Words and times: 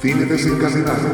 Cine 0.00 0.26
desencadenado. 0.26 1.08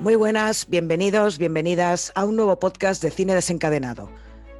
Muy 0.00 0.14
buenas, 0.16 0.66
bienvenidos, 0.66 1.36
bienvenidas 1.36 2.12
a 2.14 2.24
un 2.24 2.36
nuevo 2.36 2.58
podcast 2.58 3.02
de 3.02 3.10
Cine 3.10 3.34
Desencadenado. 3.34 4.08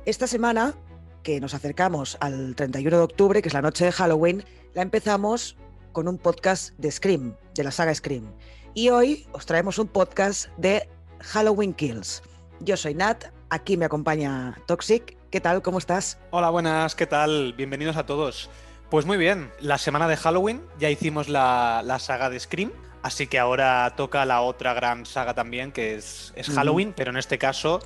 Esta 0.05 0.27
semana, 0.27 0.75
que 1.23 1.41
nos 1.41 1.55
acercamos 1.55 2.19
al 2.21 2.55
31 2.57 2.99
de 2.99 3.03
octubre, 3.03 3.41
que 3.41 3.49
es 3.49 3.55
la 3.55 3.63
noche 3.63 3.87
de 3.87 3.93
Halloween, 3.93 4.45
la 4.75 4.83
empezamos 4.83 5.57
con 5.93 6.09
un 6.09 6.19
podcast 6.19 6.75
de 6.79 6.91
Scream, 6.91 7.37
de 7.55 7.65
la 7.65 7.71
saga 7.71 7.95
Scream. 7.95 8.33
Y 8.75 8.89
hoy 8.89 9.27
os 9.33 9.47
traemos 9.47 9.79
un 9.79 9.89
podcast 9.89 10.49
de 10.57 10.89
Halloween 11.21 11.75
Kills. 11.75 12.23
Yo 12.61 12.77
soy 12.77 12.95
Nat, 12.95 13.27
aquí 13.51 13.77
me 13.77 13.85
acompaña 13.85 14.59
Toxic. 14.67 15.17
¿Qué 15.31 15.41
tal? 15.41 15.63
¿Cómo 15.63 15.79
estás? 15.79 16.19
Hola, 16.31 16.51
buenas, 16.51 16.95
¿qué 16.95 17.07
tal? 17.07 17.53
Bienvenidos 17.53 17.97
a 17.97 18.07
todos. 18.07 18.51
Pues 18.91 19.07
muy 19.07 19.17
bien, 19.17 19.51
la 19.61 19.79
semana 19.79 20.09
de 20.09 20.17
Halloween 20.17 20.63
ya 20.79 20.91
hicimos 20.91 21.29
la, 21.29 21.83
la 21.85 21.99
saga 21.99 22.29
de 22.29 22.41
Scream, 22.41 22.73
así 23.03 23.27
que 23.27 23.39
ahora 23.39 23.95
toca 23.97 24.25
la 24.25 24.43
otra 24.43 24.75
gran 24.75 25.07
saga 25.07 25.35
también, 25.35 25.73
que 25.73 25.95
es, 25.95 26.33
es 26.37 26.51
Halloween, 26.51 26.93
pero 26.95 27.11
en 27.11 27.17
este 27.17 27.39
caso 27.39 27.81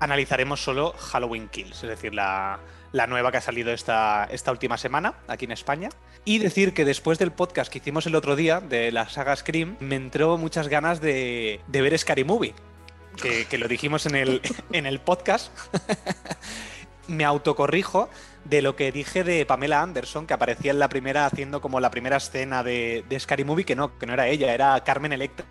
analizaremos 0.00 0.62
solo 0.62 0.94
Halloween 0.98 1.48
Kills, 1.48 1.82
es 1.82 1.88
decir, 1.88 2.14
la, 2.14 2.60
la 2.92 3.06
nueva 3.06 3.30
que 3.30 3.38
ha 3.38 3.42
salido 3.42 3.72
esta, 3.72 4.28
esta 4.30 4.50
última 4.50 4.76
semana 4.78 5.14
aquí 5.28 5.44
en 5.44 5.52
España. 5.52 5.90
Y 6.24 6.38
decir 6.38 6.74
que 6.74 6.84
después 6.84 7.18
del 7.18 7.32
podcast 7.32 7.70
que 7.70 7.78
hicimos 7.78 8.06
el 8.06 8.14
otro 8.14 8.36
día 8.36 8.60
de 8.60 8.92
la 8.92 9.08
saga 9.08 9.34
Scream, 9.36 9.76
me 9.80 9.96
entró 9.96 10.36
muchas 10.38 10.68
ganas 10.68 11.00
de, 11.00 11.60
ver 11.68 11.98
Scary 11.98 12.24
Movie, 12.24 12.54
que, 13.22 13.46
que 13.46 13.58
lo 13.58 13.68
dijimos 13.68 14.06
en 14.06 14.16
el, 14.16 14.42
en 14.72 14.86
el 14.86 15.00
podcast. 15.00 15.52
me 17.08 17.24
autocorrijo 17.24 18.08
de 18.44 18.62
lo 18.62 18.76
que 18.76 18.92
dije 18.92 19.24
de 19.24 19.44
Pamela 19.44 19.82
Anderson, 19.82 20.26
que 20.26 20.34
aparecía 20.34 20.70
en 20.70 20.78
la 20.78 20.88
primera 20.88 21.26
haciendo 21.26 21.60
como 21.60 21.80
la 21.80 21.90
primera 21.90 22.16
escena 22.16 22.62
de, 22.62 23.04
de 23.08 23.20
Scary 23.20 23.44
Movie, 23.44 23.64
que 23.64 23.76
no, 23.76 23.98
que 23.98 24.06
no 24.06 24.14
era 24.14 24.28
ella, 24.28 24.54
era 24.54 24.82
Carmen 24.84 25.12
Electra. 25.12 25.46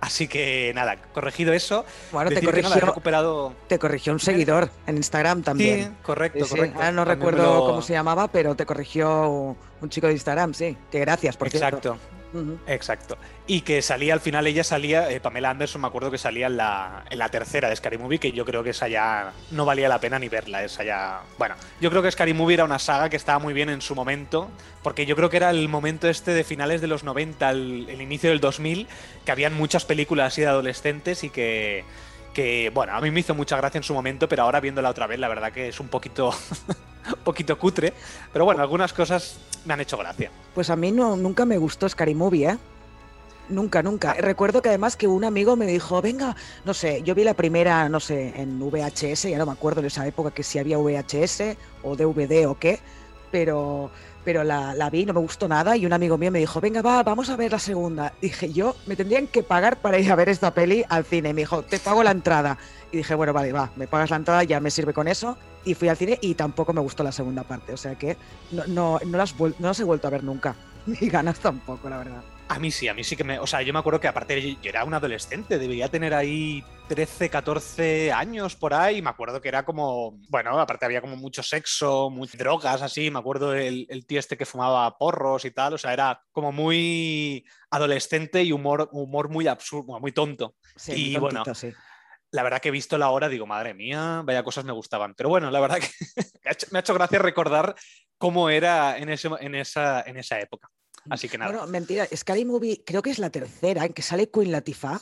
Así 0.00 0.28
que 0.28 0.70
nada, 0.76 0.96
corregido 1.12 1.52
eso. 1.52 1.84
Bueno, 2.12 2.30
te 2.30 2.36
nada, 2.36 2.46
corrigió, 2.46 2.86
recuperado. 2.86 3.52
te 3.66 3.78
corrigió 3.80 4.12
un 4.12 4.20
seguidor 4.20 4.70
en 4.86 4.96
Instagram 4.96 5.42
también. 5.42 5.84
Sí, 5.84 5.90
correcto, 6.02 6.44
Sí, 6.44 6.50
sí. 6.50 6.56
correcto. 6.56 6.78
Ahora 6.78 6.92
no 6.92 7.04
También 7.04 7.18
recuerdo 7.30 7.54
lo- 7.54 7.66
cómo 7.66 7.82
se 7.82 7.94
llamaba, 7.94 8.28
pero 8.28 8.54
te 8.54 8.64
corrigió 8.64 9.56
un 9.80 9.88
chico 9.88 10.06
de 10.06 10.12
Instagram, 10.12 10.54
sí. 10.54 10.76
Que 10.90 11.00
gracias, 11.00 11.36
por 11.36 11.48
Exacto. 11.48 11.80
cierto. 11.96 12.17
Exacto. 12.66 13.16
Y 13.46 13.62
que 13.62 13.80
salía 13.80 14.12
al 14.12 14.20
final, 14.20 14.46
ella 14.46 14.62
salía, 14.62 15.10
eh, 15.10 15.20
Pamela 15.20 15.50
Anderson, 15.50 15.80
me 15.80 15.88
acuerdo 15.88 16.10
que 16.10 16.18
salía 16.18 16.46
en 16.46 16.56
la, 16.56 17.04
en 17.08 17.18
la 17.18 17.28
tercera 17.30 17.68
de 17.68 17.76
Scary 17.76 17.96
Movie, 17.96 18.18
que 18.18 18.32
yo 18.32 18.44
creo 18.44 18.62
que 18.62 18.70
esa 18.70 18.88
ya 18.88 19.32
no 19.50 19.64
valía 19.64 19.88
la 19.88 20.00
pena 20.00 20.18
ni 20.18 20.28
verla. 20.28 20.62
Esa 20.62 20.84
ya. 20.84 21.22
Bueno, 21.38 21.54
yo 21.80 21.90
creo 21.90 22.02
que 22.02 22.10
Scary 22.10 22.34
Movie 22.34 22.54
era 22.54 22.64
una 22.64 22.78
saga 22.78 23.08
que 23.08 23.16
estaba 23.16 23.38
muy 23.38 23.54
bien 23.54 23.70
en 23.70 23.80
su 23.80 23.94
momento, 23.94 24.50
porque 24.82 25.06
yo 25.06 25.16
creo 25.16 25.30
que 25.30 25.38
era 25.38 25.50
el 25.50 25.68
momento 25.68 26.08
este 26.08 26.32
de 26.32 26.44
finales 26.44 26.80
de 26.80 26.86
los 26.86 27.04
90, 27.04 27.50
el, 27.50 27.86
el 27.88 28.02
inicio 28.02 28.30
del 28.30 28.40
2000, 28.40 28.86
que 29.24 29.32
habían 29.32 29.54
muchas 29.54 29.84
películas 29.84 30.32
así 30.32 30.42
de 30.42 30.48
adolescentes 30.48 31.24
y 31.24 31.30
que. 31.30 31.84
Que, 32.34 32.70
bueno, 32.72 32.94
a 32.94 33.00
mí 33.00 33.10
me 33.10 33.18
hizo 33.18 33.34
mucha 33.34 33.56
gracia 33.56 33.78
en 33.78 33.82
su 33.82 33.94
momento, 33.94 34.28
pero 34.28 34.44
ahora 34.44 34.60
viéndola 34.60 34.90
otra 34.90 35.08
vez, 35.08 35.18
la 35.18 35.26
verdad 35.26 35.50
que 35.50 35.68
es 35.68 35.80
un 35.80 35.88
poquito, 35.88 36.30
un 37.08 37.24
poquito 37.24 37.58
cutre. 37.58 37.94
Pero 38.32 38.44
bueno, 38.44 38.62
algunas 38.62 38.92
cosas 38.92 39.40
me 39.64 39.74
han 39.74 39.80
hecho 39.80 39.96
gracia. 39.96 40.30
Pues 40.54 40.70
a 40.70 40.76
mí 40.76 40.92
no, 40.92 41.16
nunca 41.16 41.44
me 41.44 41.58
gustó 41.58 41.88
Scary 41.88 42.14
Movie, 42.14 42.50
¿eh? 42.50 42.58
Nunca, 43.48 43.82
nunca. 43.82 44.12
Ah. 44.12 44.20
Recuerdo 44.20 44.60
que 44.62 44.68
además 44.68 44.96
que 44.96 45.06
un 45.06 45.24
amigo 45.24 45.56
me 45.56 45.66
dijo, 45.66 46.02
venga, 46.02 46.36
no 46.64 46.74
sé, 46.74 47.02
yo 47.02 47.14
vi 47.14 47.24
la 47.24 47.34
primera, 47.34 47.88
no 47.88 48.00
sé, 48.00 48.34
en 48.36 48.58
VHS, 48.60 49.22
ya 49.22 49.38
no 49.38 49.46
me 49.46 49.52
acuerdo 49.52 49.80
en 49.80 49.86
esa 49.86 50.06
época 50.06 50.30
que 50.30 50.42
si 50.42 50.58
había 50.58 50.78
VHS 50.78 51.56
o 51.82 51.96
DVD 51.96 52.46
o 52.46 52.58
qué, 52.58 52.80
pero, 53.30 53.90
pero 54.24 54.44
la, 54.44 54.74
la 54.74 54.90
vi, 54.90 55.06
no 55.06 55.14
me 55.14 55.20
gustó 55.20 55.48
nada 55.48 55.76
y 55.76 55.86
un 55.86 55.92
amigo 55.92 56.18
mío 56.18 56.30
me 56.30 56.40
dijo, 56.40 56.60
venga, 56.60 56.82
va, 56.82 57.02
vamos 57.02 57.30
a 57.30 57.36
ver 57.36 57.52
la 57.52 57.58
segunda. 57.58 58.12
Dije, 58.20 58.52
yo, 58.52 58.76
me 58.86 58.96
tendrían 58.96 59.26
que 59.26 59.42
pagar 59.42 59.80
para 59.80 59.98
ir 59.98 60.12
a 60.12 60.16
ver 60.16 60.28
esta 60.28 60.52
peli 60.52 60.84
al 60.88 61.04
cine. 61.04 61.32
Me 61.32 61.42
dijo, 61.42 61.62
te 61.62 61.78
pago 61.78 62.02
la 62.02 62.10
entrada. 62.10 62.58
Y 62.92 62.98
dije, 62.98 63.14
bueno, 63.14 63.32
vale, 63.32 63.52
va, 63.52 63.70
me 63.76 63.86
pagas 63.86 64.10
la 64.10 64.16
entrada, 64.16 64.44
ya 64.44 64.60
me 64.60 64.70
sirve 64.70 64.92
con 64.92 65.08
eso. 65.08 65.36
Y 65.68 65.74
fui 65.74 65.88
al 65.88 65.98
cine 65.98 66.18
y 66.22 66.34
tampoco 66.34 66.72
me 66.72 66.80
gustó 66.80 67.04
la 67.04 67.12
segunda 67.12 67.42
parte. 67.42 67.74
O 67.74 67.76
sea 67.76 67.94
que 67.94 68.16
no, 68.52 68.66
no, 68.66 68.98
no, 69.04 69.18
las, 69.18 69.38
no 69.38 69.54
las 69.60 69.78
he 69.78 69.84
vuelto 69.84 70.08
a 70.08 70.10
ver 70.10 70.24
nunca. 70.24 70.56
Ni 70.86 71.10
ganas 71.10 71.38
tampoco, 71.40 71.90
la 71.90 71.98
verdad. 71.98 72.22
A 72.48 72.58
mí 72.58 72.70
sí, 72.70 72.88
a 72.88 72.94
mí 72.94 73.04
sí 73.04 73.14
que 73.14 73.24
me. 73.24 73.38
O 73.38 73.46
sea, 73.46 73.60
yo 73.60 73.74
me 73.74 73.78
acuerdo 73.78 74.00
que 74.00 74.08
aparte 74.08 74.40
yo 74.40 74.56
era 74.62 74.82
un 74.84 74.94
adolescente, 74.94 75.58
debería 75.58 75.90
tener 75.90 76.14
ahí 76.14 76.64
13, 76.88 77.28
14 77.28 78.10
años 78.12 78.56
por 78.56 78.72
ahí. 78.72 79.02
Me 79.02 79.10
acuerdo 79.10 79.42
que 79.42 79.48
era 79.48 79.66
como. 79.66 80.18
Bueno, 80.30 80.58
aparte 80.58 80.86
había 80.86 81.02
como 81.02 81.16
mucho 81.16 81.42
sexo, 81.42 82.08
muchas 82.08 82.38
drogas, 82.38 82.80
así. 82.80 83.10
Me 83.10 83.18
acuerdo 83.18 83.54
el, 83.54 83.86
el 83.90 84.06
tío 84.06 84.18
este 84.18 84.38
que 84.38 84.46
fumaba 84.46 84.96
porros 84.96 85.44
y 85.44 85.50
tal. 85.50 85.74
O 85.74 85.78
sea, 85.78 85.92
era 85.92 86.22
como 86.32 86.50
muy 86.50 87.44
adolescente 87.70 88.42
y 88.42 88.52
humor, 88.52 88.88
humor 88.92 89.28
muy 89.28 89.46
absurdo, 89.46 90.00
muy 90.00 90.12
tonto. 90.12 90.54
Sí, 90.74 91.12
Y 91.12 91.16
bueno, 91.18 91.44
sí. 91.54 91.74
La 92.30 92.42
verdad 92.42 92.60
que 92.60 92.68
he 92.68 92.72
visto 92.72 92.98
la 92.98 93.10
hora, 93.10 93.28
digo, 93.28 93.46
madre 93.46 93.74
mía, 93.74 94.22
vaya 94.24 94.42
cosas 94.42 94.64
me 94.64 94.72
gustaban. 94.72 95.14
Pero 95.14 95.28
bueno, 95.28 95.50
la 95.50 95.60
verdad 95.60 95.78
que 95.80 95.90
me 96.70 96.78
ha 96.78 96.80
hecho, 96.80 96.94
gracia 96.94 97.18
recordar 97.18 97.74
cómo 98.18 98.50
era 98.50 98.98
en, 98.98 99.08
ese, 99.08 99.28
en, 99.40 99.54
esa, 99.54 100.02
en 100.02 100.16
esa 100.16 100.40
época. 100.40 100.70
Así 101.08 101.28
que 101.28 101.38
nada. 101.38 101.52
Bueno, 101.52 101.66
mentira, 101.66 102.06
Scary 102.14 102.44
Movie 102.44 102.82
creo 102.84 103.02
que 103.02 103.10
es 103.10 103.18
la 103.18 103.30
tercera 103.30 103.84
en 103.84 103.92
que 103.92 104.02
sale 104.02 104.30
Queen 104.30 104.52
Latifah. 104.52 105.00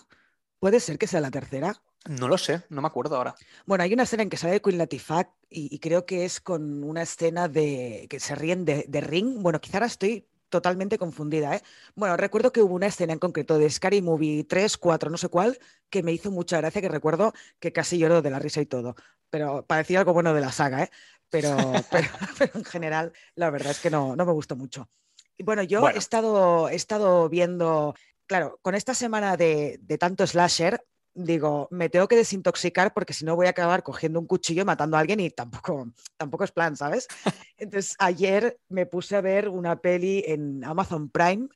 ¿Puede 0.58 0.80
ser 0.80 0.98
que 0.98 1.06
sea 1.06 1.20
la 1.20 1.30
tercera? 1.30 1.82
No 2.08 2.28
lo 2.28 2.38
sé, 2.38 2.62
no 2.68 2.80
me 2.80 2.86
acuerdo 2.86 3.16
ahora. 3.16 3.34
Bueno, 3.66 3.82
hay 3.82 3.92
una 3.92 4.04
escena 4.04 4.22
en 4.22 4.30
que 4.30 4.36
sale 4.36 4.62
Queen 4.62 4.78
Latifah 4.78 5.28
y, 5.50 5.74
y 5.74 5.78
creo 5.80 6.06
que 6.06 6.24
es 6.24 6.40
con 6.40 6.84
una 6.84 7.02
escena 7.02 7.48
de 7.48 8.06
que 8.08 8.20
se 8.20 8.36
ríen 8.36 8.64
de, 8.64 8.84
de 8.86 9.00
Ring. 9.00 9.42
Bueno, 9.42 9.60
quizá 9.60 9.78
ahora 9.78 9.86
estoy 9.86 10.28
totalmente 10.48 10.98
confundida, 10.98 11.56
¿eh? 11.56 11.62
Bueno, 11.94 12.16
recuerdo 12.16 12.52
que 12.52 12.62
hubo 12.62 12.74
una 12.74 12.86
escena 12.86 13.12
en 13.12 13.18
concreto 13.18 13.58
de 13.58 13.68
Scary 13.70 14.02
Movie 14.02 14.44
3, 14.44 14.76
4, 14.78 15.10
no 15.10 15.16
sé 15.16 15.28
cuál, 15.28 15.58
que 15.90 16.02
me 16.02 16.12
hizo 16.12 16.30
mucha 16.30 16.58
gracia, 16.58 16.80
que 16.80 16.88
recuerdo 16.88 17.32
que 17.60 17.72
casi 17.72 17.98
lloro 17.98 18.22
de 18.22 18.30
la 18.30 18.38
risa 18.38 18.60
y 18.60 18.66
todo. 18.66 18.94
Pero 19.30 19.66
parecía 19.66 19.98
algo 20.00 20.12
bueno 20.12 20.34
de 20.34 20.40
la 20.40 20.52
saga, 20.52 20.84
¿eh? 20.84 20.90
Pero, 21.30 21.56
pero, 21.90 22.08
pero 22.38 22.52
en 22.54 22.64
general, 22.64 23.12
la 23.34 23.50
verdad 23.50 23.72
es 23.72 23.80
que 23.80 23.90
no, 23.90 24.16
no 24.16 24.24
me 24.26 24.32
gustó 24.32 24.56
mucho. 24.56 24.88
Y 25.36 25.42
bueno, 25.44 25.62
yo 25.62 25.80
Bueno. 25.80 25.96
he, 25.96 25.98
estado, 25.98 26.68
he 26.68 26.74
estado 26.76 27.28
viendo, 27.28 27.94
claro, 28.26 28.58
con 28.62 28.74
esta 28.74 28.94
semana 28.94 29.36
de, 29.36 29.78
de 29.82 29.98
tanto 29.98 30.26
slasher, 30.26 30.82
digo, 31.16 31.68
me 31.70 31.88
tengo 31.88 32.06
que 32.06 32.16
desintoxicar 32.16 32.92
porque 32.92 33.14
si 33.14 33.24
no 33.24 33.34
voy 33.34 33.46
a 33.46 33.50
acabar 33.50 33.82
cogiendo 33.82 34.20
un 34.20 34.26
cuchillo 34.26 34.62
y 34.62 34.64
matando 34.66 34.96
a 34.96 35.00
alguien 35.00 35.18
y 35.20 35.30
tampoco, 35.30 35.88
tampoco 36.16 36.44
es 36.44 36.52
plan, 36.52 36.76
¿sabes? 36.76 37.08
Entonces, 37.58 37.96
ayer 37.98 38.58
me 38.68 38.86
puse 38.86 39.16
a 39.16 39.20
ver 39.20 39.48
una 39.48 39.80
peli 39.80 40.22
en 40.26 40.62
Amazon 40.64 41.08
Prime 41.08 41.48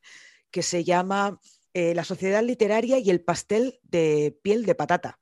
que 0.51 0.63
se 0.63 0.83
llama 0.83 1.39
eh, 1.75 1.95
La 1.95 2.05
Sociedad 2.05 2.43
Literaria 2.43 2.99
y 2.99 3.11
el 3.11 3.21
pastel 3.21 3.79
de 3.83 4.37
piel 4.43 4.65
de 4.65 4.75
patata 4.75 5.19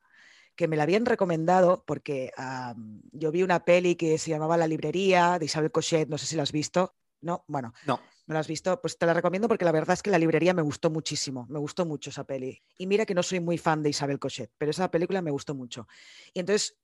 que 0.54 0.66
me 0.66 0.76
la 0.76 0.82
habían 0.82 1.06
recomendado 1.06 1.84
porque 1.86 2.32
am, 2.36 3.00
yo 3.12 3.30
vi 3.30 3.44
una 3.44 3.64
peli 3.64 3.94
que 3.94 4.18
se 4.18 4.30
llamaba 4.30 4.56
La 4.56 4.66
Librería 4.66 5.38
de 5.38 5.44
Isabel 5.44 5.70
Cochet, 5.70 6.08
no 6.08 6.18
sé 6.18 6.26
si 6.26 6.34
la 6.34 6.42
has 6.42 6.50
visto. 6.50 6.96
No, 7.20 7.44
bueno, 7.46 7.74
No. 7.86 8.00
¿No 8.28 8.34
la 8.34 8.40
has 8.40 8.46
visto? 8.46 8.78
Pues 8.82 8.98
te 8.98 9.06
la 9.06 9.14
recomiendo 9.14 9.48
porque 9.48 9.64
la 9.64 9.72
verdad 9.72 9.94
es 9.94 10.02
que 10.02 10.10
la 10.10 10.18
librería 10.18 10.52
me 10.52 10.60
gustó 10.60 10.90
muchísimo, 10.90 11.46
me 11.48 11.58
gustó 11.58 11.86
mucho 11.86 12.10
esa 12.10 12.24
peli. 12.24 12.62
Y 12.76 12.86
mira 12.86 13.06
que 13.06 13.14
no 13.14 13.22
soy 13.22 13.40
muy 13.40 13.56
fan 13.56 13.82
de 13.82 13.88
Isabel 13.88 14.18
Cochet, 14.18 14.52
pero 14.58 14.70
esa 14.70 14.90
película 14.90 15.22
me 15.22 15.30
gustó 15.30 15.54
mucho. 15.54 15.88
Y 16.34 16.40
entonces, 16.40 16.76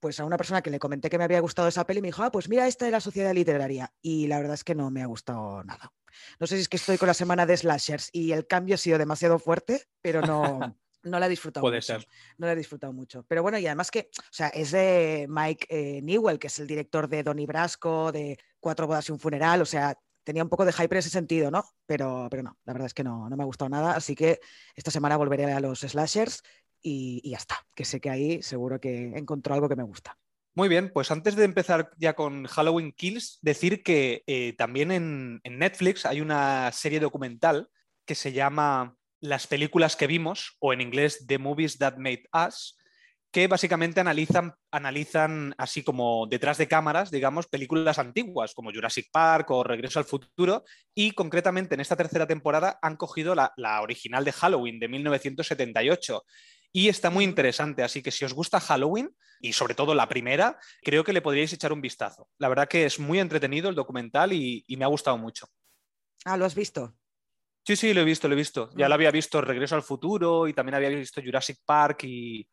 pues 0.00 0.18
a 0.18 0.24
una 0.24 0.38
persona 0.38 0.62
que 0.62 0.70
le 0.70 0.78
comenté 0.78 1.10
que 1.10 1.18
me 1.18 1.24
había 1.24 1.40
gustado 1.40 1.68
esa 1.68 1.86
peli 1.86 2.00
me 2.00 2.08
dijo, 2.08 2.22
ah, 2.22 2.32
pues 2.32 2.48
mira 2.48 2.66
esta 2.66 2.86
de 2.86 2.90
la 2.90 3.00
sociedad 3.00 3.34
literaria. 3.34 3.92
Y 4.00 4.28
la 4.28 4.38
verdad 4.38 4.54
es 4.54 4.64
que 4.64 4.74
no 4.74 4.90
me 4.90 5.02
ha 5.02 5.06
gustado 5.06 5.62
nada. 5.62 5.92
No 6.40 6.46
sé 6.46 6.56
si 6.56 6.62
es 6.62 6.68
que 6.70 6.78
estoy 6.78 6.96
con 6.96 7.06
la 7.06 7.12
semana 7.14 7.44
de 7.44 7.58
slashers 7.58 8.08
y 8.10 8.32
el 8.32 8.46
cambio 8.46 8.76
ha 8.76 8.78
sido 8.78 8.96
demasiado 8.96 9.38
fuerte, 9.38 9.84
pero 10.00 10.22
no, 10.22 10.58
no 11.02 11.18
la 11.20 11.26
he 11.26 11.28
disfrutado 11.28 11.64
Puede 11.64 11.76
mucho. 11.76 11.86
ser. 11.86 12.08
No 12.38 12.46
la 12.46 12.54
he 12.54 12.56
disfrutado 12.56 12.94
mucho. 12.94 13.26
Pero 13.28 13.42
bueno, 13.42 13.58
y 13.58 13.66
además 13.66 13.90
que, 13.90 14.08
o 14.18 14.32
sea, 14.32 14.48
es 14.48 14.70
de 14.70 15.26
Mike 15.28 15.66
eh, 15.68 16.00
Newell, 16.00 16.38
que 16.38 16.46
es 16.46 16.58
el 16.58 16.66
director 16.66 17.08
de 17.08 17.22
Donnie 17.22 17.46
Brasco, 17.46 18.10
de 18.10 18.38
Cuatro 18.58 18.86
bodas 18.86 19.08
y 19.08 19.12
un 19.12 19.20
funeral, 19.20 19.62
o 19.62 19.66
sea, 19.66 19.96
tenía 20.28 20.42
un 20.42 20.50
poco 20.50 20.66
de 20.66 20.74
hype 20.74 20.94
en 20.94 20.98
ese 20.98 21.08
sentido, 21.08 21.50
¿no? 21.50 21.64
Pero, 21.86 22.28
pero 22.30 22.42
no, 22.42 22.58
la 22.66 22.74
verdad 22.74 22.84
es 22.84 22.92
que 22.92 23.02
no, 23.02 23.30
no 23.30 23.34
me 23.38 23.44
ha 23.44 23.46
gustado 23.46 23.70
nada, 23.70 23.92
así 23.92 24.14
que 24.14 24.40
esta 24.74 24.90
semana 24.90 25.16
volveré 25.16 25.50
a 25.50 25.58
los 25.58 25.80
slashers 25.80 26.42
y, 26.82 27.30
ya 27.30 27.38
está, 27.38 27.56
que 27.74 27.86
sé 27.86 27.98
que 27.98 28.10
ahí 28.10 28.42
seguro 28.42 28.78
que 28.78 29.04
encontró 29.16 29.54
algo 29.54 29.70
que 29.70 29.76
me 29.76 29.84
gusta. 29.84 30.18
Muy 30.54 30.68
bien, 30.68 30.90
pues 30.92 31.10
antes 31.10 31.34
de 31.34 31.44
empezar 31.46 31.92
ya 31.96 32.12
con 32.12 32.44
Halloween 32.44 32.92
Kills, 32.92 33.38
decir 33.40 33.82
que 33.82 34.22
eh, 34.26 34.52
también 34.58 34.90
en 34.90 35.40
Netflix 35.42 36.04
hay 36.04 36.20
una 36.20 36.72
serie 36.72 37.00
documental 37.00 37.70
que 38.04 38.14
se 38.14 38.32
llama 38.32 38.98
Las 39.20 39.46
películas 39.46 39.96
que 39.96 40.06
vimos, 40.06 40.58
o 40.58 40.74
en 40.74 40.82
inglés 40.82 41.24
The 41.26 41.38
Movies 41.38 41.78
That 41.78 41.96
Made 41.96 42.24
Us, 42.46 42.76
que 43.30 43.46
básicamente 43.46 44.00
analizan, 44.00 44.54
analizan 44.70 45.54
así 45.58 45.82
como 45.82 46.26
detrás 46.26 46.56
de 46.58 46.66
cámaras, 46.68 47.10
digamos, 47.10 47.46
películas 47.46 47.98
antiguas 47.98 48.54
como 48.54 48.72
Jurassic 48.72 49.08
Park 49.12 49.50
o 49.50 49.62
Regreso 49.64 49.98
al 49.98 50.06
Futuro 50.06 50.64
y 50.94 51.10
concretamente 51.12 51.74
en 51.74 51.80
esta 51.80 51.96
tercera 51.96 52.26
temporada 52.26 52.78
han 52.80 52.96
cogido 52.96 53.34
la, 53.34 53.52
la 53.56 53.82
original 53.82 54.24
de 54.24 54.32
Halloween 54.32 54.80
de 54.80 54.88
1978 54.88 56.24
y 56.72 56.88
está 56.88 57.10
muy 57.10 57.24
interesante, 57.24 57.82
así 57.82 58.02
que 58.02 58.10
si 58.10 58.24
os 58.24 58.34
gusta 58.34 58.60
Halloween 58.60 59.10
y 59.40 59.52
sobre 59.52 59.74
todo 59.74 59.94
la 59.94 60.08
primera, 60.08 60.58
creo 60.82 61.04
que 61.04 61.12
le 61.12 61.22
podríais 61.22 61.52
echar 61.52 61.72
un 61.72 61.80
vistazo. 61.80 62.28
La 62.38 62.48
verdad 62.48 62.68
que 62.68 62.84
es 62.84 62.98
muy 62.98 63.18
entretenido 63.20 63.68
el 63.68 63.74
documental 63.74 64.32
y, 64.32 64.64
y 64.66 64.76
me 64.76 64.84
ha 64.84 64.88
gustado 64.88 65.16
mucho. 65.18 65.46
Ah, 66.24 66.36
¿lo 66.36 66.44
has 66.44 66.54
visto? 66.54 66.94
Sí, 67.66 67.76
sí, 67.76 67.92
lo 67.94 68.00
he 68.00 68.04
visto, 68.04 68.28
lo 68.28 68.34
he 68.34 68.36
visto. 68.36 68.70
Ya 68.76 68.86
Mm. 68.86 68.88
lo 68.88 68.94
había 68.94 69.10
visto 69.10 69.40
Regreso 69.40 69.74
al 69.76 69.82
Futuro 69.82 70.48
y 70.48 70.54
también 70.54 70.74
había 70.74 70.88
visto 70.88 71.22
Jurassic 71.22 71.58
Park 71.64 72.04
y 72.04 72.48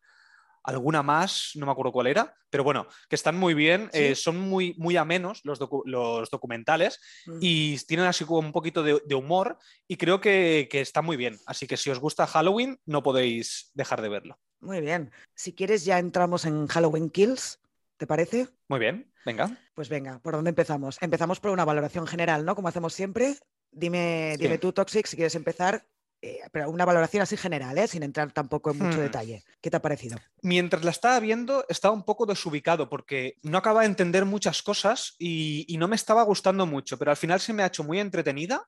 alguna 0.66 1.02
más, 1.02 1.52
no 1.54 1.64
me 1.66 1.72
acuerdo 1.72 1.92
cuál 1.92 2.08
era, 2.08 2.34
pero 2.50 2.64
bueno, 2.64 2.86
que 3.08 3.14
están 3.16 3.36
muy 3.38 3.54
bien, 3.54 3.88
Sí. 3.92 3.98
eh, 4.00 4.14
son 4.14 4.36
muy, 4.38 4.74
muy 4.78 4.96
amenos 4.96 5.40
los, 5.44 5.60
docu- 5.60 5.82
los 5.86 6.28
documentales 6.30 7.00
Mm. 7.26 7.38
y 7.40 7.78
tienen 7.86 8.06
así 8.06 8.24
como 8.24 8.40
un 8.40 8.52
poquito 8.52 8.82
de, 8.82 9.00
de 9.06 9.14
humor 9.14 9.58
y 9.88 9.96
creo 9.96 10.20
que, 10.20 10.68
que 10.70 10.80
está 10.80 11.02
muy 11.02 11.16
bien. 11.16 11.38
Así 11.46 11.66
que 11.66 11.76
si 11.76 11.88
os 11.90 11.98
gusta 12.00 12.26
Halloween, 12.26 12.78
no 12.84 13.02
podéis 13.02 13.70
dejar 13.74 14.02
de 14.02 14.08
verlo. 14.08 14.38
Muy 14.60 14.80
bien. 14.80 15.10
Si 15.34 15.54
quieres, 15.54 15.84
ya 15.84 15.98
entramos 15.98 16.44
en 16.44 16.66
Halloween 16.66 17.10
Kills, 17.10 17.60
¿te 17.96 18.06
parece? 18.06 18.48
Muy 18.68 18.80
bien, 18.80 19.12
venga. 19.24 19.56
Pues 19.74 19.88
venga, 19.88 20.18
¿por 20.18 20.34
dónde 20.34 20.50
empezamos? 20.50 20.98
Empezamos 21.00 21.40
por 21.40 21.50
una 21.50 21.64
valoración 21.64 22.06
general, 22.06 22.44
¿no? 22.44 22.54
Como 22.56 22.68
hacemos 22.68 22.92
siempre. 22.94 23.36
Dime, 23.70 24.32
Sí. 24.36 24.42
dime 24.42 24.58
tú, 24.58 24.72
Toxic, 24.72 25.06
si 25.06 25.16
quieres 25.16 25.34
empezar, 25.34 25.86
eh, 26.26 26.40
pero 26.52 26.70
una 26.70 26.84
valoración 26.84 27.22
así 27.22 27.36
general, 27.36 27.76
¿eh? 27.78 27.86
Sin 27.88 28.02
entrar 28.02 28.32
tampoco 28.32 28.70
en 28.70 28.78
mucho 28.78 28.98
Hmm. 28.98 29.02
detalle. 29.04 29.44
¿Qué 29.60 29.70
te 29.70 29.76
ha 29.76 29.82
parecido? 29.82 30.18
Mientras 30.42 30.84
la 30.84 30.90
estaba 30.90 31.18
viendo, 31.20 31.64
estaba 31.68 31.94
un 31.94 32.04
poco 32.04 32.26
desubicado 32.26 32.88
porque 32.88 33.38
no 33.42 33.58
acaba 33.58 33.80
de 33.80 33.86
entender 33.86 34.24
muchas 34.24 34.62
cosas 34.62 35.14
y, 35.18 35.64
y 35.68 35.78
no 35.78 35.88
me 35.88 35.96
estaba 35.96 36.22
gustando 36.22 36.66
mucho, 36.66 36.98
pero 36.98 37.10
al 37.10 37.16
final 37.16 37.40
se 37.40 37.52
me 37.52 37.62
ha 37.62 37.66
hecho 37.66 37.84
muy 37.84 37.98
entretenida 38.00 38.66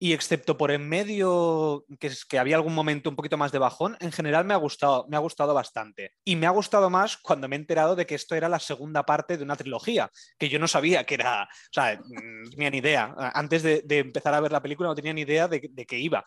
y 0.00 0.12
excepto 0.12 0.56
por 0.56 0.70
en 0.70 0.88
medio, 0.88 1.84
que, 1.98 2.06
es, 2.06 2.24
que 2.24 2.38
había 2.38 2.54
algún 2.54 2.72
momento 2.74 3.10
un 3.10 3.16
poquito 3.16 3.36
más 3.36 3.50
de 3.50 3.58
bajón, 3.58 3.96
en 3.98 4.12
general 4.12 4.44
me 4.44 4.54
ha 4.54 4.56
gustado, 4.56 5.06
me 5.08 5.16
ha 5.16 5.20
gustado 5.20 5.54
bastante. 5.54 6.12
Y 6.24 6.36
me 6.36 6.46
ha 6.46 6.50
gustado 6.50 6.88
más 6.88 7.16
cuando 7.16 7.48
me 7.48 7.56
he 7.56 7.58
enterado 7.58 7.96
de 7.96 8.06
que 8.06 8.14
esto 8.14 8.36
era 8.36 8.48
la 8.48 8.60
segunda 8.60 9.02
parte 9.04 9.36
de 9.36 9.42
una 9.42 9.56
trilogía, 9.56 10.08
que 10.38 10.48
yo 10.48 10.60
no 10.60 10.68
sabía 10.68 11.02
que 11.04 11.14
era, 11.14 11.42
o 11.42 11.72
sea, 11.72 11.96
mm, 11.96 12.42
no 12.44 12.50
tenía 12.50 12.70
ni 12.70 12.78
idea. 12.78 13.12
Antes 13.34 13.64
de, 13.64 13.82
de 13.84 13.98
empezar 13.98 14.34
a 14.34 14.40
ver 14.40 14.52
la 14.52 14.62
película 14.62 14.88
no 14.88 14.94
tenía 14.94 15.12
ni 15.12 15.22
idea 15.22 15.48
de, 15.48 15.68
de 15.68 15.84
qué 15.84 15.98
iba. 15.98 16.24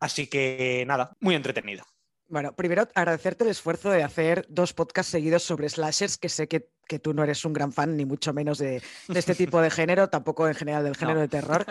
Así 0.00 0.26
que 0.26 0.84
nada, 0.86 1.12
muy 1.20 1.34
entretenido. 1.34 1.84
Bueno, 2.28 2.54
primero 2.54 2.86
agradecerte 2.94 3.44
el 3.44 3.50
esfuerzo 3.50 3.90
de 3.90 4.02
hacer 4.02 4.44
dos 4.48 4.74
podcasts 4.74 5.10
seguidos 5.10 5.42
sobre 5.42 5.68
slashers, 5.68 6.18
que 6.18 6.28
sé 6.28 6.46
que, 6.46 6.68
que 6.88 6.98
tú 6.98 7.14
no 7.14 7.22
eres 7.22 7.44
un 7.44 7.52
gran 7.52 7.72
fan, 7.72 7.96
ni 7.96 8.04
mucho 8.04 8.32
menos 8.32 8.58
de, 8.58 8.82
de 9.06 9.18
este 9.18 9.36
tipo 9.36 9.60
de 9.60 9.70
género, 9.70 10.08
tampoco 10.08 10.48
en 10.48 10.54
general 10.54 10.82
del 10.82 10.96
género 10.96 11.16
No. 11.16 11.20
de 11.20 11.28
terror. 11.28 11.64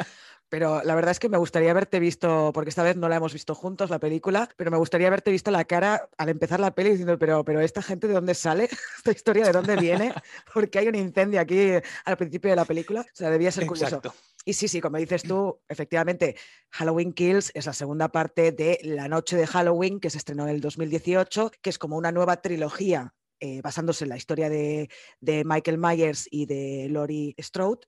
Pero 0.50 0.82
la 0.84 0.96
verdad 0.96 1.12
es 1.12 1.20
que 1.20 1.28
me 1.28 1.38
gustaría 1.38 1.72
haberte 1.72 2.00
visto, 2.00 2.52
porque 2.54 2.70
esta 2.70 2.82
vez 2.82 2.96
no 2.96 3.10
la 3.10 3.18
hemos 3.18 3.34
visto 3.34 3.54
juntos, 3.54 3.90
la 3.90 4.00
película, 4.00 4.48
pero 4.56 4.72
me 4.72 4.78
gustaría 4.78 5.08
haberte 5.08 5.30
visto 5.30 5.52
la 5.52 5.66
cara 5.66 6.08
al 6.18 6.30
empezar 6.30 6.62
la 6.62 6.72
peli 6.74 6.92
diciendo, 6.92 7.20
pero, 7.20 7.44
pero 7.44 7.60
esta 7.60 7.82
gente 7.82 8.08
de 8.08 8.14
dónde 8.14 8.34
sale, 8.34 8.70
esta 8.98 9.12
historia 9.12 9.46
de 9.46 9.52
dónde 9.52 9.76
viene, 9.76 10.14
porque 10.54 10.80
hay 10.80 10.88
un 10.88 10.96
incendio 10.96 11.42
aquí 11.42 11.72
al 12.06 12.16
principio 12.16 12.50
de 12.50 12.56
la 12.56 12.64
película. 12.64 13.02
O 13.02 13.06
sea, 13.16 13.30
debía 13.30 13.52
ser 13.52 13.66
curioso. 13.66 13.98
Exacto. 13.98 14.14
Y 14.46 14.54
sí, 14.54 14.70
sí, 14.70 14.80
como 14.80 14.96
dices 14.98 15.24
tú, 15.24 15.60
efectivamente, 15.68 16.38
Halloween 16.70 17.12
Kills 17.12 17.52
es 17.54 17.66
la 17.66 17.74
segunda 17.74 18.08
parte 18.08 18.54
de 18.54 18.80
La 18.84 19.10
Noche 19.10 19.36
de 19.36 19.48
Halloween, 19.48 20.00
que 20.00 20.10
se 20.10 20.18
estrenó 20.18 20.44
en 20.44 20.56
el 20.56 20.62
2018, 20.62 21.52
que 21.62 21.70
es 21.70 21.78
como 21.78 21.98
una 21.98 22.14
nueva 22.14 22.42
trilogía 22.42 23.14
eh, 23.40 23.62
basándose 23.62 24.06
en 24.06 24.10
la 24.10 24.18
historia 24.18 24.50
de, 24.50 24.90
de 25.20 25.44
Michael 25.46 25.78
Myers 25.78 26.28
y 26.32 26.46
de 26.46 26.88
Laurie 26.90 27.36
Strode. 27.40 27.88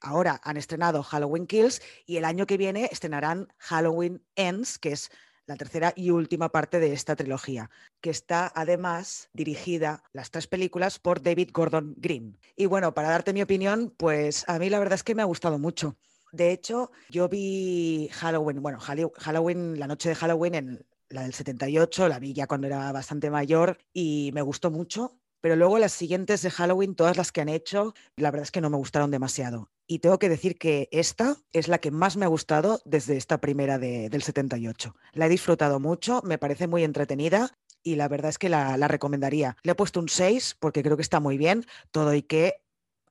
Ahora 0.00 0.40
han 0.44 0.56
estrenado 0.56 1.02
Halloween 1.02 1.46
Kills 1.46 1.80
y 2.06 2.16
el 2.16 2.24
año 2.24 2.46
que 2.46 2.56
viene 2.56 2.88
estrenarán 2.92 3.48
Halloween 3.58 4.22
Ends, 4.36 4.78
que 4.78 4.92
es 4.92 5.10
la 5.46 5.56
tercera 5.56 5.92
y 5.94 6.10
última 6.10 6.50
parte 6.50 6.80
de 6.80 6.92
esta 6.92 7.16
trilogía, 7.16 7.70
que 8.00 8.10
está 8.10 8.50
además 8.54 9.28
dirigida, 9.32 10.02
las 10.12 10.30
tres 10.30 10.46
películas, 10.46 10.98
por 10.98 11.22
David 11.22 11.50
Gordon 11.52 11.94
Green. 11.98 12.38
Y 12.56 12.66
bueno, 12.66 12.94
para 12.94 13.10
darte 13.10 13.32
mi 13.32 13.42
opinión, 13.42 13.94
pues 13.96 14.44
a 14.48 14.58
mí 14.58 14.70
la 14.70 14.78
verdad 14.78 14.94
es 14.94 15.04
que 15.04 15.14
me 15.14 15.22
ha 15.22 15.26
gustado 15.26 15.58
mucho. 15.58 15.98
De 16.32 16.50
hecho, 16.50 16.90
yo 17.10 17.28
vi 17.28 18.08
Halloween, 18.12 18.62
bueno, 18.62 18.78
Hallow- 18.80 19.12
Halloween, 19.18 19.78
la 19.78 19.86
noche 19.86 20.08
de 20.08 20.14
Halloween 20.14 20.54
en 20.54 20.86
la 21.14 21.22
del 21.22 21.32
78, 21.34 22.08
la 22.08 22.18
vi 22.18 22.32
ya 22.34 22.46
cuando 22.46 22.66
era 22.66 22.90
bastante 22.92 23.30
mayor 23.30 23.78
y 23.92 24.30
me 24.34 24.42
gustó 24.42 24.70
mucho. 24.70 25.18
Pero 25.40 25.56
luego 25.56 25.78
las 25.78 25.92
siguientes 25.92 26.40
de 26.40 26.50
Halloween, 26.50 26.94
todas 26.94 27.18
las 27.18 27.30
que 27.30 27.42
han 27.42 27.50
hecho, 27.50 27.92
la 28.16 28.30
verdad 28.30 28.44
es 28.44 28.50
que 28.50 28.62
no 28.62 28.70
me 28.70 28.78
gustaron 28.78 29.10
demasiado. 29.10 29.70
Y 29.86 29.98
tengo 29.98 30.18
que 30.18 30.30
decir 30.30 30.56
que 30.58 30.88
esta 30.90 31.36
es 31.52 31.68
la 31.68 31.78
que 31.78 31.90
más 31.90 32.16
me 32.16 32.24
ha 32.24 32.28
gustado 32.28 32.80
desde 32.86 33.18
esta 33.18 33.38
primera 33.42 33.78
de- 33.78 34.08
del 34.08 34.22
78. 34.22 34.96
La 35.12 35.26
he 35.26 35.28
disfrutado 35.28 35.80
mucho, 35.80 36.22
me 36.24 36.38
parece 36.38 36.66
muy 36.66 36.82
entretenida 36.82 37.50
y 37.82 37.96
la 37.96 38.08
verdad 38.08 38.30
es 38.30 38.38
que 38.38 38.48
la, 38.48 38.78
la 38.78 38.88
recomendaría. 38.88 39.56
Le 39.62 39.72
he 39.72 39.74
puesto 39.74 40.00
un 40.00 40.08
6 40.08 40.56
porque 40.58 40.82
creo 40.82 40.96
que 40.96 41.02
está 41.02 41.20
muy 41.20 41.36
bien, 41.36 41.66
todo 41.90 42.14
y 42.14 42.22
que 42.22 42.54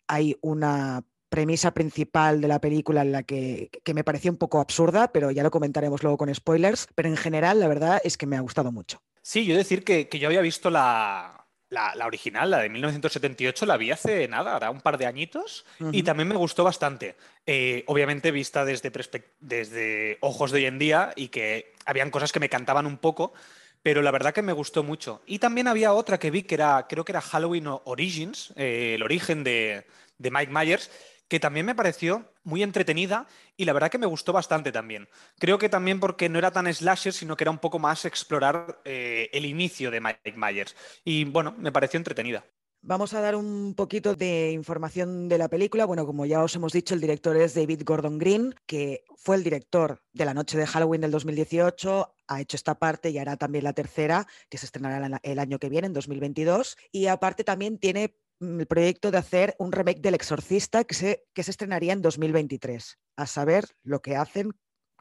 hay 0.08 0.36
una 0.42 1.06
premisa 1.34 1.74
principal 1.74 2.42
de 2.42 2.48
la 2.48 2.62
película 2.62 3.02
en 3.02 3.12
la 3.12 3.24
que, 3.24 3.72
que 3.84 3.96
me 3.96 4.04
pareció 4.04 4.30
un 4.30 4.38
poco 4.38 4.60
absurda, 4.60 5.12
pero 5.12 5.32
ya 5.32 5.42
lo 5.42 5.50
comentaremos 5.50 6.04
luego 6.04 6.16
con 6.16 6.34
spoilers. 6.34 6.88
Pero 6.94 7.10
en 7.10 7.18
general, 7.18 7.60
la 7.60 7.68
verdad 7.68 8.00
es 8.04 8.18
que 8.18 8.28
me 8.28 8.38
ha 8.38 8.42
gustado 8.42 8.72
mucho. 8.72 9.02
Sí, 9.24 9.44
yo 9.44 9.58
decir 9.58 9.84
que, 9.84 10.08
que 10.08 10.20
yo 10.20 10.28
había 10.28 10.42
visto 10.42 10.70
la, 10.70 11.48
la, 11.70 11.96
la 11.96 12.06
original, 12.06 12.52
la 12.52 12.60
de 12.60 12.70
1978, 12.70 13.66
la 13.66 13.78
vi 13.78 13.90
hace 13.90 14.28
nada, 14.28 14.56
hará 14.56 14.70
un 14.70 14.82
par 14.82 15.00
de 15.00 15.08
añitos, 15.08 15.66
y 15.80 15.84
Ujú. 15.86 16.04
también 16.04 16.28
me 16.28 16.36
gustó 16.36 16.64
bastante. 16.64 17.16
Eh, 17.48 17.84
obviamente 17.88 18.30
vista 18.30 18.64
desde, 18.64 18.92
desde 19.40 20.20
ojos 20.22 20.52
de 20.52 20.60
hoy 20.60 20.66
en 20.66 20.78
día 20.78 21.14
y 21.16 21.30
que 21.30 21.74
habían 21.88 22.12
cosas 22.12 22.32
que 22.32 22.40
me 22.40 22.48
cantaban 22.50 22.86
un 22.86 22.98
poco, 23.00 23.34
pero 23.82 24.04
la 24.04 24.12
verdad 24.12 24.36
que 24.36 24.44
me 24.44 24.54
gustó 24.54 24.84
mucho. 24.84 25.24
Y 25.26 25.40
también 25.40 25.68
había 25.68 25.94
otra 25.94 26.20
que 26.20 26.30
vi 26.30 26.44
que 26.44 26.54
era, 26.54 26.86
creo 26.88 27.04
que 27.04 27.12
era 27.12 27.22
Halloween 27.22 27.66
Origins, 27.86 28.54
eh, 28.56 28.94
el 28.96 29.02
origen 29.02 29.44
de, 29.44 29.88
de 30.20 30.32
Mike 30.32 30.52
Myers, 30.52 30.92
que 31.28 31.40
también 31.40 31.66
me 31.66 31.76
pareció 31.76 32.32
muy 32.44 32.64
entretenida 32.64 33.28
y 33.58 33.66
la 33.66 33.74
verdad 33.74 33.90
que 33.90 33.98
me 33.98 34.06
gustó 34.06 34.34
bastante 34.34 34.72
también. 34.72 35.08
Creo 35.40 35.58
que 35.58 35.70
también 35.70 36.00
porque 36.00 36.30
no 36.30 36.38
era 36.40 36.52
tan 36.52 36.72
slasher, 36.74 37.14
sino 37.14 37.36
que 37.36 37.44
era 37.44 37.52
un 37.52 37.60
poco 37.60 37.80
más 37.80 38.06
explorar 38.06 38.82
eh, 38.86 39.30
el 39.34 39.46
inicio 39.46 39.92
de 39.92 40.02
Mike 40.02 40.34
Myers. 40.36 40.76
Y 41.04 41.26
bueno, 41.26 41.56
me 41.58 41.72
pareció 41.72 41.98
entretenida. 41.98 42.46
Vamos 42.86 43.14
a 43.14 43.22
dar 43.22 43.38
un 43.38 43.76
poquito 43.76 44.14
de 44.14 44.52
información 44.52 45.30
de 45.30 45.38
la 45.38 45.48
película. 45.48 45.86
Bueno, 45.86 46.06
como 46.06 46.26
ya 46.26 46.44
os 46.44 46.54
hemos 46.56 46.74
dicho, 46.74 46.94
el 46.94 47.00
director 47.00 47.38
es 47.38 47.54
David 47.54 47.84
Gordon 47.86 48.18
Green, 48.20 48.54
que 48.66 49.06
fue 49.16 49.38
el 49.38 49.44
director 49.46 50.02
de 50.12 50.26
La 50.26 50.34
Noche 50.34 50.58
de 50.58 50.68
Halloween 50.68 51.00
del 51.00 51.12
2018, 51.12 52.14
ha 52.28 52.42
hecho 52.42 52.58
esta 52.58 52.76
parte 52.76 53.10
y 53.10 53.18
hará 53.20 53.38
también 53.38 53.64
la 53.64 53.72
tercera, 53.72 54.28
que 54.50 54.58
se 54.58 54.66
estrenará 54.66 55.20
el- 55.24 55.40
año 55.40 55.60
que 55.60 55.70
viene, 55.70 55.88
en 55.88 55.94
2022. 55.94 56.76
Y 56.92 57.08
aparte 57.08 57.46
también 57.46 57.78
tiene 57.78 58.18
el 58.40 58.66
proyecto 58.68 59.12
de 59.12 59.18
hacer 59.18 59.56
un 59.60 59.72
remake 59.72 60.02
del 60.02 60.16
Exorcista 60.16 60.84
que 60.84 60.96
se, 60.96 61.26
que 61.34 61.44
se 61.44 61.52
estrenaría 61.52 61.94
en 61.94 62.02
2023. 62.02 62.98
A 63.18 63.28
saber 63.28 63.66
lo 63.84 64.02
que 64.02 64.16
hacen, 64.16 64.52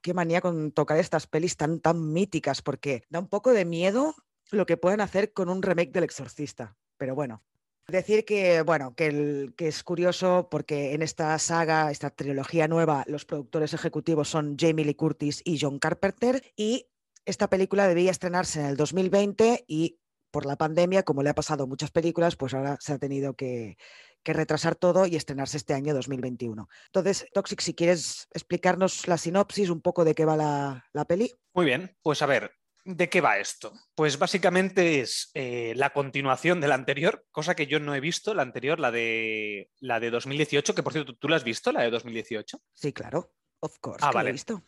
qué 0.02 0.14
manía 0.14 0.40
con 0.40 0.72
tocar 0.72 0.98
estas 0.98 1.26
pelis 1.26 1.56
tan, 1.56 1.80
tan 1.80 2.12
míticas, 2.12 2.62
porque 2.62 3.02
da 3.08 3.18
un 3.20 3.28
poco 3.28 3.52
de 3.52 3.64
miedo 3.64 4.14
lo 4.50 4.66
que 4.66 4.76
pueden 4.76 5.00
hacer 5.00 5.32
con 5.32 5.48
un 5.48 5.62
remake 5.62 5.92
del 5.92 6.04
Exorcista. 6.04 6.76
Pero 6.96 7.14
bueno, 7.14 7.42
Decir 7.88 8.24
que, 8.24 8.62
bueno, 8.62 8.94
que, 8.94 9.08
el- 9.08 9.54
que 9.56 9.66
es 9.66 9.82
curioso 9.82 10.46
porque 10.50 10.94
en 10.94 11.02
esta 11.02 11.36
saga, 11.40 11.90
esta 11.90 12.10
trilogía 12.10 12.68
nueva, 12.68 13.02
los 13.08 13.24
productores 13.24 13.74
ejecutivos 13.74 14.28
son 14.28 14.54
Jamie 14.56 14.84
Lee 14.84 14.94
Curtis 14.94 15.42
y 15.44 15.58
John 15.60 15.80
Carpenter 15.80 16.42
y 16.56 16.86
esta 17.24 17.50
película 17.50 17.88
debía 17.88 18.12
estrenarse 18.12 18.60
en 18.60 18.66
el 18.66 18.76
2020 18.76 19.64
y 19.66 19.98
por 20.32 20.46
la 20.46 20.56
pandemia, 20.56 21.04
como 21.04 21.22
le 21.22 21.30
ha 21.30 21.34
pasado 21.34 21.64
a 21.64 21.66
muchas 21.68 21.92
películas, 21.92 22.34
pues 22.34 22.54
ahora 22.54 22.76
se 22.80 22.92
ha 22.94 22.98
tenido 22.98 23.34
que, 23.36 23.76
que 24.24 24.32
retrasar 24.32 24.74
todo 24.74 25.06
y 25.06 25.14
estrenarse 25.14 25.56
este 25.58 25.74
año 25.74 25.94
2021. 25.94 26.68
Entonces, 26.86 27.26
Toxic, 27.32 27.60
si 27.60 27.74
quieres 27.74 28.26
explicarnos 28.32 29.06
la 29.06 29.18
sinopsis, 29.18 29.70
un 29.70 29.80
poco 29.80 30.04
de 30.04 30.14
qué 30.16 30.24
va 30.24 30.36
la, 30.36 30.84
la 30.92 31.04
peli. 31.04 31.30
Muy 31.54 31.66
bien, 31.66 31.96
pues 32.02 32.22
a 32.22 32.26
ver, 32.26 32.50
¿de 32.84 33.08
qué 33.08 33.20
va 33.20 33.38
esto? 33.38 33.72
Pues 33.94 34.18
básicamente 34.18 35.00
es 35.00 35.30
eh, 35.34 35.74
la 35.76 35.90
continuación 35.90 36.60
de 36.60 36.68
la 36.68 36.74
anterior, 36.74 37.24
cosa 37.30 37.54
que 37.54 37.66
yo 37.68 37.78
no 37.78 37.94
he 37.94 38.00
visto, 38.00 38.34
la 38.34 38.42
anterior, 38.42 38.80
la 38.80 38.90
de, 38.90 39.70
la 39.80 40.00
de 40.00 40.10
2018, 40.10 40.74
que 40.74 40.82
por 40.82 40.92
cierto, 40.92 41.14
¿tú 41.14 41.28
la 41.28 41.36
has 41.36 41.44
visto, 41.44 41.70
la 41.70 41.82
de 41.82 41.90
2018? 41.90 42.58
Sí, 42.72 42.92
claro, 42.92 43.32
of 43.60 43.78
course, 43.80 44.04
Ah, 44.04 44.08
que 44.08 44.14
lo 44.14 44.20
he 44.20 44.24
vale. 44.24 44.32
visto. 44.32 44.62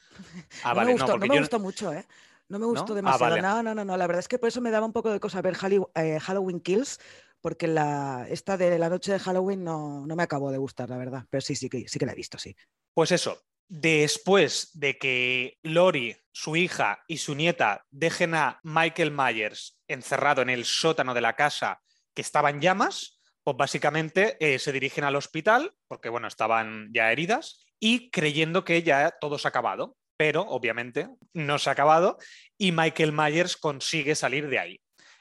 Ah, 0.62 0.70
no 0.70 0.74
vale, 0.76 0.86
me 0.86 0.92
gustó, 0.92 1.12
no, 1.18 1.18
me 1.26 1.34
yo... 1.34 1.40
gustó 1.40 1.58
mucho, 1.58 1.92
¿eh? 1.92 2.06
No 2.48 2.58
me 2.58 2.66
gustó 2.66 2.88
¿No? 2.88 2.92
Ah, 2.92 2.96
demasiado. 2.96 3.30
vale. 3.30 3.42
No, 3.42 3.62
no, 3.62 3.74
no, 3.74 3.84
no. 3.84 3.96
La 3.96 4.06
verdad 4.06 4.20
es 4.20 4.28
que 4.28 4.38
por 4.38 4.48
eso 4.48 4.60
me 4.60 4.70
daba 4.70 4.86
un 4.86 4.92
poco 4.92 5.10
de 5.10 5.20
cosa 5.20 5.42
ver 5.42 5.56
eh, 5.94 6.18
Halloween 6.20 6.60
Kills, 6.60 7.00
porque 7.40 7.66
la, 7.66 8.26
esta 8.28 8.56
de 8.56 8.78
la 8.78 8.88
noche 8.88 9.12
de 9.12 9.18
Halloween 9.18 9.64
no, 9.64 10.06
no 10.06 10.16
me 10.16 10.22
acabó 10.22 10.50
de 10.50 10.58
gustar, 10.58 10.90
la 10.90 10.96
verdad. 10.96 11.24
Pero 11.30 11.40
sí, 11.40 11.56
sí 11.56 11.68
que, 11.68 11.88
sí 11.88 11.98
que 11.98 12.06
la 12.06 12.12
he 12.12 12.16
visto, 12.16 12.38
sí. 12.38 12.56
Pues 12.94 13.12
eso, 13.12 13.42
después 13.68 14.70
de 14.74 14.98
que 14.98 15.58
Lori, 15.62 16.16
su 16.32 16.56
hija 16.56 17.04
y 17.08 17.18
su 17.18 17.34
nieta 17.34 17.86
dejen 17.90 18.34
a 18.34 18.60
Michael 18.62 19.10
Myers 19.10 19.78
encerrado 19.88 20.42
en 20.42 20.50
el 20.50 20.64
sótano 20.64 21.14
de 21.14 21.20
la 21.20 21.36
casa 21.36 21.82
que 22.14 22.22
estaba 22.22 22.50
en 22.50 22.60
llamas, 22.60 23.20
pues 23.42 23.56
básicamente 23.56 24.36
eh, 24.40 24.58
se 24.58 24.72
dirigen 24.72 25.04
al 25.04 25.16
hospital, 25.16 25.74
porque 25.86 26.08
bueno, 26.08 26.28
estaban 26.28 26.88
ya 26.92 27.12
heridas, 27.12 27.66
y 27.78 28.10
creyendo 28.10 28.64
que 28.64 28.82
ya 28.82 29.10
todo 29.20 29.38
se 29.38 29.46
ha 29.46 29.50
acabado. 29.50 29.96
Pero 30.16 30.42
obviamente 30.42 31.08
no 31.32 31.58
se 31.58 31.70
ha 31.70 31.72
acabado 31.72 32.18
y 32.56 32.72
Michael 32.72 33.12
Myers 33.12 33.56
consigue 33.56 34.14
salir 34.14 34.48
de 34.48 34.58
ahí. 34.58 34.80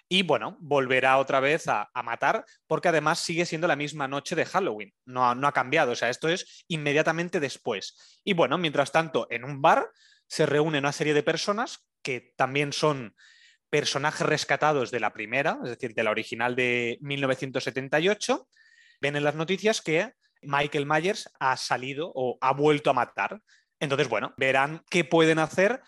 Y 0.10 0.22
bueno, 0.22 0.58
volverá 0.60 1.18
otra 1.18 1.40
vez 1.40 1.68
a, 1.68 1.90
matar, 2.04 2.46
porque 2.68 2.90
además 2.90 3.20
sigue 3.20 3.46
siendo 3.46 3.68
la 3.68 3.76
misma 3.76 4.08
noche 4.08 4.36
de 4.36 4.46
Halloween. 4.46 4.94
No, 5.06 5.34
no 5.34 5.48
ha 5.48 5.54
cambiado, 5.54 5.94
o 5.94 5.96
sea, 5.96 6.10
esto 6.10 6.30
es 6.30 6.66
inmediatamente 6.68 7.40
después. 7.40 8.20
Y 8.24 8.34
bueno, 8.34 8.58
mientras 8.60 8.92
tanto, 8.92 9.26
en 9.32 9.44
un 9.44 9.62
bar 9.62 9.90
se 10.28 10.46
reúne 10.46 10.78
una 10.78 10.92
serie 10.92 11.16
de 11.16 11.24
personas 11.24 11.88
que 12.04 12.34
también 12.36 12.74
son 12.74 13.16
personajes 13.72 14.28
rescatados 14.28 14.92
de 14.92 15.00
la 15.00 15.14
primera, 15.14 15.58
es 15.64 15.72
decir, 15.72 15.96
de 15.96 16.04
la 16.04 16.12
original 16.12 16.56
de 16.56 17.00
1978, 17.02 18.48
ven 19.02 19.16
en 19.16 19.24
las 19.24 19.34
noticias 19.34 19.82
que 19.82 20.14
Michael 20.44 20.86
Myers 20.86 21.28
ha 21.40 21.58
salido 21.58 22.12
o 22.14 22.38
ha 22.40 22.54
vuelto 22.54 22.92
a 22.92 22.94
matar. 22.94 23.42
Entonces, 23.80 24.10
bueno, 24.10 24.34
verán 24.38 24.84
qué 24.90 25.04
pueden 25.04 25.40
hacer 25.40 25.82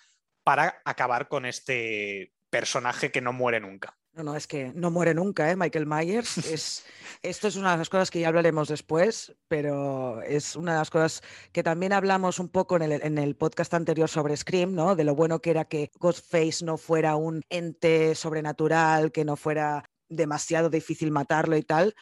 para 0.44 0.82
acabar 0.86 1.28
con 1.28 1.46
este 1.46 2.34
personaje 2.50 3.12
que 3.12 3.22
no 3.22 3.34
muere 3.34 3.60
nunca. 3.60 3.98
No, 4.14 4.24
no, 4.24 4.36
es 4.38 4.48
que 4.48 4.72
no 4.74 4.92
muere 4.92 5.14
nunca, 5.14 5.52
¿eh? 5.52 5.58
Michael 5.58 5.86
Myers. 5.86 6.38
Es, 6.54 6.86
esto 7.22 7.50
es 7.50 7.58
una 7.58 7.74
de 7.74 7.80
las 7.80 7.90
cosas 7.90 8.10
que 8.10 8.22
ya 8.22 8.30
hablaremos 8.30 8.70
después, 8.70 9.36
pero 9.50 10.22
es 10.22 10.56
una 10.56 10.72
de 10.72 10.80
las 10.80 10.90
cosas 10.90 11.22
que 11.52 11.64
también 11.64 11.92
hablamos 11.92 12.40
un 12.40 12.48
poco 12.48 12.78
en 12.78 12.84
el, 12.84 12.92
en 13.04 13.18
el 13.18 13.36
podcast 13.36 13.74
anterior 13.74 14.08
sobre 14.08 14.38
Scream, 14.38 14.74
¿no? 14.74 14.96
De 14.96 15.04
lo 15.04 15.16
bueno 15.16 15.42
que 15.42 15.50
era 15.50 15.66
que 15.66 15.92
Ghostface 16.00 16.64
no 16.64 16.78
fuera 16.78 17.18
un 17.18 17.42
ente 17.50 18.16
sobrenatural, 18.16 19.12
que 19.12 19.26
no 19.26 19.36
fuera 19.36 19.84
demasiado 20.08 20.70
difícil 20.70 21.12
matarlo 21.12 21.58
y 21.58 21.64
tal. 21.64 21.94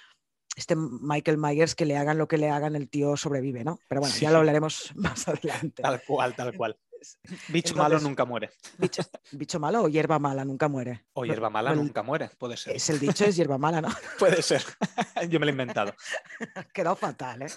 Este 0.55 0.75
Michael 0.75 1.37
Myers, 1.37 1.75
que 1.75 1.85
le 1.85 1.97
hagan 1.97 2.17
lo 2.17 2.27
que 2.27 2.37
le 2.37 2.49
hagan, 2.49 2.75
el 2.75 2.89
tío 2.89 3.17
sobrevive, 3.17 3.63
¿no? 3.63 3.79
Pero 3.87 4.01
bueno, 4.01 4.15
ya 4.15 4.31
lo 4.31 4.37
hablaremos 4.37 4.91
más 4.95 5.27
adelante. 5.27 5.81
Tal 5.81 6.01
cual, 6.05 6.35
tal 6.35 6.55
cual. 6.55 6.77
Bicho 7.49 7.75
malo 7.75 7.99
nunca 7.99 8.23
muere. 8.23 8.51
Bicho, 9.31 9.59
malo 9.59 9.83
o 9.83 9.89
hierba 9.89 10.19
mala 10.19 10.45
nunca 10.45 10.69
muere. 10.69 11.05
O 11.13 11.25
hierba 11.25 11.49
mala 11.49 11.75
nunca 11.75 12.01
muere, 12.01 12.29
puede 12.37 12.55
ser. 12.55 12.75
Es 12.75 12.89
el 12.89 12.99
dicho, 12.99 13.25
es 13.25 13.35
hierba 13.35 13.57
mala, 13.57 13.81
¿no? 13.81 13.89
puede 14.19 14.41
ser. 14.41 14.63
Yo 15.29 15.39
me 15.39 15.45
lo 15.45 15.49
he 15.49 15.51
inventado. 15.51 15.93
Quedó 16.73 16.95
fatal, 16.95 17.41
¿eh? 17.41 17.47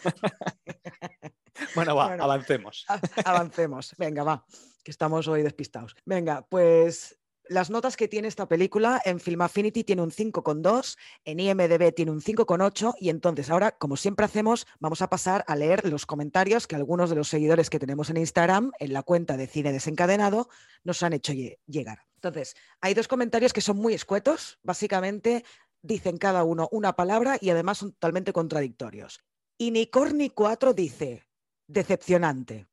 bueno, 1.75 1.95
va, 1.95 2.15
avancemos. 2.15 2.87
Avancemos. 3.25 3.95
Venga, 3.97 4.25
va, 4.25 4.45
que 4.83 4.91
estamos 4.91 5.29
hoy 5.29 5.43
despistados. 5.43 5.95
Venga, 6.05 6.45
pues 6.49 7.17
las 7.49 7.71
notas 7.71 7.97
que 7.97 8.09
tiene 8.09 8.29
esta 8.29 8.49
película 8.49 9.01
en 9.05 9.21
Film 9.21 9.43
Affinity 9.43 9.85
tiene 9.85 10.03
un 10.03 10.11
5,2, 10.11 10.97
en 11.25 11.41
IMDB 11.41 11.95
tiene 11.95 12.11
un 12.11 12.21
5,8 12.21 12.95
y 12.99 13.11
entonces 13.11 13.51
ahora, 13.51 13.73
como 13.73 13.97
siempre 13.97 14.27
hacemos, 14.27 14.67
vamos 14.79 15.03
a 15.03 15.09
pasar 15.09 15.45
a 15.47 15.57
leer 15.57 15.87
los 15.89 16.07
comentarios 16.07 16.67
que 16.67 16.77
algunos 16.77 17.11
de 17.11 17.17
los 17.17 17.29
seguidores 17.29 17.71
que 17.71 17.79
tenemos 17.79 18.11
en 18.11 18.17
Instagram, 18.17 18.73
en 18.79 18.93
la 18.93 19.03
cuenta 19.03 19.37
de 19.37 19.47
Cine 19.47 19.73
Desencadenado, 19.73 20.49
nos 20.85 21.03
han 21.03 21.13
hecho 21.13 21.33
llegar. 21.67 22.01
Entonces, 22.17 22.57
hay 22.81 22.95
dos 22.95 23.09
comentarios 23.09 23.53
que 23.53 23.61
son 23.61 23.77
muy 23.77 23.95
escuetos, 23.95 24.59
básicamente 24.63 25.45
dicen 25.83 26.19
cada 26.19 26.43
uno 26.43 26.69
una 26.73 26.97
palabra 26.97 27.39
y 27.41 27.51
además 27.51 27.79
son 27.79 27.93
totalmente 27.93 28.33
contradictorios. 28.33 29.21
Inicorni 29.59 30.31
4 30.31 30.75
dice, 30.75 31.25
decepcionante. 31.69 32.67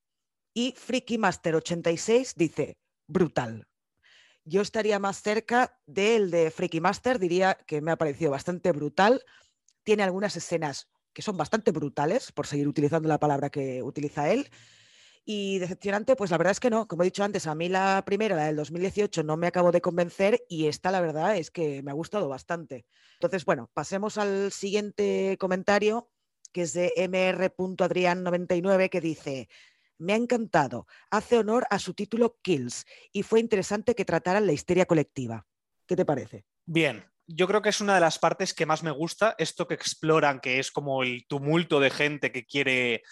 Y 0.55 0.73
Freaky 0.77 1.17
Master 1.17 1.55
86 1.55 2.33
dice, 2.35 2.77
brutal 3.07 3.67
yo 4.45 4.61
estaría 4.61 4.99
más 4.99 5.21
cerca 5.21 5.79
del 5.85 6.31
de 6.31 6.51
Freaky 6.51 6.81
Master, 6.81 7.19
diría 7.19 7.57
que 7.65 7.81
me 7.81 7.91
ha 7.91 7.97
parecido 7.97 8.31
bastante 8.31 8.71
brutal. 8.71 9.23
Tiene 9.83 10.03
algunas 10.03 10.35
escenas 10.35 10.89
que 11.13 11.21
son 11.21 11.37
bastante 11.37 11.71
brutales, 11.71 12.31
por 12.31 12.47
seguir 12.47 12.67
utilizando 12.67 13.07
la 13.07 13.19
palabra 13.19 13.49
que 13.49 13.83
utiliza 13.83 14.31
él. 14.31 14.49
Y 15.25 15.59
decepcionante, 15.59 16.17
pues 16.17 16.31
la 16.31 16.37
verdad 16.37 16.51
es 16.51 16.59
que 16.59 16.69
no. 16.69 16.87
Como 16.87 17.03
he 17.03 17.05
dicho 17.05 17.23
antes, 17.23 17.47
a 17.47 17.55
mí 17.55 17.69
la 17.69 18.03
primera, 18.05 18.35
la 18.35 18.45
del 18.45 18.57
2018, 18.57 19.23
no 19.23 19.37
me 19.37 19.47
acabo 19.47 19.71
de 19.71 19.79
convencer 19.79 20.43
y 20.49 20.67
esta, 20.67 20.91
la 20.91 20.99
verdad, 20.99 21.37
es 21.37 21.49
que 21.49 21.81
me 21.81 21.91
ha 21.91 21.93
gustado 21.93 22.27
bastante. 22.27 22.85
Entonces, 23.13 23.45
bueno, 23.45 23.69
pasemos 23.73 24.17
al 24.17 24.51
siguiente 24.51 25.37
comentario, 25.39 26.09
que 26.51 26.63
es 26.63 26.73
de 26.73 26.91
mr.adrián99, 26.97 28.89
que 28.89 28.99
dice, 29.01 29.47
me 29.97 30.13
ha 30.13 30.15
encantado. 30.15 30.87
Hace 31.09 31.37
honor 31.37 31.65
a 31.69 31.79
su 31.79 31.93
título 31.93 32.39
Kills 32.41 32.85
y 33.11 33.23
fue 33.23 33.39
interesante 33.39 33.95
que 33.95 34.05
trataran 34.05 34.45
la 34.45 34.53
histeria 34.53 34.85
colectiva. 34.85 35.45
¿Qué 35.85 35.95
te 35.95 36.05
parece? 36.05 36.45
Bien, 36.65 37.05
yo 37.27 37.47
creo 37.47 37.61
que 37.61 37.69
es 37.69 37.81
una 37.81 37.95
de 37.95 38.01
las 38.01 38.19
partes 38.19 38.53
que 38.53 38.65
más 38.65 38.83
me 38.83 38.91
gusta, 38.91 39.35
esto 39.37 39.67
que 39.67 39.75
exploran, 39.75 40.39
que 40.39 40.59
es 40.59 40.71
como 40.71 41.03
el 41.03 41.25
tumulto 41.27 41.79
de 41.79 41.89
gente 41.89 42.31
que 42.31 42.45
quiere 42.45 43.03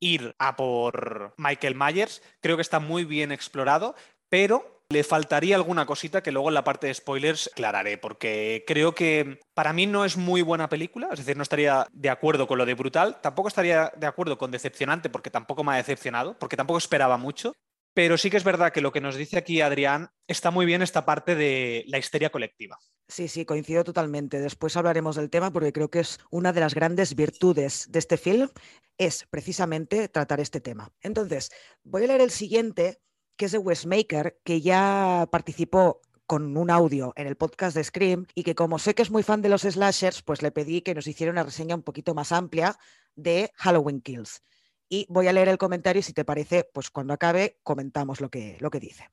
ir 0.00 0.34
a 0.38 0.56
por 0.56 1.34
Michael 1.38 1.74
Myers. 1.74 2.22
Creo 2.40 2.56
que 2.56 2.62
está 2.62 2.80
muy 2.80 3.04
bien 3.04 3.32
explorado, 3.32 3.94
pero 4.28 4.73
le 4.94 5.02
faltaría 5.02 5.56
alguna 5.56 5.86
cosita 5.86 6.22
que 6.22 6.30
luego 6.30 6.48
en 6.48 6.54
la 6.54 6.62
parte 6.62 6.86
de 6.86 6.94
spoilers 6.94 7.50
aclararé, 7.52 7.98
porque 7.98 8.62
creo 8.64 8.94
que 8.94 9.40
para 9.52 9.72
mí 9.72 9.86
no 9.86 10.04
es 10.04 10.16
muy 10.16 10.40
buena 10.40 10.68
película, 10.68 11.08
es 11.12 11.18
decir, 11.18 11.36
no 11.36 11.42
estaría 11.42 11.88
de 11.92 12.10
acuerdo 12.10 12.46
con 12.46 12.58
lo 12.58 12.64
de 12.64 12.74
brutal, 12.74 13.20
tampoco 13.20 13.48
estaría 13.48 13.92
de 13.96 14.06
acuerdo 14.06 14.38
con 14.38 14.52
decepcionante, 14.52 15.10
porque 15.10 15.30
tampoco 15.30 15.64
me 15.64 15.72
ha 15.72 15.76
decepcionado, 15.76 16.38
porque 16.38 16.56
tampoco 16.56 16.78
esperaba 16.78 17.18
mucho, 17.18 17.54
pero 17.92 18.16
sí 18.16 18.30
que 18.30 18.36
es 18.36 18.44
verdad 18.44 18.72
que 18.72 18.80
lo 18.80 18.92
que 18.92 19.00
nos 19.00 19.16
dice 19.16 19.36
aquí 19.36 19.60
Adrián 19.60 20.10
está 20.28 20.52
muy 20.52 20.64
bien 20.64 20.80
esta 20.80 21.04
parte 21.04 21.34
de 21.34 21.84
la 21.88 21.98
histeria 21.98 22.30
colectiva. 22.30 22.78
Sí, 23.08 23.26
sí, 23.26 23.44
coincido 23.44 23.82
totalmente. 23.82 24.38
Después 24.38 24.76
hablaremos 24.76 25.16
del 25.16 25.28
tema 25.28 25.52
porque 25.52 25.72
creo 25.72 25.90
que 25.90 26.00
es 26.00 26.20
una 26.30 26.52
de 26.52 26.60
las 26.60 26.74
grandes 26.74 27.16
virtudes 27.16 27.86
de 27.90 27.98
este 27.98 28.16
film, 28.16 28.48
es 28.96 29.26
precisamente 29.28 30.08
tratar 30.08 30.38
este 30.38 30.60
tema. 30.60 30.92
Entonces, 31.02 31.50
voy 31.82 32.04
a 32.04 32.06
leer 32.06 32.20
el 32.20 32.30
siguiente 32.30 33.00
que 33.36 33.46
es 33.46 33.52
de 33.52 33.58
Westmaker, 33.58 34.40
que 34.44 34.60
ya 34.60 35.28
participó 35.30 36.00
con 36.26 36.56
un 36.56 36.70
audio 36.70 37.12
en 37.16 37.26
el 37.26 37.36
podcast 37.36 37.76
de 37.76 37.84
Scream 37.84 38.26
y 38.34 38.44
que 38.44 38.54
como 38.54 38.78
sé 38.78 38.94
que 38.94 39.02
es 39.02 39.10
muy 39.10 39.22
fan 39.22 39.42
de 39.42 39.48
los 39.48 39.62
slashers, 39.62 40.22
pues 40.22 40.42
le 40.42 40.50
pedí 40.50 40.80
que 40.80 40.94
nos 40.94 41.06
hiciera 41.06 41.32
una 41.32 41.42
reseña 41.42 41.74
un 41.74 41.82
poquito 41.82 42.14
más 42.14 42.32
amplia 42.32 42.76
de 43.14 43.50
Halloween 43.56 44.00
Kills. 44.00 44.42
Y 44.88 45.06
voy 45.08 45.28
a 45.28 45.32
leer 45.32 45.48
el 45.48 45.58
comentario 45.58 46.00
y 46.00 46.02
si 46.02 46.12
te 46.12 46.24
parece, 46.24 46.64
pues 46.72 46.90
cuando 46.90 47.12
acabe 47.12 47.58
comentamos 47.62 48.20
lo 48.20 48.30
que, 48.30 48.56
lo 48.60 48.70
que 48.70 48.80
dice. 48.80 49.10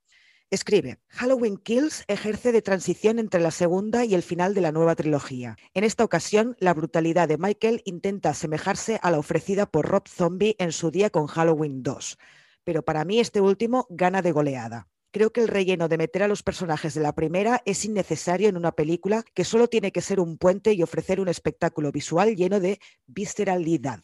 Escribe, 0.49 0.99
Halloween 1.07 1.57
Kills 1.57 2.03
ejerce 2.07 2.51
de 2.51 2.61
transición 2.61 3.19
entre 3.19 3.39
la 3.39 3.51
segunda 3.51 4.03
y 4.03 4.13
el 4.15 4.21
final 4.21 4.53
de 4.53 4.59
la 4.59 4.73
nueva 4.73 4.95
trilogía. 4.95 5.55
En 5.73 5.85
esta 5.85 6.03
ocasión, 6.03 6.57
la 6.59 6.73
brutalidad 6.73 7.29
de 7.29 7.37
Michael 7.37 7.81
intenta 7.85 8.31
asemejarse 8.31 8.99
a 9.01 9.11
la 9.11 9.19
ofrecida 9.19 9.65
por 9.65 9.87
Rob 9.87 10.09
Zombie 10.09 10.57
en 10.59 10.73
su 10.73 10.91
día 10.91 11.09
con 11.09 11.27
Halloween 11.27 11.83
2 11.83 12.17
pero 12.63 12.83
para 12.83 13.05
mí 13.05 13.19
este 13.19 13.41
último 13.41 13.87
gana 13.89 14.21
de 14.21 14.31
goleada. 14.31 14.87
Creo 15.13 15.33
que 15.33 15.41
el 15.41 15.49
relleno 15.49 15.89
de 15.89 15.97
meter 15.97 16.23
a 16.23 16.29
los 16.29 16.41
personajes 16.41 16.93
de 16.93 17.01
la 17.01 17.13
primera 17.13 17.61
es 17.65 17.83
innecesario 17.83 18.47
en 18.47 18.55
una 18.55 18.71
película 18.71 19.25
que 19.33 19.43
solo 19.43 19.67
tiene 19.67 19.91
que 19.91 19.99
ser 19.99 20.21
un 20.21 20.37
puente 20.37 20.71
y 20.71 20.83
ofrecer 20.83 21.19
un 21.19 21.27
espectáculo 21.27 21.91
visual 21.91 22.33
lleno 22.35 22.61
de 22.61 22.79
visceralidad. 23.07 24.03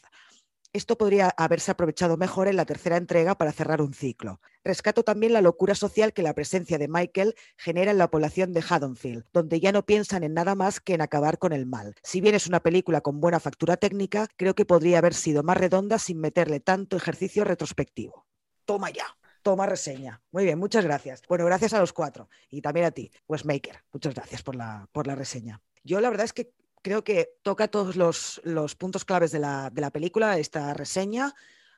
Esto 0.74 0.98
podría 0.98 1.30
haberse 1.38 1.72
aprovechado 1.72 2.18
mejor 2.18 2.50
en 2.50 2.58
la 2.58 2.66
tercera 2.66 2.98
entrega 2.98 3.36
para 3.36 3.54
cerrar 3.54 3.82
un 3.82 3.94
ciclo. 3.94 4.42
Rescato 4.66 5.04
también 5.04 5.32
la 5.32 5.42
locura 5.42 5.76
social 5.76 6.12
que 6.12 6.22
la 6.22 6.36
presencia 6.36 6.78
de 6.78 6.90
Michael 6.90 7.36
genera 7.56 7.92
en 7.92 7.98
la 7.98 8.12
población 8.12 8.52
de 8.52 8.64
Haddonfield, 8.68 9.24
donde 9.32 9.62
ya 9.62 9.72
no 9.72 9.86
piensan 9.86 10.24
en 10.24 10.34
nada 10.34 10.56
más 10.56 10.82
que 10.82 10.94
en 10.94 11.02
acabar 11.02 11.40
con 11.40 11.54
el 11.54 11.66
mal. 11.66 11.96
Si 12.04 12.20
bien 12.20 12.36
es 12.36 12.48
una 12.48 12.60
película 12.60 13.00
con 13.00 13.22
buena 13.22 13.40
factura 13.40 13.78
técnica, 13.78 14.28
creo 14.36 14.56
que 14.56 14.66
podría 14.66 14.98
haber 14.98 15.14
sido 15.14 15.42
más 15.42 15.56
redonda 15.56 16.00
sin 16.00 16.20
meterle 16.20 16.60
tanto 16.60 16.98
ejercicio 16.98 17.46
retrospectivo 17.46 18.27
toma 18.68 18.92
ya, 18.92 19.08
toma 19.42 19.66
reseña. 19.66 20.22
Muy 20.32 20.44
bien, 20.44 20.60
muchas 20.60 20.84
gracias. 20.84 21.24
Bueno, 21.28 21.46
gracias 21.46 21.74
a 21.74 21.80
los 21.80 21.94
cuatro 21.94 22.30
y 22.52 22.62
también 22.62 22.86
a 22.86 22.92
ti, 22.92 23.10
Westmaker. 23.28 23.84
Muchas 23.92 24.14
gracias 24.14 24.44
por 24.44 24.56
la, 24.56 24.88
por 24.92 25.08
la 25.08 25.16
reseña. 25.16 25.62
Yo 25.84 26.00
la 26.02 26.10
verdad 26.10 26.26
es 26.26 26.34
que 26.34 26.52
creo 26.84 27.04
que 27.04 27.30
toca 27.44 27.70
todos 27.70 27.96
los, 27.96 28.76
puntos 28.76 29.06
claves 29.06 29.32
de 29.32 29.40
la, 29.40 29.90
película, 29.92 30.38
esta 30.38 30.74
reseña. 30.74 31.34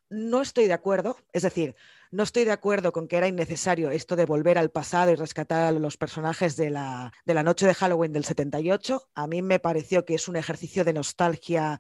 No 0.09 0.41
estoy 0.41 0.65
de 0.65 0.73
acuerdo, 0.73 1.17
es 1.31 1.43
decir, 1.43 1.75
no 2.09 2.23
estoy 2.23 2.43
de 2.43 2.51
acuerdo 2.51 2.91
con 2.91 3.07
que 3.07 3.17
era 3.17 3.27
innecesario 3.27 3.91
esto 3.91 4.15
de 4.15 4.25
volver 4.25 4.57
al 4.57 4.71
pasado 4.71 5.11
y 5.11 5.15
rescatar 5.15 5.65
a 5.65 5.71
los 5.71 5.97
personajes 5.97 6.55
de 6.55 6.71
la, 6.71 7.13
de 7.23 7.35
la 7.35 7.43
noche 7.43 7.67
de 7.67 7.75
Halloween 7.75 8.11
del 8.11 8.25
78. 8.25 9.09
A 9.13 9.27
mí 9.27 9.43
me 9.43 9.59
pareció 9.59 10.05
que 10.05 10.15
es 10.15 10.27
un 10.27 10.35
ejercicio 10.35 10.83
de 10.83 10.93
nostalgia 10.93 11.79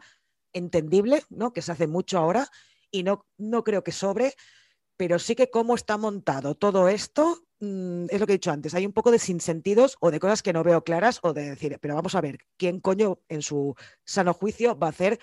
entendible, 0.53 1.23
¿no? 1.29 1.51
que 1.51 1.63
se 1.63 1.71
hace 1.71 1.87
mucho 1.87 2.19
ahora 2.19 2.47
y 2.91 3.01
no, 3.01 3.25
no 3.37 3.63
creo 3.63 3.83
que 3.83 3.91
sobre 3.91 4.35
pero 4.99 5.17
sí 5.17 5.33
que 5.33 5.49
cómo 5.49 5.75
está 5.75 5.97
montado 5.97 6.55
todo 6.55 6.89
esto, 6.89 7.47
mm, 7.61 8.07
es 8.09 8.19
lo 8.19 8.27
que 8.27 8.33
he 8.33 8.35
dicho 8.35 8.51
antes, 8.51 8.73
hay 8.73 8.85
un 8.85 8.91
poco 8.91 9.11
de 9.11 9.19
sinsentidos 9.19 9.95
o 10.01 10.11
de 10.11 10.19
cosas 10.19 10.43
que 10.43 10.51
no 10.51 10.61
veo 10.61 10.83
claras 10.83 11.21
o 11.23 11.31
de 11.31 11.51
decir, 11.51 11.79
pero 11.79 11.95
vamos 11.95 12.15
a 12.15 12.21
ver, 12.21 12.39
¿quién 12.57 12.81
coño 12.81 13.19
en 13.29 13.41
su 13.41 13.75
sano 14.03 14.33
juicio 14.33 14.77
va 14.77 14.87
a 14.87 14.89
hacer 14.89 15.17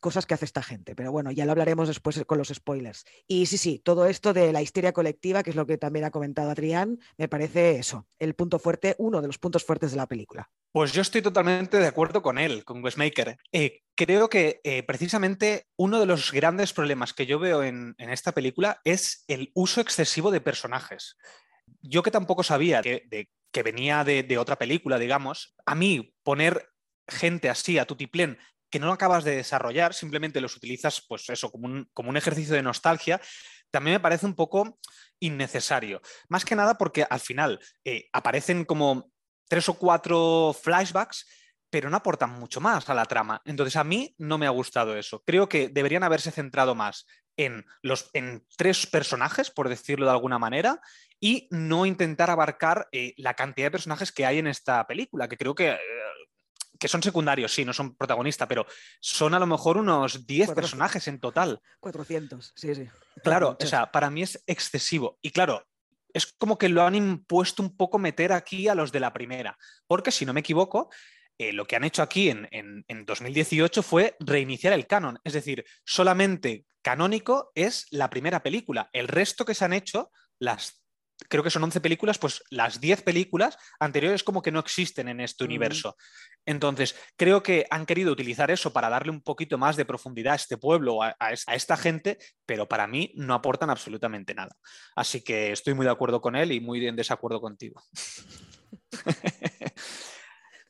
cosas 0.00 0.26
que 0.26 0.34
hace 0.34 0.44
esta 0.44 0.62
gente. 0.62 0.94
Pero 0.94 1.12
bueno, 1.12 1.30
ya 1.30 1.44
lo 1.44 1.52
hablaremos 1.52 1.88
después 1.88 2.22
con 2.26 2.38
los 2.38 2.48
spoilers. 2.48 3.04
Y 3.26 3.46
sí, 3.46 3.58
sí, 3.58 3.80
todo 3.84 4.06
esto 4.06 4.32
de 4.32 4.52
la 4.52 4.62
histeria 4.62 4.92
colectiva, 4.92 5.42
que 5.42 5.50
es 5.50 5.56
lo 5.56 5.66
que 5.66 5.78
también 5.78 6.04
ha 6.04 6.10
comentado 6.10 6.50
Adrián, 6.50 6.98
me 7.16 7.28
parece 7.28 7.78
eso, 7.78 8.06
el 8.18 8.34
punto 8.34 8.58
fuerte, 8.58 8.94
uno 8.98 9.20
de 9.20 9.26
los 9.26 9.38
puntos 9.38 9.64
fuertes 9.64 9.90
de 9.90 9.96
la 9.96 10.06
película. 10.06 10.50
Pues 10.72 10.92
yo 10.92 11.02
estoy 11.02 11.22
totalmente 11.22 11.78
de 11.78 11.86
acuerdo 11.86 12.22
con 12.22 12.38
él, 12.38 12.64
con 12.64 12.84
Westmaker. 12.84 13.38
Eh, 13.52 13.82
creo 13.94 14.28
que 14.28 14.60
eh, 14.64 14.82
precisamente 14.82 15.66
uno 15.76 15.98
de 15.98 16.06
los 16.06 16.30
grandes 16.30 16.72
problemas 16.72 17.14
que 17.14 17.26
yo 17.26 17.38
veo 17.38 17.62
en, 17.62 17.94
esta 17.98 18.32
película 18.32 18.80
es 18.84 19.24
el 19.28 19.50
uso 19.54 19.80
excesivo 19.80 20.30
de 20.30 20.40
personajes. 20.40 21.16
Yo 21.80 22.02
que 22.02 22.10
tampoco 22.10 22.42
sabía 22.42 22.82
que, 22.82 23.28
venía 23.64 24.04
de, 24.04 24.22
de, 24.22 24.38
otra 24.38 24.56
película, 24.56 25.00
digamos, 25.00 25.56
a 25.66 25.74
mí 25.74 26.14
poner 26.22 26.68
gente 27.08 27.48
así 27.48 27.78
a 27.78 27.86
tutiplén 27.86 28.38
que 28.70 28.78
no 28.78 28.92
acabas 28.92 29.24
de 29.24 29.36
desarrollar, 29.36 29.94
simplemente 29.94 30.40
los 30.40 30.56
utilizas, 30.56 31.04
pues 31.06 31.28
eso, 31.30 31.50
como 31.50 31.66
un, 31.66 31.88
como 31.92 32.10
un 32.10 32.16
ejercicio 32.16 32.54
de 32.54 32.62
nostalgia, 32.62 33.20
también 33.70 33.94
me 33.94 34.00
parece 34.00 34.26
un 34.26 34.34
poco 34.34 34.78
innecesario. 35.20 36.00
Más 36.28 36.44
que 36.44 36.56
nada 36.56 36.76
porque 36.76 37.06
al 37.08 37.20
final 37.20 37.58
eh, 37.84 38.08
aparecen 38.12 38.64
como 38.64 39.10
tres 39.48 39.68
o 39.68 39.74
cuatro 39.74 40.54
flashbacks, 40.60 41.26
pero 41.70 41.90
no 41.90 41.96
aportan 41.96 42.30
mucho 42.30 42.60
más 42.60 42.88
a 42.88 42.94
la 42.94 43.04
trama. 43.04 43.42
Entonces 43.44 43.76
a 43.76 43.84
mí 43.84 44.14
no 44.18 44.38
me 44.38 44.46
ha 44.46 44.50
gustado 44.50 44.96
eso. 44.96 45.22
Creo 45.26 45.48
que 45.48 45.68
deberían 45.68 46.02
haberse 46.02 46.30
centrado 46.30 46.74
más 46.74 47.06
en, 47.36 47.64
los, 47.82 48.10
en 48.14 48.46
tres 48.56 48.86
personajes, 48.86 49.50
por 49.50 49.68
decirlo 49.68 50.06
de 50.06 50.12
alguna 50.12 50.38
manera, 50.38 50.80
y 51.20 51.48
no 51.50 51.86
intentar 51.86 52.30
abarcar 52.30 52.88
eh, 52.92 53.14
la 53.16 53.34
cantidad 53.34 53.66
de 53.66 53.72
personajes 53.72 54.12
que 54.12 54.26
hay 54.26 54.38
en 54.38 54.46
esta 54.46 54.86
película, 54.86 55.28
que 55.28 55.36
creo 55.36 55.54
que 55.54 55.70
eh, 55.70 55.78
que 56.78 56.88
son 56.88 57.02
secundarios, 57.02 57.52
sí, 57.52 57.64
no 57.64 57.72
son 57.72 57.94
protagonistas, 57.94 58.48
pero 58.48 58.66
son 59.00 59.34
a 59.34 59.38
lo 59.38 59.46
mejor 59.46 59.76
unos 59.76 60.26
10 60.26 60.52
personajes 60.52 61.08
en 61.08 61.20
total. 61.20 61.60
400, 61.80 62.52
sí, 62.54 62.74
sí. 62.74 62.88
Claro, 63.22 63.56
o 63.60 63.66
sea, 63.66 63.90
para 63.90 64.10
mí 64.10 64.22
es 64.22 64.42
excesivo. 64.46 65.18
Y 65.20 65.30
claro, 65.30 65.66
es 66.12 66.26
como 66.26 66.56
que 66.56 66.68
lo 66.68 66.82
han 66.82 66.94
impuesto 66.94 67.62
un 67.62 67.76
poco 67.76 67.98
meter 67.98 68.32
aquí 68.32 68.68
a 68.68 68.74
los 68.74 68.92
de 68.92 69.00
la 69.00 69.12
primera, 69.12 69.58
porque 69.86 70.10
si 70.10 70.24
no 70.24 70.32
me 70.32 70.40
equivoco, 70.40 70.90
eh, 71.36 71.52
lo 71.52 71.66
que 71.66 71.76
han 71.76 71.84
hecho 71.84 72.02
aquí 72.02 72.30
en, 72.30 72.48
en 72.50 73.04
2018 73.04 73.82
fue 73.82 74.16
reiniciar 74.20 74.72
el 74.72 74.86
canon, 74.86 75.18
es 75.24 75.32
decir, 75.32 75.64
solamente 75.84 76.64
canónico 76.82 77.52
es 77.54 77.86
la 77.90 78.08
primera 78.10 78.42
película. 78.42 78.88
El 78.92 79.08
resto 79.08 79.44
que 79.44 79.54
se 79.54 79.64
han 79.64 79.72
hecho, 79.72 80.10
las 80.38 80.80
creo 81.28 81.42
que 81.42 81.50
son 81.50 81.64
11 81.64 81.80
películas, 81.80 82.18
pues 82.18 82.42
las 82.50 82.80
10 82.80 83.02
películas 83.02 83.58
anteriores 83.80 84.22
como 84.22 84.42
que 84.42 84.52
no 84.52 84.60
existen 84.60 85.08
en 85.08 85.20
este 85.20 85.44
universo. 85.44 85.96
Entonces, 86.46 86.94
creo 87.16 87.42
que 87.42 87.66
han 87.70 87.86
querido 87.86 88.12
utilizar 88.12 88.50
eso 88.50 88.72
para 88.72 88.88
darle 88.88 89.10
un 89.10 89.22
poquito 89.22 89.58
más 89.58 89.76
de 89.76 89.84
profundidad 89.84 90.34
a 90.34 90.36
este 90.36 90.56
pueblo, 90.56 91.02
a, 91.02 91.16
a, 91.18 91.32
esta 91.32 91.76
gente, 91.76 92.18
pero 92.46 92.68
para 92.68 92.86
mí 92.86 93.12
no 93.16 93.34
aportan 93.34 93.70
absolutamente 93.70 94.34
nada. 94.34 94.54
Así 94.94 95.22
que 95.22 95.52
estoy 95.52 95.74
muy 95.74 95.84
de 95.84 95.92
acuerdo 95.92 96.20
con 96.20 96.36
él 96.36 96.52
y 96.52 96.60
muy 96.60 96.86
en 96.86 96.96
desacuerdo 96.96 97.40
contigo. 97.40 97.82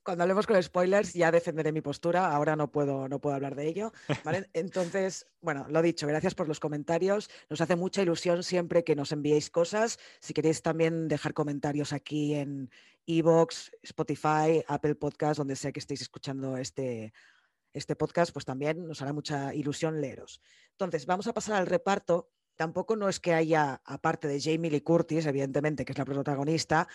cuando 0.08 0.24
hablemos 0.24 0.46
con 0.46 0.62
spoilers 0.62 1.12
ya 1.12 1.30
defenderé 1.30 1.70
mi 1.70 1.82
postura, 1.82 2.32
ahora 2.32 2.56
no 2.56 2.72
puedo, 2.72 3.10
no 3.10 3.20
puedo 3.20 3.36
hablar 3.36 3.54
de 3.54 3.66
ello. 3.66 3.92
Entonces, 4.54 5.26
bueno, 5.42 5.66
lo 5.68 5.82
dicho, 5.82 6.06
gracias 6.06 6.34
por 6.34 6.48
los 6.48 6.60
comentarios. 6.60 7.28
Nos 7.50 7.60
hace 7.60 7.76
mucha 7.76 8.00
ilusión 8.00 8.42
siempre 8.42 8.84
que 8.84 8.96
nos 8.96 9.12
enviéis 9.12 9.50
cosas. 9.50 9.98
Si 10.18 10.32
queréis 10.32 10.62
también 10.62 11.08
dejar 11.08 11.34
comentarios 11.34 11.92
aquí 11.92 12.34
en 12.34 12.70
Evox, 13.04 13.70
Spotify, 13.82 14.64
Apple 14.66 14.94
Podcast, 14.94 15.36
donde 15.36 15.56
sea 15.56 15.72
que 15.72 15.80
estéis 15.80 16.00
escuchando 16.00 16.56
este, 16.56 17.12
este 17.74 17.94
podcast, 17.94 18.32
pues 18.32 18.46
también 18.46 18.88
nos 18.88 19.02
hará 19.02 19.12
mucha 19.12 19.54
ilusión 19.54 20.00
leeros. 20.00 20.40
Entonces, 20.70 21.04
vamos 21.04 21.26
a 21.26 21.34
pasar 21.34 21.56
al 21.56 21.66
reparto. 21.66 22.30
Tampoco 22.56 22.96
no 22.96 23.10
es 23.10 23.20
que 23.20 23.34
haya, 23.34 23.82
aparte 23.84 24.26
de 24.26 24.40
Jamie 24.40 24.70
Lee 24.70 24.80
Curtis, 24.80 25.26
evidentemente, 25.26 25.84
que 25.84 25.92
es 25.92 25.98
la 25.98 26.06
protagonista, 26.06 26.88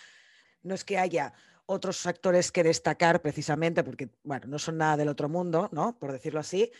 no 0.64 0.74
es 0.74 0.82
que 0.82 0.98
haya 0.98 1.32
otros 1.66 2.06
actores 2.06 2.52
que 2.52 2.62
destacar 2.62 3.22
precisamente, 3.22 3.82
porque, 3.82 4.10
bueno, 4.22 4.46
no 4.48 4.58
son 4.58 4.78
nada 4.78 4.96
del 4.96 5.08
otro 5.08 5.28
mundo, 5.28 5.68
¿no? 5.72 5.98
Por 5.98 6.12
decirlo 6.12 6.40
así. 6.40 6.70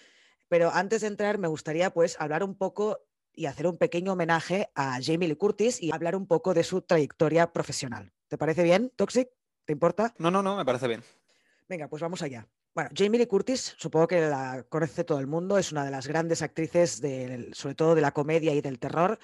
Pero 0.48 0.70
antes 0.72 1.00
de 1.00 1.08
entrar, 1.08 1.38
me 1.38 1.48
gustaría, 1.48 1.90
pues, 1.90 2.20
hablar 2.20 2.44
un 2.44 2.54
poco 2.54 3.00
y 3.32 3.46
hacer 3.46 3.66
un 3.66 3.76
pequeño 3.76 4.12
homenaje 4.12 4.70
a 4.74 4.98
Jamie 5.02 5.28
Lee 5.28 5.36
Curtis 5.36 5.82
y 5.82 5.92
hablar 5.92 6.14
un 6.14 6.26
poco 6.26 6.54
de 6.54 6.62
su 6.62 6.82
trayectoria 6.82 7.52
profesional. 7.52 8.12
¿Te 8.28 8.38
parece 8.38 8.62
bien, 8.62 8.92
Toxic? 8.94 9.28
¿Te 9.64 9.72
importa? 9.72 10.14
No, 10.18 10.30
no, 10.30 10.42
no, 10.42 10.56
me 10.56 10.64
parece 10.64 10.86
bien. 10.86 11.02
Venga, 11.68 11.88
pues 11.88 12.02
vamos 12.02 12.22
allá. 12.22 12.46
Bueno, 12.74 12.90
Jamie 12.94 13.18
Lee 13.18 13.26
Curtis, 13.26 13.74
supongo 13.78 14.08
que 14.08 14.20
la 14.20 14.64
conoce 14.68 15.04
todo 15.04 15.20
el 15.20 15.26
mundo, 15.26 15.58
es 15.58 15.72
una 15.72 15.84
de 15.84 15.90
las 15.90 16.06
grandes 16.06 16.42
actrices, 16.42 17.00
sobre 17.52 17.74
todo 17.74 17.94
de 17.94 18.00
la 18.00 18.12
comedia 18.12 18.52
y 18.52 18.60
del 18.60 18.78
terror. 18.78 19.18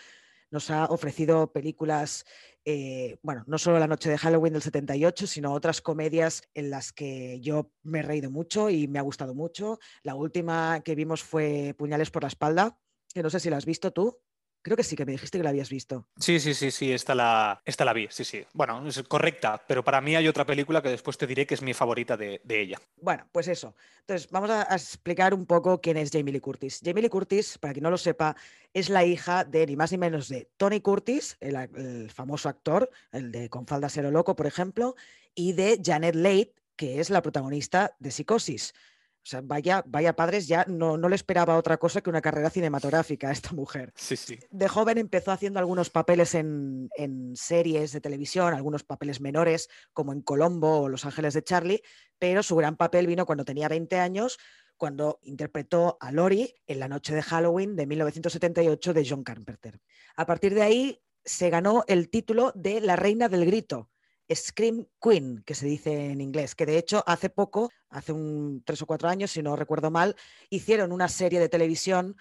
Nos 0.50 0.70
ha 0.70 0.86
ofrecido 0.86 1.52
películas 1.52 2.24
eh, 2.64 3.18
bueno, 3.22 3.44
no 3.46 3.58
solo 3.58 3.78
La 3.78 3.86
Noche 3.86 4.10
de 4.10 4.18
Halloween 4.18 4.52
del 4.52 4.62
78, 4.62 5.26
sino 5.26 5.52
otras 5.52 5.80
comedias 5.80 6.42
en 6.54 6.70
las 6.70 6.92
que 6.92 7.40
yo 7.40 7.72
me 7.82 8.00
he 8.00 8.02
reído 8.02 8.30
mucho 8.30 8.70
y 8.70 8.86
me 8.88 8.98
ha 8.98 9.02
gustado 9.02 9.34
mucho. 9.34 9.78
La 10.02 10.14
última 10.14 10.80
que 10.84 10.94
vimos 10.94 11.22
fue 11.22 11.74
Puñales 11.78 12.10
por 12.10 12.22
la 12.22 12.28
espalda, 12.28 12.78
que 13.14 13.22
no 13.22 13.30
sé 13.30 13.40
si 13.40 13.50
la 13.50 13.56
has 13.56 13.66
visto 13.66 13.92
tú. 13.92 14.18
Creo 14.62 14.76
que 14.76 14.84
sí, 14.84 14.94
que 14.94 15.06
me 15.06 15.12
dijiste 15.12 15.38
que 15.38 15.44
la 15.44 15.50
habías 15.50 15.70
visto. 15.70 16.06
Sí, 16.18 16.38
sí, 16.38 16.52
sí, 16.52 16.70
sí, 16.70 16.92
esta 16.92 17.14
la, 17.14 17.62
esta 17.64 17.84
la 17.84 17.94
vi, 17.94 18.08
sí, 18.10 18.24
sí. 18.24 18.44
Bueno, 18.52 18.86
es 18.86 19.02
correcta, 19.04 19.62
pero 19.66 19.82
para 19.82 20.02
mí 20.02 20.14
hay 20.14 20.28
otra 20.28 20.44
película 20.44 20.82
que 20.82 20.90
después 20.90 21.16
te 21.16 21.26
diré 21.26 21.46
que 21.46 21.54
es 21.54 21.62
mi 21.62 21.72
favorita 21.72 22.16
de, 22.16 22.40
ella. 22.46 22.78
Bueno, 22.96 23.26
pues 23.32 23.48
eso. 23.48 23.74
Entonces, 24.00 24.30
vamos 24.30 24.50
a, 24.50 24.62
explicar 24.74 25.32
un 25.32 25.46
poco 25.46 25.80
quién 25.80 25.96
es 25.96 26.10
Jamie 26.10 26.32
Lee 26.32 26.40
Curtis. 26.40 26.80
Jamie 26.84 27.02
Lee 27.02 27.08
Curtis, 27.08 27.56
para 27.56 27.72
quien 27.72 27.84
no 27.84 27.90
lo 27.90 27.96
sepa, 27.96 28.36
es 28.74 28.90
la 28.90 29.04
hija 29.04 29.44
de 29.44 29.66
ni 29.66 29.76
más 29.76 29.92
ni 29.92 29.98
menos 29.98 30.28
de 30.28 30.50
Tony 30.58 30.80
Curtis, 30.80 31.38
el, 31.40 32.10
famoso 32.10 32.50
actor, 32.50 32.90
el 33.12 33.32
de 33.32 33.48
Con 33.48 33.66
falda 33.66 33.88
cero 33.88 34.10
loco, 34.10 34.36
por 34.36 34.46
ejemplo, 34.46 34.94
y 35.34 35.54
de 35.54 35.80
Janet 35.82 36.14
Leigh, 36.14 36.52
que 36.76 37.00
es 37.00 37.08
la 37.08 37.22
protagonista 37.22 37.96
de 37.98 38.10
Psicosis. 38.10 38.74
O 39.22 39.28
sea, 39.30 39.42
vaya, 39.42 39.84
vaya 39.86 40.16
padres, 40.16 40.48
ya 40.48 40.64
no, 40.66 40.96
no, 40.96 41.08
le 41.08 41.14
esperaba 41.14 41.58
otra 41.58 41.76
cosa 41.76 42.00
que 42.00 42.08
una 42.08 42.22
carrera 42.22 42.48
cinematográfica 42.48 43.28
a 43.28 43.32
esta 43.32 43.52
mujer. 43.52 43.92
Sí, 43.94 44.16
sí. 44.16 44.38
De 44.50 44.66
joven 44.66 44.96
empezó 44.96 45.30
haciendo 45.30 45.58
algunos 45.58 45.90
papeles 45.90 46.34
en, 46.34 46.88
en, 46.96 47.36
series 47.36 47.92
de 47.92 48.00
televisión, 48.00 48.54
algunos 48.54 48.82
papeles 48.82 49.20
menores, 49.20 49.68
como 49.92 50.14
en 50.14 50.22
Colombo 50.22 50.80
o 50.80 50.88
Los 50.88 51.04
Ángeles 51.04 51.34
de 51.34 51.44
Charlie, 51.44 51.82
pero 52.18 52.42
su 52.42 52.56
gran 52.56 52.76
papel 52.76 53.06
vino 53.06 53.26
cuando 53.26 53.44
tenía 53.44 53.68
20 53.68 53.98
años, 53.98 54.38
cuando 54.78 55.20
interpretó 55.22 55.98
a 56.00 56.10
Lori 56.10 56.54
en 56.66 56.80
La 56.80 56.88
Noche 56.88 57.14
de 57.14 57.22
Halloween 57.22 57.76
de 57.76 57.86
1978 57.86 58.94
de 58.94 59.06
John 59.06 59.22
Carpenter. 59.22 59.78
A 60.16 60.24
partir 60.24 60.54
de 60.54 60.62
ahí 60.62 61.02
se 61.22 61.50
ganó 61.50 61.84
el 61.86 62.08
título 62.08 62.52
de 62.54 62.80
La 62.80 62.96
Reina 62.96 63.28
del 63.28 63.44
Grito 63.44 63.89
Scream 64.32 64.86
Queen, 65.00 65.42
que 65.44 65.54
se 65.54 65.66
dice 65.66 66.10
en 66.10 66.20
inglés, 66.20 66.54
que 66.54 66.66
de 66.66 66.78
hecho 66.78 67.02
hace 67.06 67.30
poco, 67.30 67.70
hace 67.88 68.12
un 68.12 68.62
tres 68.64 68.80
o 68.82 68.86
cuatro 68.86 69.08
años, 69.08 69.30
si 69.32 69.42
no 69.42 69.56
recuerdo 69.56 69.90
mal, 69.90 70.16
hicieron 70.50 70.92
una 70.92 71.08
serie 71.08 71.40
de 71.40 71.48
televisión 71.48 72.16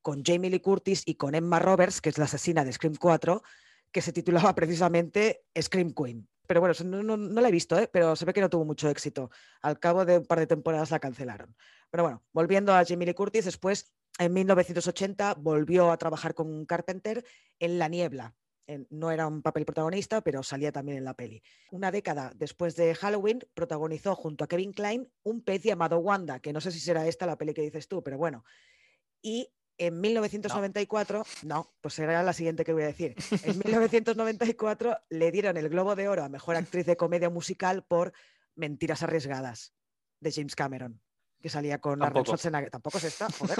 con 0.00 0.24
Jamie 0.24 0.50
Lee 0.50 0.60
Curtis 0.60 1.02
y 1.06 1.14
con 1.14 1.34
Emma 1.34 1.58
Roberts, 1.60 2.00
que 2.00 2.08
es 2.08 2.18
la 2.18 2.24
asesina 2.24 2.64
de 2.64 2.72
Scream 2.72 2.96
4, 2.96 3.42
que 3.92 4.02
se 4.02 4.12
titulaba 4.12 4.54
precisamente 4.54 5.44
Scream 5.60 5.92
Queen. 5.92 6.28
Pero 6.46 6.60
bueno, 6.60 6.74
no, 6.84 7.16
la 7.16 7.48
he 7.48 7.52
visto, 7.52 7.78
¿eh? 7.78 7.88
pero 7.90 8.16
se 8.16 8.24
ve 8.24 8.32
que 8.32 8.40
no 8.40 8.50
tuvo 8.50 8.64
mucho 8.64 8.90
éxito. 8.90 9.30
Al 9.62 9.78
cabo 9.78 10.04
de 10.04 10.18
un 10.18 10.26
par 10.26 10.40
de 10.40 10.46
temporadas 10.46 10.90
la 10.90 10.98
cancelaron. 10.98 11.54
Pero 11.90 12.02
bueno, 12.02 12.22
volviendo 12.32 12.74
a 12.74 12.84
Jamie 12.84 13.06
Lee 13.06 13.14
Curtis, 13.14 13.44
después, 13.44 13.94
en 14.18 14.32
1980, 14.34 15.34
volvió 15.34 15.90
a 15.90 15.96
trabajar 15.96 16.34
con 16.34 16.66
Carpenter 16.66 17.24
en 17.58 17.78
La 17.78 17.88
Niebla, 17.88 18.34
no 18.90 19.10
era 19.10 19.26
un 19.26 19.42
papel 19.42 19.64
protagonista, 19.64 20.20
pero 20.20 20.42
salía 20.42 20.72
también 20.72 20.98
en 20.98 21.04
la 21.04 21.14
peli. 21.14 21.42
Una 21.70 21.90
década 21.90 22.32
después 22.34 22.76
de 22.76 22.94
Halloween, 22.94 23.40
protagonizó 23.54 24.14
junto 24.14 24.44
a 24.44 24.48
Kevin 24.48 24.72
Klein 24.72 25.10
un 25.22 25.42
pez 25.42 25.62
llamado 25.62 25.98
Wanda, 25.98 26.40
que 26.40 26.52
no 26.52 26.60
sé 26.60 26.70
si 26.70 26.80
será 26.80 27.06
esta 27.06 27.26
la 27.26 27.36
peli 27.36 27.54
que 27.54 27.62
dices 27.62 27.88
tú, 27.88 28.02
pero 28.02 28.18
bueno. 28.18 28.44
Y 29.20 29.48
en 29.78 30.00
1994, 30.00 31.24
no. 31.44 31.74
pues 31.80 31.94
será 31.94 32.22
la 32.22 32.32
siguiente 32.32 32.64
que 32.64 32.72
voy 32.72 32.84
a 32.84 32.86
decir. 32.86 33.14
En 33.42 33.58
1994 33.64 34.98
le 35.10 35.30
dieron 35.30 35.56
el 35.56 35.68
Globo 35.68 35.96
de 35.96 36.08
Oro 36.08 36.24
a 36.24 36.28
Mejor 36.28 36.56
Actriz 36.56 36.86
de 36.86 36.96
Comedia 36.96 37.30
Musical 37.30 37.84
por 37.84 38.12
Mentiras 38.54 39.02
Arriesgadas, 39.02 39.74
de 40.20 40.32
James 40.32 40.54
Cameron 40.54 41.00
que 41.42 41.50
salía 41.50 41.78
con 41.78 42.02
Arnold 42.02 42.24
Schwarzenegger. 42.24 42.70
Tampoco 42.70 42.98
es 42.98 43.04
esta, 43.04 43.28
joder. 43.30 43.58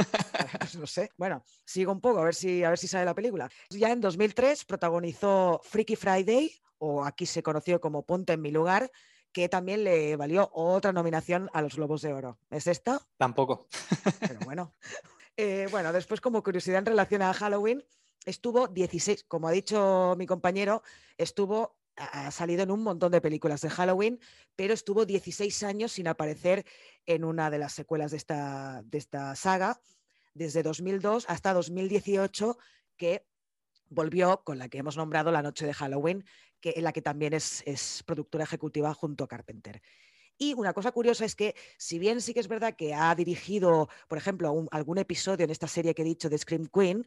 Pues 0.58 0.74
no 0.76 0.86
sé. 0.86 1.10
Bueno, 1.18 1.44
sigo 1.64 1.92
un 1.92 2.00
poco 2.00 2.20
a 2.20 2.24
ver 2.24 2.34
si 2.34 2.64
a 2.64 2.70
ver 2.70 2.78
si 2.78 2.88
sale 2.88 3.04
la 3.04 3.14
película. 3.14 3.50
Ya 3.70 3.90
en 3.90 4.00
2003 4.00 4.64
protagonizó 4.64 5.60
Freaky 5.64 5.96
Friday 5.96 6.50
o 6.78 7.04
aquí 7.04 7.26
se 7.26 7.42
conoció 7.42 7.80
como 7.80 8.04
Ponte 8.04 8.32
en 8.32 8.40
mi 8.40 8.50
lugar, 8.50 8.90
que 9.32 9.48
también 9.48 9.84
le 9.84 10.16
valió 10.16 10.50
otra 10.52 10.92
nominación 10.92 11.50
a 11.52 11.62
los 11.62 11.76
Globos 11.76 12.02
de 12.02 12.12
Oro. 12.12 12.38
¿Es 12.50 12.66
esta? 12.66 13.00
Tampoco. 13.18 13.66
Pero 14.20 14.40
bueno. 14.44 14.72
Eh, 15.36 15.66
bueno, 15.70 15.92
después 15.92 16.20
como 16.20 16.42
curiosidad 16.42 16.78
en 16.78 16.86
relación 16.86 17.22
a 17.22 17.32
Halloween, 17.32 17.84
estuvo 18.26 18.68
16, 18.68 19.24
como 19.24 19.48
ha 19.48 19.52
dicho 19.52 20.14
mi 20.18 20.26
compañero, 20.26 20.82
estuvo 21.16 21.76
ha 22.04 22.30
salido 22.30 22.62
en 22.62 22.70
un 22.70 22.82
montón 22.82 23.12
de 23.12 23.20
películas 23.20 23.60
de 23.60 23.70
Halloween, 23.70 24.20
pero 24.56 24.74
estuvo 24.74 25.06
16 25.06 25.62
años 25.62 25.92
sin 25.92 26.08
aparecer 26.08 26.64
en 27.06 27.24
una 27.24 27.50
de 27.50 27.58
las 27.58 27.72
secuelas 27.72 28.10
de 28.10 28.16
esta, 28.16 28.82
de 28.84 28.98
esta 28.98 29.34
saga, 29.36 29.80
desde 30.34 30.62
2002 30.62 31.26
hasta 31.28 31.52
2018, 31.52 32.58
que 32.96 33.26
volvió 33.88 34.42
con 34.44 34.58
la 34.58 34.68
que 34.68 34.78
hemos 34.78 34.96
nombrado 34.96 35.30
La 35.30 35.42
Noche 35.42 35.66
de 35.66 35.74
Halloween, 35.74 36.24
que, 36.60 36.74
en 36.76 36.84
la 36.84 36.92
que 36.92 37.02
también 37.02 37.34
es, 37.34 37.62
es 37.66 38.02
productora 38.04 38.44
ejecutiva 38.44 38.94
junto 38.94 39.24
a 39.24 39.28
Carpenter. 39.28 39.82
Y 40.38 40.54
una 40.54 40.72
cosa 40.72 40.92
curiosa 40.92 41.24
es 41.24 41.36
que, 41.36 41.54
si 41.76 41.98
bien 41.98 42.20
sí 42.20 42.34
que 42.34 42.40
es 42.40 42.48
verdad 42.48 42.74
que 42.74 42.94
ha 42.94 43.14
dirigido, 43.14 43.88
por 44.08 44.18
ejemplo, 44.18 44.66
algún 44.70 44.98
episodio 44.98 45.44
en 45.44 45.50
esta 45.50 45.68
serie 45.68 45.94
que 45.94 46.02
he 46.02 46.06
dicho 46.06 46.30
de 46.30 46.38
Scream 46.38 46.66
Queen, 46.66 47.06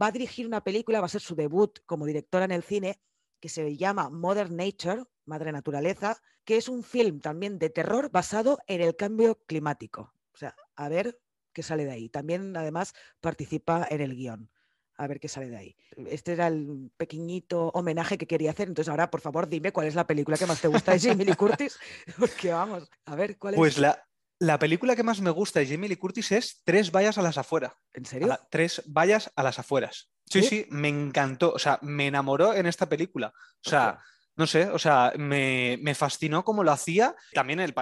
va 0.00 0.08
a 0.08 0.12
dirigir 0.12 0.46
una 0.46 0.64
película, 0.64 1.00
va 1.00 1.06
a 1.06 1.10
ser 1.10 1.20
su 1.20 1.34
debut 1.34 1.78
como 1.86 2.06
directora 2.06 2.46
en 2.46 2.50
el 2.50 2.62
cine, 2.62 2.98
que 3.44 3.50
se 3.50 3.76
llama 3.76 4.08
Modern 4.08 4.56
Nature, 4.56 5.04
Madre 5.26 5.52
Naturaleza, 5.52 6.16
que 6.46 6.56
es 6.56 6.66
un 6.66 6.82
film 6.82 7.20
también 7.20 7.58
de 7.58 7.68
terror 7.68 8.10
basado 8.10 8.58
en 8.66 8.80
el 8.80 8.96
cambio 8.96 9.38
climático. 9.44 10.14
O 10.32 10.38
sea, 10.38 10.56
a 10.76 10.88
ver 10.88 11.20
qué 11.52 11.62
sale 11.62 11.84
de 11.84 11.90
ahí. 11.90 12.08
También, 12.08 12.56
además, 12.56 12.94
participa 13.20 13.86
en 13.90 14.00
el 14.00 14.16
guion 14.16 14.50
a 14.96 15.06
ver 15.06 15.20
qué 15.20 15.28
sale 15.28 15.50
de 15.50 15.58
ahí. 15.58 15.76
Este 16.06 16.32
era 16.32 16.46
el 16.46 16.90
pequeñito 16.96 17.68
homenaje 17.74 18.16
que 18.16 18.26
quería 18.26 18.52
hacer. 18.52 18.68
Entonces, 18.68 18.88
ahora, 18.88 19.10
por 19.10 19.20
favor, 19.20 19.46
dime 19.46 19.72
cuál 19.72 19.88
es 19.88 19.94
la 19.94 20.06
película 20.06 20.38
que 20.38 20.46
más 20.46 20.62
te 20.62 20.68
gusta 20.68 20.96
de 20.96 21.14
Lee 21.14 21.34
Curtis, 21.34 21.78
porque 22.18 22.50
vamos, 22.50 22.90
a 23.04 23.14
ver 23.14 23.36
cuál 23.36 23.52
es. 23.52 23.58
Pues 23.58 23.76
la, 23.76 24.08
la 24.46 24.58
película 24.58 24.96
que 24.96 25.02
más 25.02 25.20
me 25.20 25.30
gusta 25.30 25.60
de 25.60 25.66
Jamie 25.66 25.88
Lee 25.88 25.96
Curtis 25.96 26.32
es 26.32 26.62
Tres 26.64 26.90
vallas 26.90 27.18
a 27.18 27.22
las 27.22 27.38
afueras. 27.38 27.72
¿En 27.92 28.04
serio? 28.04 28.38
tres 28.50 28.82
vallas 28.86 29.30
a 29.36 29.42
las 29.42 29.58
afueras. 29.58 30.10
Sí, 30.26 30.42
sí, 30.42 30.66
me 30.70 30.88
encantó. 30.88 31.52
O 31.52 31.58
sea, 31.58 31.78
me 31.82 32.06
enamoró 32.06 32.54
en 32.54 32.66
esta 32.66 32.88
película. 32.88 33.32
O 33.64 33.68
sea, 33.68 34.00
no 34.36 34.46
sé, 34.46 34.68
o 34.68 34.78
sea, 34.78 35.12
me, 35.16 35.94
fascinó 35.94 36.44
cómo 36.44 36.64
lo 36.64 36.72
hacía. 36.72 37.14
También 37.32 37.60
el, 37.60 37.74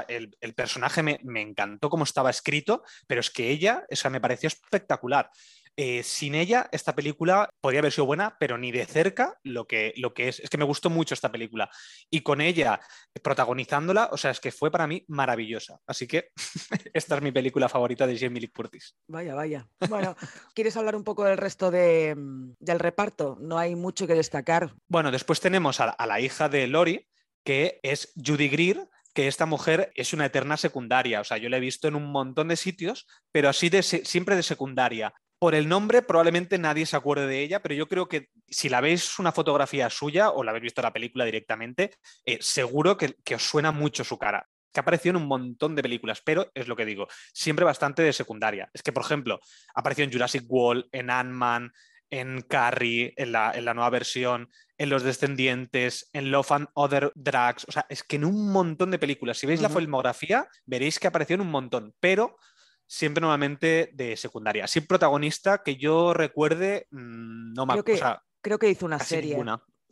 personaje 0.54 1.02
me, 1.02 1.18
me, 1.22 1.40
encantó 1.40 1.88
cómo 1.88 2.04
estaba 2.04 2.30
escrito, 2.30 2.82
pero 3.06 3.20
es 3.20 3.30
que 3.30 3.50
ella, 3.50 3.84
o 3.90 3.96
sea, 3.96 4.10
me 4.10 4.20
pareció 4.20 4.48
espectacular. 4.48 5.30
Eh, 5.76 6.02
sin 6.02 6.34
ella, 6.34 6.68
esta 6.70 6.94
película 6.94 7.48
podría 7.60 7.80
haber 7.80 7.92
sido 7.92 8.04
buena, 8.04 8.36
pero 8.38 8.58
ni 8.58 8.70
de 8.72 8.84
cerca 8.84 9.38
lo 9.42 9.66
que, 9.66 9.94
lo 9.96 10.12
que 10.12 10.28
es. 10.28 10.40
Es 10.40 10.50
que 10.50 10.58
me 10.58 10.64
gustó 10.64 10.90
mucho 10.90 11.14
esta 11.14 11.32
película. 11.32 11.70
Y 12.10 12.20
con 12.20 12.40
ella 12.42 12.80
protagonizándola, 13.22 14.10
o 14.12 14.18
sea, 14.18 14.30
es 14.30 14.40
que 14.40 14.52
fue 14.52 14.70
para 14.70 14.86
mí 14.86 15.04
maravillosa. 15.08 15.78
Así 15.86 16.06
que 16.06 16.30
esta 16.92 17.16
es 17.16 17.22
mi 17.22 17.32
película 17.32 17.68
favorita 17.68 18.06
de 18.06 18.18
Jamie 18.18 18.42
Lee 18.42 18.48
Curtis. 18.48 18.96
Vaya, 19.08 19.34
vaya. 19.34 19.66
Bueno, 19.88 20.14
¿quieres 20.54 20.76
hablar 20.76 20.94
un 20.94 21.04
poco 21.04 21.24
del 21.24 21.38
resto 21.38 21.70
de, 21.70 22.14
del 22.58 22.78
reparto? 22.78 23.38
No 23.40 23.58
hay 23.58 23.74
mucho 23.74 24.06
que 24.06 24.14
destacar. 24.14 24.74
Bueno, 24.88 25.10
después 25.10 25.40
tenemos 25.40 25.80
a, 25.80 25.96
la 26.06 26.20
hija 26.20 26.50
de 26.50 26.66
Lori, 26.66 27.08
que 27.44 27.80
es 27.82 28.12
Judy 28.14 28.48
Greer, 28.48 28.88
que 29.14 29.26
esta 29.26 29.46
mujer 29.46 29.90
es 29.94 30.12
una 30.12 30.26
eterna 30.26 30.58
secundaria. 30.58 31.20
O 31.20 31.24
sea, 31.24 31.38
yo 31.38 31.48
la 31.48 31.56
he 31.56 31.60
visto 31.60 31.88
en 31.88 31.96
un 31.96 32.12
montón 32.12 32.48
de 32.48 32.56
sitios, 32.56 33.06
pero 33.30 33.48
así 33.48 33.70
de, 33.70 33.82
siempre 33.82 34.36
de 34.36 34.42
secundaria 34.42 35.14
por 35.42 35.56
el 35.56 35.68
nombre 35.68 36.02
probablemente 36.02 36.56
nadie 36.56 36.86
se 36.86 36.94
acuerde 36.94 37.26
de 37.26 37.42
ella, 37.42 37.60
pero 37.60 37.74
yo 37.74 37.88
creo 37.88 38.08
que 38.08 38.28
si 38.46 38.68
la 38.68 38.80
veis 38.80 39.18
una 39.18 39.32
fotografía 39.32 39.90
suya 39.90 40.30
o 40.30 40.44
la 40.44 40.52
habéis 40.52 40.62
visto 40.62 40.82
la 40.82 40.92
película 40.92 41.24
directamente, 41.24 41.96
eh, 42.24 42.38
seguro 42.40 42.96
que, 42.96 43.16
os 43.34 43.42
suena 43.42 43.72
mucho 43.72 44.04
su 44.04 44.16
cara 44.18 44.46
que 44.72 44.78
ha 44.78 44.82
aparecido 44.82 45.16
en 45.16 45.22
un 45.22 45.26
montón 45.26 45.74
de 45.74 45.82
películas, 45.82 46.22
pero 46.24 46.48
es 46.54 46.68
lo 46.68 46.76
que 46.76 46.86
digo, 46.86 47.08
siempre 47.34 47.64
bastante 47.64 48.02
de 48.02 48.12
secundaria. 48.12 48.70
Es 48.72 48.84
que, 48.84 48.92
por 48.92 49.02
ejemplo, 49.02 49.40
apareció 49.74 50.04
en 50.04 50.12
Jurassic 50.12 50.44
World, 50.46 50.84
en 50.92 51.10
Ant-Man, 51.10 51.72
en 52.08 52.42
Carrie, 52.42 53.12
en 53.16 53.32
la, 53.32 53.50
en 53.52 53.64
la, 53.64 53.74
nueva 53.74 53.90
versión, 53.90 54.48
en 54.78 54.90
Los 54.90 55.02
Descendientes, 55.02 56.08
en 56.12 56.30
Love 56.30 56.52
and 56.52 56.68
Other 56.74 57.10
Drugs. 57.16 57.64
O 57.68 57.72
sea, 57.72 57.84
es 57.88 58.04
que 58.04 58.14
en 58.14 58.24
un 58.24 58.52
montón 58.52 58.92
de 58.92 58.98
películas. 59.00 59.38
Si 59.38 59.46
veis 59.48 59.60
la 59.60 59.70
filmografía, 59.70 60.46
veréis 60.66 61.00
que 61.00 61.08
apareció 61.08 61.34
en 61.34 61.40
un 61.40 61.50
montón, 61.50 61.94
pero 61.98 62.36
siempre 62.86 63.20
normalmente 63.20 63.90
de 63.94 64.16
secundaria. 64.16 64.66
Sin 64.66 64.86
protagonista 64.86 65.62
que 65.62 65.76
yo 65.76 66.14
recuerde, 66.14 66.86
mm, 66.90 67.52
no 67.54 67.66
me 67.66 67.74
acuerdo. 67.74 68.22
Creo 68.40 68.58
que 68.58 68.68
hizo 68.68 68.86
una 68.86 68.98
serie. 68.98 69.36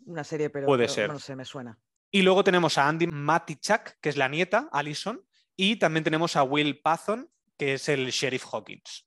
Una 0.07 0.25
serie, 0.25 0.51
pero, 0.51 0.67
Puede 0.67 0.89
ser. 0.89 1.11
no 1.11 1.19
sé, 1.19 1.37
me 1.37 1.45
suena. 1.45 1.79
Y 2.11 2.23
luego 2.23 2.43
tenemos 2.43 2.77
a 2.79 2.89
Andy 2.89 3.07
Matichak, 3.07 3.99
que 4.01 4.09
es 4.09 4.17
la 4.17 4.29
nieta, 4.29 4.69
Allison, 4.73 5.23
y 5.57 5.77
también 5.77 6.03
tenemos 6.03 6.35
a 6.37 6.43
Will 6.43 6.81
Pathon, 6.81 7.31
que 7.57 7.75
es 7.75 7.89
el 7.89 8.11
sheriff 8.11 8.45
Hawkins. 8.53 9.07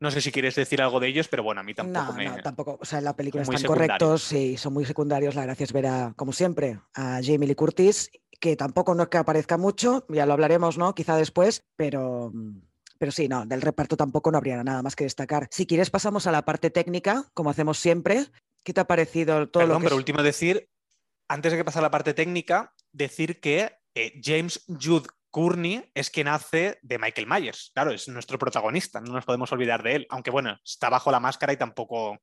No 0.00 0.10
sé 0.10 0.20
si 0.20 0.30
quieres 0.30 0.54
decir 0.54 0.82
algo 0.82 1.00
de 1.00 1.08
ellos, 1.08 1.28
pero 1.28 1.42
bueno, 1.42 1.62
a 1.62 1.64
mí 1.64 1.74
tampoco 1.74 2.12
no, 2.12 2.12
me. 2.12 2.26
No, 2.26 2.36
tampoco. 2.42 2.78
O 2.80 2.84
sea, 2.84 2.98
en 2.98 3.06
la 3.06 3.16
película 3.16 3.42
están 3.42 3.62
correctos 3.62 4.32
y 4.32 4.56
son 4.56 4.74
muy 4.74 4.84
secundarios. 4.84 5.34
La 5.34 5.44
gracia 5.44 5.64
es 5.64 5.72
ver 5.72 5.86
a, 5.86 6.12
como 6.14 6.32
siempre, 6.32 6.78
a 6.94 7.20
Jamie 7.22 7.48
Lee 7.48 7.54
Curtis, 7.54 8.10
que 8.38 8.56
tampoco 8.56 8.94
no 8.94 9.04
es 9.04 9.08
que 9.08 9.16
aparezca 9.16 9.56
mucho, 9.56 10.04
ya 10.08 10.26
lo 10.26 10.34
hablaremos, 10.34 10.76
¿no? 10.76 10.94
Quizá 10.94 11.16
después, 11.16 11.64
pero 11.76 12.30
mm, 12.34 12.60
pero 13.04 13.12
sí, 13.12 13.28
no, 13.28 13.44
del 13.44 13.60
reparto 13.60 13.98
tampoco 13.98 14.32
no 14.32 14.38
habría 14.38 14.64
nada 14.64 14.82
más 14.82 14.96
que 14.96 15.04
destacar. 15.04 15.46
Si 15.50 15.66
quieres, 15.66 15.90
pasamos 15.90 16.26
a 16.26 16.32
la 16.32 16.46
parte 16.46 16.70
técnica, 16.70 17.30
como 17.34 17.50
hacemos 17.50 17.76
siempre. 17.76 18.28
¿Qué 18.64 18.72
te 18.72 18.80
ha 18.80 18.86
parecido 18.86 19.46
todo 19.50 19.66
lo 19.66 19.76
que 19.76 19.84
pero 19.84 19.96
último 19.96 20.22
decir, 20.22 20.70
antes 21.28 21.52
de 21.52 21.58
que 21.58 21.66
pase 21.66 21.80
a 21.80 21.82
la 21.82 21.90
parte 21.90 22.14
técnica, 22.14 22.72
decir 22.92 23.40
que 23.40 23.76
eh, 23.94 24.18
James 24.24 24.64
Jude 24.68 25.06
Courtney 25.30 25.84
es 25.92 26.08
quien 26.08 26.28
hace 26.28 26.78
de 26.80 26.98
Michael 26.98 27.26
Myers. 27.26 27.72
Claro, 27.74 27.90
es 27.90 28.08
nuestro 28.08 28.38
protagonista, 28.38 29.02
no 29.02 29.12
nos 29.12 29.26
podemos 29.26 29.52
olvidar 29.52 29.82
de 29.82 29.96
él, 29.96 30.06
aunque 30.08 30.30
bueno, 30.30 30.58
está 30.64 30.88
bajo 30.88 31.12
la 31.12 31.20
máscara 31.20 31.52
y 31.52 31.58
tampoco 31.58 32.22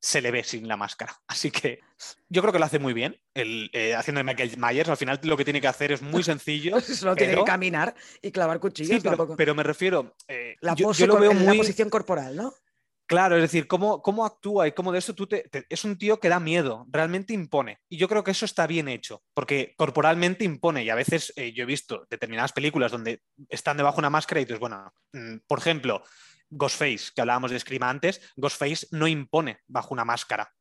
se 0.00 0.20
le 0.22 0.30
ve 0.30 0.42
sin 0.42 0.66
la 0.66 0.76
máscara. 0.76 1.14
Así 1.28 1.50
que 1.50 1.80
yo 2.28 2.42
creo 2.42 2.52
que 2.52 2.58
lo 2.58 2.64
hace 2.64 2.78
muy 2.78 2.92
bien, 2.92 3.20
el, 3.34 3.70
eh, 3.72 3.94
haciendo 3.94 4.20
de 4.20 4.24
Michael 4.24 4.56
Myers. 4.56 4.88
Al 4.88 4.96
final 4.96 5.20
lo 5.22 5.36
que 5.36 5.44
tiene 5.44 5.60
que 5.60 5.68
hacer 5.68 5.92
es 5.92 6.02
muy 6.02 6.22
sencillo. 6.24 6.80
Solo 6.80 7.14
tiene 7.14 7.36
que 7.36 7.44
caminar 7.44 7.94
y 8.22 8.32
clavar 8.32 8.58
cuchillos. 8.58 9.02
pero, 9.36 9.54
me 9.54 9.62
refiero. 9.62 10.16
Eh, 10.26 10.56
la, 10.60 10.74
yo, 10.74 10.92
lo 11.06 11.18
veo 11.18 11.34
muy... 11.34 11.44
la 11.44 11.54
posición 11.54 11.90
corporal, 11.90 12.34
¿no? 12.34 12.52
Claro, 13.10 13.34
es 13.34 13.42
decir, 13.42 13.66
cómo, 13.66 14.02
cómo 14.02 14.24
actúa 14.24 14.68
y 14.68 14.72
cómo 14.72 14.92
de 14.92 15.00
eso 15.00 15.16
tú 15.16 15.26
te, 15.26 15.50
Es 15.68 15.84
un 15.84 15.98
tío 15.98 16.20
que 16.20 16.28
da 16.28 16.38
miedo, 16.38 16.86
realmente 16.92 17.34
impone. 17.34 17.80
Y 17.88 17.96
yo 17.96 18.06
creo 18.08 18.22
que 18.22 18.30
eso 18.30 18.44
está 18.44 18.68
bien 18.68 18.86
hecho, 18.86 19.24
porque 19.34 19.74
corporalmente 19.76 20.44
impone. 20.44 20.84
Y 20.84 20.90
a 20.90 20.94
veces 20.94 21.32
eh, 21.34 21.52
yo 21.52 21.64
he 21.64 21.66
visto 21.66 22.06
determinadas 22.08 22.52
películas 22.52 22.92
donde 22.92 23.20
están 23.48 23.76
debajo 23.76 23.96
de 23.96 24.02
una 24.02 24.10
máscara 24.10 24.40
y 24.40 24.44
dices, 24.44 24.60
bueno, 24.60 24.94
mm, 25.12 25.38
por 25.48 25.58
ejemplo, 25.58 26.04
Ghostface, 26.50 27.12
que 27.14 27.20
hablábamos 27.20 27.50
de 27.50 27.60
Scream 27.60 27.82
antes, 27.82 28.20
Ghostface 28.36 28.88
no 28.90 29.06
impone 29.06 29.60
bajo 29.66 29.94
una 29.94 30.04
máscara. 30.04 30.52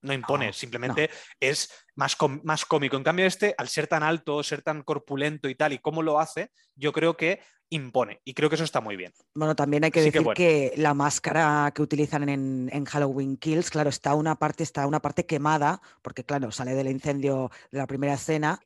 No 0.00 0.12
impone, 0.12 0.52
simplemente 0.52 1.10
es 1.40 1.72
más, 1.96 2.16
más 2.44 2.64
cómico. 2.64 2.96
En 2.96 3.02
cambio, 3.02 3.26
este, 3.26 3.54
al 3.58 3.68
ser 3.68 3.88
tan 3.88 4.04
alto, 4.04 4.42
ser 4.44 4.62
tan 4.62 4.82
corpulento 4.82 5.48
y 5.48 5.56
tal, 5.56 5.72
y 5.72 5.78
cómo 5.78 6.02
lo 6.02 6.20
hace, 6.20 6.52
yo 6.76 6.92
creo 6.92 7.16
que 7.16 7.40
impone. 7.70 8.20
Y 8.24 8.34
creo 8.34 8.48
que 8.48 8.54
eso 8.54 8.64
está 8.64 8.80
muy 8.80 8.96
bien. 8.96 9.12
Bueno, 9.34 9.56
también 9.56 9.84
hay 9.84 9.90
que 9.90 10.00
decir 10.00 10.24
que, 10.34 10.72
la 10.76 10.94
máscara 10.94 11.72
que 11.74 11.82
utilizan 11.82 12.28
en, 12.28 12.70
en, 12.72 12.84
Halloween 12.84 13.36
Kills, 13.36 13.70
claro, 13.70 13.90
está 13.90 14.14
una 14.14 14.36
parte, 14.36 14.62
está 14.62 14.86
una 14.86 15.00
parte 15.00 15.26
quemada, 15.26 15.80
porque 16.00 16.24
claro, 16.24 16.52
sale 16.52 16.74
del 16.74 16.88
incendio 16.88 17.50
de 17.72 17.78
la 17.78 17.86
primera 17.88 18.14
escena 18.14 18.60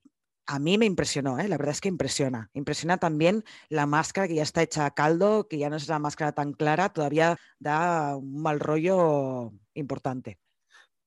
a 0.47 0.59
mí 0.59 0.79
me 0.79 0.87
impresionó, 0.87 1.39
¿eh? 1.39 1.49
la 1.49 1.57
verdad 1.57 1.73
es 1.73 1.81
que 1.81 1.89
impresiona. 1.89 2.51
Impresiona 2.55 2.99
también 2.99 3.45
la 3.69 3.87
máscara 3.87 4.29
que 4.29 4.35
ya 4.35 4.43
está 4.43 4.63
hecha 4.63 4.87
a 4.87 4.91
caldo, 4.93 5.49
que 5.49 5.59
ya 5.59 5.71
no 5.71 5.77
es 5.77 5.89
la 5.89 5.99
máscara 5.99 6.33
tan 6.33 6.53
clara, 6.53 6.89
todavía 6.91 7.39
da 7.59 8.17
un 8.17 8.43
mal 8.43 8.61
rollo 8.61 9.53
importante. 9.75 10.39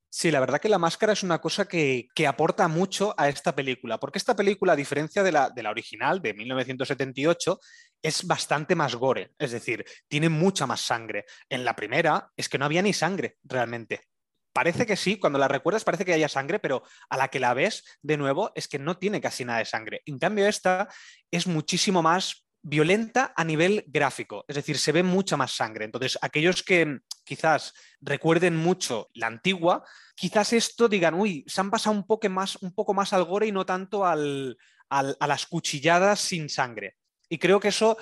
Sí, 0.09 0.31
la 0.31 0.39
verdad 0.39 0.61
que 0.61 0.69
la 0.69 0.77
máscara 0.77 1.11
es 1.11 1.23
una 1.23 1.41
cosa 1.41 1.67
que, 1.67 2.07
aporta 2.25 2.69
mucho 2.69 3.13
a 3.17 3.27
esta 3.27 3.53
película, 3.53 3.99
porque 3.99 4.17
esta 4.17 4.33
película, 4.33 4.71
a 4.71 4.77
diferencia 4.77 5.23
de 5.23 5.33
la, 5.33 5.49
de 5.49 5.61
la 5.61 5.71
original 5.71 6.21
de 6.21 6.33
1978, 6.33 7.59
es 8.01 8.25
bastante 8.25 8.75
más 8.75 8.95
gore, 8.95 9.33
es 9.37 9.51
decir, 9.51 9.83
tiene 10.07 10.29
mucha 10.29 10.65
más 10.65 10.79
sangre. 10.79 11.25
En 11.49 11.65
la 11.65 11.75
primera 11.75 12.31
es 12.37 12.47
que 12.47 12.57
no 12.57 12.63
había 12.63 12.81
ni 12.81 12.93
sangre 12.93 13.35
realmente 13.43 14.07
parece 14.55 14.85
que 14.85 14.95
sí, 14.95 15.19
cuando 15.19 15.37
la 15.37 15.49
recuerdas 15.49 15.83
parece 15.83 16.05
que 16.05 16.13
haya 16.13 16.29
sangre, 16.29 16.59
pero 16.59 16.81
a 17.09 17.17
la 17.17 17.27
que 17.27 17.41
la 17.41 17.53
ves 17.53 17.83
de 18.01 18.15
nuevo 18.15 18.53
es 18.55 18.69
que 18.69 18.79
no 18.79 18.97
tiene 18.97 19.19
casi 19.19 19.43
nada 19.43 19.59
de 19.59 19.65
sangre. 19.65 20.01
En 20.05 20.17
cambio, 20.17 20.47
esta 20.47 20.87
es 21.29 21.45
muchísimo 21.45 22.01
más 22.01 22.47
violenta 22.61 23.33
a 23.35 23.43
nivel 23.43 23.83
gráfico, 23.87 24.45
es 24.47 24.55
decir, 24.55 24.77
se 24.77 24.93
ve 24.93 25.03
mucha 25.03 25.35
más 25.35 25.51
sangre. 25.51 25.83
Entonces, 25.83 26.17
aquellos 26.21 26.63
que 26.63 26.99
quizás 27.25 27.73
recuerden 27.99 28.55
mucho 28.55 29.09
la 29.13 29.27
antigua, 29.27 29.83
quizás 30.15 30.53
esto 30.53 30.87
digan, 30.87 31.15
uy, 31.15 31.43
se 31.47 31.59
han 31.59 31.69
pasado 31.69 31.93
un 31.93 32.07
poco 32.07 32.29
más, 32.29 32.55
un 32.55 32.73
poco 32.73 32.93
más 32.93 33.11
al 33.11 33.25
gore 33.25 33.47
y 33.47 33.51
no 33.51 33.65
tanto 33.65 34.05
al, 34.05 34.57
a 34.87 35.27
las 35.27 35.47
cuchilladas 35.47 36.21
sin 36.21 36.47
sangre. 36.47 36.95
Y 37.27 37.39
creo 37.39 37.59
que 37.59 37.67
eso 37.67 37.97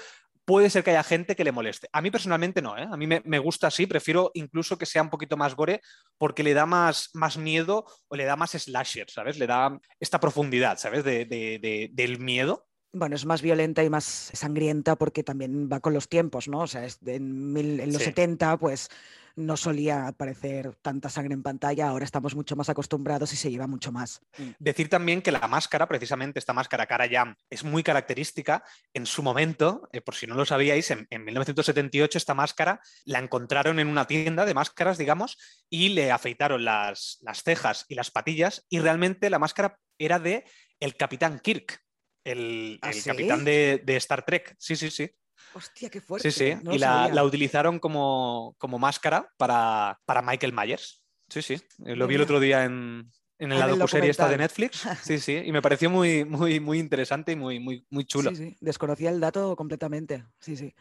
puede 0.46 0.70
ser 0.70 0.84
que 0.84 0.92
haya 0.92 1.04
gente 1.04 1.36
que 1.36 1.44
le 1.44 1.52
moleste. 1.52 1.88
A 1.92 2.02
mí 2.02 2.12
personalmente 2.12 2.62
no, 2.62 2.78
¿eh? 2.78 2.88
a 2.90 2.98
mí 2.98 3.08
me, 3.08 3.40
gusta 3.40 3.68
así, 3.68 3.86
prefiero 3.86 4.32
incluso 4.34 4.78
que 4.78 4.86
sea 4.86 5.02
un 5.02 5.10
poquito 5.10 5.38
más 5.38 5.56
gore 5.56 5.82
porque 6.18 6.44
le 6.44 6.54
da 6.54 6.66
más, 6.66 7.10
más 7.14 7.38
miedo 7.38 7.86
o 8.08 8.16
le 8.16 8.26
da 8.26 8.36
más 8.36 8.52
slasher, 8.52 9.10
¿sabes? 9.10 9.38
Le 9.38 9.48
da 9.48 9.80
esta 10.00 10.20
profundidad, 10.20 10.78
¿sabes? 10.78 11.04
De, 11.04 11.90
del 11.92 12.20
miedo. 12.20 12.68
Bueno, 12.92 13.16
es 13.16 13.26
más 13.26 13.42
violenta 13.42 13.84
y 13.84 13.90
más 13.90 14.04
sangrienta 14.34 14.96
porque 14.96 15.24
también 15.24 15.68
va 15.72 15.80
con 15.80 15.94
los 15.94 16.08
tiempos, 16.08 16.48
¿no? 16.48 16.60
O 16.60 16.68
sea, 16.68 16.86
en, 17.06 17.92
los 17.92 18.04
70, 18.04 18.58
pues 18.58 18.90
no 19.36 19.58
solía 19.58 20.08
aparecer 20.08 20.76
tanta 20.82 21.10
sangre 21.10 21.34
en 21.34 21.44
pantalla, 21.44 21.90
ahora 21.90 22.06
estamos 22.06 22.36
mucho 22.36 22.56
más 22.56 22.70
acostumbrados 22.70 23.34
y 23.34 23.36
se 23.36 23.50
lleva 23.50 23.68
mucho 23.68 23.92
más. 23.92 24.22
Mm. 24.38 24.50
Decir 24.60 24.90
también 24.90 25.22
que 25.22 25.32
la 25.32 25.48
máscara, 25.48 25.88
precisamente 25.88 26.40
esta 26.40 26.54
máscara 26.54 26.86
cara 26.86 27.06
ya, 27.06 27.38
es 27.50 27.64
muy 27.64 27.84
característica. 27.84 28.64
En 28.94 29.06
su 29.06 29.24
momento, 29.24 29.90
eh, 29.92 30.02
por 30.02 30.16
si 30.16 30.28
no 30.28 30.36
lo 30.36 30.46
sabíais, 30.46 30.92
en, 30.92 31.08
1978 31.10 32.18
esta 32.18 32.34
máscara 32.34 32.82
la 33.06 33.20
encontraron 33.20 33.80
en 33.80 33.88
una 33.88 34.06
tienda 34.06 34.46
de 34.46 34.54
máscaras, 34.54 34.98
digamos, 34.98 35.38
y 35.70 35.90
le 35.90 36.12
afeitaron 36.12 36.64
las, 36.64 37.18
las 37.22 37.44
cejas 37.44 37.86
y 37.90 37.96
las 37.96 38.12
patillas 38.12 38.66
y 38.70 38.80
realmente 38.80 39.30
la 39.30 39.40
máscara 39.40 39.80
era 39.98 40.20
de 40.20 40.46
el 40.80 40.96
capitán 40.96 41.40
Kirk, 41.40 41.82
el, 42.24 42.80
¿Ah, 42.82 42.92
capitán 43.04 43.46
de, 43.46 43.82
de 43.84 43.96
Star 43.98 44.26
Trek. 44.26 44.56
Sí, 44.58 44.76
sí, 44.76 44.90
sí. 44.90 45.10
Hostia, 45.54 45.90
qué 45.90 46.02
fuerte. 46.02 46.32
Sí, 46.32 46.54
sí. 46.54 46.70
y 46.72 46.78
la, 46.78 47.24
utilizaron 47.24 47.80
como, 47.80 48.56
como 48.58 48.80
máscara 48.80 49.30
para, 49.38 50.00
para, 50.06 50.22
Michael 50.22 50.54
Myers. 50.54 51.04
Sí, 51.30 51.42
sí. 51.42 51.54
Eh, 51.86 51.96
lo 51.96 52.08
vi 52.08 52.16
el 52.16 52.22
otro 52.22 52.40
día 52.40 52.66
en, 52.66 53.10
en 53.40 53.50
la 53.50 53.68
docuserie 53.68 54.10
esta 54.10 54.28
de 54.28 54.38
Netflix. 54.38 54.84
Sí, 55.04 55.20
sí. 55.20 55.42
Y 55.46 55.52
me 55.52 55.62
pareció 55.62 55.90
muy, 55.90 56.26
muy, 56.26 56.60
muy 56.60 56.80
interesante 56.80 57.32
y 57.32 57.36
muy, 57.36 57.60
muy, 57.60 57.86
muy 57.90 58.06
chulo. 58.06 58.30
Sí, 58.32 58.36
sí. 58.36 58.58
Desconocía 58.60 59.10
el 59.10 59.20
dato 59.20 59.56
completamente. 59.56 60.26
Sí, 60.40 60.56
sí. 60.56 60.74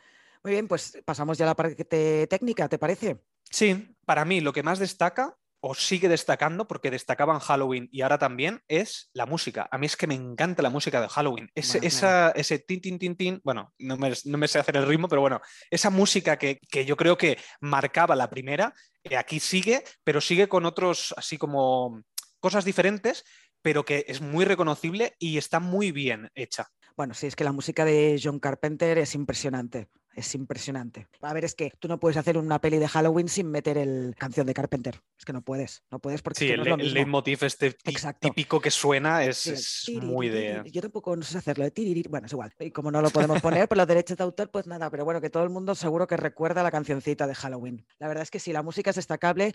Muy 0.43 0.53
bien, 0.53 0.69
pues 0.69 0.99
pasamos 1.05 1.39
ya 1.39 1.45
a 1.45 1.49
la 1.49 1.57
parte 1.57 2.27
técnica, 2.27 2.69
¿te 2.69 2.79
parece? 2.79 3.23
Sí, 3.49 3.95
para 4.05 4.25
mí 4.25 4.41
lo 4.41 4.53
que 4.53 4.63
más 4.63 4.79
destaca 4.79 5.37
o 5.65 5.75
sigue 5.75 6.09
destacando, 6.09 6.67
porque 6.67 6.91
destacaba 6.91 7.35
en 7.35 7.39
Halloween 7.39 7.89
y 7.93 8.03
ahora 8.03 8.19
también, 8.19 8.61
es 8.67 9.11
la 9.15 9.27
música. 9.27 9.69
A 9.71 9.79
mí 9.79 9.87
es 9.87 9.97
que 9.97 10.09
me 10.09 10.15
encanta 10.17 10.61
la 10.61 10.71
música 10.71 11.01
de 11.01 11.09
Halloween. 11.09 11.49
Ese, 11.55 11.79
esa, 11.87 12.31
ese 12.33 12.59
tin, 12.59 12.81
tin, 12.81 12.99
tin, 12.99 13.17
tin, 13.17 13.41
bueno, 13.45 13.73
no 13.79 13.97
me, 13.97 14.49
sé 14.49 14.59
hacer 14.59 14.77
el 14.77 14.89
ritmo, 14.89 15.09
pero 15.09 15.21
bueno, 15.21 15.41
esa 15.71 15.89
música 15.89 16.37
que, 16.37 16.59
yo 16.85 16.97
creo 16.97 17.17
que 17.17 17.39
marcaba 17.61 18.17
la 18.17 18.29
primera, 18.29 18.75
eh, 19.05 19.17
aquí 19.17 19.39
sigue, 19.39 19.85
pero 20.03 20.21
sigue 20.21 20.49
con 20.49 20.67
otros, 20.67 21.15
así 21.17 21.39
como 21.39 22.03
cosas 22.41 22.65
diferentes, 22.65 23.25
pero 23.63 23.85
que 23.85 24.05
es 24.09 24.21
muy 24.21 24.45
reconocible 24.45 25.15
y 25.21 25.39
está 25.39 25.61
muy 25.61 25.93
bien 25.93 26.29
hecha. 26.35 26.67
Bueno, 26.97 27.15
sí, 27.15 27.29
es 27.29 27.37
que 27.37 27.45
la 27.45 27.53
música 27.53 27.85
de 27.85 28.21
John 28.21 28.41
Carpenter 28.41 28.99
es 28.99 29.15
impresionante 29.15 29.89
es 30.15 30.35
impresionante. 30.35 31.09
A 31.21 31.33
ver, 31.33 31.45
es 31.45 31.55
que 31.55 31.73
tú 31.79 31.89
no 31.89 31.99
puedes 31.99 32.17
hacer 32.17 32.37
una 32.37 32.61
peli 32.61 32.79
de 32.79 32.89
Halloween 32.89 33.29
sin 33.29 33.51
meter 33.51 33.79
el 33.79 34.15
canción 34.19 34.47
de 34.47 34.55
Carpenter. 34.55 35.01
Es 35.19 35.25
que 35.25 35.33
no 35.33 35.43
puedes, 35.43 35.83
no 35.91 35.99
puedes 35.99 36.23
porque 36.23 36.41
sí, 36.41 36.51
el, 36.51 36.95
leitmotiv 36.95 37.45
este 37.45 37.73
típico 38.21 38.61
que 38.61 38.71
suena 38.71 39.25
es, 39.25 39.91
muy 40.01 40.29
de... 40.29 40.63
Yo 40.71 40.83
tampoco 40.83 41.17
no 41.17 41.23
sé 41.23 41.39
hacerlo, 41.39 41.65
de 41.65 42.05
bueno, 42.09 42.27
es 42.27 42.33
igual. 42.33 42.53
Y 42.59 42.71
como 42.71 42.91
no 42.91 43.01
lo 43.03 43.11
podemos 43.11 43.41
poner 43.41 43.69
por 43.69 43.79
los 43.79 43.87
derechos 43.87 44.17
de 44.17 44.25
autor, 44.25 44.51
pues 44.51 44.67
nada, 44.67 44.91
pero 44.91 45.05
bueno, 45.05 45.21
que 45.21 45.31
todo 45.31 45.45
el 45.45 45.51
mundo 45.51 45.75
seguro 45.75 46.07
que 46.07 46.17
recuerda 46.17 46.63
la 46.63 46.71
cancioncita 46.71 47.27
de 47.27 47.35
Halloween. 47.35 47.87
La 47.99 48.09
verdad 48.09 48.23
es 48.23 48.31
que 48.31 48.41
sí, 48.41 48.53
la 48.53 48.63
música 48.63 48.91
es 48.91 48.97
destacable. 48.97 49.55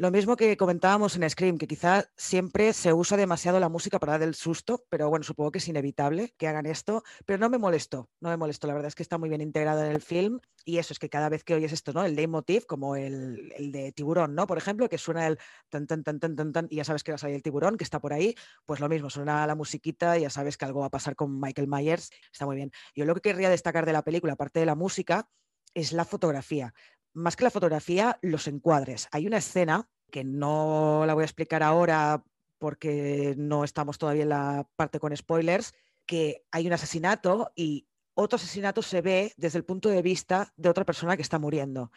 Lo 0.00 0.12
mismo 0.12 0.36
que 0.36 0.56
comentábamos 0.56 1.16
en 1.16 1.28
Scream, 1.28 1.58
que 1.58 1.66
quizá 1.66 2.04
siempre 2.16 2.72
se 2.72 2.92
usa 2.92 3.16
demasiado 3.16 3.58
la 3.58 3.68
música 3.68 3.98
para 3.98 4.12
dar 4.12 4.22
el 4.22 4.36
susto, 4.36 4.86
pero 4.88 5.10
bueno, 5.10 5.24
supongo 5.24 5.50
que 5.50 5.58
es 5.58 5.66
inevitable 5.66 6.36
que 6.38 6.46
hagan 6.46 6.66
esto, 6.66 7.02
pero 7.26 7.40
no 7.40 7.50
me 7.50 7.58
molestó, 7.58 8.08
no 8.20 8.28
me 8.28 8.36
molestó, 8.36 8.68
la 8.68 8.74
verdad 8.74 8.86
es 8.86 8.94
que 8.94 9.02
está 9.02 9.18
muy 9.18 9.28
bien 9.28 9.40
integrada 9.40 9.84
en 9.84 9.90
el 9.90 10.00
film 10.00 10.38
y 10.64 10.78
eso 10.78 10.92
es 10.92 11.00
que 11.00 11.10
cada 11.10 11.28
vez 11.28 11.42
que 11.42 11.54
oyes 11.54 11.72
esto, 11.72 11.92
¿no? 11.92 12.04
El 12.04 12.14
leitmotiv, 12.14 12.64
como 12.66 12.94
el, 12.94 13.52
el 13.56 13.72
de 13.72 13.90
tiburón, 13.90 14.36
¿no? 14.36 14.46
Por 14.46 14.58
ejemplo, 14.58 14.88
que 14.88 14.98
suena 14.98 15.26
el 15.26 15.36
tan, 15.68 15.88
tan, 15.88 16.04
tan, 16.04 16.20
tan, 16.20 16.36
tan, 16.36 16.52
tan, 16.52 16.68
y 16.70 16.76
ya 16.76 16.84
sabes 16.84 17.02
que 17.02 17.10
va 17.10 17.16
a 17.16 17.18
salir 17.18 17.34
el 17.34 17.42
tiburón, 17.42 17.76
que 17.76 17.82
está 17.82 17.98
por 17.98 18.12
ahí, 18.12 18.36
pues 18.66 18.78
lo 18.78 18.88
mismo, 18.88 19.10
suena 19.10 19.48
la 19.48 19.56
musiquita 19.56 20.16
y 20.16 20.20
ya 20.20 20.30
sabes 20.30 20.56
que 20.56 20.64
algo 20.64 20.78
va 20.78 20.86
a 20.86 20.90
pasar 20.90 21.16
con 21.16 21.40
Michael 21.40 21.66
Myers, 21.66 22.10
está 22.32 22.46
muy 22.46 22.54
bien. 22.54 22.70
Yo 22.94 23.04
lo 23.04 23.16
que 23.16 23.20
querría 23.20 23.50
destacar 23.50 23.84
de 23.84 23.94
la 23.94 24.02
película, 24.02 24.34
aparte 24.34 24.60
de 24.60 24.66
la 24.66 24.76
música, 24.76 25.28
es 25.74 25.92
la 25.92 26.04
fotografía. 26.04 26.72
Más 27.18 27.34
que 27.34 27.42
la 27.42 27.50
fotografía, 27.50 28.16
los 28.22 28.46
encuadres. 28.46 29.08
Hay 29.10 29.26
una 29.26 29.38
escena 29.38 29.88
que 30.08 30.22
no 30.22 31.02
la 31.04 31.14
voy 31.14 31.22
a 31.22 31.24
explicar 31.24 31.64
ahora 31.64 32.22
porque 32.58 33.34
no 33.36 33.64
estamos 33.64 33.98
todavía 33.98 34.22
en 34.22 34.28
la 34.28 34.68
parte 34.76 35.00
con 35.00 35.16
spoilers, 35.16 35.74
que 36.06 36.44
hay 36.52 36.68
un 36.68 36.74
asesinato 36.74 37.50
y 37.56 37.88
otro 38.14 38.36
asesinato 38.36 38.82
se 38.82 39.00
ve 39.00 39.32
desde 39.36 39.58
el 39.58 39.64
punto 39.64 39.88
de 39.88 40.00
vista 40.00 40.52
de 40.56 40.68
otra 40.68 40.84
persona 40.84 41.16
que 41.16 41.22
está 41.22 41.40
muriendo. 41.40 41.90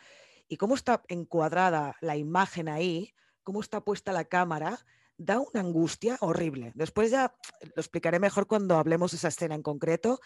Y 0.48 0.58
cómo 0.58 0.74
está 0.74 1.04
encuadrada 1.08 1.98
la 2.02 2.18
imagen 2.18 2.68
ahí, 2.68 3.14
cómo 3.44 3.62
está 3.62 3.82
puesta 3.82 4.12
la 4.12 4.26
cámara, 4.26 4.80
da 5.18 5.40
una 5.40 5.60
angustia 5.60 6.18
horrible. 6.22 6.72
Después 6.74 7.12
ya 7.12 7.36
lo 7.62 7.80
explicaré 7.80 8.18
mejor 8.18 8.48
cuando 8.48 8.76
hablemos 8.76 9.12
de 9.12 9.18
esa 9.18 9.28
escena 9.28 9.54
en 9.54 9.62
concreto, 9.62 10.20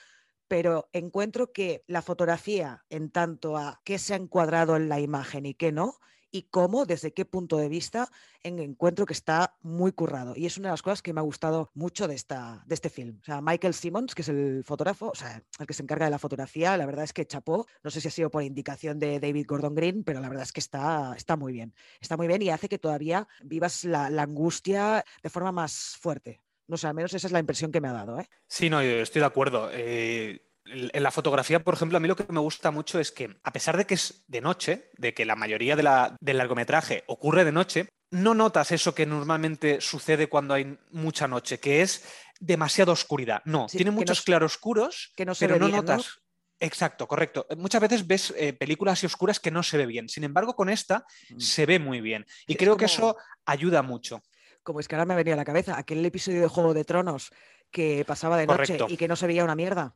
pero 0.48 0.90
encuentro 0.94 1.52
que 1.52 1.84
la 1.88 2.02
fotografía, 2.02 2.86
en 2.90 3.10
tanto 3.10 3.58
a 3.58 3.82
qué 3.84 3.98
se 4.00 4.14
ha 4.14 4.18
encuadrado 4.18 4.76
en 4.76 4.90
la 4.90 5.00
imagen 5.00 5.46
y 5.46 5.54
qué 5.54 5.72
no, 5.72 6.00
y 6.36 6.44
cómo, 6.44 6.86
desde 6.86 7.14
qué 7.14 7.24
punto 7.24 7.56
de 7.56 7.70
vista, 7.70 8.10
en 8.44 8.60
encuentro 8.60 9.06
que 9.06 9.14
está 9.14 9.56
muy 9.62 9.94
currado. 9.94 10.34
Y 10.36 10.46
es 10.46 10.58
una 10.58 10.68
de 10.68 10.74
las 10.74 10.82
cosas 10.82 11.02
que 11.02 11.14
me 11.14 11.22
ha 11.22 11.24
gustado 11.24 11.72
mucho 11.74 12.10
de, 12.10 12.16
esta, 12.16 12.62
de 12.66 12.76
este 12.76 12.90
film. 12.90 13.20
O 13.22 13.24
sea, 13.24 13.40
Michael 13.42 13.74
Simmons, 13.74 14.14
que 14.14 14.22
es 14.22 14.28
el 14.28 14.64
fotógrafo, 14.66 15.12
o 15.12 15.16
sea, 15.16 15.42
el 15.60 15.66
que 15.66 15.74
se 15.74 15.82
encarga 15.82 16.06
de 16.06 16.12
la 16.12 16.20
fotografía, 16.20 16.76
la 16.76 16.86
verdad 16.86 17.06
es 17.06 17.14
que 17.14 17.26
chapó. 17.26 17.66
No 17.84 17.90
sé 17.90 18.02
si 18.02 18.10
ha 18.10 18.12
sido 18.12 18.30
por 18.30 18.44
indicación 18.44 19.00
de 19.00 19.20
David 19.22 19.46
Gordon 19.48 19.76
Green, 19.76 20.04
pero 20.04 20.20
la 20.20 20.28
verdad 20.28 20.44
es 20.44 20.52
que 20.52 20.60
está, 20.60 21.14
está 21.16 21.38
muy 21.38 21.54
bien. 21.54 21.74
Está 22.02 22.18
muy 22.18 22.28
bien 22.28 22.42
y 22.42 22.50
hace 22.50 22.68
que 22.68 22.80
todavía 22.80 23.28
vivas 23.42 23.86
la, 23.86 24.08
angustia 24.08 25.06
de 25.24 25.30
forma 25.30 25.54
más 25.54 25.96
fuerte. 26.02 26.42
No 26.68 26.78
sé, 26.78 26.88
al 26.88 26.94
menos 26.94 27.14
esa 27.14 27.28
es 27.28 27.34
la 27.34 27.40
impresión 27.40 27.72
que 27.72 27.82
me 27.82 27.88
ha 27.88 27.94
dado. 27.94 28.20
¿eh? 28.20 28.28
Sí, 28.48 28.70
no, 28.70 28.82
estoy 28.82 29.20
de 29.20 29.26
acuerdo. 29.26 29.70
Eh, 29.72 30.42
en 30.66 31.04
la 31.04 31.12
fotografía, 31.12 31.64
por 31.64 31.76
ejemplo, 31.76 31.98
a 31.98 32.02
mí 32.02 32.08
lo 32.08 32.16
que 32.16 32.26
me 32.32 32.40
gusta 32.40 32.72
mucho 32.72 33.00
es 33.00 33.12
que, 33.12 33.38
a 33.44 33.54
pesar 33.54 33.78
de 33.78 33.86
que 33.86 33.94
es 33.94 34.24
de 34.28 34.42
noche, 34.42 34.90
de 34.98 35.14
que 35.14 35.26
la 35.26 35.36
mayoría 35.36 35.76
del 35.76 36.38
largometraje 36.38 37.04
ocurre 37.08 37.46
de 37.46 37.52
noche, 37.52 37.90
no 38.12 38.34
notas 38.34 38.72
eso 38.72 38.96
que 38.96 39.06
normalmente 39.06 39.80
sucede 39.82 40.28
cuando 40.28 40.54
hay 40.54 40.78
mucha 40.90 41.28
noche, 41.28 41.60
que 41.60 41.82
es 41.82 42.06
demasiada 42.40 42.92
oscuridad. 42.92 43.42
No, 43.46 43.68
tiene 43.68 43.92
muchos 43.92 44.22
claroscuros, 44.22 45.14
que 45.16 45.26
no 45.26 45.34
pero 45.38 45.60
no 45.60 45.68
notas. 45.68 46.20
Exacto, 46.60 47.08
correcto. 47.08 47.46
Muchas 47.58 47.82
veces 47.82 48.08
ves 48.08 48.34
eh, 48.38 48.54
películas 48.54 48.94
así 48.94 49.06
oscuras 49.06 49.40
que 49.40 49.52
no 49.52 49.62
se 49.62 49.78
ve 49.78 49.86
bien. 49.86 50.08
Sin 50.08 50.24
embargo, 50.24 50.56
con 50.56 50.70
esta 50.70 51.06
mm. 51.30 51.40
se 51.40 51.66
ve 51.66 51.80
muy 51.80 52.00
bien. 52.00 52.26
Y 52.48 52.56
creo 52.56 52.78
que 52.78 52.86
eso 52.86 53.18
ayuda 53.46 53.82
mucho. 53.82 54.24
Como 54.66 54.80
es 54.80 54.88
que 54.88 54.96
ahora 54.96 55.06
me 55.06 55.14
venía 55.14 55.36
a 55.36 55.38
la 55.38 55.46
cabeza 55.46 55.78
aquel 55.78 56.04
episodio 56.04 56.42
de 56.42 56.48
Juego 56.48 56.74
de 56.74 56.84
Tronos 56.84 57.32
que 57.70 58.04
pasaba 58.06 58.36
de 58.36 58.48
noche 58.48 58.80
y 58.90 58.98
que 58.98 59.08
no 59.08 59.16
se 59.16 59.28
veía 59.28 59.44
una 59.44 59.56
mierda. 59.56 59.96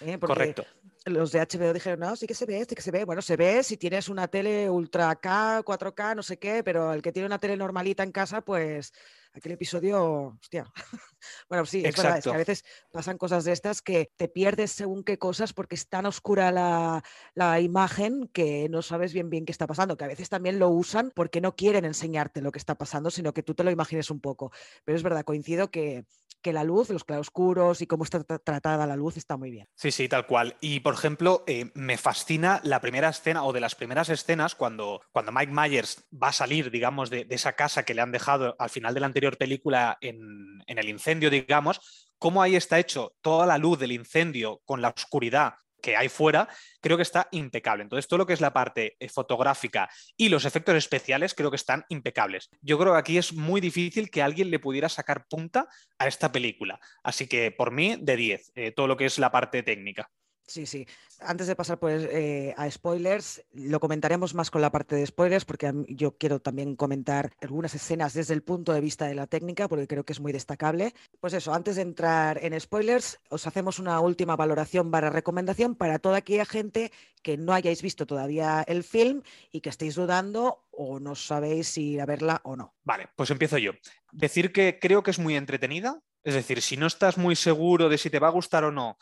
¿eh? 0.00 0.18
Correcto. 0.18 0.66
Los 1.08 1.32
de 1.32 1.40
HBO 1.40 1.72
dijeron, 1.72 2.00
no, 2.00 2.16
sí 2.16 2.26
que 2.26 2.34
se 2.34 2.46
ve, 2.46 2.64
sí 2.68 2.74
que 2.74 2.82
se 2.82 2.90
ve. 2.90 3.04
Bueno, 3.04 3.22
se 3.22 3.36
ve 3.36 3.62
si 3.62 3.76
tienes 3.76 4.08
una 4.08 4.28
tele 4.28 4.70
ultra 4.70 5.14
K, 5.16 5.62
4K, 5.64 6.16
no 6.16 6.22
sé 6.22 6.38
qué, 6.38 6.62
pero 6.62 6.92
el 6.92 7.02
que 7.02 7.12
tiene 7.12 7.26
una 7.26 7.38
tele 7.38 7.56
normalita 7.56 8.02
en 8.02 8.12
casa, 8.12 8.42
pues 8.42 8.92
aquel 9.32 9.52
episodio, 9.52 10.36
hostia. 10.40 10.70
bueno, 11.48 11.64
sí, 11.66 11.82
es 11.84 11.96
verdad, 11.96 12.18
es 12.18 12.24
que 12.24 12.30
a 12.30 12.36
veces 12.36 12.64
pasan 12.90 13.18
cosas 13.18 13.44
de 13.44 13.52
estas 13.52 13.82
que 13.82 14.10
te 14.16 14.28
pierdes 14.28 14.72
según 14.72 15.04
qué 15.04 15.18
cosas 15.18 15.52
porque 15.52 15.74
es 15.74 15.88
tan 15.88 16.06
oscura 16.06 16.50
la, 16.52 17.02
la, 17.34 17.60
imagen 17.60 18.28
que 18.28 18.68
no 18.68 18.82
sabes 18.82 19.12
bien 19.12 19.30
bien 19.30 19.44
qué 19.44 19.52
está 19.52 19.66
pasando, 19.66 19.96
que 19.96 20.04
a 20.04 20.08
veces 20.08 20.28
también 20.28 20.58
lo 20.58 20.68
usan 20.68 21.12
porque 21.14 21.40
no 21.40 21.56
quieren 21.56 21.84
enseñarte 21.84 22.42
lo 22.42 22.52
que 22.52 22.58
está 22.58 22.76
pasando, 22.76 23.10
sino 23.10 23.32
que 23.32 23.42
tú 23.42 23.54
te 23.54 23.64
lo 23.64 23.70
imagines 23.70 24.10
un 24.10 24.20
poco. 24.20 24.52
Pero 24.84 24.96
es 24.96 25.02
verdad, 25.02 25.24
coincido 25.24 25.70
que 25.70 26.04
que 26.42 26.52
la 26.52 26.64
luz, 26.64 26.90
los 26.90 27.04
claroscuros 27.04 27.82
y 27.82 27.86
cómo 27.86 28.04
está 28.04 28.22
tratada 28.22 28.86
la 28.86 28.96
luz 28.96 29.16
está 29.16 29.36
muy 29.36 29.50
bien. 29.50 29.66
Sí, 29.74 29.90
sí, 29.90 30.08
tal 30.08 30.26
cual. 30.26 30.56
Y 30.60 30.80
por 30.80 30.94
ejemplo, 30.94 31.44
eh, 31.46 31.70
me 31.74 31.98
fascina 31.98 32.60
la 32.64 32.80
primera 32.80 33.08
escena 33.08 33.44
o 33.44 33.52
de 33.52 33.60
las 33.60 33.74
primeras 33.74 34.08
escenas 34.08 34.54
cuando, 34.54 35.00
cuando 35.12 35.32
Mike 35.32 35.52
Myers 35.52 36.04
va 36.12 36.28
a 36.28 36.32
salir, 36.32 36.70
digamos, 36.70 37.10
de, 37.10 37.26
esa 37.30 37.54
casa 37.54 37.84
que 37.84 37.94
le 37.94 38.02
han 38.02 38.12
dejado 38.12 38.56
al 38.58 38.70
final 38.70 38.94
de 38.94 39.00
la 39.00 39.06
anterior 39.06 39.36
película 39.36 39.98
en, 40.00 40.62
en 40.66 40.78
el 40.78 40.88
incendio, 40.88 41.30
digamos, 41.30 42.08
cómo 42.18 42.42
ahí 42.42 42.56
está 42.56 42.78
hecho 42.78 43.14
toda 43.20 43.46
la 43.46 43.58
luz 43.58 43.78
del 43.78 43.92
incendio 43.92 44.60
con 44.64 44.82
la 44.82 44.88
oscuridad 44.88 45.54
que 45.82 45.96
hay 45.96 46.08
fuera, 46.08 46.48
creo 46.80 46.96
que 46.96 47.02
está 47.02 47.28
impecable. 47.32 47.82
Entonces, 47.82 48.08
todo 48.08 48.18
lo 48.18 48.26
que 48.26 48.32
es 48.32 48.40
la 48.40 48.52
parte 48.52 48.96
eh, 48.98 49.08
fotográfica 49.08 49.88
y 50.16 50.28
los 50.28 50.44
efectos 50.44 50.76
especiales 50.76 51.34
creo 51.34 51.50
que 51.50 51.56
están 51.56 51.84
impecables. 51.88 52.50
Yo 52.60 52.78
creo 52.78 52.92
que 52.92 52.98
aquí 52.98 53.18
es 53.18 53.32
muy 53.32 53.60
difícil 53.60 54.10
que 54.10 54.22
alguien 54.22 54.50
le 54.50 54.58
pudiera 54.58 54.88
sacar 54.88 55.26
punta 55.28 55.68
a 55.98 56.06
esta 56.06 56.32
película. 56.32 56.80
Así 57.02 57.26
que, 57.26 57.50
por 57.50 57.70
mí, 57.70 57.96
de 58.00 58.16
10, 58.16 58.52
eh, 58.54 58.72
todo 58.72 58.86
lo 58.86 58.96
que 58.96 59.06
es 59.06 59.18
la 59.18 59.30
parte 59.30 59.62
técnica. 59.62 60.10
Sí, 60.48 60.64
sí. 60.64 60.86
Antes 61.20 61.46
de 61.46 61.54
pasar 61.54 61.78
pues, 61.78 62.08
eh, 62.10 62.54
a 62.56 62.70
spoilers, 62.70 63.44
lo 63.52 63.80
comentaremos 63.80 64.34
más 64.34 64.50
con 64.50 64.62
la 64.62 64.72
parte 64.72 64.96
de 64.96 65.04
spoilers, 65.04 65.44
porque 65.44 65.70
yo 65.88 66.16
quiero 66.16 66.40
también 66.40 66.74
comentar 66.74 67.32
algunas 67.42 67.74
escenas 67.74 68.14
desde 68.14 68.32
el 68.32 68.42
punto 68.42 68.72
de 68.72 68.80
vista 68.80 69.06
de 69.06 69.14
la 69.14 69.26
técnica, 69.26 69.68
porque 69.68 69.86
creo 69.86 70.04
que 70.04 70.14
es 70.14 70.20
muy 70.20 70.32
destacable. 70.32 70.94
Pues 71.20 71.34
eso, 71.34 71.52
antes 71.52 71.76
de 71.76 71.82
entrar 71.82 72.42
en 72.42 72.58
spoilers, 72.58 73.20
os 73.28 73.46
hacemos 73.46 73.78
una 73.78 74.00
última 74.00 74.36
valoración 74.36 74.90
para 74.90 75.10
recomendación 75.10 75.74
para 75.74 75.98
toda 75.98 76.16
aquella 76.16 76.46
gente 76.46 76.92
que 77.22 77.36
no 77.36 77.52
hayáis 77.52 77.82
visto 77.82 78.06
todavía 78.06 78.64
el 78.66 78.84
film 78.84 79.22
y 79.52 79.60
que 79.60 79.68
estéis 79.68 79.96
dudando 79.96 80.66
o 80.70 80.98
no 80.98 81.14
sabéis 81.14 81.68
si 81.68 81.90
ir 81.90 82.00
a 82.00 82.06
verla 82.06 82.40
o 82.44 82.56
no. 82.56 82.74
Vale, 82.84 83.10
pues 83.16 83.30
empiezo 83.30 83.58
yo. 83.58 83.72
Decir 84.12 84.50
que 84.50 84.78
creo 84.80 85.02
que 85.02 85.10
es 85.10 85.18
muy 85.18 85.36
entretenida, 85.36 86.00
es 86.24 86.34
decir, 86.34 86.62
si 86.62 86.76
no 86.76 86.86
estás 86.86 87.16
muy 87.16 87.36
seguro 87.36 87.88
de 87.88 87.98
si 87.98 88.10
te 88.10 88.18
va 88.18 88.28
a 88.28 88.32
gustar 88.32 88.64
o 88.64 88.72
no, 88.72 88.98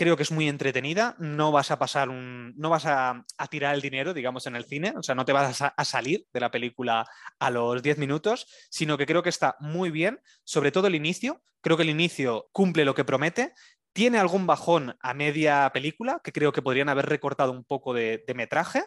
creo 0.00 0.16
que 0.16 0.22
es 0.22 0.32
muy 0.32 0.48
entretenida, 0.48 1.14
no 1.18 1.52
vas 1.52 1.70
a 1.70 1.78
pasar 1.78 2.08
no 2.08 2.70
vas 2.70 2.86
a, 2.86 3.26
tirar 3.50 3.74
el 3.74 3.82
dinero, 3.82 4.14
digamos, 4.14 4.46
en 4.46 4.56
el 4.56 4.64
cine, 4.64 4.94
o 4.96 5.02
sea, 5.02 5.14
no 5.14 5.26
te 5.26 5.34
vas 5.34 5.60
a, 5.60 5.84
salir 5.84 6.24
de 6.32 6.40
la 6.40 6.50
película 6.50 7.06
a 7.38 7.50
los 7.50 7.82
10 7.82 7.98
minutos, 7.98 8.46
sino 8.70 8.96
que 8.96 9.04
creo 9.04 9.22
que 9.22 9.28
está 9.28 9.56
muy 9.60 9.90
bien, 9.90 10.18
sobre 10.42 10.72
todo 10.72 10.86
el 10.86 10.94
inicio, 10.94 11.42
creo 11.60 11.76
que 11.76 11.82
el 11.82 11.90
inicio 11.90 12.48
cumple 12.50 12.86
lo 12.86 12.94
que 12.94 13.04
promete, 13.04 13.52
tiene 13.92 14.18
algún 14.18 14.46
bajón 14.46 14.96
a 15.02 15.12
media 15.12 15.68
película, 15.74 16.22
que 16.24 16.32
creo 16.32 16.50
que 16.50 16.62
podrían 16.62 16.88
haber 16.88 17.04
recortado 17.04 17.52
un 17.52 17.64
poco 17.64 17.92
de, 17.92 18.24
metraje, 18.34 18.82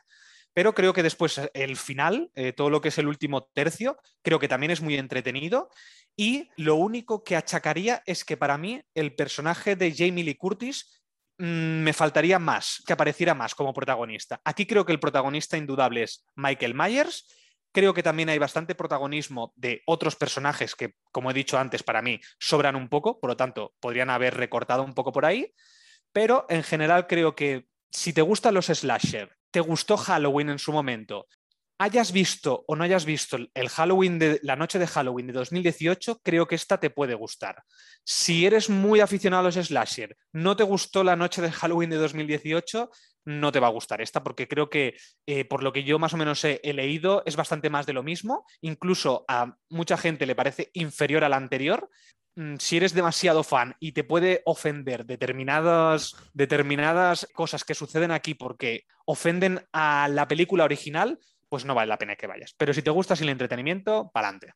pero 0.52 0.73
creo 0.73 0.93
que 0.93 1.04
después 1.04 1.39
el 1.54 1.78
final, 1.78 2.32
eh, 2.34 2.54
todo 2.54 2.71
lo 2.71 2.82
que 2.82 2.88
es 2.88 2.97
el 2.97 3.08
último 3.08 3.52
tercio, 3.54 3.99
creo 4.23 4.39
que 4.39 4.47
también 4.47 4.71
es 4.71 4.82
muy 4.82 4.95
entretenido. 4.95 5.69
Y 6.15 6.49
lo 6.58 6.76
único 6.76 7.23
que 7.23 7.36
achacaría 7.36 8.04
es 8.06 8.23
que 8.23 8.38
para 8.38 8.60
mí 8.60 8.82
el 8.93 9.15
personaje 9.15 9.76
de 9.76 9.93
Jamie 9.95 10.23
Lee 10.23 10.36
Curtis 10.36 11.03
me 11.38 11.93
faltaría 11.93 12.39
más, 12.39 12.84
que 12.86 12.93
apareciera 12.93 13.34
más 13.34 13.56
como 13.56 13.74
protagonista. 13.74 14.41
Aquí 14.43 14.65
creo 14.65 14.86
que 14.86 14.91
el 14.91 15.00
protagonista 15.00 15.58
indudable 15.58 16.04
es 16.04 16.26
Michael 16.36 16.76
Myers 16.76 17.26
Creo 17.74 17.96
que 17.96 18.04
también 18.04 18.30
hay 18.30 18.38
bastante 18.38 18.76
protagonismo 18.76 19.52
de 19.56 19.82
otros 19.88 20.15
personajes 20.15 20.76
que, 20.76 20.93
como 21.12 21.32
he 21.32 21.34
dicho 21.34 21.58
antes, 21.58 21.82
para 21.82 22.04
mí 22.04 22.22
sobran 22.39 22.76
un 22.76 22.88
poco, 22.88 23.19
por 23.19 23.32
lo 23.32 23.36
tanto, 23.36 23.74
podrían 23.80 24.12
haber 24.12 24.36
recortado 24.36 24.84
un 24.84 24.93
poco 24.93 25.12
por 25.12 25.26
ahí. 25.26 25.52
Pero 26.12 26.46
en 26.50 26.62
general 26.62 27.08
creo 27.08 27.36
que 27.36 27.65
si 27.89 28.13
te 28.13 28.22
gustan 28.22 28.54
los 28.54 28.67
slasher, 28.67 29.36
te 29.50 29.60
gustó 29.60 29.98
Halloween 29.98 30.52
en 30.52 30.60
su 30.60 30.72
momento, 30.72 31.26
hayas 31.78 32.12
visto 32.12 32.64
o 32.68 32.76
no 32.76 32.84
hayas 32.84 33.06
visto 33.06 33.38
el 33.54 33.70
Halloween 33.70 34.20
de 34.20 34.40
la 34.44 34.56
noche 34.56 34.80
de 34.80 34.88
Halloween 34.88 35.28
de 35.28 35.34
2018, 35.34 36.20
creo 36.24 36.48
que 36.48 36.56
esta 36.56 36.80
te 36.80 36.90
puede 36.90 37.16
gustar. 37.16 37.64
Si 38.04 38.46
eres 38.46 38.70
muy 38.70 39.00
aficionado 39.00 39.42
a 39.42 39.52
los 39.52 39.56
slasher, 39.56 40.18
no 40.32 40.56
te 40.56 40.64
gustó 40.64 41.04
la 41.04 41.16
noche 41.16 41.42
de 41.42 41.52
Halloween 41.52 41.90
de 41.90 41.98
2018, 41.98 42.90
no 43.26 43.52
te 43.52 43.60
va 43.60 43.68
a 43.68 43.72
gustar 43.72 44.02
esta, 44.02 44.24
porque 44.24 44.48
creo 44.48 44.70
que 44.70 44.96
eh, 45.26 45.46
por 45.46 45.64
lo 45.64 45.72
que 45.72 45.84
yo 45.84 46.00
más 46.00 46.14
o 46.14 46.18
menos 46.18 46.44
he, 46.44 46.60
leído 46.74 47.24
es 47.26 47.36
bastante 47.36 47.70
más 47.70 47.86
de 47.86 47.94
lo 47.94 48.04
mismo. 48.04 48.46
Incluso 48.62 49.26
a 49.28 49.56
mucha 49.70 49.98
gente 49.98 50.26
le 50.26 50.36
parece 50.36 50.70
inferior 50.74 51.24
a 51.24 51.30
la 51.30 51.38
anterior. 51.38 51.90
Mm, 52.36 52.56
si 52.58 52.78
eres 52.78 52.94
demasiado 52.94 53.44
fan 53.44 53.76
y 53.80 53.92
te 53.92 54.04
puede 54.04 54.42
ofender 54.46 55.06
determinadas, 55.06 56.16
determinadas 56.34 57.28
cosas 57.34 57.64
que 57.64 57.76
suceden 57.76 58.12
aquí 58.12 58.34
porque 58.34 58.86
ofenden 59.06 59.66
a 59.72 60.08
la 60.10 60.28
película 60.28 60.64
original, 60.64 61.20
pues 61.54 61.66
no 61.66 61.76
vale 61.76 61.89
la 61.89 62.00
pena 62.00 62.16
que 62.16 62.26
vayas. 62.26 62.56
Pero 62.58 62.74
si 62.74 62.82
te 62.82 62.89
gusta 62.89 63.13
el 63.13 63.30
entretenimiento, 63.30 64.10
para 64.12 64.30
adelante. 64.30 64.54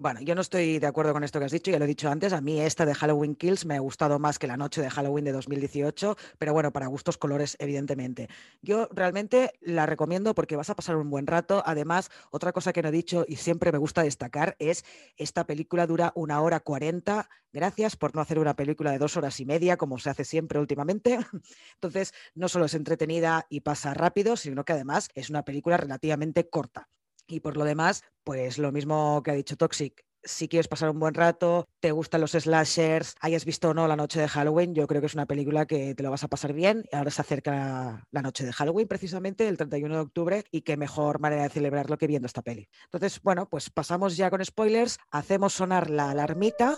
Bueno, 0.00 0.22
yo 0.22 0.34
no 0.34 0.40
estoy 0.40 0.78
de 0.78 0.86
acuerdo 0.86 1.12
con 1.12 1.24
esto 1.24 1.38
que 1.38 1.44
has 1.44 1.52
dicho, 1.52 1.70
ya 1.70 1.78
lo 1.78 1.84
he 1.84 1.88
dicho 1.88 2.08
antes, 2.08 2.32
a 2.32 2.40
mí 2.40 2.58
esta 2.58 2.86
de 2.86 2.94
Halloween 2.94 3.34
Kills 3.34 3.66
me 3.66 3.76
ha 3.76 3.80
gustado 3.80 4.18
más 4.18 4.38
que 4.38 4.46
la 4.46 4.56
noche 4.56 4.80
de 4.80 4.88
Halloween 4.88 5.26
de 5.26 5.32
2018, 5.32 6.16
pero 6.38 6.54
bueno, 6.54 6.72
para 6.72 6.86
gustos 6.86 7.18
colores, 7.18 7.54
evidentemente. 7.58 8.26
Yo 8.62 8.88
realmente 8.92 9.52
la 9.60 9.84
recomiendo 9.84 10.34
porque 10.34 10.56
vas 10.56 10.70
a 10.70 10.74
pasar 10.74 10.96
un 10.96 11.10
buen 11.10 11.26
rato. 11.26 11.62
Además, 11.66 12.08
otra 12.30 12.52
cosa 12.54 12.72
que 12.72 12.80
no 12.80 12.88
he 12.88 12.92
dicho 12.92 13.26
y 13.28 13.36
siempre 13.36 13.72
me 13.72 13.76
gusta 13.76 14.02
destacar 14.02 14.56
es, 14.58 14.86
esta 15.18 15.44
película 15.44 15.86
dura 15.86 16.12
una 16.14 16.40
hora 16.40 16.60
cuarenta, 16.60 17.28
gracias 17.52 17.96
por 17.96 18.14
no 18.14 18.22
hacer 18.22 18.38
una 18.38 18.56
película 18.56 18.92
de 18.92 18.98
dos 18.98 19.18
horas 19.18 19.38
y 19.38 19.44
media 19.44 19.76
como 19.76 19.98
se 19.98 20.08
hace 20.08 20.24
siempre 20.24 20.58
últimamente. 20.58 21.18
Entonces, 21.74 22.14
no 22.34 22.48
solo 22.48 22.64
es 22.64 22.72
entretenida 22.72 23.44
y 23.50 23.60
pasa 23.60 23.92
rápido, 23.92 24.38
sino 24.38 24.64
que 24.64 24.72
además 24.72 25.10
es 25.14 25.28
una 25.28 25.44
película 25.44 25.76
relativamente 25.76 26.48
corta. 26.48 26.88
Y 27.30 27.40
por 27.40 27.56
lo 27.56 27.64
demás, 27.64 28.02
pues 28.24 28.58
lo 28.58 28.72
mismo 28.72 29.22
que 29.22 29.30
ha 29.30 29.34
dicho 29.34 29.56
Toxic, 29.56 30.04
si 30.22 30.48
quieres 30.48 30.68
pasar 30.68 30.90
un 30.90 30.98
buen 30.98 31.14
rato, 31.14 31.66
te 31.80 31.92
gustan 31.92 32.20
los 32.20 32.32
slashers, 32.32 33.14
hayas 33.20 33.44
visto 33.44 33.70
o 33.70 33.74
no 33.74 33.88
La 33.88 33.96
Noche 33.96 34.20
de 34.20 34.28
Halloween, 34.28 34.74
yo 34.74 34.86
creo 34.86 35.00
que 35.00 35.06
es 35.06 35.14
una 35.14 35.26
película 35.26 35.66
que 35.66 35.94
te 35.94 36.02
lo 36.02 36.10
vas 36.10 36.24
a 36.24 36.28
pasar 36.28 36.52
bien. 36.52 36.84
Ahora 36.92 37.10
se 37.10 37.22
acerca 37.22 38.06
la 38.10 38.22
Noche 38.22 38.44
de 38.44 38.52
Halloween, 38.52 38.88
precisamente, 38.88 39.48
el 39.48 39.56
31 39.56 39.94
de 39.94 40.00
octubre, 40.00 40.44
y 40.50 40.62
qué 40.62 40.76
mejor 40.76 41.20
manera 41.20 41.44
de 41.44 41.48
celebrarlo 41.48 41.96
que 41.96 42.06
viendo 42.06 42.26
esta 42.26 42.42
peli. 42.42 42.68
Entonces, 42.84 43.20
bueno, 43.22 43.48
pues 43.48 43.70
pasamos 43.70 44.16
ya 44.16 44.30
con 44.30 44.44
spoilers, 44.44 44.98
hacemos 45.10 45.54
sonar 45.54 45.88
la 45.88 46.10
alarmita 46.10 46.76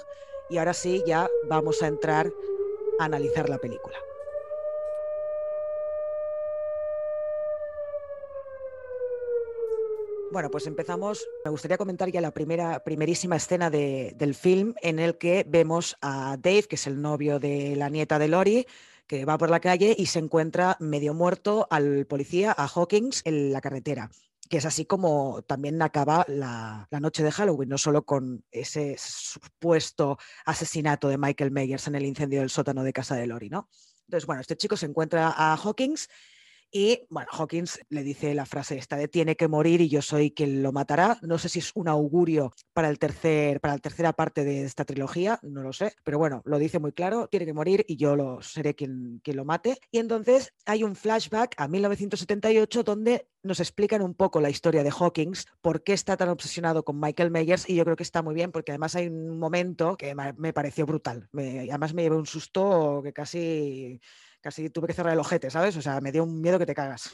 y 0.50 0.58
ahora 0.58 0.74
sí, 0.74 1.02
ya 1.06 1.28
vamos 1.48 1.82
a 1.82 1.86
entrar 1.86 2.30
a 3.00 3.04
analizar 3.04 3.48
la 3.48 3.58
película. 3.58 3.96
Bueno, 10.32 10.50
pues 10.50 10.66
empezamos. 10.66 11.28
Me 11.44 11.50
gustaría 11.50 11.76
comentar 11.76 12.10
ya 12.10 12.22
la 12.22 12.30
primera, 12.30 12.82
primerísima 12.82 13.36
escena 13.36 13.68
del 13.68 14.34
film 14.34 14.72
en 14.80 14.98
el 14.98 15.18
que 15.18 15.44
vemos 15.46 15.98
a 16.00 16.38
Dave, 16.40 16.62
que 16.62 16.76
es 16.76 16.86
el 16.86 17.02
novio 17.02 17.38
de 17.38 17.76
la 17.76 17.90
nieta 17.90 18.18
de 18.18 18.28
Lori, 18.28 18.66
que 19.06 19.26
va 19.26 19.36
por 19.36 19.50
la 19.50 19.60
calle 19.60 19.94
y 19.96 20.06
se 20.06 20.20
encuentra 20.20 20.78
medio 20.80 21.12
muerto 21.12 21.66
al 21.68 22.06
policía, 22.06 22.54
a 22.56 22.66
Hawkins, 22.66 23.20
en 23.26 23.52
la 23.52 23.60
carretera 23.60 24.10
que 24.48 24.58
es 24.58 24.66
así 24.66 24.84
como 24.84 25.40
también 25.46 25.80
acaba 25.80 26.26
la, 26.28 26.86
la, 26.90 27.00
noche 27.00 27.22
de 27.22 27.32
Halloween, 27.32 27.70
no 27.70 27.78
solo 27.78 28.04
con 28.04 28.44
ese 28.50 28.96
supuesto 28.98 30.18
asesinato 30.44 31.08
de 31.08 31.16
Michael 31.16 31.52
Myers 31.52 31.86
en 31.86 31.94
el 31.94 32.04
incendio 32.04 32.40
del 32.40 32.50
sótano 32.50 32.84
de 32.84 32.92
casa 32.92 33.14
de 33.14 33.26
Lori, 33.26 33.48
¿no? 33.48 33.70
Entonces, 34.04 34.26
bueno, 34.26 34.42
este 34.42 34.58
chico 34.58 34.76
se 34.76 34.84
encuentra 34.84 35.32
a 35.34 35.54
Hawkins 35.54 36.10
y 36.72 37.06
bueno, 37.10 37.28
Hawkins 37.32 37.80
le 37.90 38.02
dice 38.02 38.34
la 38.34 38.46
frase 38.46 38.78
esta 38.78 38.96
de 38.96 39.06
tiene 39.06 39.36
que 39.36 39.46
morir 39.46 39.82
y 39.82 39.90
yo 39.90 40.00
soy 40.00 40.30
quien 40.30 40.62
lo 40.62 40.72
matará. 40.72 41.18
No 41.20 41.36
sé 41.36 41.50
si 41.50 41.58
es 41.58 41.70
un 41.74 41.86
augurio 41.86 42.54
para, 42.72 42.88
el 42.88 42.98
tercer, 42.98 43.60
para 43.60 43.74
la 43.74 43.78
tercera 43.78 44.14
parte 44.14 44.42
de 44.42 44.64
esta 44.64 44.86
trilogía, 44.86 45.38
no 45.42 45.62
lo 45.62 45.74
sé, 45.74 45.94
pero 46.02 46.18
bueno, 46.18 46.40
lo 46.46 46.58
dice 46.58 46.78
muy 46.78 46.92
claro, 46.92 47.28
tiene 47.28 47.44
que 47.44 47.52
morir 47.52 47.84
y 47.86 47.96
yo 47.96 48.16
lo, 48.16 48.40
seré 48.40 48.74
quien, 48.74 49.20
quien 49.22 49.36
lo 49.36 49.44
mate. 49.44 49.78
Y 49.90 49.98
entonces 49.98 50.54
hay 50.64 50.82
un 50.82 50.96
flashback 50.96 51.54
a 51.58 51.68
1978 51.68 52.82
donde 52.82 53.28
nos 53.42 53.60
explican 53.60 54.02
un 54.02 54.14
poco 54.14 54.40
la 54.40 54.50
historia 54.50 54.82
de 54.82 54.92
Hawkins, 54.96 55.46
por 55.60 55.82
qué 55.82 55.92
está 55.92 56.16
tan 56.16 56.28
obsesionado 56.28 56.84
con 56.84 56.98
Michael 56.98 57.30
Myers 57.30 57.68
y 57.68 57.74
yo 57.74 57.84
creo 57.84 57.96
que 57.96 58.02
está 58.02 58.22
muy 58.22 58.34
bien 58.34 58.52
porque 58.52 58.72
además 58.72 58.94
hay 58.94 59.08
un 59.08 59.38
momento 59.38 59.96
que 59.96 60.14
me 60.14 60.52
pareció 60.52 60.86
brutal. 60.86 61.28
además 61.34 61.92
me 61.92 62.02
llevé 62.02 62.16
un 62.16 62.26
susto 62.26 63.00
que 63.02 63.12
casi 63.12 64.00
casi 64.42 64.68
tuve 64.68 64.88
que 64.88 64.92
cerrar 64.92 65.14
el 65.14 65.20
ojete, 65.20 65.50
¿sabes? 65.50 65.76
O 65.76 65.82
sea, 65.82 66.00
me 66.00 66.12
dio 66.12 66.24
un 66.24 66.40
miedo 66.40 66.58
que 66.58 66.66
te 66.66 66.74
cagas. 66.74 67.10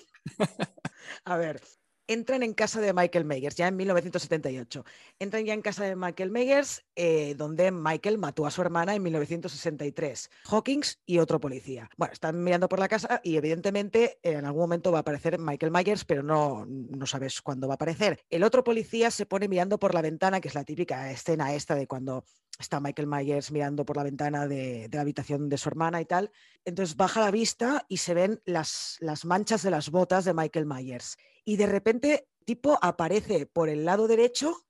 a 1.24 1.36
ver, 1.36 1.60
entran 2.08 2.42
en 2.42 2.54
casa 2.54 2.80
de 2.80 2.92
Michael 2.92 3.26
Myers, 3.26 3.54
ya 3.54 3.68
en 3.68 3.76
1978. 3.76 4.84
Entran 5.18 5.44
ya 5.44 5.54
en 5.54 5.62
casa 5.62 5.84
de 5.84 5.94
Michael 5.94 6.30
Myers, 6.30 6.84
eh, 6.96 7.34
donde 7.36 7.70
Michael 7.70 8.18
mató 8.18 8.46
a 8.46 8.50
su 8.50 8.62
hermana 8.62 8.94
en 8.94 9.02
1963. 9.02 10.30
Hawkins 10.50 11.00
y 11.06 11.18
otro 11.18 11.38
policía. 11.38 11.88
Bueno, 11.96 12.14
están 12.14 12.42
mirando 12.42 12.68
por 12.68 12.80
la 12.80 12.88
casa 12.88 13.20
y 13.22 13.36
evidentemente 13.36 14.18
en 14.22 14.44
algún 14.46 14.62
momento 14.62 14.90
va 14.90 14.98
a 14.98 15.00
aparecer 15.02 15.38
Michael 15.38 15.70
Myers, 15.70 16.04
pero 16.04 16.22
no, 16.22 16.64
no 16.66 17.06
sabes 17.06 17.42
cuándo 17.42 17.68
va 17.68 17.74
a 17.74 17.76
aparecer. 17.76 18.24
El 18.30 18.42
otro 18.42 18.64
policía 18.64 19.10
se 19.10 19.26
pone 19.26 19.46
mirando 19.46 19.78
por 19.78 19.94
la 19.94 20.02
ventana, 20.02 20.40
que 20.40 20.48
es 20.48 20.54
la 20.54 20.64
típica 20.64 21.10
escena 21.10 21.54
esta 21.54 21.74
de 21.74 21.86
cuando 21.86 22.24
está 22.59 22.81
Michael 22.81 23.09
Myers 23.09 23.51
mirando 23.53 23.85
por 23.85 23.97
la 23.97 24.03
ventana 24.03 24.47
de, 24.49 24.88
la 24.92 25.01
habitación 25.01 25.49
de 25.49 25.59
su 25.59 25.68
hermana 25.68 26.01
y 26.01 26.05
tal. 26.05 26.31
Entonces 26.64 26.97
baja 26.97 27.21
la 27.21 27.31
vista 27.31 27.85
y 27.88 27.99
se 27.99 28.14
ven 28.14 28.40
las, 28.44 28.97
las 29.01 29.25
manchas 29.25 29.62
de 29.62 29.71
las 29.71 29.90
botas 29.90 30.25
de 30.25 30.35
Michael 30.35 30.66
Myers. 30.66 31.16
Y 31.44 31.57
de 31.57 31.66
repente, 31.66 32.29
tipo 32.44 32.79
aparece 32.83 33.47
por 33.47 33.68
el 33.68 33.85
lado 33.85 34.09
derecho 34.09 34.66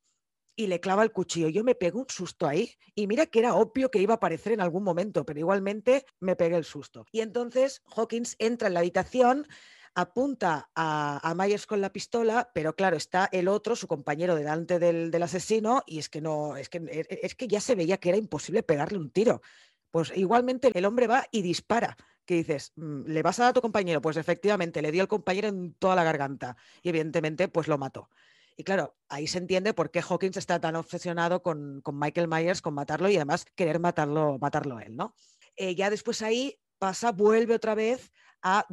y 0.54 0.66
le 0.66 0.80
clava 0.80 1.02
el 1.02 1.12
cuchillo. 1.12 1.48
Yo 1.48 1.64
me 1.64 1.74
pego 1.74 2.00
un 2.00 2.08
susto 2.08 2.46
ahí 2.46 2.74
y 2.94 3.06
mira 3.06 3.26
que 3.26 3.38
era 3.38 3.54
obvio 3.54 3.90
que 3.90 4.00
iba 4.00 4.14
a 4.14 4.16
aparecer 4.16 4.52
en 4.52 4.60
algún 4.60 4.82
momento, 4.82 5.24
pero 5.24 5.38
igualmente 5.38 6.04
me 6.20 6.36
pegué 6.36 6.56
el 6.56 6.64
susto. 6.64 7.06
Y 7.10 7.20
entonces 7.20 7.80
Hawkins 7.96 8.36
entra 8.38 8.68
en 8.68 8.74
la 8.74 8.80
habitación, 8.80 9.46
apunta 9.94 10.70
a, 10.74 11.34
Myers 11.36 11.66
con 11.66 11.80
la 11.80 11.92
pistola, 11.92 12.50
pero 12.54 12.74
claro, 12.74 12.96
está 12.96 13.28
el 13.32 13.48
otro, 13.48 13.76
su 13.76 13.86
compañero, 13.86 14.34
delante 14.34 14.78
del, 14.78 15.22
asesino, 15.22 15.82
y 15.86 15.98
es 15.98 16.08
que 16.08 16.20
no, 16.20 16.56
es 16.56 16.68
que, 16.68 16.78
e, 16.78 17.00
e, 17.00 17.20
es 17.22 17.34
que 17.34 17.48
ya 17.48 17.60
se 17.60 17.74
veía 17.74 17.98
que 17.98 18.10
era 18.10 18.18
imposible 18.18 18.62
pegarle 18.62 18.98
un 18.98 19.10
tiro. 19.10 19.42
Pues 19.90 20.12
igualmente 20.16 20.70
el 20.74 20.84
hombre 20.84 21.06
va 21.06 21.26
y 21.30 21.42
dispara. 21.42 21.96
Que 22.24 22.34
dices, 22.34 22.72
mm, 22.76 23.04
¿le 23.06 23.22
vas 23.22 23.38
a 23.38 23.44
dar 23.44 23.50
a 23.50 23.54
tu 23.54 23.62
compañero? 23.62 24.02
Pues 24.02 24.16
efectivamente, 24.16 24.82
le 24.82 24.92
dio 24.92 25.02
al 25.02 25.08
compañero 25.08 25.48
en 25.48 25.74
toda 25.74 25.96
la 25.96 26.04
garganta 26.04 26.56
y 26.82 26.90
evidentemente 26.90 27.48
pues 27.48 27.68
lo 27.68 27.78
mató. 27.78 28.10
Y 28.58 28.64
claro, 28.64 28.96
ahí 29.08 29.28
se 29.28 29.38
entiende 29.38 29.72
por 29.72 29.92
qué 29.92 30.02
Hawkins 30.02 30.36
está 30.36 30.60
tan 30.60 30.74
obsesionado 30.74 31.42
con, 31.42 31.80
Michael 31.92 32.26
Myers, 32.26 32.60
con 32.60 32.74
matarlo 32.74 33.08
y 33.08 33.14
además 33.14 33.46
querer 33.54 33.78
matarlo, 33.78 34.36
matarlo 34.40 34.80
él, 34.80 34.96
¿no? 34.96 35.14
Eh, 35.56 35.76
ya 35.76 35.90
después 35.90 36.22
ahí 36.22 36.58
pasa, 36.76 37.12
vuelve 37.12 37.54
otra 37.54 37.76
vez 37.76 38.10
a, 38.42 38.66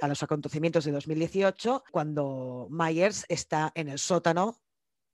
a 0.00 0.08
los 0.08 0.22
acontecimientos 0.22 0.84
de 0.84 0.92
2018, 0.92 1.84
cuando 1.90 2.68
Myers 2.70 3.24
está 3.28 3.72
en 3.74 3.88
el 3.88 3.98
sótano 3.98 4.60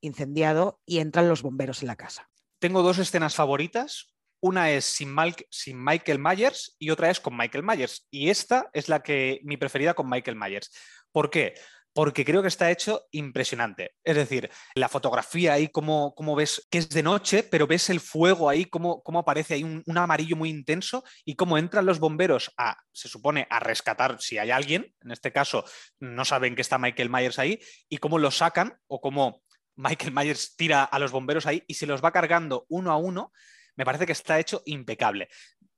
incendiado 0.01 0.81
y 0.85 0.99
entran 0.99 1.27
los 1.27 1.41
bomberos 1.41 1.81
en 1.81 1.87
la 1.87 1.95
casa. 1.95 2.29
Tengo 2.59 2.81
dos 2.81 2.97
escenas 2.99 3.35
favoritas. 3.35 4.13
Una 4.41 4.71
es 4.71 4.85
sin, 4.85 5.13
sin, 5.49 5.83
Michael 5.83 6.19
Myers 6.19 6.75
y 6.79 6.91
otra 6.91 7.09
es 7.09 7.19
con 7.19 7.35
Michael 7.35 7.63
Myers. 7.63 8.07
Y 8.09 8.29
esta 8.29 8.69
es 8.73 8.87
la 8.87 9.01
que 9.03 9.41
mi 9.43 9.57
preferida 9.57 9.93
con 9.93 10.09
Michael 10.09 10.37
Myers. 10.37 10.71
¿Por 11.11 11.29
qué? 11.29 11.55
Porque 11.93 12.23
creo 12.23 12.41
que 12.41 12.47
está 12.47 12.71
hecho 12.71 13.07
impresionante. 13.11 13.95
Es 14.03 14.15
decir, 14.15 14.49
la 14.75 14.89
fotografía 14.89 15.53
ahí, 15.53 15.69
como, 15.69 16.13
ves 16.35 16.67
que 16.69 16.77
es 16.77 16.89
de 16.89 17.03
noche, 17.03 17.43
pero 17.43 17.67
ves 17.67 17.89
el 17.89 17.99
fuego 17.99 18.49
ahí, 18.49 18.65
cómo, 18.65 19.01
aparece 19.17 19.55
ahí 19.55 19.63
un, 19.63 19.97
amarillo 19.97 20.35
muy 20.35 20.49
intenso 20.49 21.03
y 21.25 21.35
cómo 21.35 21.57
entran 21.57 21.85
los 21.85 21.99
bomberos 21.99 22.51
a, 22.57 22.77
se 22.91 23.07
supone, 23.07 23.47
a 23.49 23.59
rescatar 23.59 24.21
si 24.21 24.37
hay 24.37 24.51
alguien. 24.51 24.93
En 25.01 25.11
este 25.11 25.31
caso, 25.31 25.65
no 25.99 26.25
saben 26.25 26.55
que 26.55 26.61
está 26.61 26.77
Michael 26.77 27.09
Myers 27.09 27.39
ahí 27.39 27.59
y 27.89 27.97
cómo 27.97 28.19
lo 28.19 28.31
sacan 28.31 28.79
o 28.87 29.01
cómo 29.01 29.43
Michael 29.75 30.13
Myers 30.13 30.55
tira 30.55 30.83
a 30.83 30.99
los 30.99 31.11
bomberos 31.11 31.45
ahí 31.47 31.63
y 31.67 31.73
se 31.73 31.87
los 31.87 32.03
va 32.03 32.11
cargando 32.11 32.65
uno 32.69 32.91
a 32.91 32.97
uno. 32.97 33.31
Me 33.75 33.85
parece 33.85 34.05
que 34.05 34.11
está 34.11 34.39
hecho 34.39 34.61
impecable. 34.65 35.29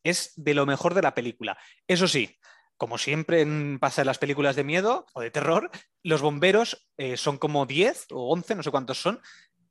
Es 0.04 0.34
de 0.36 0.56
lo 0.56 0.66
mejor 0.66 0.94
de 0.94 1.04
la 1.04 1.14
película. 1.14 1.58
Eso 1.88 2.08
sí, 2.08 2.38
como 2.82 2.98
siempre 2.98 3.46
pasa 3.80 4.02
en 4.02 4.08
las 4.08 4.18
películas 4.18 4.56
de 4.56 4.64
miedo 4.64 5.06
o 5.14 5.22
de 5.22 5.30
terror, 5.30 5.70
los 6.02 6.24
bomberos 6.24 6.90
eh, 6.98 7.16
son 7.16 7.38
como 7.38 7.68
10 7.68 8.08
o 8.10 8.34
11, 8.34 8.56
no 8.56 8.64
sé 8.64 8.72
cuántos 8.72 9.00
son, 9.00 9.22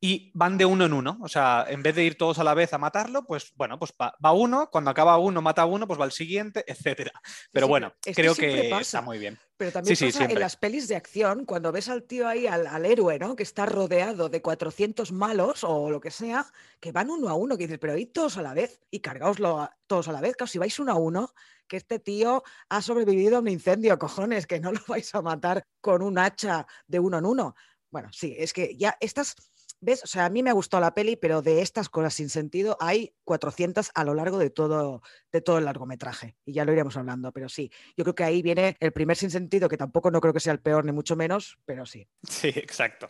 y 0.01 0.31
van 0.33 0.57
de 0.57 0.65
uno 0.65 0.85
en 0.85 0.93
uno. 0.93 1.19
O 1.21 1.27
sea, 1.27 1.67
en 1.69 1.83
vez 1.83 1.97
de 1.97 2.05
ir 2.05 2.17
todos 2.17 2.39
a 2.39 2.45
la 2.45 2.55
vez 2.55 2.73
a 2.73 2.79
matarlo, 2.79 3.25
pues 3.25 3.51
bueno, 3.57 3.81
pues 3.81 3.93
va, 4.01 4.33
uno, 4.33 4.71
cuando 4.71 4.93
acaba 4.93 5.19
uno 5.19 5.43
mata 5.43 5.63
a 5.63 5.67
uno, 5.67 5.89
pues 5.89 5.99
va 5.99 6.05
al 6.05 6.13
siguiente, 6.13 6.63
etcétera. 6.69 7.11
Pero 7.51 7.67
bueno, 7.67 7.93
creo 8.15 8.37
que, 8.37 8.71
está 8.79 9.03
muy 9.03 9.19
bien. 9.19 9.37
Pero 9.57 9.73
también 9.73 9.97
pasa 9.99 10.27
en 10.27 10.39
las 10.39 10.55
pelis 10.55 10.87
de 10.87 10.95
acción, 10.95 11.47
cuando 11.47 11.73
ves 11.73 11.89
al 11.89 12.05
tío 12.05 12.29
ahí, 12.29 12.47
al, 12.47 12.87
héroe, 12.87 13.19
¿no? 13.19 13.35
Que 13.35 13.43
está 13.43 13.67
rodeado 13.67 14.29
de 14.29 14.41
400 14.41 15.11
malos 15.11 15.65
o 15.65 15.91
lo 15.91 16.01
que 16.01 16.13
sea, 16.13 16.47
que 16.79 16.93
van 16.93 17.11
uno 17.11 17.29
a 17.29 17.35
uno, 17.35 17.59
que 17.59 17.65
dices, 17.65 17.81
pero 17.81 17.95
ahí 17.95 18.07
todos 18.07 18.37
a 18.37 18.43
la 18.43 18.55
vez 18.55 18.79
y 18.89 19.01
cargaoslo 19.01 19.69
todos 19.89 20.07
a 20.07 20.13
la 20.13 20.21
vez. 20.21 20.37
Claro, 20.37 20.47
si 20.47 20.61
vais 20.61 20.79
uno 20.79 20.93
a 20.93 20.95
uno, 20.95 21.35
que 21.71 21.77
este 21.77 22.01
tío 22.01 22.43
ha 22.69 22.83
sobrevivido 22.83 23.37
a 23.37 23.41
un 23.41 23.49
incendio, 23.49 23.99
cojones, 23.99 24.47
que 24.47 24.61
no 24.61 24.73
lo 24.73 24.81
vais 24.89 25.15
a 25.15 25.23
matar 25.23 25.63
con 25.81 26.03
un 26.03 26.19
hacha 26.19 26.67
de 26.87 26.99
uno 26.99 27.19
en 27.19 27.25
uno. 27.25 27.55
Bueno, 27.91 28.09
sí, 28.13 28.35
es 28.37 28.53
que 28.53 28.77
ya 28.77 28.97
estas, 29.01 29.37
¿ves? 29.81 30.03
O 30.05 30.07
sea, 30.07 30.27
a 30.27 30.31
mí 30.31 30.43
me 30.43 30.53
gustado 30.53 30.81
la 30.81 30.95
peli, 30.95 31.17
pero 31.17 31.43
de 31.43 31.63
estas 31.63 31.89
cosas 31.89 32.15
sin 32.15 32.29
sentido 32.29 32.77
hay 32.81 33.15
400 33.25 33.91
a 33.95 34.05
lo 34.05 34.15
largo 34.15 34.39
de 34.39 34.51
todo, 34.51 35.03
de 35.33 35.41
todo 35.41 35.59
el 35.59 35.65
largometraje. 35.65 36.37
Y 36.45 36.53
ya 36.53 36.65
lo 36.65 36.73
iremos 36.73 36.97
hablando, 36.97 37.33
pero 37.33 37.49
sí, 37.49 37.71
yo 37.97 38.05
creo 38.05 38.15
que 38.15 38.25
ahí 38.25 38.43
viene 38.43 38.77
el 38.81 38.93
primer 38.93 39.17
sin 39.17 39.31
sentido, 39.31 39.69
que 39.69 39.77
tampoco 39.77 40.11
no 40.11 40.21
creo 40.21 40.35
que 40.35 40.41
sea 40.41 40.53
el 40.53 40.61
peor, 40.61 40.85
ni 40.85 40.93
mucho 40.93 41.15
menos, 41.17 41.59
pero 41.65 41.87
sí. 41.87 42.09
Sí, 42.29 42.49
exacto 42.49 43.09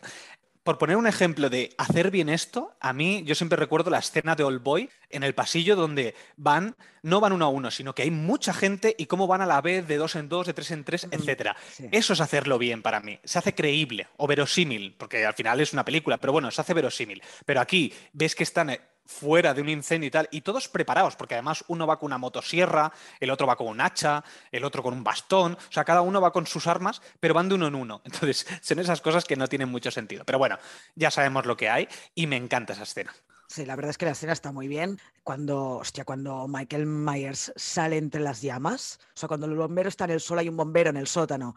por 0.63 0.77
poner 0.77 0.97
un 0.97 1.07
ejemplo 1.07 1.49
de 1.49 1.73
hacer 1.77 2.11
bien 2.11 2.29
esto, 2.29 2.75
a 2.79 2.93
mí 2.93 3.23
yo 3.25 3.33
siempre 3.33 3.55
recuerdo 3.55 3.89
la 3.89 3.99
escena 3.99 4.35
de 4.35 4.43
Old 4.43 4.61
Boy 4.61 4.89
en 5.09 5.23
el 5.23 5.33
pasillo 5.33 5.75
donde 5.75 6.13
van, 6.37 6.75
no 7.01 7.19
van 7.19 7.33
uno 7.33 7.45
a 7.45 7.49
uno, 7.49 7.71
sino 7.71 7.95
que 7.95 8.03
hay 8.03 8.11
mucha 8.11 8.53
gente 8.53 8.95
y 8.97 9.07
cómo 9.07 9.25
van 9.27 9.41
a 9.41 9.45
la 9.45 9.61
vez 9.61 9.87
de 9.87 9.97
dos 9.97 10.15
en 10.15 10.29
dos, 10.29 10.45
de 10.45 10.53
tres 10.53 10.71
en 10.71 10.83
tres, 10.83 11.07
etc. 11.09 11.51
Eso 11.91 12.13
es 12.13 12.21
hacerlo 12.21 12.59
bien 12.59 12.81
para 12.81 12.99
mí. 12.99 13.19
Se 13.23 13.39
hace 13.39 13.55
creíble 13.55 14.07
o 14.17 14.27
verosímil, 14.27 14.95
porque 14.97 15.25
al 15.25 15.33
final 15.33 15.59
es 15.59 15.73
una 15.73 15.85
película, 15.85 16.17
pero 16.17 16.33
bueno, 16.33 16.51
se 16.51 16.61
hace 16.61 16.73
verosímil. 16.73 17.23
Pero 17.45 17.59
aquí 17.59 17.93
ves 18.13 18.35
que 18.35 18.43
están 18.43 18.77
fuera 19.11 19.53
de 19.53 19.61
un 19.61 19.69
incendio 19.69 20.07
y 20.07 20.11
tal, 20.11 20.29
y 20.31 20.41
todos 20.41 20.69
preparados, 20.69 21.15
porque 21.15 21.35
además 21.35 21.63
uno 21.67 21.85
va 21.85 21.99
con 21.99 22.07
una 22.07 22.17
motosierra, 22.17 22.91
el 23.19 23.29
otro 23.29 23.45
va 23.45 23.55
con 23.55 23.67
un 23.67 23.81
hacha, 23.81 24.23
el 24.51 24.63
otro 24.63 24.81
con 24.81 24.93
un 24.93 25.03
bastón, 25.03 25.53
o 25.53 25.71
sea, 25.71 25.83
cada 25.83 26.01
uno 26.01 26.21
va 26.21 26.31
con 26.31 26.47
sus 26.47 26.65
armas, 26.65 27.01
pero 27.19 27.33
van 27.33 27.49
de 27.49 27.55
uno 27.55 27.67
en 27.67 27.75
uno. 27.75 28.01
Entonces, 28.05 28.47
son 28.61 28.79
esas 28.79 29.01
cosas 29.01 29.25
que 29.25 29.35
no 29.35 29.47
tienen 29.47 29.69
mucho 29.69 29.91
sentido. 29.91 30.23
Pero 30.25 30.39
bueno, 30.39 30.57
ya 30.95 31.11
sabemos 31.11 31.45
lo 31.45 31.57
que 31.57 31.69
hay 31.69 31.87
y 32.15 32.27
me 32.27 32.37
encanta 32.37 32.73
esa 32.73 32.83
escena. 32.83 33.13
Sí, 33.47 33.65
la 33.65 33.75
verdad 33.75 33.89
es 33.89 33.97
que 33.97 34.05
la 34.05 34.11
escena 34.11 34.31
está 34.31 34.53
muy 34.53 34.69
bien. 34.69 34.97
Cuando, 35.23 35.77
hostia, 35.77 36.05
cuando 36.05 36.47
Michael 36.47 36.85
Myers 36.85 37.51
sale 37.57 37.97
entre 37.97 38.21
las 38.21 38.41
llamas, 38.41 38.99
o 39.13 39.19
sea, 39.19 39.27
cuando 39.27 39.45
el 39.45 39.55
bombero 39.55 39.89
está 39.89 40.05
en 40.05 40.11
el 40.11 40.21
sol, 40.21 40.39
hay 40.39 40.47
un 40.47 40.55
bombero 40.55 40.89
en 40.89 40.97
el 40.97 41.07
sótano 41.07 41.55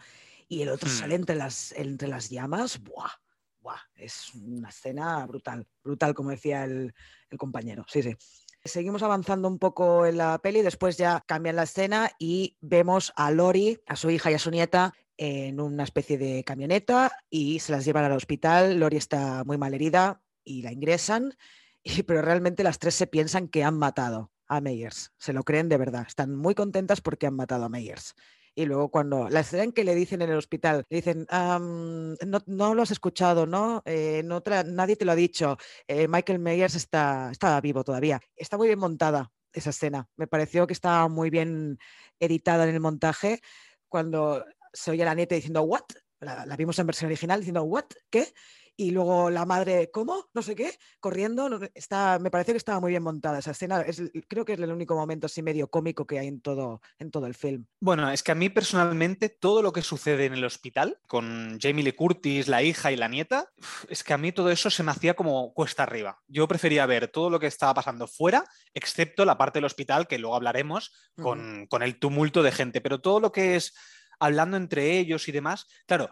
y 0.49 0.63
el 0.63 0.71
otro 0.71 0.89
hmm. 0.89 0.93
sale 0.93 1.15
entre 1.15 1.37
las, 1.37 1.73
entre 1.73 2.09
las 2.09 2.31
llamas, 2.31 2.83
¡buah! 2.83 3.24
Es 3.97 4.35
una 4.35 4.69
escena 4.69 5.25
brutal, 5.27 5.67
brutal, 5.83 6.15
como 6.15 6.31
decía 6.31 6.65
el, 6.65 6.95
compañero. 7.37 7.85
Sí, 7.89 8.03
sí. 8.03 8.17
Seguimos 8.65 9.03
avanzando 9.03 9.49
un 9.49 9.59
poco 9.59 10.07
en 10.07 10.17
la 10.17 10.39
peli, 10.39 10.63
después 10.63 10.97
ya 10.97 11.23
cambian 11.27 11.57
la 11.57 11.65
escena 11.65 12.11
y 12.19 12.57
vemos 12.61 13.13
a 13.17 13.31
Lori, 13.33 13.81
a 13.87 13.97
su 13.97 14.09
hija 14.11 14.31
y 14.31 14.35
a 14.35 14.39
su 14.39 14.51
nieta 14.51 14.95
en 15.17 15.61
una 15.61 15.83
especie 15.83 16.17
de 16.17 16.45
camioneta 16.45 17.13
y 17.29 17.59
se 17.59 17.73
las 17.73 17.85
llevan 17.85 18.05
al 18.05 18.13
hospital. 18.13 18.79
Lori 18.79 18.97
está 18.97 19.43
muy 19.45 19.59
mal 19.59 19.75
herida 19.75 20.23
y 20.45 20.63
la 20.63 20.73
ingresan, 20.73 21.35
y, 21.83 22.05
pero 22.05 22.23
realmente 22.23 22.63
las 22.63 22.79
tres 22.79 22.95
se 22.95 23.07
piensan 23.07 23.49
que 23.49 23.65
han 23.65 23.77
matado 23.77 24.31
a 24.47 24.61
Meyers. 24.61 25.13
Se 25.19 25.33
lo 25.33 25.43
creen 25.43 25.69
de 25.69 25.77
verdad. 25.77 26.05
Están 26.07 26.35
muy 26.37 26.55
contentas 26.55 27.01
porque 27.01 27.27
han 27.27 27.35
matado 27.35 27.65
a 27.65 27.69
Meyers. 27.69 28.15
Y 28.57 28.67
luego 28.67 28.91
cuando 28.91 29.29
la 29.29 29.41
escena 29.41 29.65
en 29.65 29.73
que 29.73 29.83
le 29.83 29.95
dicen 29.95 30.23
en 30.23 30.31
el 30.31 30.37
hospital, 30.37 30.85
le 30.89 30.97
dicen, 30.97 31.27
no, 31.29 32.75
lo 32.75 32.83
has 32.83 32.91
escuchado, 32.93 33.47
¿no? 33.47 33.83
Eh, 33.85 34.23
no 34.25 34.43
nadie 34.67 34.97
te 34.97 35.05
lo 35.05 35.13
ha 35.13 35.17
dicho. 35.17 35.57
Eh, 35.89 36.07
Michael 36.07 36.39
Myers 36.39 36.77
está, 36.77 37.31
está 37.33 37.61
vivo 37.61 37.83
todavía. 37.83 38.21
Está 38.37 38.57
muy 38.57 38.69
bien 38.69 38.79
montada 38.79 39.33
esa 39.53 39.71
escena. 39.71 40.09
Me 40.17 40.29
pareció 40.29 40.67
que 40.67 40.73
estaba 40.73 41.09
muy 41.09 41.31
bien 41.31 41.79
editada 42.21 42.69
en 42.69 42.75
el 42.75 42.81
montaje. 42.81 43.41
Cuando 43.89 44.45
se 44.73 44.93
oye 44.93 45.03
a 45.03 45.07
la 45.07 45.15
nieta 45.15 45.35
diciendo, 45.35 45.63
¿what? 45.63 45.85
La, 46.21 46.47
la, 46.47 46.57
vimos 46.57 46.79
en 46.79 46.87
versión 46.87 47.09
original 47.09 47.41
diciendo, 47.41 47.65
¿what? 47.65 47.87
¿Qué? 48.09 48.33
Y 48.77 48.91
luego 48.91 49.31
la 49.31 49.45
madre, 49.45 49.91
¿cómo? 49.93 50.29
No 50.35 50.43
sé 50.43 50.55
qué, 50.55 50.77
corriendo. 51.01 51.49
está, 51.75 52.19
me 52.19 52.31
parece 52.31 52.53
que 52.53 52.59
estaba 52.59 52.81
muy 52.81 52.91
bien 52.91 53.03
montada 53.03 53.39
esa 53.39 53.53
escena. 53.53 53.81
Es, 53.83 54.03
creo 54.29 54.45
que 54.45 54.55
es 54.55 54.61
el 54.61 54.73
único 54.73 54.95
momento 54.95 55.27
así 55.27 55.43
medio 55.43 55.69
cómico 55.69 56.07
que 56.07 56.19
hay 56.19 56.29
en 56.29 56.41
todo, 56.41 56.81
en 56.99 57.11
todo 57.11 57.27
el 57.27 57.35
film. 57.35 57.67
Bueno, 57.81 58.11
es 58.11 58.23
que 58.23 58.33
a 58.33 58.35
mí 58.35 58.49
personalmente 58.49 59.29
todo 59.29 59.63
lo 59.63 59.73
que 59.73 59.83
sucede 59.83 60.27
en 60.27 60.35
el 60.35 60.45
hospital 60.45 60.99
con 61.07 61.59
Jamie 61.61 61.85
Lee 61.85 61.93
Curtis, 61.93 62.49
la 62.49 62.63
hija 62.63 62.91
y 62.91 62.97
la 62.97 63.09
nieta, 63.09 63.51
es 63.89 64.03
que 64.03 64.13
a 64.13 64.19
mí 64.19 64.33
todo 64.33 64.51
eso 64.51 64.71
se 64.71 64.83
me 64.83 64.91
hacía 64.91 65.15
como 65.15 65.53
cuesta 65.55 65.85
arriba. 65.85 66.21
Yo 66.27 66.49
prefería 66.49 66.87
ver 66.87 67.09
todo 67.09 67.31
lo 67.31 67.39
que 67.39 67.47
estaba 67.47 67.75
pasando 67.75 68.07
fuera, 68.07 68.45
excepto 68.73 69.25
la 69.25 69.39
parte 69.39 69.59
del 69.59 69.67
hospital, 69.67 70.07
que 70.07 70.19
luego 70.19 70.37
hablaremos, 70.37 70.93
con, 71.21 71.67
con 71.69 71.83
el 71.83 71.99
tumulto 71.99 72.43
de 72.43 72.53
gente. 72.53 72.81
Pero 72.81 73.01
todo 73.01 73.21
lo 73.21 73.31
que 73.31 73.57
es 73.57 73.75
hablando 74.19 74.57
entre 74.57 74.99
ellos 74.99 75.29
y 75.29 75.33
demás. 75.33 75.67
Claro, 75.87 76.11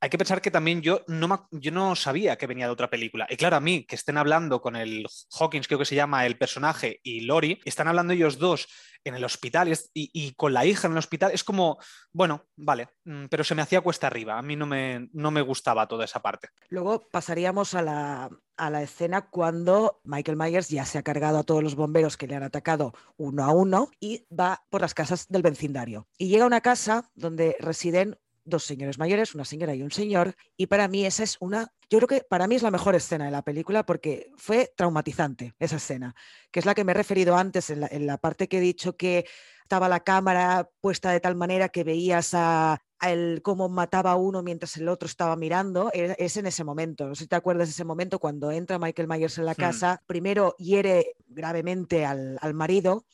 hay 0.00 0.10
que 0.10 0.18
pensar 0.18 0.40
que 0.40 0.50
también 0.50 0.80
yo 0.80 1.02
no, 1.08 1.48
yo 1.50 1.70
no 1.70 1.94
sabía 1.94 2.36
que 2.36 2.46
venía 2.46 2.66
de 2.66 2.72
otra 2.72 2.90
película. 2.90 3.26
Y 3.28 3.36
claro, 3.36 3.56
a 3.56 3.60
mí, 3.60 3.84
que 3.84 3.96
estén 3.96 4.16
hablando 4.16 4.60
con 4.60 4.76
el 4.76 5.06
Hawkins, 5.38 5.66
creo 5.66 5.78
que 5.78 5.84
se 5.84 5.94
llama 5.94 6.26
el 6.26 6.38
personaje, 6.38 7.00
y 7.02 7.20
Lori, 7.20 7.60
están 7.64 7.88
hablando 7.88 8.14
ellos 8.14 8.38
dos 8.38 8.66
en 9.04 9.14
el 9.14 9.24
hospital 9.24 9.72
y, 9.94 10.34
con 10.34 10.52
la 10.52 10.66
hija 10.66 10.86
en 10.86 10.92
el 10.92 10.98
hospital, 10.98 11.32
es 11.32 11.44
como, 11.44 11.78
bueno, 12.12 12.46
vale, 12.56 12.88
mm, 13.04 13.26
pero 13.30 13.44
se 13.44 13.54
me 13.54 13.62
hacía 13.62 13.80
cuesta 13.80 14.06
arriba. 14.06 14.38
A 14.38 14.42
mí 14.42 14.56
no 14.56 14.66
me, 14.66 15.08
no 15.12 15.30
me 15.30 15.40
gustaba 15.40 15.86
toda 15.86 16.04
esa 16.04 16.20
parte. 16.20 16.48
Luego 16.68 17.08
pasaríamos 17.10 17.74
a 17.74 17.82
la, 17.82 18.30
a 18.56 18.70
la 18.70 18.82
escena 18.82 19.28
cuando 19.30 20.00
Michael 20.04 20.36
Myers 20.36 20.68
ya 20.68 20.84
se 20.84 20.98
ha 20.98 21.02
cargado 21.02 21.38
a 21.38 21.44
todos 21.44 21.62
los 21.62 21.76
bomberos 21.76 22.16
que 22.16 22.26
le 22.26 22.36
han 22.36 22.42
atacado 22.42 22.92
uno 23.16 23.44
a 23.44 23.52
uno 23.52 23.90
y 24.00 24.26
va 24.28 24.64
por 24.68 24.82
las 24.82 24.94
casas 24.94 25.26
del 25.28 25.42
vecindario. 25.42 26.06
Y 26.18 26.28
llega 26.28 26.44
a 26.44 26.48
una 26.48 26.60
casa 26.60 27.10
donde 27.14 27.56
residen 27.60 28.18
dos 28.44 28.64
señores 28.64 28.98
mayores, 28.98 29.34
una 29.34 29.44
señora 29.44 29.74
y 29.74 29.82
un 29.82 29.90
señor, 29.90 30.34
y 30.56 30.66
para 30.66 30.88
mí 30.88 31.04
esa 31.06 31.22
es 31.22 31.36
una, 31.40 31.72
yo 31.88 31.98
creo 31.98 32.08
que 32.08 32.22
para 32.28 32.46
mí 32.46 32.56
es 32.56 32.62
la 32.62 32.70
mejor 32.70 32.94
escena 32.94 33.26
de 33.26 33.30
la 33.30 33.42
película 33.42 33.84
porque 33.84 34.30
fue 34.36 34.72
traumatizante 34.76 35.54
esa 35.58 35.76
escena, 35.76 36.14
que 36.50 36.60
es 36.60 36.66
la 36.66 36.74
que 36.74 36.84
me 36.84 36.92
he 36.92 36.94
referido 36.94 37.36
antes 37.36 37.70
en 37.70 38.06
la, 38.06 38.18
parte 38.18 38.48
que 38.48 38.58
he 38.58 38.60
dicho 38.60 38.96
que 38.96 39.26
estaba 39.62 39.88
la 39.88 40.00
cámara 40.00 40.68
puesta 40.80 41.10
de 41.12 41.20
tal 41.20 41.36
manera 41.36 41.68
que 41.68 41.84
veías 41.84 42.30
a, 42.34 42.80
el 43.02 43.40
cómo 43.42 43.68
mataba 43.68 44.12
a 44.12 44.16
uno 44.16 44.42
mientras 44.42 44.76
el 44.76 44.88
otro 44.88 45.06
estaba 45.06 45.36
mirando, 45.36 45.90
e, 45.92 46.14
es 46.18 46.36
en 46.36 46.46
ese 46.46 46.64
momento. 46.64 47.08
No 47.08 47.14
sé 47.14 47.24
si 47.24 47.28
te 47.28 47.36
acuerdas 47.36 47.68
de 47.68 47.72
ese 47.72 47.84
momento 47.84 48.18
cuando 48.18 48.50
entra 48.50 48.78
Michael 48.78 49.08
Myers 49.08 49.38
en 49.38 49.46
la 49.46 49.52
hmm. 49.52 49.56
casa, 49.56 50.02
primero 50.06 50.54
hiere 50.58 51.14
gravemente 51.26 52.04
al, 52.04 52.38
marido 52.52 53.06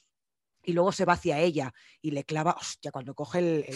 y 0.62 0.72
luego 0.72 0.92
se 0.92 1.04
va 1.04 1.12
hacia 1.12 1.38
ella 1.38 1.72
y 2.02 2.10
le 2.10 2.24
clava, 2.24 2.56
hostia, 2.58 2.90
cuando 2.90 3.14
coge 3.14 3.38
el, 3.38 3.66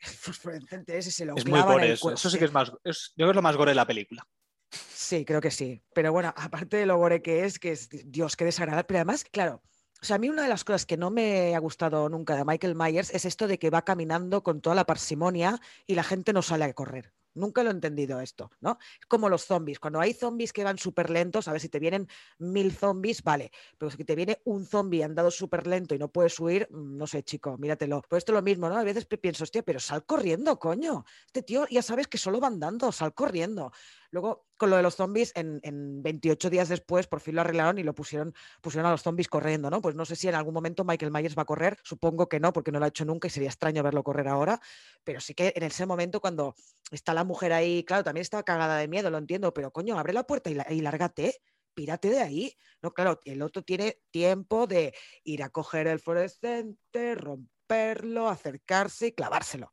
fosforescente 0.20 0.96
ese 0.96 1.10
se 1.10 1.24
lo 1.24 1.36
Es 1.36 1.46
muy 1.46 1.60
gore 1.60 1.92
eso. 1.92 2.12
Eso 2.12 2.30
sí 2.30 2.38
que 2.38 2.46
es 2.46 2.52
más. 2.52 2.72
Es, 2.84 3.12
yo 3.16 3.24
creo 3.24 3.28
que 3.28 3.32
es 3.32 3.36
lo 3.36 3.42
más 3.42 3.56
gore 3.56 3.72
de 3.72 3.76
la 3.76 3.86
película. 3.86 4.26
Sí, 4.70 5.24
creo 5.24 5.40
que 5.40 5.50
sí. 5.50 5.82
Pero 5.92 6.12
bueno, 6.12 6.32
aparte 6.36 6.76
de 6.76 6.86
lo 6.86 6.96
gore 6.96 7.22
que 7.22 7.44
es, 7.44 7.58
que 7.58 7.72
es, 7.72 7.88
Dios, 7.90 8.36
qué 8.36 8.44
desagradable. 8.44 8.84
Pero 8.84 8.98
además, 8.98 9.24
claro, 9.24 9.62
o 10.02 10.04
sea, 10.04 10.16
a 10.16 10.18
mí 10.18 10.30
una 10.30 10.44
de 10.44 10.48
las 10.48 10.64
cosas 10.64 10.86
que 10.86 10.96
no 10.96 11.10
me 11.10 11.54
ha 11.54 11.58
gustado 11.58 12.08
nunca 12.08 12.34
de 12.34 12.44
Michael 12.44 12.74
Myers 12.74 13.10
es 13.12 13.24
esto 13.24 13.46
de 13.46 13.58
que 13.58 13.70
va 13.70 13.84
caminando 13.84 14.42
con 14.42 14.60
toda 14.60 14.74
la 14.74 14.86
parsimonia 14.86 15.60
y 15.86 15.94
la 15.94 16.04
gente 16.04 16.32
no 16.32 16.42
sale 16.42 16.64
a 16.64 16.72
correr. 16.72 17.12
Nunca 17.34 17.62
lo 17.62 17.70
he 17.70 17.72
entendido 17.72 18.20
esto, 18.20 18.50
¿no? 18.60 18.78
Es 19.00 19.06
como 19.06 19.28
los 19.28 19.44
zombies. 19.44 19.78
Cuando 19.80 20.00
hay 20.00 20.12
zombies 20.14 20.52
que 20.52 20.64
van 20.64 20.78
súper 20.78 21.10
lentos, 21.10 21.48
a 21.48 21.52
ver 21.52 21.60
si 21.60 21.68
te 21.68 21.78
vienen 21.78 22.08
mil 22.38 22.72
zombies, 22.72 23.22
vale. 23.22 23.50
Pero 23.78 23.90
si 23.90 24.04
te 24.04 24.14
viene 24.16 24.40
un 24.44 24.66
zombie 24.66 25.02
andado 25.04 25.30
súper 25.30 25.66
lento 25.66 25.94
y 25.94 25.98
no 25.98 26.10
puedes 26.10 26.38
huir, 26.40 26.68
mm, 26.70 26.96
no 26.96 27.06
sé, 27.06 27.22
chico, 27.22 27.56
míratelo. 27.58 28.02
Pues 28.08 28.20
esto 28.22 28.32
es 28.32 28.36
lo 28.36 28.42
mismo, 28.42 28.68
¿no? 28.68 28.76
A 28.78 28.84
veces 28.84 29.06
pienso, 29.06 29.44
hostia, 29.44 29.62
pero 29.62 29.80
sal 29.80 30.04
corriendo, 30.04 30.58
coño. 30.58 31.04
Este 31.26 31.42
tío 31.42 31.66
ya 31.70 31.82
sabes 31.82 32.06
que 32.08 32.18
solo 32.18 32.40
va 32.40 32.48
andando, 32.48 32.92
sal 32.92 33.14
corriendo. 33.14 33.72
Luego, 34.10 34.46
con 34.56 34.70
lo 34.70 34.76
de 34.76 34.82
los 34.82 34.96
zombies, 34.96 35.32
en, 35.34 36.02
28 36.02 36.50
días 36.50 36.68
después 36.68 37.06
por 37.06 37.20
fin 37.20 37.36
lo 37.36 37.42
arreglaron 37.42 37.78
y 37.78 37.82
lo 37.82 37.94
pusieron, 37.94 38.34
pusieron 38.60 38.86
a 38.86 38.90
los 38.90 39.02
zombies 39.02 39.28
corriendo, 39.28 39.70
¿no? 39.70 39.80
Pues 39.80 39.94
no 39.94 40.04
sé 40.04 40.16
si 40.16 40.28
en 40.28 40.34
algún 40.34 40.54
momento 40.54 40.84
Michael 40.84 41.12
Myers 41.12 41.36
va 41.36 41.42
a 41.42 41.46
correr, 41.46 41.78
supongo 41.84 42.28
que 42.28 42.40
no, 42.40 42.52
porque 42.52 42.72
no 42.72 42.78
lo 42.78 42.84
ha 42.86 42.88
hecho 42.88 43.04
nunca 43.04 43.28
y 43.28 43.30
sería 43.30 43.48
extraño 43.48 43.82
verlo 43.82 44.02
correr 44.02 44.28
ahora, 44.28 44.60
pero 45.04 45.20
sí 45.20 45.34
que 45.34 45.52
en 45.54 45.62
ese 45.62 45.86
momento 45.86 46.20
cuando 46.20 46.54
está 46.90 47.14
la 47.14 47.24
mujer 47.24 47.52
ahí, 47.52 47.84
claro, 47.84 48.02
también 48.02 48.22
estaba 48.22 48.42
cagada 48.42 48.78
de 48.78 48.88
miedo, 48.88 49.10
lo 49.10 49.18
entiendo, 49.18 49.54
pero 49.54 49.70
coño, 49.70 49.98
abre 49.98 50.12
la 50.12 50.24
puerta 50.24 50.50
y, 50.50 50.58
y 50.70 50.80
lárgate 50.80 51.40
pírate 51.74 52.10
de 52.10 52.20
ahí. 52.20 52.56
No, 52.82 52.92
claro, 52.92 53.20
el 53.24 53.42
otro 53.42 53.62
tiene 53.62 54.02
tiempo 54.10 54.66
de 54.66 54.94
ir 55.24 55.42
a 55.42 55.50
coger 55.50 55.86
el 55.86 56.00
fluorescente, 56.00 57.14
romperlo, 57.14 58.28
acercarse 58.28 59.08
y 59.08 59.12
clavárselo. 59.12 59.72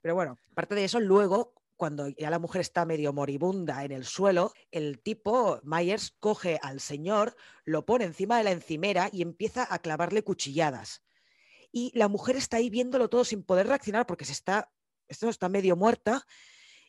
Pero 0.00 0.14
bueno, 0.14 0.38
aparte 0.52 0.74
de 0.74 0.84
eso, 0.84 1.00
luego, 1.00 1.54
cuando 1.80 2.08
ya 2.08 2.28
la 2.28 2.38
mujer 2.38 2.60
está 2.60 2.84
medio 2.84 3.14
moribunda 3.14 3.86
en 3.86 3.90
el 3.90 4.04
suelo, 4.04 4.52
el 4.70 5.00
tipo, 5.00 5.60
Myers, 5.62 6.14
coge 6.20 6.58
al 6.60 6.78
señor, 6.78 7.34
lo 7.64 7.86
pone 7.86 8.04
encima 8.04 8.36
de 8.36 8.44
la 8.44 8.50
encimera 8.50 9.08
y 9.10 9.22
empieza 9.22 9.66
a 9.66 9.78
clavarle 9.78 10.22
cuchilladas. 10.22 11.02
Y 11.72 11.90
la 11.98 12.08
mujer 12.08 12.36
está 12.36 12.58
ahí 12.58 12.68
viéndolo 12.68 13.08
todo 13.08 13.24
sin 13.24 13.42
poder 13.42 13.66
reaccionar 13.66 14.06
porque 14.06 14.26
se 14.26 14.32
está, 14.32 14.70
esto 15.08 15.30
está 15.30 15.48
medio 15.48 15.74
muerta 15.74 16.26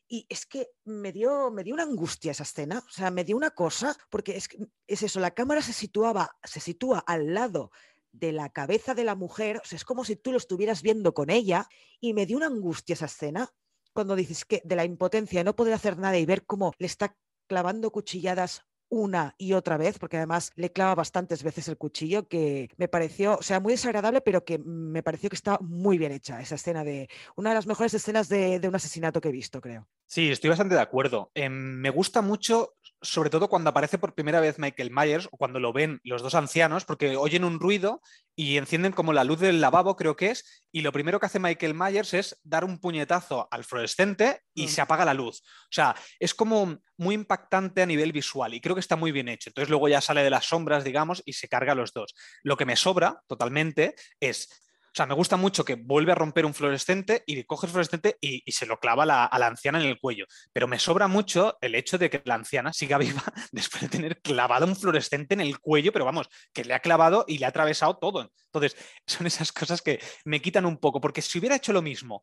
y 0.10 0.26
es 0.28 0.46
que 0.46 0.68
me 0.84 1.14
dio, 1.14 1.52
me 1.52 1.64
dio 1.64 1.74
una 1.74 1.84
angustia 1.84 2.32
esa 2.32 2.44
escena, 2.44 2.84
o 2.86 2.92
sea, 2.92 3.12
me 3.12 3.24
dio 3.24 3.38
una 3.38 3.52
cosa, 3.52 3.96
porque 4.10 4.36
es, 4.36 4.50
es 4.88 5.04
eso, 5.04 5.22
la 5.22 5.32
cámara 5.32 5.62
se 5.62 5.72
situaba, 5.72 6.36
se 6.44 6.60
sitúa 6.60 7.00
al 7.00 7.34
lado 7.34 7.72
de 8.12 8.34
la 8.34 8.50
cabeza 8.50 8.94
de 8.94 9.06
la 9.06 9.16
mujer, 9.16 9.62
o 9.64 9.66
sea, 9.66 9.78
es 9.78 9.86
como 9.86 10.04
si 10.04 10.18
tú 10.18 10.34
lo 10.34 10.38
estuvieras 10.38 10.82
viendo 10.82 11.14
con 11.14 11.30
ella, 11.30 11.70
y 12.02 12.14
me 12.14 12.26
dio 12.26 12.36
una 12.36 12.48
angustia 12.48 12.92
esa 12.92 13.06
escena, 13.06 13.54
cuando 13.94 14.16
dices 14.16 14.46
que 14.46 14.62
de 14.64 14.76
la 14.76 14.86
impotencia 14.86 15.44
no 15.44 15.56
poder 15.56 15.74
hacer 15.74 15.98
nada 15.98 16.18
y 16.18 16.26
ver 16.26 16.46
cómo 16.46 16.74
le 16.78 16.88
está 16.88 17.16
clavando 17.48 17.92
cuchilladas 17.92 18.64
una 18.92 19.36
y 19.38 19.54
otra 19.54 19.78
vez, 19.78 19.98
porque 19.98 20.18
además 20.18 20.52
le 20.56 20.72
clava 20.72 20.96
bastantes 20.96 21.44
veces 21.44 21.70
el 21.70 21.78
cuchillo, 21.78 22.28
que 22.28 22.70
me 22.76 22.90
pareció, 22.90 23.38
o 23.38 23.42
sea, 23.42 23.62
muy 23.62 23.74
desagradable, 23.74 24.20
pero 24.20 24.44
que 24.44 24.60
me 24.60 25.02
pareció 25.02 25.30
que 25.30 25.38
está 25.38 25.58
muy 25.62 25.98
bien 25.98 26.12
hecha 26.12 26.42
esa 26.42 26.56
escena 26.56 26.84
de 26.84 27.10
una 27.38 27.52
de 27.52 27.56
las 27.56 27.68
mejores 27.68 27.94
escenas 27.94 28.28
de, 28.28 28.60
un 28.62 28.76
asesinato 28.76 29.22
que 29.22 29.30
he 29.30 29.32
visto, 29.32 29.62
creo. 29.62 29.88
Sí, 30.08 30.30
estoy 30.30 30.50
bastante 30.50 30.76
de 30.76 30.82
acuerdo. 30.82 31.32
Em, 31.34 31.54
me 31.54 31.90
gusta 31.90 32.22
mucho, 32.22 32.74
sobre 33.02 33.30
todo 33.30 33.50
cuando 33.50 33.70
aparece 33.70 33.98
por 33.98 34.14
primera 34.14 34.40
vez 34.40 34.60
Michael 34.60 34.92
Myers 34.92 35.28
o 35.32 35.38
cuando 35.38 35.60
lo 35.60 35.74
ven 35.74 36.00
los 36.04 36.22
dos 36.22 36.36
ancianos, 36.36 36.86
porque 36.86 37.18
oyen 37.18 37.44
un 37.44 37.60
ruido 37.60 38.02
y 38.36 38.58
encienden 38.58 38.92
como 38.92 39.14
la 39.14 39.24
luz 39.24 39.40
del 39.40 39.60
lavabo, 39.60 39.96
creo 39.96 40.16
que 40.16 40.32
es, 40.32 40.66
y 40.72 40.82
lo 40.82 40.92
primero 40.92 41.20
que 41.20 41.26
hace 41.26 41.40
Michael 41.40 41.74
Myers 41.74 42.14
es 42.14 42.40
dar 42.44 42.64
un 42.64 42.80
puñetazo 42.80 43.48
al 43.52 43.64
fluorescente 43.64 44.42
y 44.54 44.66
mm. 44.66 44.70
se 44.70 44.82
apaga 44.82 45.06
la 45.06 45.14
luz. 45.14 45.42
O 45.42 45.72
sea, 45.72 45.96
es 46.20 46.34
como 46.34 46.80
muy 46.98 47.16
impactante 47.16 47.82
a 47.82 47.86
nivel 47.86 48.12
visual 48.12 48.54
y 48.54 48.62
creo 48.62 48.76
que 48.76 48.82
está 48.82 48.96
muy 48.96 49.12
bien 49.12 49.30
hecho. 49.30 49.50
Entonces 49.50 49.70
luego 49.70 49.90
ya 49.90 50.02
sale 50.02 50.24
de 50.24 50.30
las 50.30 50.46
sombras, 50.46 50.84
digamos, 50.84 51.24
y 51.26 51.34
se 51.34 51.48
carga 51.48 51.72
a 51.72 51.76
los 51.76 51.94
dos. 51.94 52.14
Lo 52.44 52.58
que 52.58 52.66
me 52.66 52.76
sobra 52.76 53.22
totalmente 53.28 53.96
es 54.20 54.62
o 54.92 54.94
sea, 54.94 55.06
me 55.06 55.14
gusta 55.14 55.38
mucho 55.38 55.64
que 55.64 55.76
vuelve 55.76 56.12
a 56.12 56.16
romper 56.16 56.46
un 56.46 56.54
fluorescente 56.54 57.24
y 57.26 57.42
coge 57.46 57.66
el 57.66 57.72
fluorescente 57.72 58.18
y, 58.20 58.44
se 58.52 58.66
lo 58.66 58.78
clava 58.78 59.04
a 59.24 59.40
la 59.40 59.48
anciana 59.48 59.80
en 59.80 59.88
el 59.88 59.98
cuello. 59.98 60.26
Pero 60.52 60.68
me 60.68 60.80
sobra 60.80 61.08
mucho 61.08 61.58
el 61.62 61.76
hecho 61.76 61.98
de 61.98 62.10
que 62.10 62.22
la 62.26 62.36
anciana 62.36 62.74
siga 62.74 62.98
viva 62.98 63.24
después 63.54 63.84
de 63.84 63.88
tener 63.88 64.22
clavado 64.22 64.66
un 64.66 64.76
fluorescente 64.76 65.34
en 65.34 65.40
el 65.40 65.60
cuello, 65.60 65.94
pero 65.94 66.04
vamos, 66.04 66.28
que 66.52 66.66
le 66.66 66.74
ha 66.74 66.82
clavado 66.82 67.24
y 67.26 67.38
le 67.38 67.46
ha 67.46 67.50
atravesado 67.50 67.98
todo. 68.00 68.30
Entonces, 68.48 68.76
son 69.08 69.28
esas 69.28 69.54
cosas 69.54 69.82
que 69.82 70.02
me 70.26 70.42
quitan 70.42 70.66
un 70.66 70.78
poco, 70.78 71.00
porque 71.00 71.22
si 71.22 71.40
hubiera 71.40 71.56
hecho 71.56 71.72
lo 71.72 71.82
mismo 71.82 72.22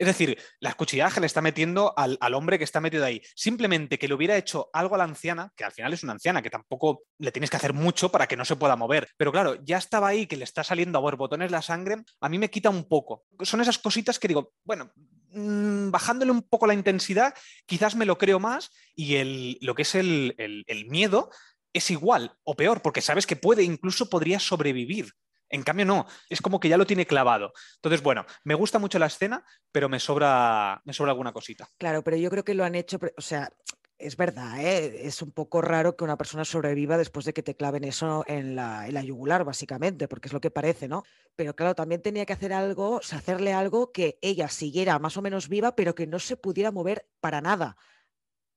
es 0.00 0.06
decir, 0.06 0.38
la 0.60 0.72
cuchillaje 0.72 1.20
le 1.20 1.26
está 1.26 1.42
metiendo 1.42 1.92
al, 1.94 2.18
hombre 2.32 2.56
que 2.56 2.64
está 2.64 2.80
metido 2.80 3.04
ahí. 3.04 3.20
Simplemente 3.34 3.98
que 3.98 4.08
le 4.08 4.14
hubiera 4.14 4.34
hecho 4.38 4.70
algo 4.72 4.94
a 4.94 4.98
la 4.98 5.04
anciana, 5.04 5.52
que 5.54 5.62
al 5.62 5.72
final 5.72 5.92
es 5.92 6.02
una 6.02 6.14
anciana, 6.14 6.40
que 6.40 6.48
tampoco 6.48 7.02
le 7.18 7.30
tienes 7.30 7.50
que 7.50 7.58
hacer 7.58 7.74
mucho 7.74 8.10
para 8.10 8.26
que 8.26 8.34
no 8.34 8.46
se 8.46 8.56
pueda 8.56 8.76
mover. 8.76 9.10
Pero 9.18 9.30
claro, 9.30 9.62
ya 9.62 9.76
estaba 9.76 10.08
ahí, 10.08 10.26
que 10.26 10.38
le 10.38 10.44
está 10.44 10.64
saliendo 10.64 10.96
a 10.96 11.02
borbotones 11.02 11.50
la 11.50 11.60
sangre, 11.60 11.96
a 12.18 12.28
mí 12.30 12.38
me 12.38 12.48
quita 12.48 12.70
un 12.70 12.88
poco. 12.88 13.26
Son 13.42 13.60
esas 13.60 13.76
cositas 13.76 14.18
que 14.18 14.28
digo, 14.28 14.54
bueno, 14.64 14.90
mm, 15.32 15.90
bajándole 15.90 16.32
un 16.32 16.48
poco 16.48 16.66
la 16.66 16.72
intensidad, 16.72 17.34
quizás 17.66 17.94
me 17.94 18.06
lo 18.06 18.16
creo 18.16 18.40
más 18.40 18.70
y 18.96 19.16
el, 19.16 19.58
lo 19.60 19.74
que 19.74 19.82
es 19.82 19.94
el, 19.94 20.34
el 20.38 20.86
miedo 20.86 21.28
es 21.74 21.90
igual 21.90 22.32
o 22.42 22.54
peor, 22.56 22.80
porque 22.80 23.02
sabes 23.02 23.26
que 23.26 23.36
puede, 23.36 23.64
incluso 23.64 24.08
podría 24.08 24.40
sobrevivir 24.40 25.12
en 25.50 25.62
cambio, 25.62 25.84
no, 25.84 26.06
es 26.28 26.40
como 26.40 26.60
que 26.60 26.68
ya 26.68 26.76
lo 26.76 26.86
tiene 26.86 27.06
clavado. 27.06 27.52
Entonces, 27.76 28.02
bueno, 28.02 28.24
me 28.44 28.54
gusta 28.54 28.78
mucho 28.78 28.98
la 28.98 29.06
escena, 29.06 29.44
pero 29.72 29.88
me 29.88 29.98
sobra, 29.98 30.80
me 30.84 30.92
sobra 30.92 31.10
alguna 31.10 31.32
cosita. 31.32 31.68
Claro, 31.76 32.02
pero 32.02 32.16
yo 32.16 32.30
creo 32.30 32.44
que 32.44 32.54
lo 32.54 32.64
han 32.64 32.76
hecho, 32.76 32.98
o 33.16 33.20
sea, 33.20 33.52
es 33.98 34.16
verdad, 34.16 34.60
¿eh? 34.60 35.06
es 35.06 35.20
un 35.20 35.32
poco 35.32 35.60
raro 35.60 35.96
que 35.96 36.04
una 36.04 36.16
persona 36.16 36.44
sobreviva 36.44 36.96
después 36.96 37.26
de 37.26 37.34
que 37.34 37.42
te 37.42 37.54
claven 37.54 37.84
eso 37.84 38.24
en 38.26 38.56
la, 38.56 38.86
en 38.86 38.94
la, 38.94 39.02
yugular, 39.02 39.44
básicamente, 39.44 40.08
porque 40.08 40.28
es 40.28 40.32
lo 40.32 40.40
que 40.40 40.50
parece, 40.50 40.88
¿no? 40.88 41.02
Pero 41.36 41.54
claro, 41.54 41.74
también 41.74 42.00
tenía 42.00 42.24
que 42.24 42.32
hacer 42.32 42.52
algo, 42.52 42.96
o 42.96 43.02
sea, 43.02 43.18
hacerle 43.18 43.52
algo 43.52 43.92
que 43.92 44.18
ella 44.22 44.48
siguiera 44.48 44.98
más 44.98 45.16
o 45.16 45.22
menos 45.22 45.48
viva, 45.48 45.76
pero 45.76 45.94
que 45.94 46.06
no 46.06 46.18
se 46.18 46.36
pudiera 46.36 46.70
mover 46.70 47.08
para 47.20 47.42
nada, 47.42 47.76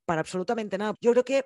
para 0.05 0.21
absolutamente 0.21 0.77
nada. 0.77 0.93
Yo 1.01 1.11
creo 1.11 1.25
que 1.25 1.45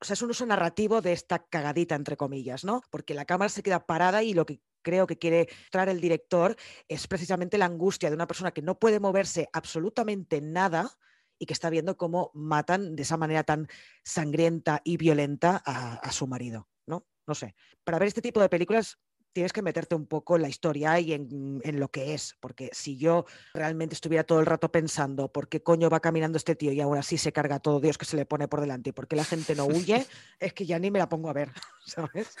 o 0.00 0.04
sea, 0.04 0.14
es 0.14 0.22
un 0.22 0.30
uso 0.30 0.44
narrativo 0.44 1.00
de 1.00 1.12
esta 1.12 1.38
cagadita, 1.38 1.94
entre 1.94 2.16
comillas, 2.16 2.64
¿no? 2.64 2.82
Porque 2.90 3.14
la 3.14 3.24
cámara 3.24 3.48
se 3.48 3.62
queda 3.62 3.86
parada 3.86 4.22
y 4.22 4.34
lo 4.34 4.44
que 4.44 4.60
creo 4.86 5.08
que 5.08 5.18
quiere 5.18 5.48
traer 5.72 5.88
el 5.88 6.00
director 6.00 6.54
es 6.86 7.08
precisamente 7.08 7.58
la 7.58 7.64
angustia 7.64 8.08
de 8.08 8.14
una 8.14 8.28
persona 8.28 8.52
que 8.52 8.62
no 8.62 8.78
puede 8.78 9.00
moverse 9.00 9.48
absolutamente 9.52 10.40
nada 10.40 10.92
y 11.40 11.46
que 11.46 11.54
está 11.54 11.70
viendo 11.70 11.96
cómo 11.96 12.30
matan 12.34 12.94
de 12.94 13.02
esa 13.02 13.16
manera 13.16 13.42
tan 13.42 13.66
sangrienta 14.04 14.82
y 14.84 14.96
violenta 14.96 15.60
a, 15.66 16.12
su 16.12 16.28
marido, 16.28 16.68
¿no? 16.86 17.04
No 17.26 17.34
sé. 17.34 17.56
Para 17.82 17.98
ver 17.98 18.06
este 18.06 18.22
tipo 18.22 18.40
de 18.40 18.48
películas 18.48 19.00
tienes 19.36 19.52
que 19.52 19.60
meterte 19.60 19.94
un 19.94 20.06
poco 20.06 20.36
en 20.36 20.40
la 20.40 20.48
historia 20.48 20.98
y 20.98 21.12
en, 21.12 21.60
lo 21.78 21.90
que 21.90 22.14
es, 22.14 22.38
porque 22.40 22.70
si 22.72 22.96
yo 22.96 23.26
realmente 23.52 23.94
estuviera 23.94 24.24
todo 24.24 24.40
el 24.40 24.46
rato 24.46 24.72
pensando 24.72 25.30
por 25.30 25.50
qué 25.50 25.62
coño 25.62 25.90
va 25.90 26.00
caminando 26.00 26.38
este 26.38 26.56
tío 26.56 26.72
y 26.72 26.80
ahora 26.80 27.02
sí 27.02 27.18
se 27.18 27.34
carga 27.34 27.58
todo 27.58 27.78
Dios 27.78 27.98
que 27.98 28.06
se 28.06 28.16
le 28.16 28.24
pone 28.24 28.48
por 28.48 28.62
delante 28.62 28.88
y 28.88 28.92
por 28.94 29.06
qué 29.06 29.14
la 29.14 29.24
gente 29.24 29.54
no 29.54 29.66
huye, 29.66 30.06
es 30.40 30.54
que 30.54 30.64
ya 30.64 30.78
ni 30.78 30.90
me 30.90 30.98
la 30.98 31.10
pongo 31.10 31.28
a 31.28 31.34
ver, 31.34 31.52
¿sabes? 31.84 32.34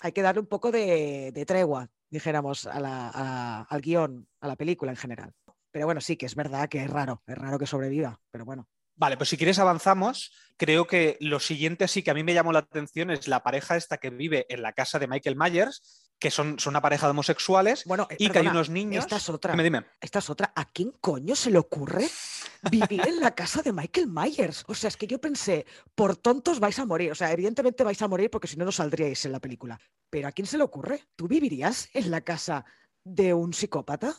Hay 0.00 0.10
que 0.10 0.20
darle 0.20 0.40
un 0.40 0.48
poco 0.48 0.72
de, 0.72 1.44
tregua, 1.46 1.88
dijéramos, 2.10 2.66
al 2.66 3.80
guion, 3.80 4.26
a 4.40 4.48
la 4.48 4.56
película 4.56 4.90
en 4.90 4.96
general. 4.96 5.32
Pero 5.70 5.86
bueno, 5.86 6.00
sí 6.00 6.16
que 6.16 6.26
es 6.26 6.34
verdad 6.34 6.68
que 6.68 6.82
es 6.82 6.90
raro, 6.90 7.22
es 7.28 7.38
raro 7.38 7.56
que 7.56 7.68
sobreviva, 7.68 8.18
pero 8.32 8.44
bueno. 8.44 8.66
Vale, 8.96 9.16
pues 9.16 9.28
si 9.28 9.36
quieres 9.36 9.58
avanzamos. 9.58 10.32
Creo 10.56 10.86
que 10.86 11.18
lo 11.20 11.38
siguiente 11.38 11.86
sí 11.86 12.02
que 12.02 12.10
a 12.10 12.14
mí 12.14 12.24
me 12.24 12.32
llamó 12.32 12.50
la 12.50 12.60
atención 12.60 13.10
es 13.10 13.28
la 13.28 13.42
pareja 13.42 13.76
esta 13.76 13.98
que 13.98 14.08
vive 14.08 14.46
en 14.48 14.62
la 14.62 14.72
casa 14.72 14.98
de 14.98 15.06
Michael 15.06 15.36
Myers, 15.36 16.05
que 16.18 16.30
son, 16.30 16.58
son 16.58 16.72
una 16.72 16.80
pareja 16.80 17.06
de 17.06 17.10
homosexuales 17.10 17.84
bueno, 17.84 18.08
y 18.18 18.30
que 18.30 18.38
hay 18.38 18.46
unos 18.46 18.70
niños. 18.70 19.04
Esta 19.04 19.16
es 19.16 19.28
otra. 19.28 19.54
Dime, 19.54 19.84
Esta 20.00 20.18
es 20.20 20.30
otra. 20.30 20.52
¿A 20.54 20.64
quién 20.64 20.92
coño 21.00 21.36
se 21.36 21.50
le 21.50 21.58
ocurre 21.58 22.08
vivir 22.70 23.06
en 23.06 23.20
la 23.20 23.34
casa 23.34 23.62
de 23.62 23.72
Michael 23.72 24.08
Myers? 24.08 24.64
O 24.66 24.74
sea, 24.74 24.88
es 24.88 24.96
que 24.96 25.06
yo 25.06 25.20
pensé, 25.20 25.66
por 25.94 26.16
tontos 26.16 26.58
vais 26.58 26.78
a 26.78 26.86
morir. 26.86 27.12
O 27.12 27.14
sea, 27.14 27.32
evidentemente 27.32 27.84
vais 27.84 28.00
a 28.00 28.08
morir 28.08 28.30
porque 28.30 28.48
si 28.48 28.56
no, 28.56 28.64
no 28.64 28.72
saldríais 28.72 29.24
en 29.26 29.32
la 29.32 29.40
película. 29.40 29.78
Pero 30.10 30.28
¿a 30.28 30.32
quién 30.32 30.46
se 30.46 30.56
le 30.56 30.64
ocurre? 30.64 31.04
¿Tú 31.16 31.28
vivirías 31.28 31.88
en 31.92 32.10
la 32.10 32.22
casa 32.22 32.64
de 33.04 33.34
un 33.34 33.52
psicópata? 33.52 34.16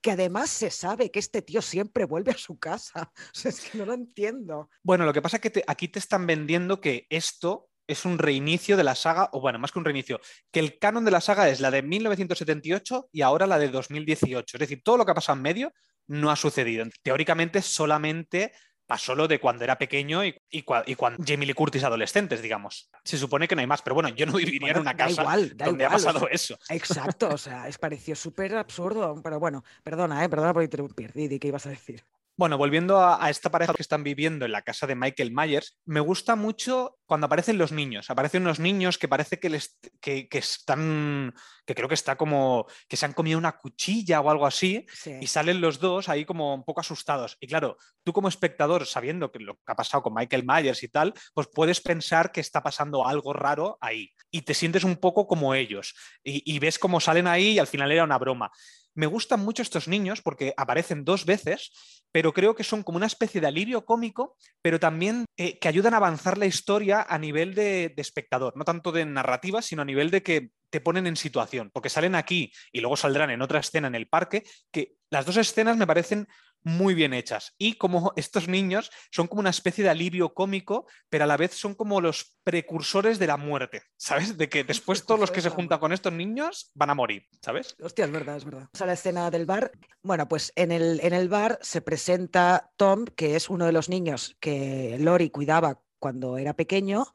que 0.00 0.10
además 0.10 0.50
se 0.50 0.70
sabe 0.70 1.10
que 1.10 1.20
este 1.20 1.42
tío 1.42 1.62
siempre 1.62 2.04
vuelve 2.04 2.32
a 2.32 2.38
su 2.38 2.58
casa. 2.58 3.12
O 3.32 3.38
sea, 3.38 3.50
es 3.50 3.60
que 3.60 3.78
no 3.78 3.86
lo 3.86 3.92
entiendo. 3.92 4.68
Bueno, 4.82 5.04
lo 5.04 5.12
que 5.12 5.22
pasa 5.22 5.36
es 5.36 5.42
que 5.42 5.64
aquí 5.66 5.88
te 5.88 5.98
están 5.98 6.26
vendiendo 6.26 6.80
que 6.80 7.06
esto 7.08 7.70
es 7.86 8.04
un 8.04 8.18
reinicio 8.18 8.76
de 8.76 8.84
la 8.84 8.94
saga, 8.94 9.28
o 9.32 9.40
bueno, 9.40 9.58
más 9.58 9.72
que 9.72 9.78
un 9.78 9.84
reinicio, 9.84 10.20
que 10.50 10.60
el 10.60 10.78
canon 10.78 11.04
de 11.04 11.10
la 11.10 11.20
saga 11.20 11.48
es 11.48 11.60
la 11.60 11.70
de 11.70 11.82
1978 11.82 13.08
y 13.12 13.22
ahora 13.22 13.46
la 13.46 13.58
de 13.58 13.68
2018. 13.68 14.56
Es 14.56 14.60
decir, 14.60 14.82
todo 14.82 14.96
lo 14.96 15.04
que 15.04 15.12
ha 15.12 15.14
pasado 15.14 15.36
en 15.36 15.42
medio 15.42 15.72
no 16.06 16.30
ha 16.30 16.36
sucedido. 16.36 16.84
Teóricamente 17.02 17.62
solamente 17.62 18.52
pasó 18.86 19.14
lo 19.14 19.26
de 19.26 19.40
cuando 19.40 19.64
era 19.64 19.78
pequeño 19.78 20.24
y, 20.24 20.62
cuando 20.62 21.24
Jamie 21.26 21.46
Lee 21.46 21.54
Curtis 21.54 21.84
adolescentes, 21.84 22.40
digamos. 22.40 22.90
Se 23.04 23.18
supone 23.18 23.48
que 23.48 23.54
no 23.54 23.60
hay 23.60 23.66
más, 23.66 23.82
pero 23.82 23.94
bueno, 23.94 24.08
yo 24.10 24.26
no 24.26 24.34
viviría 24.34 24.70
en 24.70 24.78
una 24.78 24.96
casa 24.96 25.24
donde 25.56 25.84
ha 25.84 25.90
pasado 25.90 26.28
eso. 26.28 26.58
Exacto, 26.68 27.28
o 27.28 27.38
sea, 27.38 27.68
es 27.68 27.78
pareció 27.78 28.14
súper 28.14 28.54
absurdo, 28.56 29.20
pero 29.22 29.40
bueno, 29.40 29.64
perdona, 29.82 30.24
¿eh? 30.24 30.28
perdona 30.28 30.54
por 30.54 30.62
interrumpir, 30.62 31.12
Didi, 31.12 31.38
¿qué 31.38 31.48
ibas 31.48 31.66
a 31.66 31.70
decir? 31.70 32.04
Bueno, 32.38 32.58
volviendo 32.58 33.00
a, 33.00 33.30
esta 33.30 33.50
pareja 33.50 33.72
que 33.72 33.80
están 33.80 34.04
viviendo 34.04 34.44
en 34.44 34.52
la 34.52 34.60
casa 34.60 34.86
de 34.86 34.94
Michael 34.94 35.32
Myers, 35.32 35.78
me 35.86 36.00
gusta 36.00 36.36
mucho 36.36 36.98
cuando 37.06 37.24
aparecen 37.26 37.56
los 37.56 37.72
niños. 37.72 38.10
Aparecen 38.10 38.42
unos 38.42 38.58
niños 38.58 38.98
que 38.98 39.08
parece 39.08 39.40
que, 39.40 39.48
les, 39.48 39.78
que, 40.02 40.28
están, 40.32 41.34
que 41.64 41.74
creo 41.74 41.88
que 41.88 41.94
está 41.94 42.16
como, 42.16 42.66
que 42.88 42.98
se 42.98 43.06
han 43.06 43.14
comido 43.14 43.38
una 43.38 43.56
cuchilla 43.56 44.20
o 44.20 44.28
algo 44.28 44.44
así, 44.44 44.84
y 45.18 45.26
salen 45.28 45.62
los 45.62 45.80
dos 45.80 46.10
ahí 46.10 46.26
como 46.26 46.54
un 46.54 46.64
poco 46.64 46.80
asustados. 46.80 47.38
Y 47.40 47.46
claro, 47.46 47.78
tú 48.04 48.12
como 48.12 48.28
espectador, 48.28 48.84
sabiendo 48.84 49.32
que 49.32 49.38
lo 49.38 49.54
que 49.54 49.72
ha 49.72 49.76
pasado 49.76 50.02
con 50.02 50.12
Michael 50.12 50.44
Myers 50.46 50.82
y 50.82 50.88
tal, 50.88 51.14
pues 51.32 51.48
puedes 51.50 51.80
pensar 51.80 52.32
que 52.32 52.40
está 52.42 52.62
pasando 52.62 53.06
algo 53.06 53.32
raro 53.32 53.78
ahí. 53.80 54.12
Y 54.30 54.42
te 54.42 54.52
sientes 54.52 54.84
un 54.84 54.96
poco 54.96 55.26
como 55.26 55.54
ellos. 55.54 55.94
Y, 56.22 56.42
y 56.44 56.58
ves 56.58 56.78
cómo 56.78 57.00
salen 57.00 57.28
ahí 57.28 57.52
y 57.52 57.58
al 57.58 57.66
final 57.66 57.90
era 57.90 58.04
una 58.04 58.18
broma 58.18 58.50
me 58.96 59.06
gustan 59.06 59.44
mucho 59.44 59.62
estos 59.62 59.86
niños 59.86 60.22
porque 60.22 60.54
aparecen 60.56 61.04
dos 61.04 61.24
veces, 61.24 61.70
pero 62.10 62.32
creo 62.32 62.54
que 62.54 62.64
son 62.64 62.82
como 62.82 62.96
una 62.96 63.06
especie 63.06 63.40
de 63.40 63.46
alivio 63.46 63.84
cómico, 63.84 64.36
pero 64.62 64.80
también 64.80 65.26
eh, 65.36 65.58
que 65.58 65.68
ayudan 65.68 65.94
a 65.94 65.98
avanzar 65.98 66.38
la 66.38 66.46
historia 66.46 67.06
a 67.08 67.18
nivel 67.18 67.54
de, 67.54 67.92
de 67.94 68.02
espectador, 68.02 68.56
no 68.56 68.64
tanto 68.64 68.90
de 68.90 69.04
narrativa, 69.04 69.62
sino 69.62 69.82
a 69.82 69.84
nivel 69.84 70.10
de 70.10 70.22
que 70.22 70.50
te 70.70 70.80
ponen 70.80 71.06
en 71.06 71.16
situación, 71.16 71.70
porque 71.72 71.90
salen 71.90 72.14
aquí 72.14 72.52
y 72.72 72.80
luego 72.80 72.96
saldrán 72.96 73.30
en 73.30 73.42
otra 73.42 73.60
escena 73.60 73.86
en 73.86 73.94
el 73.94 74.08
parque, 74.08 74.42
que 74.72 74.96
las 75.10 75.26
dos 75.26 75.36
escenas 75.36 75.76
me 75.76 75.86
parecen 75.86 76.26
muy 76.62 76.94
bien 76.94 77.14
hechas. 77.14 77.54
Y 77.58 77.74
como 77.74 78.12
estos 78.16 78.48
niños 78.48 78.90
son 79.10 79.28
como 79.28 79.40
una 79.40 79.50
especie 79.50 79.84
de 79.84 79.90
alivio 79.90 80.34
cómico, 80.34 80.86
pero 81.08 81.24
a 81.24 81.26
la 81.26 81.36
vez 81.36 81.54
son 81.54 81.74
como 81.74 82.00
los 82.00 82.36
precursores 82.42 83.18
de 83.18 83.26
la 83.26 83.36
muerte, 83.36 83.82
¿sabes? 83.96 84.36
De 84.36 84.48
que 84.48 84.64
después 84.64 85.04
todos 85.04 85.20
los 85.20 85.30
que 85.30 85.40
se 85.40 85.50
juntan 85.50 85.78
con 85.78 85.92
estos 85.92 86.12
niños 86.12 86.70
van 86.74 86.90
a 86.90 86.94
morir, 86.94 87.26
¿sabes? 87.40 87.76
Hostia, 87.80 88.04
es 88.04 88.10
verdad, 88.10 88.36
es 88.36 88.44
verdad. 88.44 88.68
O 88.72 88.76
sea, 88.76 88.86
la 88.86 88.94
escena 88.94 89.30
del 89.30 89.46
bar. 89.46 89.70
Bueno, 90.02 90.28
pues 90.28 90.52
en 90.56 90.72
el, 90.72 91.00
en 91.02 91.12
el 91.12 91.28
bar 91.28 91.58
se 91.62 91.80
presenta 91.80 92.72
Tom, 92.76 93.04
que 93.04 93.36
es 93.36 93.48
uno 93.48 93.66
de 93.66 93.72
los 93.72 93.88
niños 93.88 94.36
que 94.40 94.96
Lori 94.98 95.30
cuidaba 95.30 95.80
cuando 95.98 96.38
era 96.38 96.54
pequeño. 96.54 97.06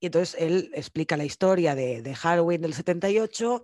Y 0.00 0.06
entonces 0.06 0.36
él 0.38 0.70
explica 0.74 1.16
la 1.16 1.24
historia 1.24 1.74
de, 1.74 2.02
de 2.02 2.14
Halloween 2.14 2.62
del 2.62 2.74
78 2.74 3.62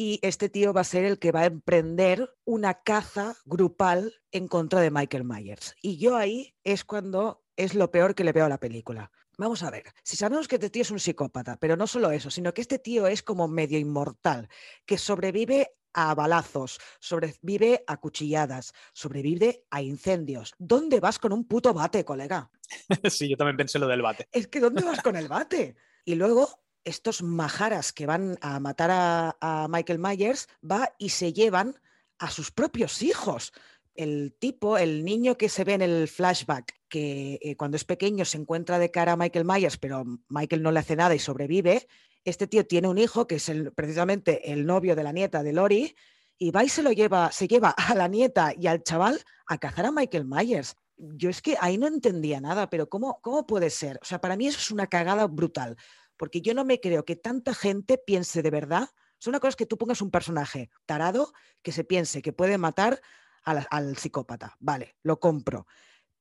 y 0.00 0.18
este 0.22 0.48
tío 0.48 0.72
va 0.72 0.80
a 0.80 0.84
ser 0.84 1.04
el 1.04 1.18
que 1.18 1.30
va 1.30 1.40
a 1.40 1.44
emprender 1.44 2.34
una 2.46 2.82
caza 2.82 3.36
grupal 3.44 4.14
en 4.32 4.48
contra 4.48 4.80
de 4.80 4.90
Michael 4.90 5.24
Myers. 5.24 5.76
Y 5.82 5.98
yo 5.98 6.16
ahí 6.16 6.54
es 6.64 6.86
cuando 6.86 7.44
es 7.54 7.74
lo 7.74 7.90
peor 7.90 8.14
que 8.14 8.24
le 8.24 8.32
veo 8.32 8.46
a 8.46 8.48
la 8.48 8.58
película. 8.58 9.12
Vamos 9.36 9.62
a 9.62 9.70
ver, 9.70 9.92
si 10.02 10.16
sabemos 10.16 10.48
que 10.48 10.54
este 10.54 10.70
tío 10.70 10.80
es 10.80 10.90
un 10.90 11.00
psicópata, 11.00 11.58
pero 11.58 11.76
no 11.76 11.86
solo 11.86 12.12
eso, 12.12 12.30
sino 12.30 12.54
que 12.54 12.62
este 12.62 12.78
tío 12.78 13.06
es 13.06 13.22
como 13.22 13.46
medio 13.46 13.78
inmortal, 13.78 14.48
que 14.86 14.96
sobrevive 14.96 15.76
a 15.92 16.14
balazos, 16.14 16.80
sobrevive 16.98 17.84
a 17.86 17.98
cuchilladas, 17.98 18.72
sobrevive 18.94 19.66
a 19.68 19.82
incendios. 19.82 20.54
¿Dónde 20.56 20.98
vas 21.00 21.18
con 21.18 21.34
un 21.34 21.44
puto 21.46 21.74
bate, 21.74 22.06
colega? 22.06 22.50
sí, 23.10 23.28
yo 23.28 23.36
también 23.36 23.58
pensé 23.58 23.78
lo 23.78 23.86
del 23.86 24.00
bate. 24.00 24.28
Es 24.32 24.48
que 24.48 24.60
¿dónde 24.60 24.82
vas 24.82 25.02
con 25.02 25.16
el 25.16 25.28
bate? 25.28 25.76
Y 26.02 26.14
luego 26.14 26.48
estos 26.84 27.22
majaras 27.22 27.92
que 27.92 28.06
van 28.06 28.38
a 28.40 28.60
matar 28.60 28.90
a, 28.92 29.66
Michael 29.68 29.98
Myers 29.98 30.48
va 30.68 30.94
y 30.98 31.10
se 31.10 31.32
llevan 31.32 31.78
a 32.18 32.30
sus 32.30 32.50
propios 32.50 33.02
hijos. 33.02 33.52
El 33.94 34.34
tipo, 34.38 34.78
el 34.78 35.04
niño 35.04 35.36
que 35.36 35.48
se 35.48 35.64
ve 35.64 35.74
en 35.74 35.82
el 35.82 36.08
flashback, 36.08 36.74
que 36.88 37.38
eh, 37.42 37.56
cuando 37.56 37.76
es 37.76 37.84
pequeño 37.84 38.24
se 38.24 38.38
encuentra 38.38 38.78
de 38.78 38.90
cara 38.90 39.12
a 39.12 39.16
Michael 39.16 39.44
Myers, 39.44 39.76
pero 39.76 40.04
Michael 40.28 40.62
no 40.62 40.72
le 40.72 40.80
hace 40.80 40.96
nada 40.96 41.14
y 41.14 41.18
sobrevive. 41.18 41.86
Este 42.24 42.46
tío 42.46 42.66
tiene 42.66 42.88
un 42.88 42.98
hijo 42.98 43.26
que 43.26 43.36
es 43.36 43.50
precisamente 43.74 44.52
el 44.52 44.66
novio 44.66 44.94
de 44.96 45.02
la 45.02 45.12
nieta 45.12 45.42
de 45.42 45.52
Lori 45.52 45.94
y 46.38 46.50
va 46.50 46.64
y 46.64 46.68
se 46.68 46.82
lo 46.82 46.92
lleva, 46.92 47.30
se 47.32 47.46
lleva 47.46 47.70
a 47.76 47.94
la 47.94 48.08
nieta 48.08 48.54
y 48.58 48.66
al 48.66 48.82
chaval 48.82 49.20
a 49.46 49.58
cazar 49.58 49.86
a 49.86 49.92
Michael 49.92 50.24
Myers. 50.24 50.76
Yo 50.96 51.30
es 51.30 51.40
que 51.40 51.56
ahí 51.60 51.78
no 51.78 51.86
entendía 51.86 52.40
nada, 52.40 52.68
pero 52.68 52.88
¿cómo, 52.88 53.20
cómo 53.22 53.46
puede 53.46 53.70
ser? 53.70 53.98
O 54.02 54.04
sea, 54.04 54.20
para 54.20 54.36
mí 54.36 54.46
eso 54.46 54.58
es 54.58 54.70
una 54.70 54.86
cagada 54.86 55.26
brutal 55.26 55.76
porque 56.20 56.42
yo 56.42 56.52
no 56.52 56.66
me 56.66 56.80
creo 56.80 57.06
que 57.06 57.16
tanta 57.16 57.54
gente 57.54 57.96
piense 57.96 58.42
de 58.42 58.50
verdad. 58.50 58.90
Es 59.18 59.26
una 59.26 59.40
cosa 59.40 59.48
es 59.48 59.56
que 59.56 59.64
tú 59.64 59.78
pongas 59.78 60.02
un 60.02 60.10
personaje 60.10 60.68
tarado 60.84 61.32
que 61.62 61.72
se 61.72 61.82
piense 61.82 62.20
que 62.20 62.34
puede 62.34 62.58
matar 62.58 63.00
al, 63.42 63.66
al 63.70 63.96
psicópata. 63.96 64.54
Vale, 64.60 64.96
lo 65.02 65.18
compro. 65.18 65.66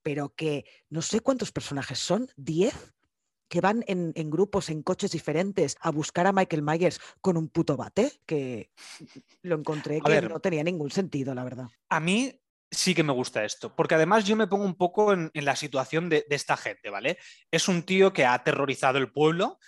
Pero 0.02 0.34
que 0.34 0.64
no 0.90 1.02
sé 1.02 1.20
cuántos 1.20 1.52
personajes 1.52 2.00
son, 2.00 2.30
10 2.38 2.94
que 3.50 3.60
van 3.60 3.84
en, 3.88 4.14
en, 4.16 4.30
grupos, 4.30 4.70
en 4.70 4.84
coches 4.84 5.12
diferentes, 5.12 5.76
a 5.82 5.92
buscar 5.92 6.28
a 6.28 6.32
Michael 6.32 6.62
Myers 6.62 7.02
con 7.20 7.36
un 7.36 7.50
puto 7.50 7.76
bate, 7.76 8.22
que 8.26 8.72
lo 9.42 9.58
encontré 9.58 9.98
a 9.98 10.00
que 10.00 10.12
ver, 10.12 10.30
no 10.30 10.40
tenía 10.40 10.64
ningún 10.64 10.92
sentido, 10.92 11.36
la 11.36 11.44
verdad. 11.44 11.68
A 11.90 12.00
mí 12.00 12.40
sí 12.72 12.96
que 12.96 13.04
me 13.04 13.12
gusta 13.12 13.44
esto, 13.44 13.76
porque 13.76 13.96
además 13.96 14.24
yo 14.24 14.38
me 14.38 14.48
pongo 14.48 14.64
un 14.64 14.76
poco 14.76 15.12
en, 15.12 15.30
en 15.34 15.44
la 15.44 15.58
situación 15.58 16.08
de, 16.08 16.26
de, 16.30 16.36
esta 16.38 16.56
gente, 16.56 16.90
¿vale? 16.90 17.18
Es 17.52 17.68
un 17.68 17.84
tío 17.84 18.14
que 18.14 18.24
ha 18.24 18.34
aterrorizado 18.34 18.98
el 18.98 19.12
pueblo, 19.12 19.60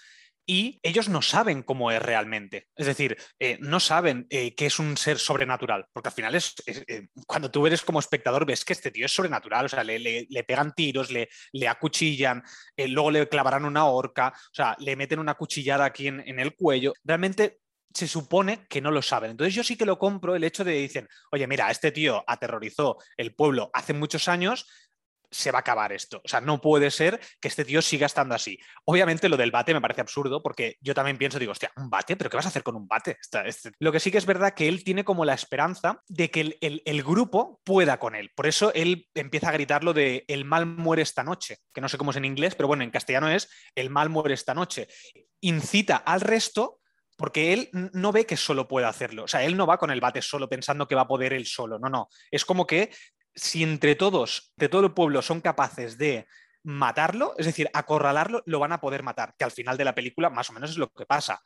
y 0.52 0.82
ellos 0.84 1.08
no 1.08 1.22
saben 1.22 1.64
cómo 1.64 1.91
es 1.91 2.02
realmente. 2.02 2.68
Es 2.76 2.86
decir, 2.86 3.16
eh, 3.39 3.58
no 3.62 3.80
saben 3.80 4.28
eh, 4.30 4.54
que 4.54 4.66
es 4.66 4.80
un 4.80 4.97
ser 4.97 5.18
sobrenatural, 5.18 5.86
porque 5.93 6.10
al 6.10 6.14
final 6.14 6.36
es 6.36 6.56
eh, 6.68 7.08
cuando 7.26 7.49
tú 7.49 7.66
eres 7.66 7.82
como 7.84 8.02
espectador 8.02 8.45
ves 8.45 8.66
que 8.66 8.74
este 8.74 8.91
tío 8.91 9.06
es 9.06 9.14
sobrenatural, 9.14 9.68
o 9.68 9.70
sea, 9.70 9.82
le, 9.86 9.97
le, 9.97 10.28
le 10.30 10.43
pegan 10.43 10.74
tiros, 10.74 11.10
le, 11.10 11.30
le 11.54 11.70
acuchillan, 11.70 12.43
eh, 12.76 12.89
luego 12.89 13.12
le 13.12 13.30
clavarán 13.30 13.64
una 13.64 13.86
horca, 13.86 14.34
o 14.36 14.54
sea, 14.54 14.76
le 14.80 14.97
meten 14.97 15.20
una 15.20 15.36
cuchillada 15.36 15.86
aquí 15.86 16.10
en, 16.10 16.20
en 16.28 16.38
el 16.38 16.54
cuello. 16.54 16.91
Realmente 17.02 17.62
se 17.93 18.08
supone 18.08 18.66
que 18.70 18.82
no 18.82 18.91
lo 18.91 19.02
saben. 19.02 19.32
Entonces 19.32 19.56
yo 19.56 19.64
sí 19.64 19.76
que 19.76 19.86
lo 19.86 19.99
compro 19.99 20.36
el 20.36 20.43
hecho 20.43 20.64
de 20.64 20.74
dicen, 20.74 21.08
oye, 21.32 21.47
mira, 21.47 21.72
este 21.72 21.91
tío 21.91 22.24
aterrorizó 22.28 22.97
el 23.18 23.34
pueblo 23.36 23.70
hace 23.74 23.93
muchos 23.93 24.28
años, 24.28 24.68
se 25.32 25.52
va 25.52 25.60
a 25.60 25.62
acabar 25.62 25.94
esto. 25.94 26.22
O 26.24 26.28
sea, 26.28 26.42
no 26.42 26.60
puede 26.60 26.92
ser 26.92 27.20
que 27.40 27.48
este 27.48 27.66
tío 27.66 27.82
siga 27.82 28.06
estando 28.06 28.36
así. 28.36 28.60
Obviamente 28.86 29.30
lo 29.30 29.38
del 29.38 29.52
bate 29.52 29.74
me 29.74 29.82
parece 29.82 30.02
absurdo 30.02 30.44
porque 30.44 30.78
yo 30.82 30.94
también 30.94 31.18
pienso, 31.18 31.40
digo, 31.40 31.54
hostia, 31.54 31.72
¿un 31.78 31.90
bate? 31.90 32.18
¿Pero 32.18 32.30
qué 32.30 32.38
vas 32.38 32.46
a 32.46 32.50
hacer 32.50 32.64
con 32.64 32.76
un 32.76 32.88
bate? 32.88 33.18
Este... 33.46 33.72
Lo 33.80 33.92
que 33.92 34.00
sí 34.00 34.12
que 34.12 34.18
es 34.18 34.26
verdad 34.26 34.54
que 34.54 34.68
él 34.68 34.84
tiene 34.84 35.04
como 35.04 35.26
la 35.26 35.34
esperanza 35.34 36.02
de 36.08 36.30
que 36.30 36.58
el, 36.60 37.04
grupo 37.04 37.60
pueda 37.64 37.98
con 37.98 38.14
él. 38.14 38.32
Por 38.36 38.46
eso 38.46 38.72
él 38.74 39.08
empieza 39.16 39.50
a 39.50 39.54
gritar 39.54 39.84
lo 39.84 39.94
de 39.94 40.24
el 40.28 40.46
mal 40.46 40.66
muere 40.66 41.02
esta 41.02 41.24
noche, 41.24 41.58
que 41.74 41.82
no 41.82 41.90
sé 41.90 41.98
cómo 41.98 42.12
es 42.12 42.18
en 42.18 42.26
inglés, 42.26 42.54
pero 42.54 42.68
bueno, 42.68 42.84
en 42.84 42.92
castellano 42.92 43.30
es 43.30 43.50
el 43.74 43.90
mal 43.90 44.10
muere 44.10 44.34
esta 44.34 44.54
noche. 44.54 44.88
Incita 45.40 45.96
al 45.96 46.22
resto 46.22 46.80
porque 47.18 47.54
él 47.54 47.70
no 47.72 48.12
ve 48.12 48.26
que 48.26 48.38
solo 48.38 48.68
puede 48.68 48.88
hacerlo. 48.88 49.24
O 49.24 49.28
sea, 49.28 49.44
él 49.44 49.56
no 49.56 49.68
va 49.68 49.78
con 49.78 49.92
el 49.92 50.02
bate 50.02 50.22
solo 50.22 50.50
pensando 50.50 50.88
que 50.88 50.96
va 50.96 51.02
a 51.02 51.08
poder 51.08 51.34
él 51.34 51.46
solo. 51.46 51.78
No, 51.80 51.90
no. 51.90 52.10
Es 52.32 52.46
como 52.46 52.66
que 52.66 52.92
si 53.36 53.64
entre 53.64 53.96
todos, 53.96 54.54
de 54.56 54.70
todo 54.70 54.86
el 54.86 54.94
pueblo, 54.94 55.22
son 55.22 55.42
capaces 55.42 55.98
de 55.98 56.28
matarlo, 56.64 57.34
es 57.38 57.46
decir, 57.46 57.70
acorralarlo, 57.74 58.44
lo 58.46 58.60
van 58.60 58.72
a 58.72 58.82
poder 58.82 59.04
matar, 59.04 59.36
que 59.38 59.44
al 59.44 59.52
final 59.52 59.78
de 59.78 59.86
la 59.86 59.96
película 59.96 60.30
más 60.30 60.50
o 60.50 60.54
menos 60.54 60.72
es 60.72 60.78
lo 60.78 60.90
que 60.90 61.06
pasa. 61.06 61.42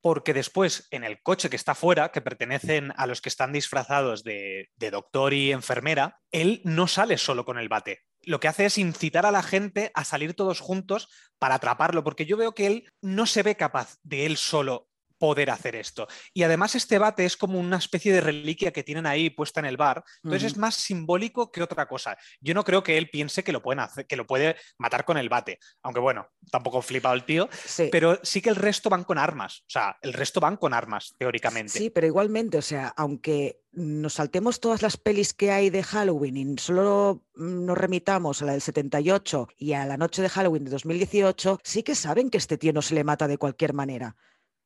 Porque 0.00 0.32
después, 0.32 0.86
en 0.90 1.02
el 1.02 1.20
coche 1.22 1.50
que 1.50 1.56
está 1.56 1.74
fuera, 1.74 2.12
que 2.12 2.20
pertenecen 2.20 2.92
a 2.96 3.06
los 3.06 3.20
que 3.20 3.28
están 3.28 3.52
disfrazados 3.52 4.22
de, 4.22 4.70
de 4.76 4.90
doctor 4.90 5.34
y 5.34 5.50
enfermera, 5.50 6.20
él 6.30 6.60
no 6.64 6.86
sale 6.86 7.18
solo 7.18 7.44
con 7.44 7.58
el 7.58 7.68
bate. 7.68 8.02
Lo 8.22 8.38
que 8.38 8.46
hace 8.46 8.66
es 8.66 8.78
incitar 8.78 9.26
a 9.26 9.32
la 9.32 9.42
gente 9.42 9.90
a 9.94 10.04
salir 10.04 10.34
todos 10.34 10.60
juntos 10.60 11.08
para 11.38 11.56
atraparlo, 11.56 12.04
porque 12.04 12.26
yo 12.26 12.36
veo 12.36 12.52
que 12.54 12.66
él 12.66 12.92
no 13.00 13.26
se 13.26 13.42
ve 13.42 13.56
capaz 13.56 13.96
de 14.02 14.26
él 14.26 14.36
solo 14.36 14.87
poder 15.18 15.50
hacer 15.50 15.76
esto. 15.76 16.06
Y 16.32 16.42
además 16.42 16.74
este 16.74 16.98
bate 16.98 17.24
es 17.24 17.36
como 17.36 17.58
una 17.58 17.76
especie 17.76 18.12
de 18.12 18.20
reliquia 18.20 18.72
que 18.72 18.84
tienen 18.84 19.06
ahí 19.06 19.30
puesta 19.30 19.60
en 19.60 19.66
el 19.66 19.76
bar, 19.76 20.04
entonces 20.22 20.42
uh 20.42 20.46
-huh. 20.46 20.52
es 20.52 20.56
más 20.56 20.74
simbólico 20.76 21.50
que 21.50 21.62
otra 21.62 21.86
cosa. 21.86 22.16
Yo 22.40 22.54
no 22.54 22.64
creo 22.64 22.82
que 22.82 22.96
él 22.96 23.10
piense 23.10 23.42
que 23.44 23.52
lo 23.52 23.62
pueden 23.62 23.80
hacer, 23.80 24.06
que 24.06 24.16
lo 24.16 24.26
puede 24.26 24.56
matar 24.78 25.04
con 25.04 25.18
el 25.18 25.28
bate, 25.28 25.58
aunque 25.82 26.00
bueno, 26.00 26.28
tampoco 26.50 26.82
flipado 26.82 27.14
el 27.14 27.24
tío, 27.24 27.48
sí. 27.64 27.88
pero 27.90 28.18
sí 28.22 28.40
que 28.40 28.50
el 28.50 28.56
resto 28.56 28.90
van 28.90 29.04
con 29.04 29.18
armas, 29.18 29.60
o 29.62 29.70
sea, 29.70 29.96
el 30.02 30.12
resto 30.12 30.40
van 30.40 30.56
con 30.56 30.74
armas 30.74 31.14
teóricamente. 31.18 31.72
Sí, 31.78 31.90
pero 31.90 32.06
igualmente, 32.06 32.58
o 32.58 32.62
sea, 32.62 32.92
aunque 32.96 33.62
nos 33.72 34.14
saltemos 34.14 34.60
todas 34.60 34.82
las 34.82 34.96
pelis 34.96 35.34
que 35.34 35.52
hay 35.52 35.70
de 35.70 35.82
Halloween 35.82 36.36
y 36.36 36.58
solo 36.58 37.24
nos 37.34 37.78
remitamos 37.78 38.42
a 38.42 38.46
la 38.46 38.52
del 38.52 38.60
78 38.60 39.48
y 39.56 39.72
a 39.74 39.86
la 39.86 39.96
noche 39.96 40.22
de 40.22 40.28
Halloween 40.28 40.64
de 40.64 40.70
2018, 40.70 41.60
sí 41.62 41.82
que 41.82 41.94
saben 41.94 42.30
que 42.30 42.38
este 42.38 42.58
tío 42.58 42.72
no 42.72 42.82
se 42.82 42.94
le 42.94 43.04
mata 43.04 43.28
de 43.28 43.38
cualquier 43.38 43.74
manera 43.74 44.16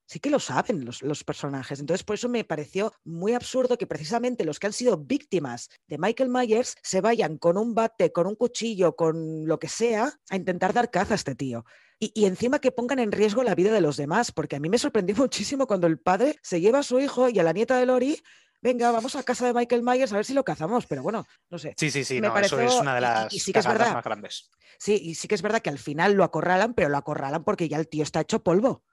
sí 0.07 0.21
que 0.21 0.31
lo 0.31 0.39
saben 0.39 0.85
los, 0.85 1.03
los, 1.03 1.25
personajes. 1.25 1.81
Entonces, 1.81 2.05
por 2.05 2.15
eso 2.15 2.29
me 2.29 2.45
pareció 2.45 2.93
muy 3.05 3.35
absurdo 3.35 3.79
que 3.79 3.87
precisamente 3.87 4.45
los 4.45 4.59
que 4.59 4.67
han 4.67 4.73
sido 4.73 4.99
víctimas 4.99 5.71
de 5.87 5.99
Michael 5.99 6.29
Myers 6.29 6.77
se 6.83 7.01
vayan 7.01 7.39
con 7.39 7.57
un 7.57 7.75
bate, 7.75 8.13
con 8.13 8.27
un 8.27 8.37
cuchillo, 8.37 8.97
con 8.97 9.47
lo 9.47 9.59
que 9.59 9.69
sea, 9.69 10.19
a 10.31 10.37
intentar 10.37 10.73
dar 10.73 10.91
caza 10.91 11.15
a 11.15 11.17
este 11.17 11.35
tío. 11.35 11.65
Y, 11.99 12.13
y, 12.15 12.27
encima 12.27 12.59
que 12.59 12.73
pongan 12.73 12.99
en 12.99 13.13
riesgo 13.13 13.45
la 13.45 13.55
vida 13.55 13.73
de 13.73 13.81
los 13.81 13.97
demás, 13.97 14.33
porque 14.33 14.57
a 14.57 14.61
mí 14.61 14.69
me 14.69 14.79
sorprendió 14.79 15.15
muchísimo 15.17 15.67
cuando 15.67 15.87
el 15.87 15.99
padre 15.99 16.37
se 16.43 16.61
lleva 16.61 16.81
a 16.81 16.83
su 16.83 17.01
hijo 17.01 17.29
y 17.29 17.39
a 17.39 17.43
la 17.43 17.53
nieta 17.53 17.79
de 17.79 17.87
Lori 17.87 18.21
venga, 18.63 18.93
vamos 18.93 19.17
a 19.17 19.25
casa 19.25 19.47
de 19.47 19.53
Michael 19.53 19.83
Myers 19.83 20.13
a 20.13 20.17
ver 20.17 20.25
si 20.25 20.35
lo 20.35 20.45
cazamos, 20.45 20.87
pero 20.87 21.03
bueno, 21.03 21.27
no 21.51 21.59
sé. 21.59 21.75
Sí, 21.77 21.91
sí, 21.91 22.05
sí, 22.05 22.21
me 22.21 22.29
no, 22.29 22.35
pareció, 22.35 22.61
eso 22.61 22.77
es 22.77 22.81
una 22.81 22.95
de 22.95 23.01
las 23.01 23.33
y, 23.33 23.37
y 23.37 23.41
sí 23.41 23.53
que 23.53 23.59
es 23.59 23.67
verdad, 23.67 23.93
más 23.93 24.05
grandes. 24.05 24.51
Sí, 24.79 24.99
y 25.03 25.15
sí 25.17 25.29
que 25.29 25.35
es 25.35 25.43
verdad 25.43 25.61
que 25.61 25.71
al 25.71 25.79
final 25.79 26.13
lo 26.13 26.25
acorralan, 26.25 26.73
pero 26.75 26.89
lo 26.89 26.97
acorralan 26.97 27.45
porque 27.45 27.69
ya 27.69 27.77
el 27.77 27.89
tío 27.89 28.05
está 28.05 28.21
hecho 28.21 28.43
polvo 28.43 28.85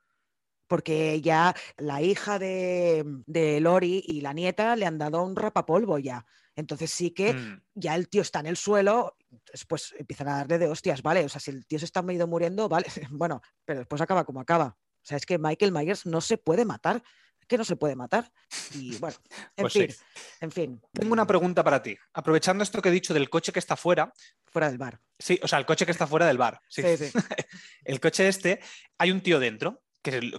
porque 0.70 1.20
ya 1.20 1.56
la 1.78 2.02
hija 2.02 2.40
de, 2.40 3.04
de, 3.26 3.60
Lori 3.60 4.04
y 4.08 4.22
la 4.22 4.34
nieta 4.34 4.76
le 4.76 4.86
han 4.86 5.00
dado 5.00 5.24
un 5.24 5.36
rapapolvo 5.36 5.98
ya. 5.98 6.26
Entonces 6.56 6.92
sí 6.92 7.12
que 7.12 7.34
mm. 7.34 7.62
ya 7.74 7.96
el 7.96 8.08
tío 8.08 8.22
está 8.22 8.40
en 8.40 8.46
el 8.46 8.56
suelo, 8.56 9.18
después 9.52 9.96
empiezan 9.98 10.28
a 10.30 10.38
darle 10.38 10.60
de 10.60 10.68
hostias, 10.68 11.02
¿vale? 11.02 11.26
O 11.26 11.30
sea, 11.30 11.42
si 11.42 11.52
el 11.52 11.66
tío 11.66 11.80
se 11.80 11.86
está 11.86 12.02
medio 12.04 12.28
muriendo, 12.28 12.70
vale, 12.70 12.86
bueno, 13.10 13.42
pero 13.66 13.80
después 13.80 14.00
acaba 14.00 14.24
como 14.24 14.40
acaba. 14.40 14.78
O 14.78 15.06
sea, 15.10 15.18
es 15.18 15.26
que 15.26 15.40
Michael 15.40 15.72
Myers 15.72 16.06
no 16.06 16.22
se 16.22 16.38
puede 16.38 16.66
matar, 16.66 17.02
que 17.48 17.58
no 17.58 17.66
se 17.66 17.76
puede 17.76 17.96
matar. 17.96 18.32
Y 18.76 18.96
bueno, 18.98 19.18
en 19.58 19.64
pues 19.64 19.74
fin, 19.74 19.92
sí. 19.92 19.98
en 20.42 20.52
fin. 20.52 20.82
Tengo 20.94 21.14
una 21.14 21.26
pregunta 21.26 21.64
para 21.64 21.82
ti. 21.82 21.98
Aprovechando 22.14 22.64
esto 22.64 22.80
que 22.80 22.90
he 22.90 22.92
dicho 22.92 23.14
del 23.14 23.30
coche 23.30 23.52
que 23.52 23.60
está 23.60 23.76
fuera. 23.76 24.14
Fuera 24.46 24.70
del 24.70 24.78
bar. 24.78 25.02
Sí, 25.18 25.40
o 25.42 25.48
sea, 25.48 25.58
el 25.58 25.66
coche 25.66 25.86
que 25.86 25.92
está 25.92 26.06
fuera 26.06 26.28
del 26.28 26.38
bar. 26.38 26.62
Sí, 26.70 26.84
sí. 26.84 27.10
sí. 27.10 27.12
el 27.86 28.00
coche 28.00 28.28
este, 28.28 28.60
hay 29.00 29.10
un 29.10 29.22
tío 29.22 29.40
dentro 29.40 29.82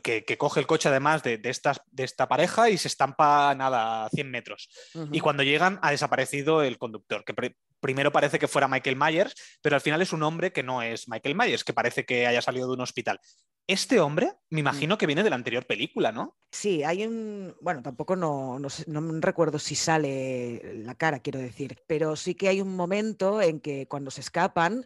que, 0.02 0.24
que, 0.24 0.38
coge 0.38 0.60
el 0.60 0.66
coche 0.66 0.88
además 0.88 1.22
de, 1.22 1.38
de, 1.38 1.56
de, 1.90 2.04
esta 2.04 2.28
pareja 2.28 2.70
y 2.70 2.78
se 2.78 2.88
estampa 2.88 3.54
nada 3.54 4.04
a 4.04 4.08
100 4.10 4.30
metros. 4.30 4.68
Y 5.12 5.20
cuando 5.20 5.42
llegan 5.42 5.78
ha 5.82 5.90
desaparecido 5.90 6.62
el 6.62 6.78
conductor, 6.78 7.24
que 7.24 7.34
primero 7.80 8.12
parece 8.12 8.38
que 8.38 8.48
fuera 8.48 8.68
Michael 8.68 8.96
Myers, 8.96 9.34
pero 9.62 9.74
al 9.74 9.80
final 9.80 10.02
es 10.02 10.12
un 10.12 10.22
hombre 10.22 10.52
que 10.52 10.62
no 10.62 10.82
es 10.82 11.08
Michael 11.08 11.34
Myers, 11.34 11.64
que 11.64 11.72
parece 11.72 12.04
que 12.04 12.26
haya 12.26 12.42
salido 12.42 12.68
de 12.68 12.74
un 12.74 12.80
hospital. 12.80 13.20
Este 13.66 14.00
hombre, 14.00 14.32
me 14.50 14.56
mm. 14.56 14.58
imagino 14.58 14.98
que 14.98 15.06
viene 15.06 15.22
de 15.22 15.30
la 15.30 15.36
anterior 15.36 15.64
película, 15.66 16.10
¿no? 16.10 16.36
Sí, 16.50 16.82
hay 16.82 17.06
un. 17.06 17.54
Bueno, 17.60 17.82
tampoco 17.82 18.16
no, 18.16 18.58
no, 18.58 18.68
no, 18.86 19.20
recuerdo 19.20 19.58
si 19.58 19.76
sale 19.76 20.82
la 20.84 20.96
cara, 20.96 21.20
quiero 21.20 21.38
decir, 21.38 21.76
pero 21.86 22.16
sí 22.16 22.34
que 22.34 22.48
hay 22.48 22.60
un 22.60 22.74
momento 22.74 23.40
en 23.40 23.60
que 23.60 23.86
cuando 23.86 24.10
se 24.10 24.22
escapan, 24.22 24.84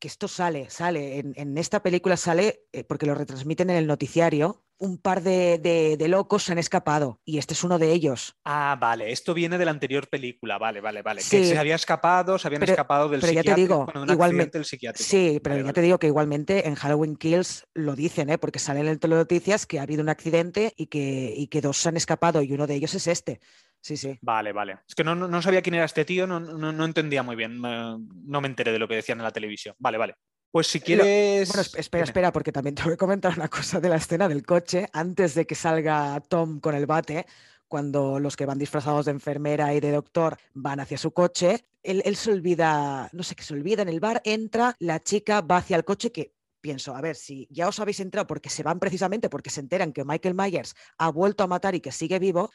que 0.00 0.08
esto 0.08 0.28
sale, 0.28 0.68
sale, 0.70 1.18
en, 1.18 1.58
esta 1.58 1.82
película 1.82 2.16
sale, 2.16 2.66
eh, 2.72 2.84
porque 2.84 3.06
lo 3.06 3.14
retransmiten 3.14 3.70
en 3.70 3.76
el 3.76 3.86
noticiario, 3.86 4.64
un 4.78 4.98
par 4.98 5.22
de, 5.22 5.96
locos 6.08 6.42
se 6.42 6.52
han 6.52 6.58
escapado 6.58 7.20
y 7.24 7.38
este 7.38 7.54
es 7.54 7.62
uno 7.62 7.78
de 7.78 7.92
ellos. 7.92 8.36
Ah, 8.44 8.76
vale, 8.80 9.12
esto 9.12 9.32
viene 9.32 9.56
de 9.56 9.64
la 9.64 9.70
anterior 9.70 10.08
película, 10.08 10.58
vale, 10.58 10.80
vale, 10.80 11.02
vale. 11.02 11.22
Que 11.22 11.44
se 11.44 11.56
había 11.56 11.76
escapado, 11.76 12.36
se 12.36 12.48
habían 12.48 12.64
escapado 12.64 13.08
del 13.08 13.20
pero 13.20 13.32
ya 13.32 13.44
te 13.44 13.54
digo, 13.54 13.86
igualmente, 14.08 14.60
Sí, 14.94 15.40
pero 15.42 15.64
ya 15.64 15.72
te 15.72 15.82
digo 15.82 15.98
que 15.98 16.08
igualmente 16.08 16.66
en 16.66 16.74
Halloween 16.74 17.14
Kills 17.14 17.66
lo 17.74 17.94
dicen, 17.94 18.28
¿eh? 18.28 18.38
porque 18.38 18.58
salen 18.58 18.88
en 18.88 18.98
las 19.00 19.10
noticias 19.10 19.66
que 19.66 19.78
ha 19.78 19.82
habido 19.82 20.02
un 20.02 20.08
accidente 20.08 20.72
y 20.76 20.86
que, 20.86 21.32
y 21.36 21.46
que 21.46 21.60
dos 21.60 21.76
se 21.76 21.88
han 21.88 21.96
escapado 21.96 22.42
y 22.42 22.52
uno 22.52 22.66
de 22.66 22.74
ellos 22.74 22.94
es 22.94 23.06
este. 23.06 23.40
Sí, 23.82 23.96
sí. 23.96 24.16
Vale, 24.22 24.52
vale. 24.52 24.78
Es 24.88 24.94
que 24.94 25.02
no, 25.02 25.42
sabía 25.42 25.60
quién 25.60 25.74
era 25.74 25.84
este 25.84 26.04
tío, 26.04 26.26
no, 26.26 26.38
no, 26.40 26.84
entendía 26.84 27.22
muy 27.22 27.34
bien, 27.36 27.60
no 27.60 28.40
me 28.40 28.46
enteré 28.46 28.72
de 28.72 28.78
lo 28.78 28.86
que 28.86 28.94
decían 28.94 29.18
en 29.18 29.24
la 29.24 29.32
televisión. 29.32 29.74
Vale, 29.78 29.98
vale. 29.98 30.14
Pues 30.52 30.66
si 30.66 30.80
quieres. 30.80 31.48
Bueno, 31.48 31.62
espera, 31.76 32.04
espera, 32.04 32.32
porque 32.32 32.52
también 32.52 32.74
te 32.74 32.82
voy 32.84 32.92
a 32.92 32.96
comentar 32.98 33.32
una 33.36 33.48
cosa 33.48 33.80
de 33.80 33.88
la 33.88 33.96
escena 33.96 34.28
del 34.28 34.44
coche. 34.44 34.86
Antes 34.92 35.34
de 35.34 35.46
que 35.46 35.54
salga 35.54 36.20
Tom 36.28 36.60
con 36.60 36.74
el 36.74 36.86
bate, 36.86 37.26
cuando 37.66 38.20
los 38.20 38.36
que 38.36 38.46
van 38.46 38.58
disfrazados 38.58 39.06
de 39.06 39.12
enfermera 39.12 39.74
y 39.74 39.80
de 39.80 39.90
doctor 39.90 40.36
van 40.52 40.78
hacia 40.78 40.98
su 40.98 41.12
coche, 41.12 41.64
él, 41.82 42.02
él 42.04 42.16
se 42.16 42.30
olvida, 42.30 43.08
no 43.12 43.22
sé 43.22 43.34
qué 43.34 43.42
se 43.42 43.54
olvida 43.54 43.82
en 43.82 43.88
el 43.88 43.98
bar, 43.98 44.20
entra, 44.24 44.76
la 44.78 45.00
chica 45.00 45.40
va 45.40 45.56
hacia 45.56 45.76
el 45.76 45.84
coche 45.84 46.12
que 46.12 46.34
pienso, 46.60 46.94
a 46.94 47.00
ver, 47.00 47.16
si 47.16 47.48
ya 47.50 47.68
os 47.68 47.80
habéis 47.80 48.00
entrado 48.00 48.26
porque 48.26 48.48
se 48.48 48.62
van 48.62 48.78
precisamente 48.78 49.28
porque 49.28 49.50
se 49.50 49.60
enteran 49.60 49.92
que 49.92 50.04
Michael 50.04 50.34
Myers 50.34 50.74
ha 50.96 51.10
vuelto 51.10 51.44
a 51.44 51.48
matar 51.48 51.74
y 51.74 51.80
que 51.80 51.92
sigue 51.92 52.18
vivo, 52.18 52.50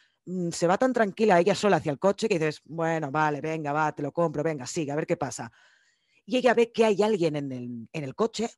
se 0.52 0.68
va 0.68 0.78
tan 0.78 0.94
tranquila 0.94 1.40
ella 1.40 1.56
sola 1.56 1.78
hacia 1.78 1.92
el 1.92 2.00
coche 2.00 2.28
que 2.28 2.40
dices, 2.40 2.62
bueno, 2.66 3.12
vale, 3.12 3.42
venga, 3.42 3.72
va, 3.72 3.92
te 3.94 4.04
lo 4.04 4.12
compro, 4.12 4.44
venga, 4.44 4.66
sigue, 4.66 4.92
a 4.92 4.96
ver 4.96 5.08
qué 5.08 5.18
pasa 5.18 5.52
y 6.28 6.38
ella 6.38 6.54
ve 6.54 6.72
que 6.72 6.86
hay 6.86 7.02
alguien 7.02 7.36
en 7.38 7.90
el, 7.94 8.14
coche, 8.14 8.50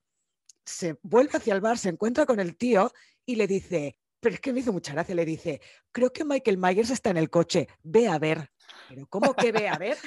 se 0.66 0.98
vuelve 1.04 1.38
hacia 1.38 1.54
el 1.54 1.62
bar, 1.62 1.78
se 1.78 1.90
encuentra 1.90 2.26
con 2.26 2.40
el 2.40 2.58
tío 2.58 2.92
y 3.26 3.36
le 3.36 3.46
dice, 3.46 3.96
pero 4.20 4.36
es 4.36 4.42
que 4.42 4.52
me 4.52 4.62
hizo 4.62 4.74
mucha 4.74 4.92
gracia, 4.92 5.14
le 5.14 5.24
dice, 5.24 5.62
creo 5.92 6.12
que 6.12 6.26
Michael 6.26 6.58
Myers 6.58 6.90
está 6.90 7.12
en 7.12 7.18
el 7.18 7.30
coche, 7.30 7.68
ve 7.84 8.08
a 8.08 8.18
ver. 8.18 8.52
Pero 8.90 9.06
¿cómo 9.08 9.36
que 9.36 9.52
ve 9.52 9.70
a 9.70 9.78
ver? 9.78 9.98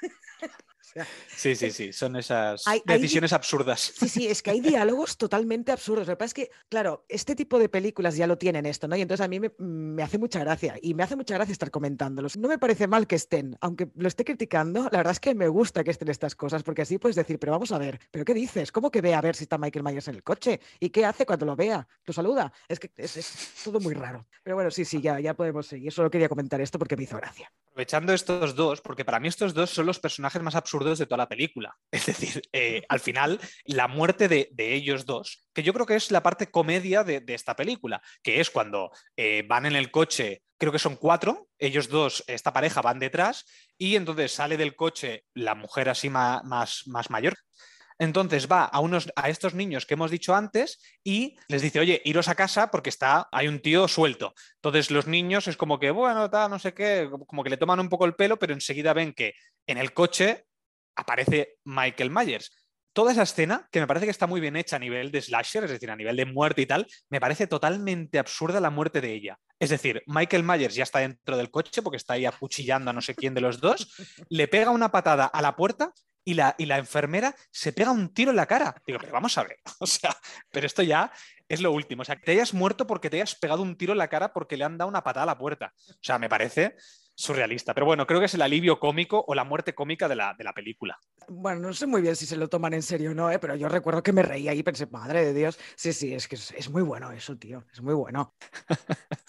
sí, 1.36 1.56
sí, 1.56 1.70
sí, 1.70 1.92
son 1.92 2.16
esas 2.16 2.64
decisiones 2.84 3.32
absurdas. 3.32 3.92
Sí, 3.96 4.08
sí, 4.08 4.26
es 4.26 4.42
que 4.42 4.50
hay 4.50 4.60
diálogos 4.60 5.16
totalmente 5.16 5.72
absurdos. 5.72 6.06
Lo 6.06 6.14
que 6.14 6.16
pasa 6.16 6.26
es 6.26 6.34
que, 6.34 6.50
claro, 6.68 7.04
este 7.08 7.34
tipo 7.34 7.58
de 7.58 7.68
películas 7.68 8.16
ya 8.16 8.26
lo 8.26 8.38
tienen 8.38 8.66
esto, 8.66 8.88
¿no? 8.88 8.96
Y 8.96 9.02
entonces 9.02 9.24
a 9.24 9.28
mí 9.28 9.40
me, 9.40 10.02
hace 10.02 10.18
mucha 10.18 10.40
gracia 10.40 10.76
y 10.80 10.94
me 10.94 11.02
hace 11.02 11.16
mucha 11.16 11.34
gracia 11.34 11.52
estar 11.52 11.70
comentándolos. 11.70 12.36
No 12.36 12.48
me 12.48 12.58
parece 12.58 12.86
mal 12.86 13.06
que 13.06 13.16
estén, 13.16 13.56
aunque 13.60 13.88
lo 13.94 14.08
esté 14.08 14.24
criticando, 14.24 14.84
la 14.84 14.98
verdad 14.98 15.12
es 15.12 15.20
que 15.20 15.34
me 15.34 15.48
gusta 15.48 15.84
que 15.84 15.90
estén 15.90 16.08
estas 16.08 16.34
cosas, 16.34 16.62
porque 16.62 16.82
así 16.82 16.98
puedes 16.98 17.16
decir, 17.16 17.38
pero 17.38 17.52
vamos 17.52 17.72
a 17.72 17.78
ver, 17.78 18.00
¿pero 18.10 18.24
qué 18.24 18.34
dices? 18.34 18.72
¿Cómo 18.72 18.90
que 18.90 19.00
ve 19.00 19.14
a 19.14 19.20
ver 19.20 19.36
si 19.36 19.44
está 19.44 19.58
Michael 19.58 19.84
Myers 19.84 20.08
en 20.08 20.16
el 20.16 20.22
coche? 20.22 20.60
¿Y 20.78 20.90
qué 20.90 21.04
hace 21.04 21.26
cuando 21.26 21.46
lo 21.46 21.56
vea? 21.56 21.86
¿Lo 22.04 22.12
saluda? 22.12 22.52
Es 22.68 22.80
que 22.80 22.90
es, 22.96 23.52
todo 23.64 23.80
muy 23.80 23.94
raro. 23.94 24.26
Pero 24.42 24.56
bueno, 24.56 24.70
sí, 24.70 24.84
sí, 24.84 25.00
ya, 25.00 25.20
ya 25.20 25.34
podemos 25.34 25.66
seguir. 25.66 25.92
Solo 25.92 26.10
quería 26.10 26.28
comentar 26.28 26.60
esto 26.60 26.78
porque 26.78 26.96
me 26.96 27.04
hizo 27.04 27.16
gracia. 27.16 27.52
Aprovechando 27.70 28.12
estos 28.12 28.54
dos, 28.54 28.80
porque 28.80 29.04
para 29.04 29.20
mí 29.20 29.28
estos 29.28 29.54
dos 29.54 29.70
son 29.70 29.86
los 29.86 30.00
personajes 30.00 30.42
más 30.42 30.54
absurdos 30.54 30.79
de 30.84 31.06
toda 31.06 31.18
la 31.18 31.28
película. 31.28 31.76
Es 31.90 32.06
decir, 32.06 32.42
eh, 32.52 32.82
al 32.88 33.00
final, 33.00 33.40
la 33.64 33.88
muerte 33.88 34.28
de, 34.28 34.50
ellos 34.56 35.04
dos, 35.04 35.46
que 35.52 35.62
yo 35.62 35.72
creo 35.72 35.86
que 35.86 35.96
es 35.96 36.10
la 36.10 36.22
parte 36.22 36.50
comedia 36.50 37.04
de, 37.04 37.22
esta 37.28 37.54
película, 37.54 38.02
que 38.22 38.40
es 38.40 38.50
cuando 38.50 38.90
eh, 39.16 39.44
van 39.46 39.66
en 39.66 39.76
el 39.76 39.90
coche, 39.90 40.42
creo 40.58 40.72
que 40.72 40.78
son 40.78 40.96
cuatro, 40.96 41.48
ellos 41.58 41.88
dos, 41.88 42.24
esta 42.26 42.52
pareja 42.52 42.82
van 42.82 42.98
detrás, 42.98 43.44
y 43.78 43.96
entonces 43.96 44.32
sale 44.32 44.56
del 44.56 44.76
coche 44.76 45.24
la 45.34 45.54
mujer 45.54 45.88
así 45.88 46.10
más, 46.10 46.42
más, 46.86 47.10
mayor, 47.10 47.36
entonces 47.98 48.50
va 48.50 48.64
a, 48.64 48.80
unos, 48.80 49.12
a 49.14 49.28
estos 49.28 49.52
niños 49.52 49.84
que 49.84 49.92
hemos 49.92 50.10
dicho 50.10 50.34
antes 50.34 50.80
y 51.04 51.36
les 51.48 51.60
dice, 51.60 51.80
oye, 51.80 52.00
iros 52.06 52.28
a 52.28 52.34
casa 52.34 52.70
porque 52.70 52.88
está, 52.88 53.28
hay 53.30 53.46
un 53.46 53.60
tío 53.60 53.88
suelto. 53.88 54.32
Entonces 54.54 54.90
los 54.90 55.06
niños 55.06 55.48
es 55.48 55.58
como 55.58 55.78
que, 55.78 55.90
bueno, 55.90 56.28
no 56.28 56.58
sé 56.58 56.72
qué, 56.72 57.10
como 57.26 57.44
que 57.44 57.50
le 57.50 57.58
toman 57.58 57.78
un 57.78 57.90
poco 57.90 58.06
el 58.06 58.14
pelo, 58.14 58.38
pero 58.38 58.54
enseguida 58.54 58.94
ven 58.94 59.12
que 59.12 59.34
en 59.66 59.76
el 59.76 59.92
coche 59.92 60.46
aparece 61.00 61.58
Michael 61.64 62.10
Myers. 62.10 62.50
Toda 62.92 63.12
esa 63.12 63.22
escena, 63.22 63.68
que 63.70 63.80
me 63.80 63.86
parece 63.86 64.06
que 64.06 64.10
está 64.10 64.26
muy 64.26 64.40
bien 64.40 64.56
hecha 64.56 64.76
a 64.76 64.80
nivel 64.80 65.12
de 65.12 65.22
slasher, 65.22 65.64
es 65.64 65.70
decir, 65.70 65.90
a 65.90 65.96
nivel 65.96 66.16
de 66.16 66.26
muerte 66.26 66.62
y 66.62 66.66
tal, 66.66 66.86
me 67.08 67.20
parece 67.20 67.46
totalmente 67.46 68.18
absurda 68.18 68.60
la 68.60 68.70
muerte 68.70 69.00
de 69.00 69.12
ella. 69.12 69.38
Es 69.60 69.70
decir, 69.70 70.02
Michael 70.06 70.42
Myers 70.42 70.74
ya 70.74 70.82
está 70.82 70.98
dentro 70.98 71.36
del 71.36 71.50
coche 71.50 71.82
porque 71.82 71.96
está 71.96 72.14
ahí 72.14 72.26
acuchillando 72.26 72.90
a 72.90 72.92
no 72.92 73.00
sé 73.00 73.14
quién 73.14 73.34
de 73.34 73.40
los 73.40 73.60
dos, 73.60 73.94
le 74.28 74.48
pega 74.48 74.70
una 74.70 74.90
patada 74.90 75.26
a 75.26 75.40
la 75.40 75.54
puerta 75.54 75.92
y 76.24 76.34
la, 76.34 76.54
y 76.58 76.66
la 76.66 76.78
enfermera 76.78 77.34
se 77.50 77.72
pega 77.72 77.92
un 77.92 78.12
tiro 78.12 78.30
en 78.30 78.36
la 78.36 78.46
cara. 78.46 78.74
Digo, 78.84 78.98
pero 79.00 79.12
vamos 79.12 79.38
a 79.38 79.44
ver, 79.44 79.58
o 79.78 79.86
sea, 79.86 80.16
pero 80.50 80.66
esto 80.66 80.82
ya 80.82 81.12
es 81.48 81.60
lo 81.60 81.72
último. 81.72 82.02
O 82.02 82.04
sea, 82.04 82.16
que 82.16 82.22
te 82.22 82.32
hayas 82.32 82.54
muerto 82.54 82.86
porque 82.86 83.08
te 83.08 83.16
hayas 83.16 83.36
pegado 83.36 83.62
un 83.62 83.76
tiro 83.76 83.92
en 83.92 83.98
la 83.98 84.08
cara 84.08 84.32
porque 84.32 84.56
le 84.56 84.64
han 84.64 84.78
dado 84.78 84.88
una 84.88 85.04
patada 85.04 85.24
a 85.24 85.26
la 85.26 85.38
puerta. 85.38 85.72
O 85.90 86.02
sea, 86.02 86.18
me 86.18 86.28
parece 86.28 86.74
surrealista. 87.20 87.74
Pero 87.74 87.86
bueno, 87.86 88.06
creo 88.06 88.18
que 88.18 88.26
es 88.26 88.34
el 88.34 88.42
alivio 88.42 88.80
cómico 88.80 89.22
o 89.26 89.34
la 89.34 89.44
muerte 89.44 89.74
cómica 89.74 90.08
de 90.08 90.16
la, 90.16 90.34
de 90.34 90.42
la 90.42 90.54
película. 90.54 90.98
Bueno, 91.28 91.60
no 91.60 91.74
sé 91.74 91.86
muy 91.86 92.00
bien 92.00 92.16
si 92.16 92.24
se 92.24 92.36
lo 92.36 92.48
toman 92.48 92.72
en 92.72 92.82
serio 92.82 93.10
o 93.10 93.14
no, 93.14 93.30
¿eh? 93.30 93.38
pero 93.38 93.54
yo 93.54 93.68
recuerdo 93.68 94.02
que 94.02 94.12
me 94.12 94.22
reía 94.22 94.54
y 94.54 94.62
pensé, 94.62 94.86
madre 94.86 95.24
de 95.24 95.34
Dios, 95.34 95.58
sí, 95.76 95.92
sí, 95.92 96.14
es 96.14 96.26
que 96.26 96.36
es, 96.36 96.70
muy 96.70 96.82
bueno 96.82 97.12
eso, 97.12 97.36
tío, 97.36 97.64
es 97.72 97.80
muy 97.82 97.94
bueno. 97.94 98.34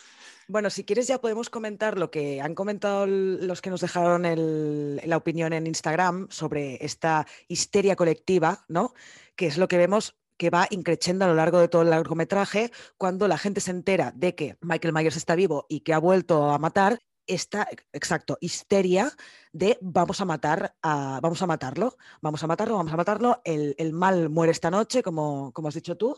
Bueno, 0.47 0.69
si 0.69 0.83
quieres 0.83 1.07
ya 1.07 1.21
podemos 1.21 1.49
comentar 1.49 1.97
lo 1.97 2.11
que 2.11 2.41
han 2.41 2.55
comentado 2.55 3.05
los 3.07 3.61
que 3.61 3.69
nos 3.69 3.79
dejaron 3.79 4.23
la 4.25 5.15
opinión 5.15 5.53
en 5.53 5.65
Instagram 5.65 6.27
sobre 6.29 6.83
esta 6.83 7.25
histeria 7.47 7.95
colectiva, 7.95 8.65
¿no? 8.67 8.93
Que 9.37 9.45
es 9.45 9.57
lo 9.57 9.69
que 9.69 9.77
vemos 9.77 10.17
que 10.35 10.49
va 10.49 10.67
increciendo 10.69 11.23
a 11.23 11.29
lo 11.29 11.35
largo 11.35 11.59
de 11.61 11.69
todo 11.69 11.83
el 11.83 11.91
largometraje 11.91 12.69
cuando 12.97 13.29
la 13.29 13.37
gente 13.37 13.61
se 13.61 13.71
entera 13.71 14.11
de 14.13 14.35
que 14.35 14.57
Michael 14.59 14.93
Myers 14.93 15.15
está 15.15 15.35
vivo 15.35 15.67
y 15.69 15.81
que 15.81 15.93
ha 15.93 15.99
vuelto 15.99 16.49
a 16.49 16.57
matar 16.57 16.99
esta, 17.27 17.67
exacto, 17.93 18.37
histeria 18.41 19.11
de 19.53 19.77
vamos 19.81 20.21
a 20.21 20.25
matar 20.25 20.75
a, 20.81 21.19
vamos 21.21 21.41
a 21.41 21.47
matarlo, 21.47 21.97
vamos 22.21 22.43
a 22.43 22.47
matarlo, 22.47 22.75
vamos 22.75 22.93
a 22.93 22.97
matarlo, 22.97 23.41
el, 23.43 23.93
mal 23.93 24.29
muere 24.29 24.51
esta 24.51 24.71
noche, 24.71 25.03
como, 25.03 25.51
como 25.53 25.67
has 25.67 25.75
dicho 25.75 25.97
tú, 25.97 26.17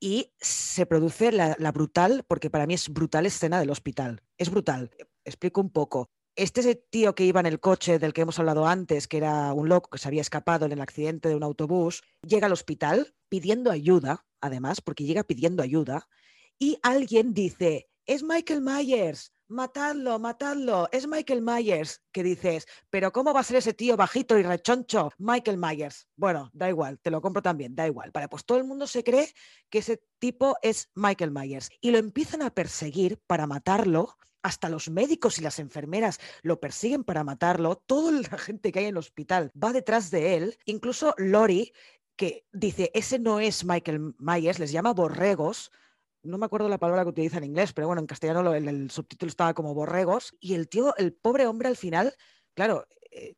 y 0.00 0.32
se 0.38 0.86
produce 0.86 1.32
la, 1.32 1.72
brutal, 1.72 2.24
porque 2.26 2.50
para 2.50 2.66
mí 2.66 2.74
es 2.74 2.88
brutal 2.88 3.26
escena 3.26 3.58
del 3.58 3.70
hospital. 3.70 4.22
Es 4.36 4.50
brutal. 4.50 4.90
Explico 5.24 5.60
un 5.60 5.70
poco. 5.70 6.10
Este 6.36 6.60
es 6.60 6.66
el 6.66 6.84
tío 6.90 7.14
que 7.14 7.24
iba 7.24 7.40
en 7.40 7.46
el 7.46 7.60
coche 7.60 7.98
del 7.98 8.12
que 8.12 8.22
hemos 8.22 8.38
hablado 8.38 8.66
antes, 8.66 9.06
que 9.06 9.18
era 9.18 9.52
un 9.52 9.68
loco 9.68 9.90
que 9.90 9.98
se 9.98 10.08
había 10.08 10.20
escapado 10.20 10.66
en 10.66 10.72
el 10.72 10.80
accidente 10.80 11.28
de 11.28 11.36
un 11.36 11.44
autobús, 11.44 12.02
llega 12.22 12.46
al 12.46 12.52
hospital 12.52 13.14
pidiendo 13.28 13.70
ayuda, 13.70 14.26
además, 14.40 14.80
porque 14.80 15.04
llega 15.04 15.22
pidiendo 15.22 15.62
ayuda, 15.62 16.08
y 16.58 16.78
alguien 16.82 17.34
dice, 17.34 17.88
es 18.06 18.22
Michael 18.22 18.60
Myers, 18.60 19.32
matadlo, 19.48 20.18
matadlo, 20.18 20.88
es 20.92 21.06
Michael 21.06 21.42
Myers, 21.42 22.02
que 22.12 22.22
dices, 22.22 22.66
pero 22.90 23.12
¿cómo 23.12 23.32
va 23.32 23.40
a 23.40 23.44
ser 23.44 23.56
ese 23.56 23.74
tío 23.74 23.96
bajito 23.96 24.38
y 24.38 24.42
rechoncho? 24.42 25.12
Michael 25.18 25.58
Myers. 25.58 26.08
Bueno, 26.16 26.50
da 26.52 26.68
igual, 26.68 26.98
te 27.00 27.10
lo 27.10 27.20
compro 27.20 27.42
también, 27.42 27.74
da 27.74 27.86
igual. 27.86 28.10
Vale, 28.12 28.28
pues 28.28 28.44
todo 28.44 28.58
el 28.58 28.64
mundo 28.64 28.86
se 28.86 29.04
cree 29.04 29.32
que 29.70 29.78
ese 29.78 30.02
tipo 30.18 30.56
es 30.62 30.90
Michael 30.94 31.30
Myers 31.30 31.70
y 31.80 31.90
lo 31.90 31.98
empiezan 31.98 32.42
a 32.42 32.50
perseguir 32.50 33.20
para 33.26 33.46
matarlo. 33.46 34.16
Hasta 34.42 34.68
los 34.68 34.90
médicos 34.90 35.38
y 35.38 35.40
las 35.40 35.58
enfermeras 35.58 36.20
lo 36.42 36.60
persiguen 36.60 37.02
para 37.02 37.24
matarlo. 37.24 37.76
Toda 37.76 38.12
la 38.12 38.36
gente 38.36 38.72
que 38.72 38.80
hay 38.80 38.84
en 38.84 38.90
el 38.90 38.98
hospital 38.98 39.50
va 39.52 39.72
detrás 39.72 40.10
de 40.10 40.36
él. 40.36 40.58
Incluso 40.66 41.14
Lori, 41.16 41.72
que 42.14 42.46
dice, 42.52 42.90
ese 42.92 43.18
no 43.18 43.40
es 43.40 43.64
Michael 43.64 44.14
Myers, 44.18 44.58
les 44.58 44.70
llama 44.70 44.92
borregos 44.92 45.72
no 46.24 46.38
me 46.38 46.46
acuerdo 46.46 46.68
la 46.68 46.78
palabra 46.78 47.04
que 47.04 47.10
utiliza 47.10 47.38
en 47.38 47.44
inglés, 47.44 47.72
pero 47.72 47.86
bueno, 47.86 48.00
en 48.00 48.06
castellano 48.06 48.54
el, 48.54 48.90
subtítulo 48.90 49.28
estaba 49.28 49.54
como 49.54 49.74
borregos. 49.74 50.34
Y 50.40 50.54
el 50.54 50.68
tío, 50.68 50.96
el 50.96 51.12
pobre 51.12 51.46
hombre 51.46 51.68
al 51.68 51.76
final, 51.76 52.14
claro, 52.54 52.86
eh, 53.10 53.34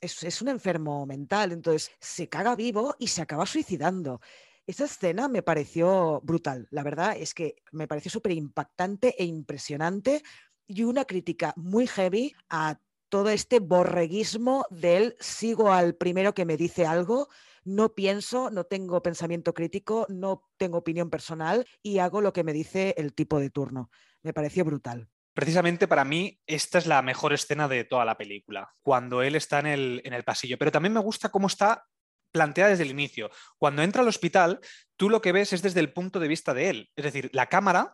es, 0.00 0.42
un 0.42 0.48
enfermo 0.48 1.06
mental, 1.06 1.52
entonces 1.52 1.92
se 2.00 2.28
caga 2.28 2.56
vivo 2.56 2.94
y 2.98 3.08
se 3.08 3.22
acaba 3.22 3.46
suicidando. 3.46 4.20
Esa 4.66 4.84
escena 4.84 5.28
me 5.28 5.42
pareció 5.42 6.20
brutal, 6.22 6.68
la 6.70 6.82
verdad 6.82 7.16
es 7.16 7.34
que 7.34 7.56
me 7.72 7.88
pareció 7.88 8.10
súper 8.10 8.32
impactante 8.32 9.14
e 9.18 9.24
impresionante 9.24 10.22
y 10.66 10.84
una 10.84 11.04
crítica 11.04 11.52
muy 11.56 11.86
heavy 11.86 12.32
a 12.48 12.78
todo 13.08 13.28
este 13.30 13.58
borreguismo 13.58 14.64
del 14.70 15.16
sigo 15.20 15.72
al 15.72 15.94
primero 15.96 16.32
que 16.32 16.44
me 16.44 16.56
dice 16.56 16.86
algo, 16.86 17.28
no 17.64 17.94
pienso, 17.94 18.50
no 18.50 18.64
tengo 18.64 19.02
pensamiento 19.02 19.54
crítico, 19.54 20.06
no 20.08 20.48
tengo 20.56 20.78
opinión 20.78 21.10
personal 21.10 21.66
y 21.82 21.98
hago 21.98 22.20
lo 22.20 22.32
que 22.32 22.44
me 22.44 22.52
dice 22.52 22.94
el 22.96 23.14
tipo 23.14 23.38
de 23.38 23.50
turno. 23.50 23.90
Me 24.22 24.32
pareció 24.32 24.64
brutal. 24.64 25.08
Precisamente 25.34 25.88
para 25.88 26.04
mí 26.04 26.40
esta 26.46 26.78
es 26.78 26.86
la 26.86 27.00
mejor 27.02 27.32
escena 27.32 27.66
de 27.66 27.84
toda 27.84 28.04
la 28.04 28.18
película, 28.18 28.74
cuando 28.82 29.22
él 29.22 29.34
está 29.34 29.60
en 29.60 29.66
el, 29.66 30.02
en 30.04 30.12
el 30.12 30.24
pasillo. 30.24 30.58
Pero 30.58 30.70
también 30.70 30.92
me 30.92 31.00
gusta 31.00 31.30
cómo 31.30 31.46
está 31.46 31.86
planteada 32.32 32.70
desde 32.70 32.84
el 32.84 32.90
inicio. 32.90 33.30
Cuando 33.58 33.82
entra 33.82 34.02
al 34.02 34.08
hospital, 34.08 34.60
tú 34.96 35.08
lo 35.08 35.22
que 35.22 35.32
ves 35.32 35.52
es 35.52 35.62
desde 35.62 35.80
el 35.80 35.92
punto 35.92 36.18
de 36.18 36.28
vista 36.28 36.54
de 36.54 36.70
él. 36.70 36.90
Es 36.96 37.04
decir, 37.04 37.30
la 37.32 37.46
cámara 37.46 37.92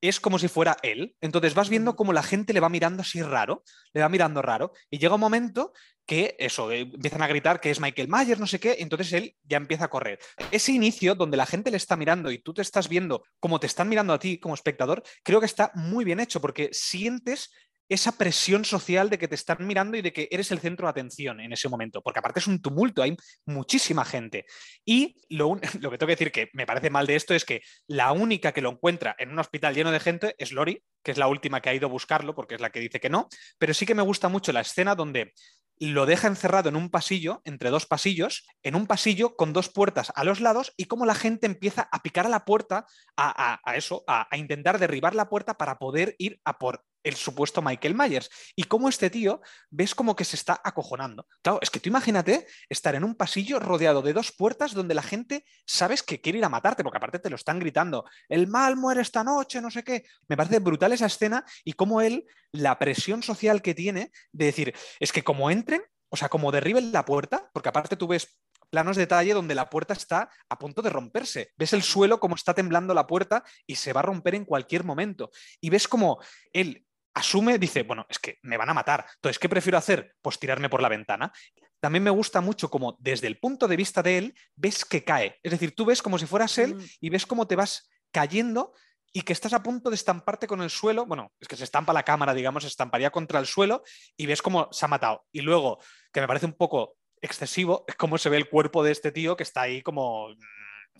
es 0.00 0.20
como 0.20 0.38
si 0.38 0.48
fuera 0.48 0.76
él. 0.82 1.16
Entonces 1.20 1.54
vas 1.54 1.68
viendo 1.68 1.96
cómo 1.96 2.12
la 2.12 2.22
gente 2.22 2.52
le 2.52 2.60
va 2.60 2.68
mirando 2.68 3.02
así 3.02 3.22
raro, 3.22 3.62
le 3.92 4.00
va 4.00 4.08
mirando 4.08 4.42
raro, 4.42 4.72
y 4.90 4.98
llega 4.98 5.14
un 5.14 5.20
momento 5.20 5.72
que 6.06 6.36
eso, 6.38 6.72
eh, 6.72 6.80
empiezan 6.80 7.20
a 7.20 7.26
gritar 7.26 7.60
que 7.60 7.70
es 7.70 7.80
Michael 7.80 8.08
Myers, 8.08 8.40
no 8.40 8.46
sé 8.46 8.58
qué, 8.58 8.76
entonces 8.78 9.12
él 9.12 9.36
ya 9.42 9.58
empieza 9.58 9.84
a 9.84 9.90
correr. 9.90 10.18
Ese 10.50 10.72
inicio 10.72 11.14
donde 11.14 11.36
la 11.36 11.44
gente 11.44 11.70
le 11.70 11.76
está 11.76 11.96
mirando 11.96 12.30
y 12.30 12.38
tú 12.38 12.54
te 12.54 12.62
estás 12.62 12.88
viendo 12.88 13.24
como 13.38 13.60
te 13.60 13.66
están 13.66 13.90
mirando 13.90 14.14
a 14.14 14.18
ti 14.18 14.38
como 14.38 14.54
espectador, 14.54 15.02
creo 15.22 15.40
que 15.40 15.46
está 15.46 15.70
muy 15.74 16.06
bien 16.06 16.18
hecho 16.18 16.40
porque 16.40 16.70
sientes 16.72 17.50
esa 17.88 18.12
presión 18.12 18.64
social 18.64 19.10
de 19.10 19.18
que 19.18 19.28
te 19.28 19.34
están 19.34 19.66
mirando 19.66 19.96
y 19.96 20.02
de 20.02 20.12
que 20.12 20.28
eres 20.30 20.50
el 20.50 20.60
centro 20.60 20.86
de 20.86 20.90
atención 20.90 21.40
en 21.40 21.52
ese 21.52 21.68
momento, 21.68 22.02
porque 22.02 22.18
aparte 22.18 22.40
es 22.40 22.46
un 22.46 22.60
tumulto, 22.60 23.02
hay 23.02 23.16
muchísima 23.46 24.04
gente. 24.04 24.46
Y 24.84 25.16
lo, 25.28 25.58
lo, 25.80 25.90
que 25.90 25.98
tengo 25.98 26.08
que 26.08 26.16
decir 26.16 26.32
que 26.32 26.50
me 26.52 26.66
parece 26.66 26.90
mal 26.90 27.06
de 27.06 27.16
esto 27.16 27.34
es 27.34 27.44
que 27.44 27.62
la 27.86 28.12
única 28.12 28.52
que 28.52 28.60
lo 28.60 28.70
encuentra 28.70 29.14
en 29.18 29.30
un 29.30 29.38
hospital 29.38 29.74
lleno 29.74 29.90
de 29.90 30.00
gente 30.00 30.34
es 30.38 30.52
Lori, 30.52 30.82
que 31.02 31.12
es 31.12 31.18
la 31.18 31.28
última 31.28 31.60
que 31.60 31.70
ha 31.70 31.74
ido 31.74 31.86
a 31.86 31.90
buscarlo, 31.90 32.34
porque 32.34 32.54
es 32.54 32.60
la 32.60 32.70
que 32.70 32.80
dice 32.80 33.00
que 33.00 33.10
no, 33.10 33.28
pero 33.58 33.74
sí 33.74 33.86
que 33.86 33.94
me 33.94 34.02
gusta 34.02 34.28
mucho 34.28 34.52
la 34.52 34.60
escena 34.60 34.94
donde 34.94 35.32
lo 35.80 36.06
deja 36.06 36.28
encerrado 36.28 36.68
en 36.68 36.76
un 36.76 36.90
pasillo, 36.90 37.40
entre 37.44 37.70
dos 37.70 37.86
pasillos, 37.86 38.46
en 38.62 38.74
un 38.74 38.86
pasillo 38.86 39.36
con 39.36 39.52
dos 39.52 39.68
puertas 39.68 40.12
a 40.14 40.24
los 40.24 40.40
lados 40.40 40.72
y 40.76 40.86
cómo 40.86 41.06
la 41.06 41.14
gente 41.14 41.46
empieza 41.46 41.88
a 41.92 42.02
picar 42.02 42.26
a 42.26 42.30
la 42.30 42.44
puerta, 42.44 42.86
a, 43.16 43.60
eso, 43.76 44.04
a, 44.06 44.26
intentar 44.36 44.78
derribar 44.78 45.14
la 45.14 45.28
puerta 45.28 45.54
para 45.54 45.78
poder 45.78 46.14
ir 46.18 46.40
a 46.44 46.58
por 46.58 46.84
el 47.08 47.16
supuesto 47.16 47.62
Michael 47.62 47.94
Myers. 47.94 48.30
Y 48.54 48.64
cómo 48.64 48.88
este 48.88 49.10
tío 49.10 49.40
ves 49.70 49.94
como 49.94 50.16
que 50.16 50.24
se 50.24 50.36
está 50.36 50.60
acojonando. 50.62 51.26
Claro, 51.42 51.58
es 51.62 51.70
que 51.70 51.80
tú 51.80 51.88
imagínate 51.88 52.46
estar 52.68 52.94
en 52.94 53.04
un 53.04 53.14
pasillo 53.14 53.58
rodeado 53.58 54.02
de 54.02 54.12
dos 54.12 54.32
puertas 54.32 54.74
donde 54.74 54.94
la 54.94 55.02
gente 55.02 55.44
sabes 55.66 56.02
que 56.02 56.20
quiere 56.20 56.38
ir 56.38 56.44
a 56.44 56.48
matarte, 56.48 56.82
porque 56.82 56.98
aparte 56.98 57.18
te 57.18 57.30
lo 57.30 57.36
están 57.36 57.58
gritando, 57.58 58.04
el 58.28 58.46
mal 58.46 58.76
muere 58.76 59.02
esta 59.02 59.24
noche, 59.24 59.60
no 59.60 59.70
sé 59.70 59.82
qué. 59.84 60.04
Me 60.28 60.36
parece 60.36 60.58
brutal 60.58 60.92
esa 60.92 61.06
escena 61.06 61.44
y 61.64 61.72
cómo 61.72 62.00
él, 62.00 62.26
la 62.52 62.78
presión 62.78 63.22
social 63.22 63.62
que 63.62 63.74
tiene 63.74 64.10
de 64.32 64.46
decir, 64.46 64.74
es 65.00 65.12
que 65.12 65.24
como 65.24 65.50
entren, 65.50 65.82
o 66.10 66.16
sea, 66.16 66.28
como 66.28 66.52
derriben 66.52 66.92
la 66.92 67.04
puerta, 67.04 67.50
porque 67.52 67.68
aparte 67.68 67.96
tú 67.96 68.08
ves 68.08 68.38
planos 68.70 68.96
de 68.96 69.02
detalle 69.02 69.34
donde 69.34 69.54
la 69.54 69.70
puerta 69.70 69.94
está 69.94 70.30
a 70.48 70.58
punto 70.58 70.82
de 70.82 70.90
romperse. 70.90 71.52
Ves 71.56 71.72
el 71.72 71.82
suelo 71.82 72.20
como 72.20 72.34
está 72.34 72.54
temblando 72.54 72.94
la 72.94 73.06
puerta 73.06 73.44
y 73.66 73.76
se 73.76 73.92
va 73.92 74.00
a 74.00 74.04
romper 74.04 74.34
en 74.34 74.44
cualquier 74.44 74.84
momento. 74.84 75.30
Y 75.60 75.70
ves 75.70 75.88
como 75.88 76.18
él 76.52 76.86
asume, 77.18 77.58
dice, 77.58 77.82
bueno, 77.82 78.06
es 78.08 78.18
que 78.18 78.38
me 78.42 78.56
van 78.56 78.70
a 78.70 78.74
matar. 78.74 79.06
Entonces, 79.16 79.38
¿qué 79.38 79.48
prefiero 79.48 79.78
hacer? 79.78 80.14
Pues 80.22 80.38
tirarme 80.38 80.68
por 80.68 80.82
la 80.82 80.88
ventana. 80.88 81.32
También 81.80 82.02
me 82.02 82.10
gusta 82.10 82.40
mucho 82.40 82.70
como 82.70 82.96
desde 82.98 83.26
el 83.26 83.38
punto 83.38 83.68
de 83.68 83.76
vista 83.76 84.02
de 84.02 84.18
él, 84.18 84.34
ves 84.56 84.84
que 84.84 85.04
cae. 85.04 85.38
Es 85.42 85.52
decir, 85.52 85.74
tú 85.74 85.84
ves 85.84 86.02
como 86.02 86.18
si 86.18 86.26
fueras 86.26 86.58
él 86.58 86.74
mm. 86.74 86.84
y 87.00 87.10
ves 87.10 87.26
cómo 87.26 87.46
te 87.46 87.56
vas 87.56 87.88
cayendo 88.10 88.72
y 89.12 89.22
que 89.22 89.32
estás 89.32 89.52
a 89.52 89.62
punto 89.62 89.90
de 89.90 89.96
estamparte 89.96 90.46
con 90.46 90.60
el 90.60 90.70
suelo, 90.70 91.06
bueno, 91.06 91.32
es 91.40 91.48
que 91.48 91.56
se 91.56 91.64
estampa 91.64 91.92
la 91.92 92.02
cámara, 92.02 92.34
digamos, 92.34 92.62
se 92.62 92.68
estamparía 92.68 93.10
contra 93.10 93.40
el 93.40 93.46
suelo 93.46 93.82
y 94.16 94.26
ves 94.26 94.42
cómo 94.42 94.68
se 94.70 94.84
ha 94.84 94.88
matado. 94.88 95.24
Y 95.32 95.40
luego, 95.40 95.78
que 96.12 96.20
me 96.20 96.26
parece 96.26 96.46
un 96.46 96.52
poco 96.52 96.96
excesivo, 97.20 97.84
es 97.88 97.94
cómo 97.94 98.18
se 98.18 98.28
ve 98.28 98.36
el 98.36 98.48
cuerpo 98.48 98.84
de 98.84 98.92
este 98.92 99.12
tío 99.12 99.36
que 99.36 99.42
está 99.42 99.62
ahí 99.62 99.82
como 99.82 100.28
mm, 100.28 100.34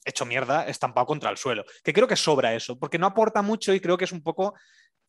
hecho 0.04 0.24
mierda, 0.24 0.66
estampado 0.66 1.06
contra 1.06 1.30
el 1.30 1.36
suelo. 1.36 1.64
Que 1.84 1.92
creo 1.92 2.08
que 2.08 2.16
sobra 2.16 2.54
eso, 2.54 2.78
porque 2.78 2.98
no 2.98 3.06
aporta 3.06 3.42
mucho 3.42 3.74
y 3.74 3.80
creo 3.80 3.98
que 3.98 4.04
es 4.04 4.12
un 4.12 4.22
poco 4.22 4.54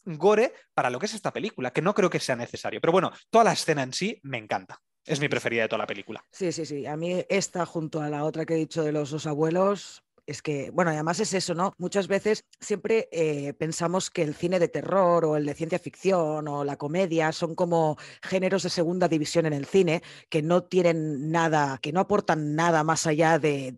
gore 0.05 0.53
para 0.73 0.89
lo 0.89 0.99
que 0.99 1.05
es 1.05 1.13
esta 1.13 1.31
película, 1.33 1.71
que 1.71 1.81
no 1.81 1.93
creo 1.93 2.09
que 2.09 2.19
sea 2.19 2.35
necesario. 2.35 2.81
Pero 2.81 2.91
bueno, 2.91 3.11
toda 3.29 3.43
la 3.43 3.53
escena 3.53 3.83
en 3.83 3.93
sí 3.93 4.19
me 4.23 4.37
encanta. 4.37 4.81
Es 5.05 5.19
mi 5.19 5.27
preferida 5.29 5.63
de 5.63 5.69
toda 5.69 5.79
la 5.79 5.87
película. 5.87 6.23
Sí, 6.31 6.51
sí, 6.51 6.65
sí. 6.65 6.85
A 6.85 6.95
mí 6.95 7.25
esta 7.29 7.65
junto 7.65 8.01
a 8.01 8.09
la 8.09 8.23
otra 8.23 8.45
que 8.45 8.53
he 8.53 8.57
dicho 8.57 8.83
de 8.83 8.91
los 8.91 9.09
dos 9.09 9.25
abuelos 9.25 10.03
es 10.29 10.43
que, 10.43 10.69
bueno, 10.69 10.91
además 10.91 11.19
es 11.19 11.33
eso, 11.33 11.55
¿no? 11.55 11.73
Muchas 11.79 12.07
veces 12.07 12.45
siempre 12.59 13.09
eh, 13.11 13.53
pensamos 13.53 14.11
que 14.11 14.21
el 14.21 14.35
cine 14.35 14.59
de 14.59 14.67
terror 14.67 15.25
o 15.25 15.35
el 15.35 15.45
de 15.45 15.55
ciencia 15.55 15.79
ficción 15.79 16.47
o 16.47 16.63
la 16.63 16.77
comedia 16.77 17.31
son 17.31 17.55
como 17.55 17.97
géneros 18.21 18.61
de 18.61 18.69
segunda 18.69 19.07
división 19.07 19.47
en 19.47 19.53
el 19.53 19.65
cine 19.65 20.03
que 20.29 20.43
no 20.43 20.63
tienen 20.63 21.31
nada, 21.31 21.79
que 21.81 21.91
no 21.91 21.99
aportan 21.99 22.55
nada 22.55 22.83
más 22.83 23.07
allá 23.07 23.39
de, 23.39 23.71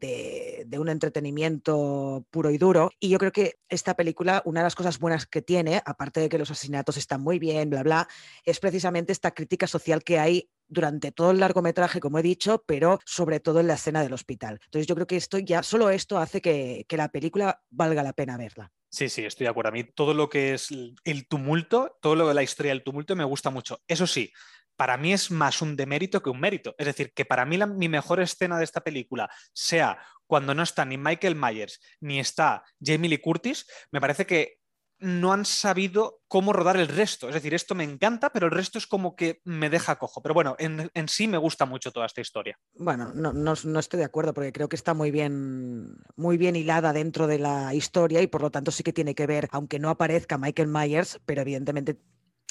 de 0.66 0.80
un 0.80 0.90
entretenimiento 0.90 2.26
puro 2.30 2.52
y 2.52 2.58
duro. 2.58 2.92
Y 3.00 3.10
yo 3.10 3.18
creo 3.18 3.32
que 3.32 3.60
esta 3.70 3.96
película, 3.96 4.42
una 4.44 4.60
de 4.60 4.66
las 4.66 4.76
cosas 4.76 5.00
buenas 5.00 5.26
que 5.26 5.42
tiene, 5.42 5.82
aparte 5.86 6.20
de 6.20 6.28
que 6.28 6.38
los 6.38 6.52
asesinatos 6.52 6.98
están 6.98 7.22
muy 7.22 7.40
bien, 7.40 7.70
bla, 7.70 7.84
bla, 7.84 8.08
es 8.44 8.60
precisamente 8.60 9.14
esta 9.14 9.32
crítica 9.32 9.68
social 9.68 10.04
que 10.04 10.20
hay 10.20 10.50
durante 10.72 11.12
todo 11.12 11.32
el 11.32 11.40
largometraje, 11.40 12.00
como 12.00 12.18
he 12.18 12.24
dicho, 12.24 12.64
pero 12.66 13.00
sobre 13.06 13.40
todo 13.40 13.60
en 13.60 13.68
la 13.68 13.74
escena 13.76 14.02
del 14.02 14.14
hospital. 14.14 14.60
Entonces 14.66 14.88
yo 14.88 14.96
creo 14.96 15.06
que 15.06 15.18
esto 15.18 15.38
ya, 15.38 15.62
solo 15.62 15.90
esto 15.90 16.18
hace 16.18 16.42
que, 16.42 16.86
la 16.90 17.10
película 17.10 17.62
valga 17.70 18.04
la 18.04 18.14
pena 18.14 18.38
verla. 18.38 18.72
Sí, 18.90 19.10
sí, 19.10 19.26
estoy 19.26 19.46
de 19.46 19.50
acuerdo. 19.50 19.70
A 19.70 19.74
mí 19.74 19.84
todo 19.84 20.14
lo 20.14 20.30
que 20.30 20.54
es 20.54 20.70
el 21.04 21.28
tumulto, 21.28 21.98
todo 22.02 22.16
lo 22.16 22.28
de 22.28 22.34
la 22.34 22.44
historia 22.44 22.72
del 22.72 22.84
tumulto 22.84 23.16
me 23.16 23.24
gusta 23.24 23.50
mucho. 23.50 23.80
Eso 23.88 24.08
sí, 24.08 24.32
para 24.76 24.98
mí 24.98 25.14
es 25.14 25.30
más 25.30 25.62
un 25.62 25.76
demérito 25.76 26.22
que 26.22 26.30
un 26.30 26.40
mérito. 26.40 26.74
Es 26.78 26.86
decir, 26.86 27.14
que 27.14 27.26
para 27.26 27.46
mí 27.46 27.58
mi 27.58 27.90
mejor 27.90 28.22
escena 28.22 28.58
de 28.58 28.64
esta 28.64 28.82
película 28.82 29.30
sea 29.54 30.00
cuando 30.26 30.56
no 30.56 30.64
está 30.64 30.86
ni 30.86 30.98
Michael 30.98 31.36
Myers 31.36 31.82
ni 32.00 32.20
está 32.20 32.64
Jamie 32.82 33.10
Lee 33.10 33.18
Curtis, 33.18 33.68
me 33.92 34.00
parece 34.00 34.26
que 34.26 34.61
no 35.02 35.34
han 35.34 35.46
sabido 35.46 36.22
cómo 36.28 36.54
rodar 36.54 36.78
el 36.78 36.88
resto. 36.88 37.28
Es 37.28 37.34
decir, 37.34 37.54
esto 37.54 37.76
me 37.76 37.84
encanta, 37.84 38.32
pero 38.32 38.46
el 38.46 38.52
resto 38.52 38.78
es 38.78 38.86
como 38.86 39.16
que 39.16 39.42
me 39.44 39.70
deja 39.70 39.98
cojo. 39.98 40.22
Pero 40.22 40.36
bueno, 40.36 40.56
en, 40.60 40.92
sí 41.08 41.28
me 41.28 41.40
gusta 41.40 41.66
mucho 41.66 41.92
toda 41.92 42.06
esta 42.06 42.22
historia. 42.22 42.58
Bueno, 42.76 43.12
no, 43.14 43.34
no, 43.34 43.80
estoy 43.80 43.98
de 43.98 44.06
acuerdo 44.06 44.34
porque 44.34 44.54
creo 44.54 44.70
que 44.70 44.76
está 44.76 44.94
muy 44.94 45.10
bien, 45.10 45.98
muy 46.16 46.38
bien 46.38 46.56
hilada 46.56 46.94
dentro 46.94 47.28
de 47.28 47.40
la 47.40 47.74
historia 47.74 48.22
y 48.22 48.28
por 48.28 48.42
lo 48.42 48.52
tanto 48.52 48.72
sí 48.72 48.84
que 48.84 48.94
tiene 48.94 49.16
que 49.16 49.26
ver, 49.26 49.50
aunque 49.52 49.80
no 49.80 49.90
aparezca 49.90 50.38
Michael 50.38 50.70
Myers, 50.70 51.20
pero 51.26 51.42
evidentemente 51.42 52.00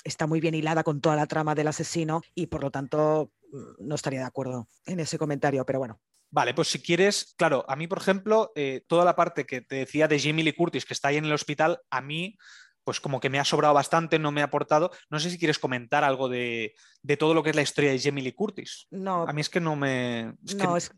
está 0.03 0.27
muy 0.27 0.41
bien 0.41 0.55
hilada 0.55 0.83
con 0.83 1.01
toda 1.01 1.17
la 1.17 1.27
trama 1.27 1.55
del 1.55 1.69
asesino 1.69 2.23
y 2.35 2.47
por 2.49 2.63
lo 2.63 2.71
tanto 2.71 3.33
no 3.79 3.95
estaría 3.95 4.21
de 4.21 4.27
acuerdo 4.27 4.69
en 4.87 5.01
ese 5.01 5.19
comentario, 5.19 5.65
pero 5.65 5.79
bueno. 5.79 6.01
Vale, 6.33 6.55
pues 6.55 6.69
si 6.69 6.81
quieres, 6.81 7.35
claro, 7.37 7.65
a 7.69 7.75
mí, 7.75 7.89
por 7.89 7.99
ejemplo, 7.99 8.53
eh, 8.55 8.85
toda 8.87 9.05
la 9.05 9.17
parte 9.17 9.47
que 9.47 9.63
te 9.63 9.77
decía 9.77 10.07
de 10.07 10.19
Jimmy 10.19 10.45
Lee 10.45 10.53
Curtis, 10.53 10.85
que 10.85 10.95
está 10.95 11.09
ahí 11.09 11.17
en 11.17 11.25
el 11.25 11.33
hospital, 11.33 11.81
a 11.91 12.01
mí 12.01 12.37
pues 12.91 12.99
como 12.99 13.21
que 13.21 13.31
me 13.31 13.39
ha 13.39 13.45
sobrado 13.45 13.73
bastante, 13.73 14.19
no 14.19 14.33
me 14.33 14.41
ha 14.41 14.47
aportado. 14.47 14.91
No 15.11 15.21
sé 15.21 15.31
si 15.31 15.39
quieres 15.39 15.61
comentar 15.61 16.03
algo 16.03 16.29
de, 16.29 16.75
todo 17.21 17.35
lo 17.35 17.45
que 17.45 17.51
es 17.51 17.55
la 17.55 17.63
historia 17.63 17.93
de 17.93 18.01
Jamie 18.01 18.25
Lee 18.25 18.33
Curtis. 18.33 18.89
No. 18.91 19.29
A 19.29 19.33
mí 19.33 19.43
es 19.43 19.49
que 19.49 19.61
no 19.61 19.77
me. 19.77 20.35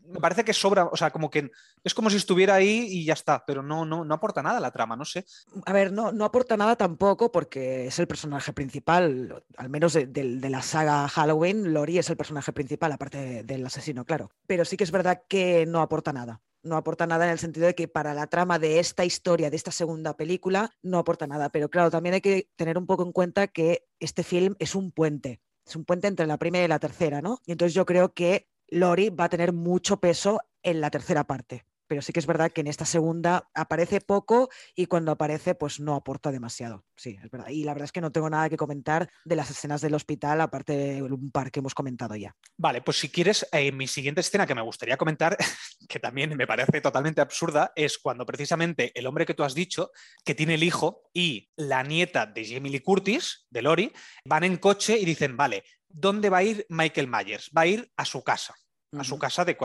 Me 0.07 0.19
parece 0.19 0.43
que 0.43 0.53
sobra, 0.53 0.85
o 0.85 0.97
sea, 0.97 1.11
como 1.11 1.29
que 1.29 1.51
es 1.83 1.93
como 1.93 2.09
si 2.09 2.17
estuviera 2.17 2.55
ahí 2.55 2.87
y 2.89 3.05
ya 3.05 3.13
está, 3.13 3.45
pero 3.45 3.61
no, 3.61 3.85
no, 3.85 4.03
no 4.03 4.15
aporta 4.15 4.41
nada 4.41 4.57
a 4.57 4.59
la 4.59 4.71
trama, 4.71 4.95
no 4.95 5.05
sé. 5.05 5.23
A 5.67 5.71
ver, 5.71 5.91
no, 5.91 6.11
no 6.11 6.25
aporta 6.25 6.57
nada 6.57 6.75
tampoco 6.75 7.31
porque 7.31 7.85
es 7.85 7.99
el 7.99 8.07
personaje 8.07 8.51
principal, 8.53 9.43
al 9.55 9.69
menos 9.69 9.93
de, 9.93 10.49
la 10.49 10.63
saga 10.63 11.07
Halloween, 11.09 11.75
Lori 11.75 11.99
es 11.99 12.09
el 12.09 12.17
personaje 12.17 12.53
principal, 12.53 12.91
aparte 12.91 13.43
del 13.43 13.63
asesino, 13.67 14.03
claro. 14.03 14.31
Pero 14.47 14.65
sí 14.65 14.77
que 14.77 14.83
es 14.83 14.91
verdad 14.91 15.21
que 15.27 15.67
no 15.67 15.79
aporta 15.79 16.11
nada 16.11 16.41
no 16.63 16.77
aporta 16.77 17.05
nada 17.05 17.25
en 17.25 17.31
el 17.31 17.39
sentido 17.39 17.67
de 17.67 17.75
que 17.75 17.87
para 17.87 18.13
la 18.13 18.27
trama 18.27 18.59
de 18.59 18.79
esta 18.79 19.05
historia, 19.05 19.49
de 19.49 19.55
esta 19.55 19.71
segunda 19.71 20.15
película, 20.15 20.71
no 20.81 20.97
aporta 20.97 21.27
nada. 21.27 21.49
Pero 21.49 21.69
claro, 21.69 21.91
también 21.91 22.15
hay 22.15 22.21
que 22.21 22.49
tener 22.55 22.77
un 22.77 22.87
poco 22.87 23.03
en 23.03 23.11
cuenta 23.11 23.47
que 23.47 23.85
este 23.99 24.23
film 24.23 24.55
es 24.59 24.75
un 24.75 24.91
puente, 24.91 25.41
es 25.65 25.75
un 25.75 25.85
puente 25.85 26.07
entre 26.07 26.27
la 26.27 26.37
primera 26.37 26.65
y 26.65 26.69
la 26.69 26.79
tercera, 26.79 27.21
¿no? 27.21 27.39
Y 27.45 27.51
entonces 27.51 27.73
yo 27.73 27.85
creo 27.85 28.13
que 28.13 28.47
Lori 28.69 29.09
va 29.09 29.25
a 29.25 29.29
tener 29.29 29.53
mucho 29.53 29.97
peso 29.97 30.39
en 30.63 30.81
la 30.81 30.89
tercera 30.89 31.25
parte 31.25 31.65
pero 31.93 32.01
sí 32.01 32.11
que 32.11 32.21
es 32.21 32.25
verdad 32.25 32.51
que 32.51 32.61
en 32.61 32.65
esta 32.65 32.85
segunda 32.85 33.51
aparece 33.53 34.01
poco 34.01 34.49
y 34.75 34.87
cuando 34.87 35.11
aparece 35.11 35.53
pues 35.53 35.79
no 35.79 35.93
aporta 35.93 36.31
demasiado. 36.31 36.85
Sí, 36.95 37.19
es 37.23 37.29
verdad. 37.29 37.49
Y 37.49 37.65
la 37.65 37.73
verdad 37.73 37.85
es 37.85 37.91
que 37.91 38.01
no 38.01 38.11
tengo 38.11 38.31
nada 38.31 38.49
que 38.49 38.57
comentar 38.57 39.11
de 39.23 39.35
las 39.35 39.51
escenas 39.51 39.79
del 39.79 39.93
hospital, 39.93 40.41
aparte 40.41 40.75
de 40.75 41.03
un 41.03 41.29
par 41.29 41.51
que 41.51 41.59
hemos 41.59 41.75
comentado 41.75 42.15
ya. 42.15 42.35
Vale, 42.57 42.81
pues 42.81 42.97
si 42.97 43.09
quieres, 43.09 43.47
eh, 43.51 43.71
mi 43.71 43.85
siguiente 43.85 44.21
escena 44.21 44.47
que 44.47 44.55
me 44.55 44.63
gustaría 44.63 44.97
comentar, 44.97 45.37
que 45.87 45.99
también 45.99 46.35
me 46.35 46.47
parece 46.47 46.81
totalmente 46.81 47.21
absurda, 47.21 47.71
es 47.75 47.99
cuando 47.99 48.25
precisamente 48.25 48.91
el 48.95 49.05
hombre 49.05 49.27
que 49.27 49.35
tú 49.35 49.43
has 49.43 49.53
dicho, 49.53 49.91
que 50.25 50.33
tiene 50.33 50.55
el 50.55 50.63
hijo 50.63 51.11
y 51.13 51.51
la 51.57 51.83
nieta 51.83 52.25
de 52.25 52.43
Jamie 52.43 52.71
Lee 52.71 52.79
Curtis, 52.79 53.45
de 53.51 53.61
Lori, 53.61 53.93
van 54.25 54.45
en 54.45 54.57
coche 54.57 54.97
y 54.97 55.05
dicen, 55.05 55.37
vale, 55.37 55.63
¿dónde 55.89 56.31
va 56.31 56.39
a 56.39 56.43
ir 56.43 56.65
Michael 56.69 57.07
Myers? 57.07 57.51
Va 57.55 57.61
a 57.61 57.67
ir 57.67 57.91
a 57.95 58.03
su 58.03 58.23
casa 58.23 58.55
a 58.97 59.03
su 59.03 59.17
casa 59.17 59.45
de, 59.45 59.55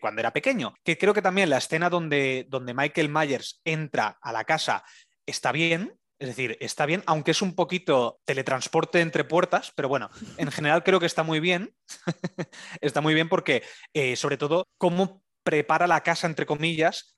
cuando 0.00 0.20
era 0.20 0.32
pequeño. 0.32 0.74
Que 0.84 0.98
creo 0.98 1.14
que 1.14 1.22
también 1.22 1.50
la 1.50 1.58
escena 1.58 1.90
donde, 1.90 2.46
donde 2.48 2.74
Michael 2.74 3.08
Myers 3.08 3.60
entra 3.64 4.18
a 4.20 4.32
la 4.32 4.44
casa 4.44 4.84
está 5.26 5.52
bien, 5.52 5.98
es 6.18 6.28
decir, 6.28 6.56
está 6.60 6.86
bien, 6.86 7.02
aunque 7.06 7.32
es 7.32 7.42
un 7.42 7.54
poquito 7.54 8.20
teletransporte 8.24 9.00
entre 9.00 9.24
puertas, 9.24 9.72
pero 9.74 9.88
bueno, 9.88 10.10
en 10.36 10.50
general 10.52 10.82
creo 10.82 11.00
que 11.00 11.06
está 11.06 11.22
muy 11.22 11.40
bien. 11.40 11.74
está 12.80 13.00
muy 13.00 13.14
bien 13.14 13.28
porque, 13.28 13.62
eh, 13.92 14.16
sobre 14.16 14.36
todo, 14.36 14.68
cómo 14.78 15.22
prepara 15.42 15.86
la 15.86 16.02
casa, 16.02 16.26
entre 16.26 16.46
comillas, 16.46 17.16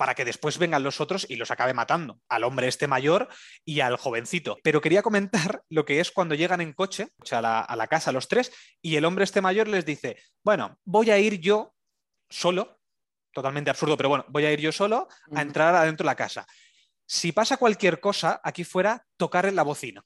para 0.00 0.14
que 0.14 0.24
después 0.24 0.56
vengan 0.56 0.82
los 0.82 0.98
otros 0.98 1.26
y 1.28 1.36
los 1.36 1.50
acabe 1.50 1.74
matando, 1.74 2.22
al 2.30 2.44
hombre 2.44 2.68
este 2.68 2.86
mayor 2.86 3.28
y 3.66 3.80
al 3.80 3.98
jovencito. 3.98 4.56
Pero 4.62 4.80
quería 4.80 5.02
comentar 5.02 5.62
lo 5.68 5.84
que 5.84 6.00
es 6.00 6.10
cuando 6.10 6.34
llegan 6.34 6.62
en 6.62 6.72
coche 6.72 7.08
a 7.30 7.42
la, 7.42 7.60
a 7.60 7.76
la 7.76 7.86
casa 7.86 8.10
los 8.10 8.26
tres 8.26 8.50
y 8.80 8.96
el 8.96 9.04
hombre 9.04 9.24
este 9.24 9.42
mayor 9.42 9.68
les 9.68 9.84
dice, 9.84 10.16
bueno, 10.42 10.78
voy 10.86 11.10
a 11.10 11.18
ir 11.18 11.38
yo 11.38 11.74
solo, 12.30 12.80
totalmente 13.30 13.68
absurdo, 13.68 13.98
pero 13.98 14.08
bueno, 14.08 14.24
voy 14.28 14.46
a 14.46 14.52
ir 14.52 14.60
yo 14.60 14.72
solo 14.72 15.06
a 15.34 15.42
entrar 15.42 15.74
adentro 15.74 16.04
de 16.04 16.12
la 16.12 16.16
casa. 16.16 16.46
Si 17.04 17.32
pasa 17.32 17.58
cualquier 17.58 18.00
cosa, 18.00 18.40
aquí 18.42 18.64
fuera, 18.64 19.06
tocar 19.18 19.44
en 19.44 19.56
la 19.56 19.64
bocina. 19.64 20.02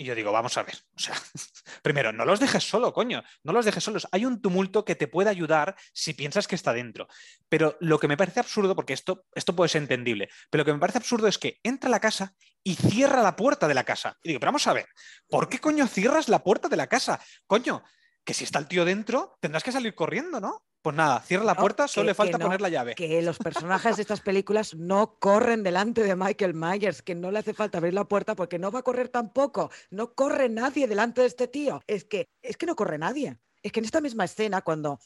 Y 0.00 0.04
yo 0.04 0.14
digo, 0.14 0.32
vamos 0.32 0.56
a 0.56 0.62
ver, 0.62 0.78
o 0.96 0.98
sea, 0.98 1.14
primero, 1.82 2.10
no 2.10 2.24
los 2.24 2.40
dejes 2.40 2.66
solo, 2.66 2.90
coño, 2.94 3.22
no 3.42 3.52
los 3.52 3.66
dejes 3.66 3.84
solos. 3.84 4.08
Hay 4.12 4.24
un 4.24 4.40
tumulto 4.40 4.82
que 4.82 4.94
te 4.94 5.08
puede 5.08 5.28
ayudar 5.28 5.76
si 5.92 6.14
piensas 6.14 6.48
que 6.48 6.54
está 6.54 6.72
dentro. 6.72 7.06
Pero 7.50 7.76
lo 7.80 7.98
que 7.98 8.08
me 8.08 8.16
parece 8.16 8.40
absurdo, 8.40 8.74
porque 8.74 8.94
esto, 8.94 9.26
esto 9.34 9.54
puede 9.54 9.68
ser 9.68 9.82
entendible, 9.82 10.30
pero 10.48 10.62
lo 10.62 10.64
que 10.64 10.72
me 10.72 10.78
parece 10.78 10.96
absurdo 10.96 11.28
es 11.28 11.36
que 11.36 11.60
entra 11.62 11.88
a 11.88 11.90
la 11.90 12.00
casa 12.00 12.34
y 12.62 12.76
cierra 12.76 13.20
la 13.20 13.36
puerta 13.36 13.68
de 13.68 13.74
la 13.74 13.84
casa. 13.84 14.16
Y 14.22 14.28
digo, 14.28 14.40
pero 14.40 14.52
vamos 14.52 14.66
a 14.68 14.72
ver, 14.72 14.86
¿por 15.28 15.50
qué 15.50 15.58
coño 15.58 15.86
cierras 15.86 16.30
la 16.30 16.42
puerta 16.42 16.70
de 16.70 16.78
la 16.78 16.86
casa? 16.86 17.20
Coño, 17.46 17.84
que 18.24 18.32
si 18.32 18.44
está 18.44 18.58
el 18.58 18.68
tío 18.68 18.86
dentro, 18.86 19.36
tendrás 19.38 19.62
que 19.62 19.70
salir 19.70 19.94
corriendo, 19.94 20.40
¿no? 20.40 20.64
Pues 20.82 20.96
nada, 20.96 21.20
cierra 21.20 21.44
la 21.44 21.54
puerta, 21.54 21.86
solo 21.86 22.06
le 22.06 22.14
falta 22.14 22.38
poner 22.38 22.62
la 22.62 22.70
llave. 22.70 22.94
Que 22.94 23.20
los 23.20 23.38
personajes 23.38 23.96
de 23.96 24.02
estas 24.02 24.22
películas 24.22 24.74
no 24.74 25.18
corren 25.18 25.62
delante 25.62 26.02
de 26.02 26.16
Michael 26.16 26.54
Myers, 26.54 27.02
que 27.02 27.14
no 27.14 27.30
le 27.30 27.40
hace 27.40 27.52
falta 27.52 27.78
abrir 27.78 27.92
la 27.92 28.08
puerta 28.08 28.34
porque 28.34 28.58
no 28.58 28.70
va 28.70 28.78
a 28.78 28.82
correr 28.82 29.08
tampoco. 29.08 29.70
No 29.90 30.14
corre 30.14 30.48
nadie 30.48 30.88
delante 30.88 31.20
de 31.20 31.26
este 31.26 31.48
tío. 31.48 31.82
Es 31.86 32.04
que, 32.06 32.28
es 32.40 32.56
que 32.56 32.64
no 32.64 32.76
corre 32.76 32.96
nadie. 32.96 33.38
Es 33.62 33.72
que 33.72 33.80
en 33.80 33.84
esta 33.84 34.00
misma 34.00 34.24
escena, 34.24 34.62
cuando 34.62 34.98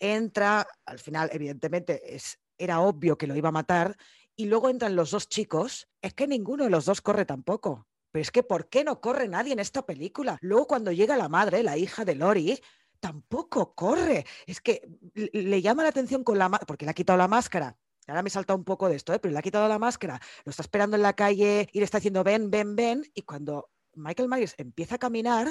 entra, 0.00 0.66
al 0.84 0.98
final, 0.98 1.30
evidentemente, 1.32 2.14
es, 2.14 2.40
era 2.58 2.80
obvio 2.80 3.16
que 3.16 3.28
lo 3.28 3.36
iba 3.36 3.50
a 3.50 3.52
matar, 3.52 3.96
y 4.34 4.46
luego 4.46 4.68
entran 4.68 4.96
los 4.96 5.12
dos 5.12 5.28
chicos, 5.28 5.88
es 6.02 6.14
que 6.14 6.26
ninguno 6.26 6.64
de 6.64 6.70
los 6.70 6.86
dos 6.86 7.00
corre 7.02 7.24
tampoco. 7.24 7.86
Pero 8.10 8.22
es 8.22 8.30
que, 8.32 8.42
¿por 8.42 8.68
qué 8.68 8.82
no 8.82 9.00
corre 9.00 9.28
nadie 9.28 9.52
en 9.52 9.60
esta 9.60 9.86
película? 9.86 10.38
Luego, 10.40 10.66
cuando 10.66 10.90
llega 10.90 11.16
la 11.16 11.28
madre, 11.28 11.62
la 11.62 11.76
hija 11.76 12.04
de 12.04 12.16
Lori, 12.16 12.60
tampoco 13.00 13.74
corre. 13.74 14.26
Es 14.46 14.60
que 14.60 14.88
le 15.14 15.62
llama 15.62 15.82
la 15.82 15.88
atención 15.88 16.22
con 16.22 16.38
la 16.38 16.50
porque 16.50 16.84
le 16.84 16.92
ha 16.92 16.94
quitado 16.94 17.18
la 17.18 17.28
máscara. 17.28 17.76
Ahora 18.06 18.22
me 18.22 18.28
he 18.28 18.30
saltado 18.30 18.58
un 18.58 18.64
poco 18.64 18.88
de 18.88 18.96
esto, 18.96 19.12
¿eh? 19.12 19.18
pero 19.18 19.32
le 19.32 19.38
ha 19.38 19.42
quitado 19.42 19.68
la 19.68 19.78
máscara, 19.78 20.20
lo 20.44 20.50
está 20.50 20.62
esperando 20.62 20.96
en 20.96 21.02
la 21.02 21.12
calle 21.12 21.68
y 21.72 21.78
le 21.78 21.84
está 21.84 21.98
diciendo 21.98 22.24
ven, 22.24 22.50
ven, 22.50 22.74
ven. 22.74 23.04
Y 23.14 23.22
cuando 23.22 23.70
Michael 23.94 24.28
Myers 24.28 24.54
empieza 24.58 24.96
a 24.96 24.98
caminar, 24.98 25.48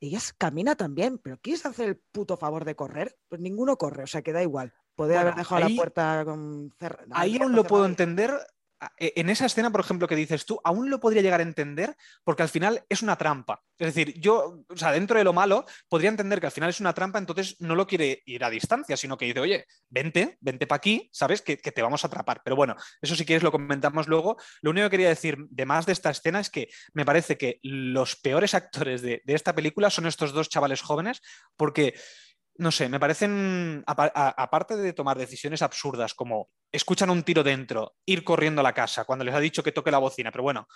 ella 0.00 0.18
camina 0.36 0.74
también. 0.74 1.18
¿Pero 1.18 1.38
¿quieres 1.40 1.64
hacer 1.64 1.88
el 1.88 1.96
puto 1.96 2.36
favor 2.36 2.64
de 2.64 2.76
correr? 2.76 3.16
Pues 3.28 3.40
ninguno 3.40 3.76
corre, 3.76 4.04
o 4.04 4.06
sea 4.06 4.22
que 4.22 4.32
da 4.32 4.42
igual. 4.42 4.74
Podría 4.94 5.22
haber 5.22 5.36
dejado 5.36 5.60
la 5.60 5.74
puerta 5.74 6.24
con 6.24 6.70
cerrada. 6.78 7.06
Ahí 7.12 7.38
aún 7.40 7.52
lo 7.52 7.64
puedo 7.64 7.86
entender 7.86 8.32
en 8.98 9.30
esa 9.30 9.46
escena, 9.46 9.70
por 9.70 9.80
ejemplo, 9.80 10.08
que 10.08 10.16
dices 10.16 10.44
tú, 10.44 10.60
aún 10.64 10.90
lo 10.90 11.00
podría 11.00 11.22
llegar 11.22 11.40
a 11.40 11.44
entender 11.44 11.96
porque 12.24 12.42
al 12.42 12.48
final 12.48 12.84
es 12.88 13.02
una 13.02 13.16
trampa. 13.16 13.62
Es 13.78 13.94
decir, 13.94 14.20
yo, 14.20 14.64
o 14.68 14.76
sea, 14.76 14.92
dentro 14.92 15.18
de 15.18 15.24
lo 15.24 15.32
malo, 15.32 15.64
podría 15.88 16.10
entender 16.10 16.40
que 16.40 16.46
al 16.46 16.52
final 16.52 16.70
es 16.70 16.80
una 16.80 16.92
trampa, 16.92 17.18
entonces 17.18 17.56
no 17.60 17.74
lo 17.74 17.86
quiere 17.86 18.22
ir 18.26 18.44
a 18.44 18.50
distancia, 18.50 18.96
sino 18.96 19.16
que 19.16 19.26
dice, 19.26 19.40
oye, 19.40 19.66
vente, 19.88 20.38
vente 20.40 20.66
para 20.66 20.76
aquí, 20.76 21.08
¿sabes? 21.12 21.42
Que, 21.42 21.56
te 21.56 21.82
vamos 21.82 22.04
a 22.04 22.06
atrapar. 22.06 22.42
Pero 22.44 22.56
bueno, 22.56 22.76
eso 23.00 23.16
si 23.16 23.24
quieres 23.24 23.42
lo 23.42 23.50
comentamos 23.50 24.08
luego. 24.08 24.36
Lo 24.60 24.70
único 24.70 24.86
que 24.86 24.92
quería 24.92 25.08
decir 25.08 25.36
de 25.50 25.66
más 25.66 25.86
de 25.86 25.92
esta 25.92 26.10
escena 26.10 26.40
es 26.40 26.50
que 26.50 26.68
me 26.92 27.04
parece 27.04 27.36
que 27.36 27.58
los 27.62 28.16
peores 28.16 28.54
actores 28.54 29.02
de, 29.02 29.22
de 29.24 29.34
esta 29.34 29.54
película 29.54 29.90
son 29.90 30.06
estos 30.06 30.32
dos 30.32 30.48
chavales 30.48 30.82
jóvenes, 30.82 31.20
porque 31.56 31.94
no 32.56 32.70
sé, 32.70 32.88
me 32.88 33.00
parecen, 33.00 33.82
aparte 33.86 34.76
de 34.76 34.92
tomar 34.92 35.18
decisiones 35.18 35.62
absurdas 35.62 36.14
como 36.14 36.50
escuchan 36.70 37.10
un 37.10 37.22
tiro 37.22 37.42
dentro, 37.42 37.94
ir 38.06 38.24
corriendo 38.24 38.60
a 38.60 38.64
la 38.64 38.74
casa 38.74 39.04
cuando 39.04 39.24
les 39.24 39.34
ha 39.34 39.40
dicho 39.40 39.62
que 39.62 39.72
toque 39.72 39.90
la 39.90 39.98
bocina, 39.98 40.30
pero 40.30 40.42
bueno, 40.42 40.66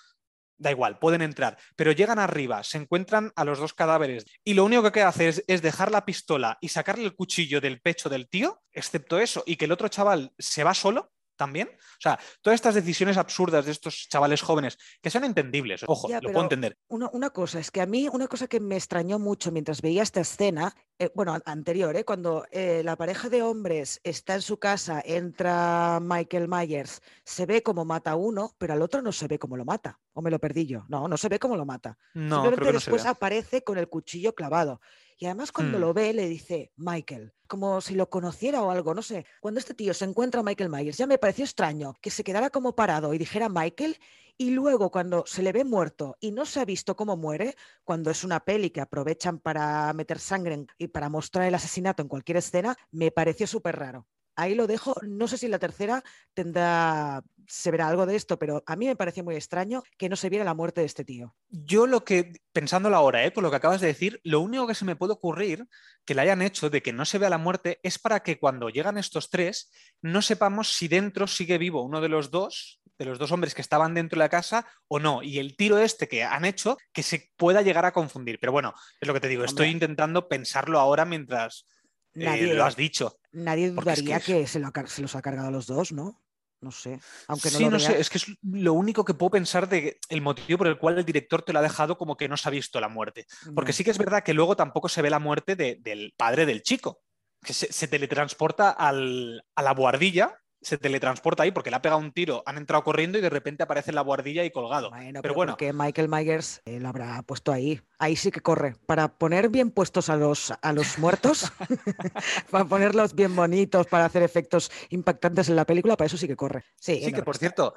da 0.58 0.70
igual, 0.70 0.98
pueden 0.98 1.22
entrar, 1.22 1.58
pero 1.76 1.92
llegan 1.92 2.18
arriba, 2.18 2.62
se 2.62 2.78
encuentran 2.78 3.30
a 3.36 3.44
los 3.44 3.58
dos 3.58 3.74
cadáveres 3.74 4.24
y 4.42 4.54
lo 4.54 4.64
único 4.64 4.90
que 4.90 5.02
hace 5.02 5.28
es, 5.28 5.44
es, 5.46 5.60
dejar 5.60 5.90
la 5.90 6.06
pistola 6.06 6.56
y 6.60 6.68
sacarle 6.68 7.04
el 7.04 7.14
cuchillo 7.14 7.60
del 7.60 7.80
pecho 7.80 8.08
del 8.08 8.28
tío, 8.28 8.62
excepto 8.72 9.18
eso, 9.18 9.42
y 9.46 9.56
que 9.56 9.66
el 9.66 9.72
otro 9.72 9.88
chaval 9.88 10.32
se 10.38 10.64
va 10.64 10.72
solo, 10.72 11.12
también. 11.36 11.68
O 11.68 12.00
sea, 12.00 12.18
todas 12.40 12.56
estas 12.56 12.74
decisiones 12.74 13.16
absurdas 13.16 13.64
de 13.66 13.72
estos 13.72 14.08
chavales 14.08 14.42
jóvenes, 14.42 14.78
que 15.00 15.10
sean 15.10 15.24
entendibles, 15.24 15.84
ojo, 15.86 16.08
lo 16.08 16.20
puedo 16.20 16.42
entender. 16.42 16.76
Una, 16.88 17.30
cosa, 17.30 17.60
es 17.60 17.70
que 17.70 17.80
a 17.80 17.86
mí 17.86 18.08
una 18.10 18.26
cosa 18.26 18.46
que 18.46 18.60
me 18.60 18.76
extrañó 18.76 19.18
mucho 19.18 19.52
mientras 19.52 19.82
veía 19.82 20.02
esta 20.02 20.20
escena, 20.20 20.74
eh, 20.98 21.10
bueno, 21.14 21.38
anterior, 21.44 21.94
eh, 21.96 22.04
cuando 22.04 22.46
eh, 22.50 22.82
la 22.84 22.96
pareja 22.96 23.28
de 23.28 23.42
hombres 23.42 24.00
está 24.02 24.34
en 24.34 24.42
su 24.42 24.58
casa, 24.58 25.02
entra 25.04 26.00
Michael 26.00 26.48
Myers, 26.48 27.02
se 27.24 27.46
ve 27.46 27.62
como 27.62 27.84
mata 27.84 28.12
a 28.12 28.16
uno, 28.16 28.54
pero 28.58 28.72
al 28.72 28.82
otro 28.82 29.02
no 29.02 29.12
se 29.12 29.28
ve 29.28 29.38
cómo 29.38 29.56
lo 29.56 29.64
mata. 29.64 29.98
O 30.14 30.22
me 30.22 30.30
lo 30.30 30.38
perdí 30.38 30.66
yo. 30.66 30.84
No, 30.88 31.08
no 31.08 31.16
se 31.18 31.28
ve 31.28 31.38
cómo 31.38 31.56
lo 31.56 31.66
mata. 31.66 31.98
No, 32.14 32.42
Simplemente 32.42 32.72
después 32.72 33.04
aparece 33.04 33.62
con 33.62 33.76
el 33.76 33.88
cuchillo 33.88 34.34
clavado. 34.34 34.80
Y 35.18 35.26
además 35.26 35.50
cuando 35.52 35.78
hmm. 35.78 35.80
lo 35.80 35.94
ve 35.94 36.12
le 36.12 36.28
dice 36.28 36.72
Michael, 36.76 37.32
como 37.46 37.80
si 37.80 37.94
lo 37.94 38.10
conociera 38.10 38.62
o 38.62 38.70
algo, 38.70 38.94
no 38.94 39.02
sé. 39.02 39.24
Cuando 39.40 39.60
este 39.60 39.74
tío 39.74 39.94
se 39.94 40.04
encuentra 40.04 40.40
a 40.40 40.44
Michael 40.44 40.70
Myers, 40.70 40.98
ya 40.98 41.06
me 41.06 41.18
pareció 41.18 41.44
extraño 41.44 41.94
que 42.02 42.10
se 42.10 42.24
quedara 42.24 42.50
como 42.50 42.74
parado 42.74 43.14
y 43.14 43.18
dijera 43.18 43.48
Michael 43.48 43.96
y 44.36 44.50
luego 44.50 44.90
cuando 44.90 45.24
se 45.26 45.42
le 45.42 45.52
ve 45.52 45.64
muerto 45.64 46.16
y 46.20 46.32
no 46.32 46.44
se 46.44 46.60
ha 46.60 46.64
visto 46.66 46.96
cómo 46.96 47.16
muere, 47.16 47.56
cuando 47.84 48.10
es 48.10 48.24
una 48.24 48.40
peli 48.40 48.70
que 48.70 48.82
aprovechan 48.82 49.38
para 49.38 49.90
meter 49.94 50.18
sangre 50.18 50.66
y 50.76 50.88
para 50.88 51.08
mostrar 51.08 51.46
el 51.46 51.54
asesinato 51.54 52.02
en 52.02 52.08
cualquier 52.08 52.36
escena, 52.36 52.76
me 52.90 53.10
pareció 53.10 53.46
súper 53.46 53.76
raro 53.76 54.06
ahí 54.36 54.54
lo 54.54 54.66
dejo. 54.66 54.94
No 55.02 55.26
sé 55.26 55.38
si 55.38 55.48
la 55.48 55.58
tercera 55.58 56.04
tendrá, 56.34 57.22
se 57.46 57.70
verá 57.70 57.88
algo 57.88 58.06
de 58.06 58.16
esto, 58.16 58.38
pero 58.38 58.62
a 58.66 58.76
mí 58.76 58.86
me 58.86 58.96
pareció 58.96 59.24
muy 59.24 59.34
extraño 59.34 59.82
que 59.98 60.08
no 60.08 60.16
se 60.16 60.28
viera 60.28 60.44
la 60.44 60.54
muerte 60.54 60.82
de 60.82 60.86
este 60.86 61.04
tío. 61.04 61.34
Yo 61.48 61.86
lo 61.86 62.04
que, 62.04 62.32
pensándolo 62.52 62.96
ahora, 62.96 63.24
¿eh? 63.24 63.30
por 63.30 63.42
lo 63.42 63.50
que 63.50 63.56
acabas 63.56 63.80
de 63.80 63.88
decir, 63.88 64.20
lo 64.22 64.40
único 64.40 64.66
que 64.66 64.74
se 64.74 64.84
me 64.84 64.96
puede 64.96 65.14
ocurrir 65.14 65.66
que 66.04 66.14
le 66.14 66.22
hayan 66.22 66.42
hecho 66.42 66.70
de 66.70 66.82
que 66.82 66.92
no 66.92 67.04
se 67.04 67.18
vea 67.18 67.30
la 67.30 67.38
muerte 67.38 67.80
es 67.82 67.98
para 67.98 68.20
que 68.20 68.38
cuando 68.38 68.68
llegan 68.68 68.98
estos 68.98 69.30
tres 69.30 69.72
no 70.02 70.22
sepamos 70.22 70.72
si 70.72 70.88
dentro 70.88 71.26
sigue 71.26 71.58
vivo 71.58 71.82
uno 71.82 72.00
de 72.00 72.08
los 72.08 72.30
dos 72.30 72.80
de 72.98 73.04
los 73.04 73.18
dos 73.18 73.32
hombres 73.32 73.54
que 73.54 73.62
estaban 73.62 73.94
dentro 73.94 74.16
de 74.16 74.24
la 74.24 74.28
casa 74.28 74.66
o 74.88 74.98
no. 74.98 75.22
Y 75.22 75.38
el 75.38 75.56
tiro 75.56 75.78
este 75.78 76.08
que 76.08 76.22
han 76.22 76.44
hecho 76.44 76.76
que 76.92 77.02
se 77.02 77.30
pueda 77.36 77.62
llegar 77.62 77.84
a 77.84 77.92
confundir. 77.92 78.38
Pero 78.40 78.52
bueno, 78.52 78.74
es 79.00 79.06
lo 79.06 79.14
que 79.14 79.20
te 79.20 79.28
digo, 79.28 79.44
estoy 79.44 79.68
intentando 79.68 80.28
pensarlo 80.28 80.80
ahora 80.80 81.04
mientras, 81.04 81.66
eh, 82.14 82.54
lo 82.54 82.64
has 82.64 82.76
dicho. 82.76 83.18
Nadie 83.36 83.70
dudaría 83.70 84.18
que, 84.18 84.46
se, 84.46 84.58
los 84.58 85.14
ha 85.14 85.20
cargado 85.22 85.48
a 85.48 85.50
los 85.50 85.66
dos, 85.66 85.92
¿no? 85.92 86.22
No 86.62 86.70
sé. 86.70 86.98
Aunque 87.28 87.50
no 87.50 87.58
sí, 87.58 87.68
no 87.68 87.78
sé, 87.78 88.00
es 88.00 88.08
que 88.08 88.16
es 88.16 88.26
lo 88.42 88.72
único 88.72 89.04
que 89.04 89.12
puedo 89.12 89.32
pensar 89.32 89.68
de 89.68 90.00
el 90.08 90.22
motivo 90.22 90.58
por 90.58 90.66
el 90.68 90.78
cual 90.78 90.96
el 90.98 91.04
director 91.04 91.42
te 91.42 91.52
lo 91.52 91.58
ha 91.58 91.62
dejado 91.62 91.98
como 91.98 92.16
que 92.16 92.28
no 92.28 92.38
se 92.38 92.48
ha 92.48 92.50
visto 92.50 92.80
la 92.80 92.88
muerte. 92.88 93.26
Porque 93.54 93.74
sí 93.74 93.84
que 93.84 93.90
es 93.90 93.98
verdad 93.98 94.24
que 94.24 94.32
luego 94.32 94.56
tampoco 94.56 94.88
se 94.88 95.02
ve 95.02 95.10
la 95.10 95.18
muerte 95.18 95.54
del 95.54 96.14
padre 96.16 96.46
del 96.46 96.62
chico, 96.62 97.02
que 97.44 97.52
se, 97.52 97.88
teletransporta 97.88 98.70
a 98.70 98.92
la 98.92 99.74
buhardilla 99.74 100.40
se 100.60 100.78
teletransporta 100.78 101.42
ahí 101.42 101.50
porque 101.50 101.70
le 101.70 101.76
ha 101.76 101.82
pegado 101.82 102.00
un 102.00 102.12
tiro, 102.12 102.42
han 102.46 102.56
entrado 102.56 102.82
corriendo 102.82 103.18
y 103.18 103.20
de 103.20 103.30
repente 103.30 103.62
aparece 103.62 103.90
en 103.90 103.96
la 103.96 104.00
guardilla 104.00 104.44
y 104.44 104.50
colgado. 104.50 104.90
pero, 105.22 105.34
bueno. 105.34 105.56
Que 105.56 105.72
Michael 105.72 106.08
Myers 106.08 106.62
eh, 106.64 106.80
lo 106.80 106.88
habrá 106.88 107.22
puesto 107.22 107.52
ahí. 107.52 107.80
Ahí 107.98 108.16
sí 108.16 108.30
que 108.30 108.40
corre. 108.40 108.76
Para 108.86 109.08
poner 109.08 109.48
bien 109.48 109.70
puestos 109.70 110.10
a 110.10 110.16
los, 110.16 110.52
a 110.60 110.72
los 110.72 110.98
muertos, 110.98 111.52
para 112.50 112.64
ponerlos 112.64 113.14
bien 113.14 113.34
bonitos, 113.34 113.86
para 113.86 114.04
hacer 114.06 114.22
efectos 114.22 114.70
impactantes 114.90 115.48
en 115.48 115.56
la 115.56 115.64
película, 115.64 115.96
para 115.96 116.06
eso 116.06 116.16
sí 116.16 116.26
que 116.26 116.36
corre. 116.36 116.64
Sí, 116.78 117.00
sí 117.04 117.12
que 117.12 117.22
por 117.22 117.36
cierto, 117.36 117.74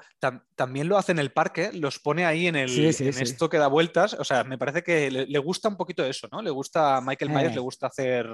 también 0.55 0.87
lo 0.87 0.97
hace 0.97 1.11
en 1.11 1.19
el 1.19 1.31
parque, 1.31 1.71
los 1.73 1.99
pone 1.99 2.25
ahí 2.25 2.47
en, 2.47 2.55
el, 2.55 2.85
esto 2.85 3.49
que 3.49 3.57
da 3.57 3.67
vueltas. 3.67 4.13
O 4.13 4.23
sea, 4.23 4.43
me 4.43 4.57
parece 4.57 4.83
que 4.83 5.09
le, 5.11 5.39
gusta 5.39 5.69
un 5.69 5.77
poquito 5.77 6.05
eso, 6.05 6.27
¿no? 6.31 6.41
Le 6.41 6.49
gusta 6.49 6.97
a 6.97 7.01
Michael 7.01 7.31
Myers, 7.31 7.55
le 7.55 7.61
gusta 7.61 7.87
hacer, 7.87 8.27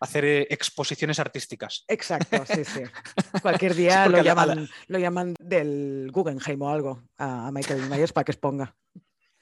hacer 0.00 0.24
eh, 0.24 0.46
exposiciones 0.50 1.18
artísticas. 1.18 1.84
Exacto, 1.86 2.44
sí, 2.46 2.64
sí. 2.64 2.82
Cualquier 3.42 3.74
día 3.74 4.08
lo, 4.08 4.22
llaman, 4.22 4.68
lo 4.88 4.98
llaman 4.98 5.34
del 5.38 6.10
Guggenheim 6.12 6.62
o 6.62 6.70
algo 6.70 7.02
a 7.18 7.50
Michael 7.52 7.88
Myers 7.88 8.12
para 8.12 8.24
que 8.24 8.32
exponga. 8.32 8.74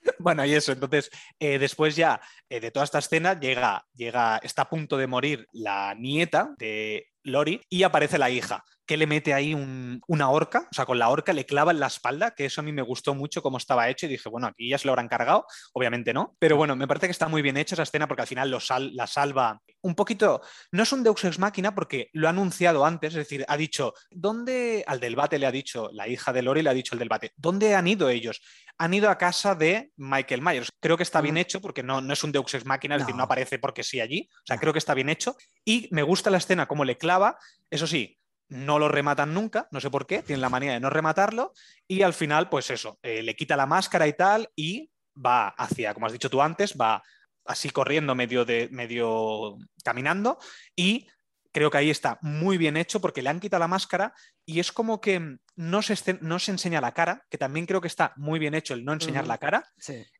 Bueno, 0.20 0.44
y 0.44 0.54
eso, 0.54 0.72
entonces, 0.72 1.10
eh, 1.38 1.58
después 1.58 1.94
ya 1.94 2.20
eh, 2.48 2.60
de 2.60 2.70
toda 2.70 2.84
esta 2.84 2.98
escena 2.98 3.38
llega, 3.38 3.86
llega, 3.92 4.38
está 4.38 4.62
a 4.62 4.70
punto 4.70 4.96
de 4.96 5.06
morir 5.06 5.46
la 5.52 5.94
nieta 5.94 6.54
de 6.56 7.08
Lori 7.24 7.60
y 7.68 7.82
aparece 7.82 8.16
la 8.16 8.30
hija 8.30 8.64
que 8.88 8.96
le 8.96 9.06
mete 9.06 9.34
ahí 9.34 9.54
una 9.54 10.30
horca, 10.30 10.66
o 10.70 10.74
sea, 10.74 10.86
con 10.86 10.98
la 10.98 11.10
horca 11.10 11.34
le 11.34 11.44
clava 11.44 11.72
en 11.72 11.78
la 11.78 11.88
espalda, 11.88 12.30
que 12.30 12.46
eso 12.46 12.62
a 12.62 12.64
mí 12.64 12.72
me 12.72 12.80
gustó 12.80 13.14
mucho 13.14 13.42
cómo 13.42 13.58
estaba 13.58 13.86
hecho 13.90 14.06
y 14.06 14.08
dije, 14.08 14.30
bueno, 14.30 14.46
aquí 14.46 14.70
ya 14.70 14.78
se 14.78 14.86
lo 14.86 14.92
habrán 14.92 15.08
cargado, 15.08 15.44
obviamente 15.74 16.14
no, 16.14 16.34
pero 16.38 16.56
bueno, 16.56 16.74
me 16.74 16.88
parece 16.88 17.06
que 17.06 17.12
está 17.12 17.28
muy 17.28 17.42
bien 17.42 17.58
hecha 17.58 17.74
esa 17.74 17.82
escena 17.82 18.08
porque 18.08 18.22
al 18.22 18.28
final 18.28 18.50
lo 18.50 18.58
la 18.92 19.06
salva 19.06 19.60
un 19.82 19.94
poquito, 19.94 20.40
no 20.72 20.82
es 20.82 20.92
un 20.92 21.02
Deus 21.02 21.22
Ex 21.22 21.38
Máquina 21.38 21.74
porque 21.74 22.08
lo 22.14 22.28
ha 22.28 22.30
anunciado 22.30 22.86
antes, 22.86 23.10
es 23.10 23.18
decir, 23.18 23.44
ha 23.46 23.58
dicho, 23.58 23.92
¿dónde, 24.10 24.84
al 24.86 25.00
del 25.00 25.16
bate 25.16 25.38
le 25.38 25.46
ha 25.46 25.52
dicho, 25.52 25.90
la 25.92 26.08
hija 26.08 26.32
de 26.32 26.42
Lori 26.42 26.62
le 26.62 26.70
ha 26.70 26.74
dicho 26.74 26.94
el 26.94 26.98
del 26.98 27.10
bate, 27.10 27.32
¿dónde 27.36 27.74
han 27.74 27.86
ido 27.86 28.08
ellos? 28.08 28.40
Han 28.78 28.94
ido 28.94 29.10
a 29.10 29.18
casa 29.18 29.54
de 29.54 29.90
Michael 29.96 30.40
Myers. 30.40 30.70
Creo 30.80 30.96
que 30.96 31.02
está 31.02 31.20
bien 31.20 31.36
hecho 31.36 31.60
porque 31.60 31.82
no, 31.82 32.00
no 32.00 32.12
es 32.12 32.24
un 32.24 32.32
Deus 32.32 32.54
Ex 32.54 32.64
Máquina, 32.64 32.94
es 32.94 33.02
decir, 33.02 33.16
no 33.16 33.24
aparece 33.24 33.58
porque 33.58 33.82
sí 33.82 34.00
allí. 34.00 34.28
O 34.30 34.46
sea, 34.46 34.56
creo 34.56 34.72
que 34.72 34.78
está 34.78 34.94
bien 34.94 35.08
hecho. 35.08 35.36
Y 35.64 35.88
me 35.90 36.04
gusta 36.04 36.30
la 36.30 36.38
escena 36.38 36.68
como 36.68 36.84
le 36.84 36.96
clava. 36.96 37.36
Eso 37.70 37.88
sí, 37.88 38.17
no 38.48 38.78
lo 38.78 38.88
rematan 38.88 39.34
nunca, 39.34 39.68
no 39.70 39.80
sé 39.80 39.90
por 39.90 40.06
qué, 40.06 40.22
tienen 40.22 40.40
la 40.40 40.48
manía 40.48 40.72
de 40.72 40.80
no 40.80 40.90
rematarlo, 40.90 41.52
y 41.86 42.02
al 42.02 42.14
final, 42.14 42.48
pues 42.48 42.70
eso, 42.70 42.98
eh, 43.02 43.22
le 43.22 43.36
quita 43.36 43.56
la 43.56 43.66
máscara 43.66 44.06
y 44.06 44.14
tal, 44.14 44.50
y 44.56 44.90
va 45.14 45.48
hacia, 45.48 45.94
como 45.94 46.06
has 46.06 46.12
dicho 46.12 46.30
tú 46.30 46.40
antes, 46.40 46.76
va 46.80 47.02
así 47.44 47.70
corriendo, 47.70 48.14
medio, 48.14 48.44
de, 48.44 48.68
medio 48.70 49.56
caminando, 49.82 50.38
y 50.76 51.06
creo 51.52 51.70
que 51.70 51.78
ahí 51.78 51.90
está 51.90 52.18
muy 52.22 52.58
bien 52.58 52.76
hecho 52.76 53.00
porque 53.00 53.22
le 53.22 53.30
han 53.30 53.40
quitado 53.40 53.60
la 53.60 53.68
máscara 53.68 54.12
y 54.44 54.60
es 54.60 54.70
como 54.70 55.00
que 55.00 55.38
no 55.56 55.82
se, 55.82 56.18
no 56.20 56.38
se 56.38 56.50
enseña 56.52 56.80
la 56.80 56.92
cara, 56.92 57.26
que 57.30 57.38
también 57.38 57.66
creo 57.66 57.80
que 57.80 57.88
está 57.88 58.12
muy 58.16 58.38
bien 58.38 58.54
hecho 58.54 58.74
el 58.74 58.84
no 58.84 58.92
enseñar 58.92 59.26
la 59.26 59.38
cara. 59.38 59.64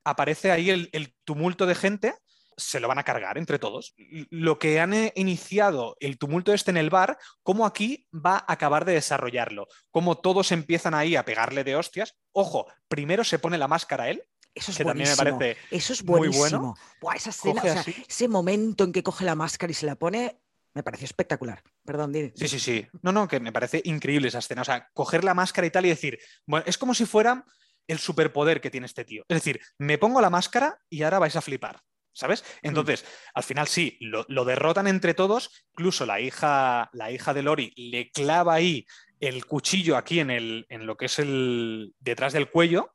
Aparece 0.05 0.51
ahí 0.51 0.71
el, 0.71 0.89
el, 0.93 1.15
tumulto 1.25 1.67
de 1.67 1.75
gente 1.75 2.15
se 2.59 2.81
lo 2.81 2.89
van 2.89 2.99
a 2.99 3.05
cargar 3.05 3.39
entre 3.39 3.59
todos. 3.59 3.95
Lo 4.29 4.59
que 4.59 4.81
han 4.81 4.93
eh, 4.93 5.13
iniciado 5.17 5.97
el 6.01 6.19
tumulto 6.19 6.53
este 6.53 6.71
en 6.71 6.77
el 6.77 6.91
bar, 6.91 7.17
cómo 7.43 7.65
aquí 7.65 8.07
va 8.13 8.37
a 8.37 8.53
acabar 8.53 8.85
de 8.85 8.93
desarrollarlo, 8.95 9.69
cómo 9.91 10.19
todos 10.19 10.53
empiezan 10.53 10.95
ahí 10.95 11.17
a 11.17 11.25
pegarle 11.25 11.65
de 11.65 11.77
hostias. 11.77 12.17
Ojo, 12.33 12.67
primero 12.89 13.25
se 13.25 13.39
pone 13.39 13.57
la 13.57 13.69
máscara 13.69 14.11
él, 14.11 14.23
eso 14.55 14.73
es 14.73 14.83
buenísimo. 14.83 15.55
Eso 15.71 15.93
es 15.93 16.03
buenísimo. 16.03 16.77
esa 17.15 17.31
escena, 17.31 17.85
ese 18.09 18.29
momento 18.29 18.85
en 18.85 18.93
que 18.93 19.03
coge 19.03 19.25
la 19.25 19.37
máscara 19.37 19.71
y 19.71 19.75
se 19.75 19.87
la 19.87 19.95
pone, 19.95 20.41
me 20.75 20.83
pareció 20.83 21.05
espectacular. 21.05 21.63
Perdón, 21.85 22.13
dime. 22.13 22.33
Sí, 22.35 22.49
sí, 22.49 22.59
sí. 22.59 22.87
No, 23.03 23.13
no, 23.13 23.29
que 23.29 23.39
me 23.41 23.53
parece 23.53 23.81
increíble 23.85 24.29
esa 24.29 24.41
escena. 24.41 24.63
O 24.63 24.65
sea, 24.65 24.89
coger 24.95 25.23
la 25.23 25.35
máscara 25.35 25.67
y 25.67 25.71
tal 25.71 25.87
y 25.87 25.91
decir, 25.91 26.19
bueno, 26.47 26.65
es 26.67 26.77
como 26.77 26.95
si 26.95 27.07
fuera 27.07 27.45
el 27.87 27.99
superpoder 27.99 28.61
que 28.61 28.71
tiene 28.71 28.87
este 28.87 29.05
tío. 29.05 29.25
Es 29.29 29.37
decir, 29.37 29.61
me 29.79 29.97
pongo 29.97 30.21
la 30.21 30.31
máscara 30.31 30.81
y 30.91 31.03
ahora 31.03 31.21
vais 31.21 31.37
a 31.37 31.41
flipar. 31.41 31.81
¿Sabes? 32.19 32.43
Mm. 32.63 32.69
Entonces, 32.69 33.05
al 33.33 33.43
final 33.45 33.69
sí, 33.69 33.97
lo, 34.01 34.45
derrotan 34.45 34.89
entre 34.89 35.15
todos, 35.15 35.65
incluso 35.73 36.05
la 36.05 36.21
hija, 36.21 36.91
la 36.93 37.11
hija 37.13 37.33
de 37.33 37.43
Lori 37.43 37.73
le 37.77 38.11
clava 38.11 38.55
ahí 38.55 38.87
el 39.21 39.47
cuchillo 39.47 39.97
aquí 39.97 40.21
en, 40.21 40.31
el, 40.31 40.67
en 40.69 40.87
lo 40.87 40.97
que 40.97 41.07
es 41.07 41.19
el 41.19 41.95
detrás 42.01 42.33
del 42.33 42.51
cuello. 42.51 42.93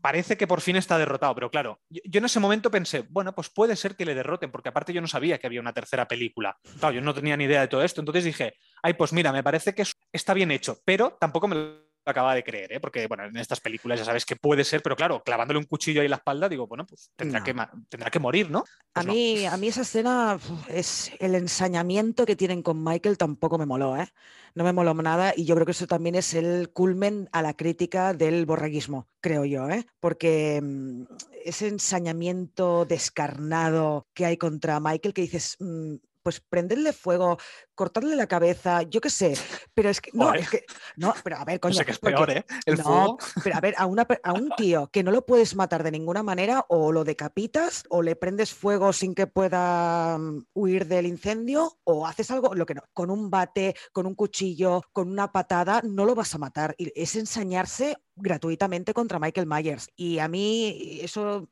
Parece 0.00 0.36
que 0.36 0.48
por 0.48 0.60
fin 0.60 0.76
está 0.76 0.98
derrotado, 0.98 1.34
pero 1.34 1.50
claro, 1.50 1.80
yo, 1.88 2.18
en 2.18 2.24
ese 2.24 2.40
momento 2.40 2.70
pensé, 2.70 3.04
bueno, 3.08 3.34
pues 3.34 3.50
puede 3.50 3.76
ser 3.76 3.94
que 3.94 4.04
le 4.04 4.14
derroten, 4.14 4.50
porque 4.50 4.70
aparte 4.70 4.92
yo 4.92 5.00
no 5.00 5.06
sabía 5.06 5.38
que 5.38 5.46
había 5.46 5.60
una 5.60 5.72
tercera 5.72 6.08
película. 6.08 6.56
Claro, 6.80 6.96
yo 6.96 7.00
no 7.02 7.14
tenía 7.14 7.36
ni 7.36 7.44
idea 7.44 7.60
de 7.60 7.68
todo 7.68 7.84
esto, 7.84 8.00
entonces 8.00 8.24
dije, 8.24 8.54
ay, 8.82 8.94
pues 8.94 9.12
mira, 9.12 9.30
me 9.30 9.44
parece 9.44 9.74
que 9.74 9.84
está 10.10 10.34
bien 10.34 10.50
hecho, 10.50 10.80
pero 10.84 11.16
tampoco 11.20 11.46
me 11.46 11.56
acaba 12.04 12.34
de 12.34 12.42
creer, 12.42 12.72
¿eh? 12.72 12.80
porque 12.80 13.06
bueno, 13.06 13.24
en 13.24 13.36
estas 13.36 13.60
películas 13.60 13.98
ya 13.98 14.04
sabes 14.04 14.24
que 14.24 14.36
puede 14.36 14.64
ser, 14.64 14.82
pero 14.82 14.96
claro, 14.96 15.22
clavándole 15.22 15.58
un 15.58 15.66
cuchillo 15.66 16.00
ahí 16.00 16.06
en 16.06 16.10
la 16.10 16.16
espalda, 16.16 16.48
digo, 16.48 16.66
bueno, 16.66 16.86
pues 16.86 17.10
tendrá, 17.16 17.42
que, 17.42 17.54
tendrá 17.88 18.10
que 18.10 18.18
morir, 18.18 18.50
¿no? 18.50 18.64
a, 18.94 19.02
pues 19.02 19.06
mí, 19.06 19.46
a 19.46 19.56
mí 19.56 19.68
esa 19.68 19.82
escena 19.82 20.38
es 20.68 21.12
el 21.18 21.34
ensañamiento 21.34 22.26
que 22.26 22.36
tienen 22.36 22.62
con 22.62 22.82
Michael 22.82 23.18
tampoco 23.18 23.58
me 23.58 23.66
moló, 23.66 23.96
¿eh? 23.96 24.08
No 24.54 24.64
me 24.64 24.72
moló 24.72 24.92
nada 24.94 25.32
y 25.34 25.46
yo 25.46 25.54
creo 25.54 25.64
que 25.64 25.72
eso 25.72 25.86
también 25.86 26.14
es 26.14 26.34
el 26.34 26.70
culmen 26.72 27.28
a 27.32 27.40
la 27.40 27.54
crítica 27.54 28.12
del 28.12 28.44
borreguismo, 28.44 29.08
creo 29.20 29.44
yo, 29.44 29.70
¿eh? 29.70 29.86
Porque 29.98 30.60
mm, 30.62 31.04
ese 31.44 31.68
ensañamiento 31.68 32.84
descarnado 32.84 34.06
que 34.12 34.26
hay 34.26 34.36
contra 34.36 34.80
Michael 34.80 35.14
que 35.14 35.22
dices, 35.22 35.56
mm, 35.60 35.94
pues 36.22 36.40
prenderle 36.40 36.92
fuego, 36.92 37.38
cortarle 37.74 38.16
la 38.16 38.26
cabeza, 38.26 38.82
yo 38.82 39.00
qué 39.00 39.10
sé, 39.10 39.34
pero 39.74 39.88
es 39.88 40.00
que 40.00 40.10
no, 40.12 40.32
es 40.34 40.48
que 40.48 40.64
no, 40.96 41.14
pero 41.22 41.36
a 41.38 41.44
ver, 41.44 41.60
coño, 41.60 41.72
no 41.72 41.78
sé 41.78 41.84
qué 41.84 41.90
es 41.92 41.98
peor, 41.98 42.30
¿eh? 42.30 42.44
El 42.66 42.78
no, 42.78 42.84
fuego. 42.84 43.18
pero 43.44 43.56
a 43.56 43.60
ver, 43.60 43.74
a, 43.76 43.86
una, 43.86 44.06
a 44.22 44.32
un 44.32 44.50
tío 44.56 44.88
que 44.88 45.02
no 45.02 45.10
lo 45.10 45.26
puedes 45.26 45.54
matar 45.56 45.82
de 45.82 45.90
ninguna 45.90 46.22
manera 46.22 46.64
o 46.68 46.92
lo 46.92 47.04
decapitas 47.04 47.84
o 47.88 48.02
le 48.02 48.16
prendes 48.16 48.52
fuego 48.52 48.92
sin 48.92 49.14
que 49.14 49.26
pueda 49.26 50.18
mm, 50.18 50.46
huir 50.54 50.86
del 50.86 51.06
incendio 51.06 51.78
o 51.84 52.06
haces 52.06 52.30
algo, 52.30 52.54
lo 52.54 52.66
que 52.66 52.74
no, 52.74 52.82
con 52.92 53.10
un 53.10 53.30
bate, 53.30 53.74
con 53.92 54.06
un 54.06 54.14
cuchillo, 54.14 54.82
con 54.92 55.10
una 55.10 55.32
patada, 55.32 55.80
no 55.84 56.04
lo 56.04 56.14
vas 56.14 56.34
a 56.34 56.38
matar. 56.38 56.74
Es 56.78 57.16
ensañarse 57.16 57.96
gratuitamente 58.14 58.94
contra 58.94 59.18
Michael 59.18 59.46
Myers. 59.46 59.90
Y 59.96 60.18
a 60.18 60.28
mí 60.28 60.98
eso, 61.02 61.48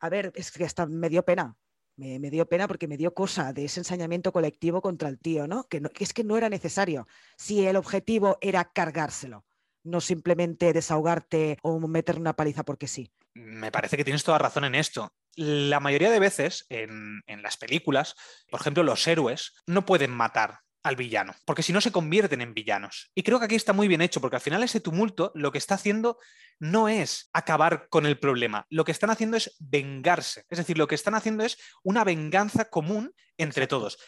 a 0.00 0.08
ver, 0.08 0.32
es 0.34 0.50
que 0.50 0.64
hasta 0.64 0.86
me 0.86 1.08
dio 1.08 1.24
pena 1.24 1.56
me, 1.96 2.30
dio 2.30 2.46
pena 2.48 2.68
porque 2.68 2.88
me 2.88 2.96
dio 2.96 3.14
cosa 3.14 3.52
de 3.52 3.64
ese 3.64 3.80
ensañamiento 3.80 4.32
colectivo 4.32 4.82
contra 4.82 5.08
el 5.08 5.18
tío, 5.18 5.46
¿no? 5.46 5.64
Que, 5.68 5.82
es 5.98 6.12
que 6.12 6.24
no 6.24 6.36
era 6.36 6.48
necesario. 6.48 7.06
Si 7.36 7.66
el 7.66 7.76
objetivo 7.76 8.38
era 8.40 8.64
cargárselo, 8.72 9.44
no 9.82 10.00
simplemente 10.00 10.72
desahogarte 10.72 11.58
o 11.62 11.78
meter 11.80 12.18
una 12.18 12.36
paliza 12.36 12.64
porque 12.64 12.88
sí. 12.88 13.12
Me 13.34 13.70
parece 13.70 13.96
que 13.96 14.04
tienes 14.04 14.24
toda 14.24 14.38
razón 14.38 14.64
en 14.64 14.74
esto. 14.74 15.14
La 15.34 15.80
mayoría 15.80 16.10
de 16.10 16.18
veces 16.18 16.66
en, 16.70 17.22
en 17.26 17.42
las 17.42 17.56
películas, 17.56 18.14
por 18.50 18.60
ejemplo, 18.60 18.82
los 18.82 19.06
héroes 19.06 19.52
no 19.66 19.84
pueden 19.84 20.10
matar 20.10 20.60
al 20.86 20.96
villano, 20.96 21.34
porque 21.44 21.64
si 21.64 21.72
no 21.72 21.80
se 21.80 21.90
convierten 21.90 22.40
en 22.40 22.54
villanos. 22.54 23.10
Y 23.14 23.24
creo 23.24 23.40
que 23.40 23.46
aquí 23.46 23.56
está 23.56 23.72
muy 23.72 23.88
bien 23.88 24.00
hecho, 24.00 24.20
porque 24.20 24.36
al 24.36 24.42
final 24.42 24.62
ese 24.62 24.80
tumulto 24.80 25.32
lo 25.34 25.50
que 25.50 25.58
está 25.58 25.74
haciendo 25.74 26.18
no 26.60 26.88
es 26.88 27.28
acabar 27.32 27.88
con 27.88 28.06
el 28.06 28.18
problema, 28.20 28.66
lo 28.70 28.84
que 28.84 28.92
están 28.92 29.10
haciendo 29.10 29.36
es 29.36 29.56
vengarse. 29.58 30.44
Es 30.48 30.58
decir, 30.58 30.78
lo 30.78 30.86
que 30.86 30.94
están 30.94 31.16
haciendo 31.16 31.44
es 31.44 31.58
una 31.82 32.04
venganza 32.04 32.70
común 32.70 33.12
entre 33.36 33.66
todos. 33.66 33.98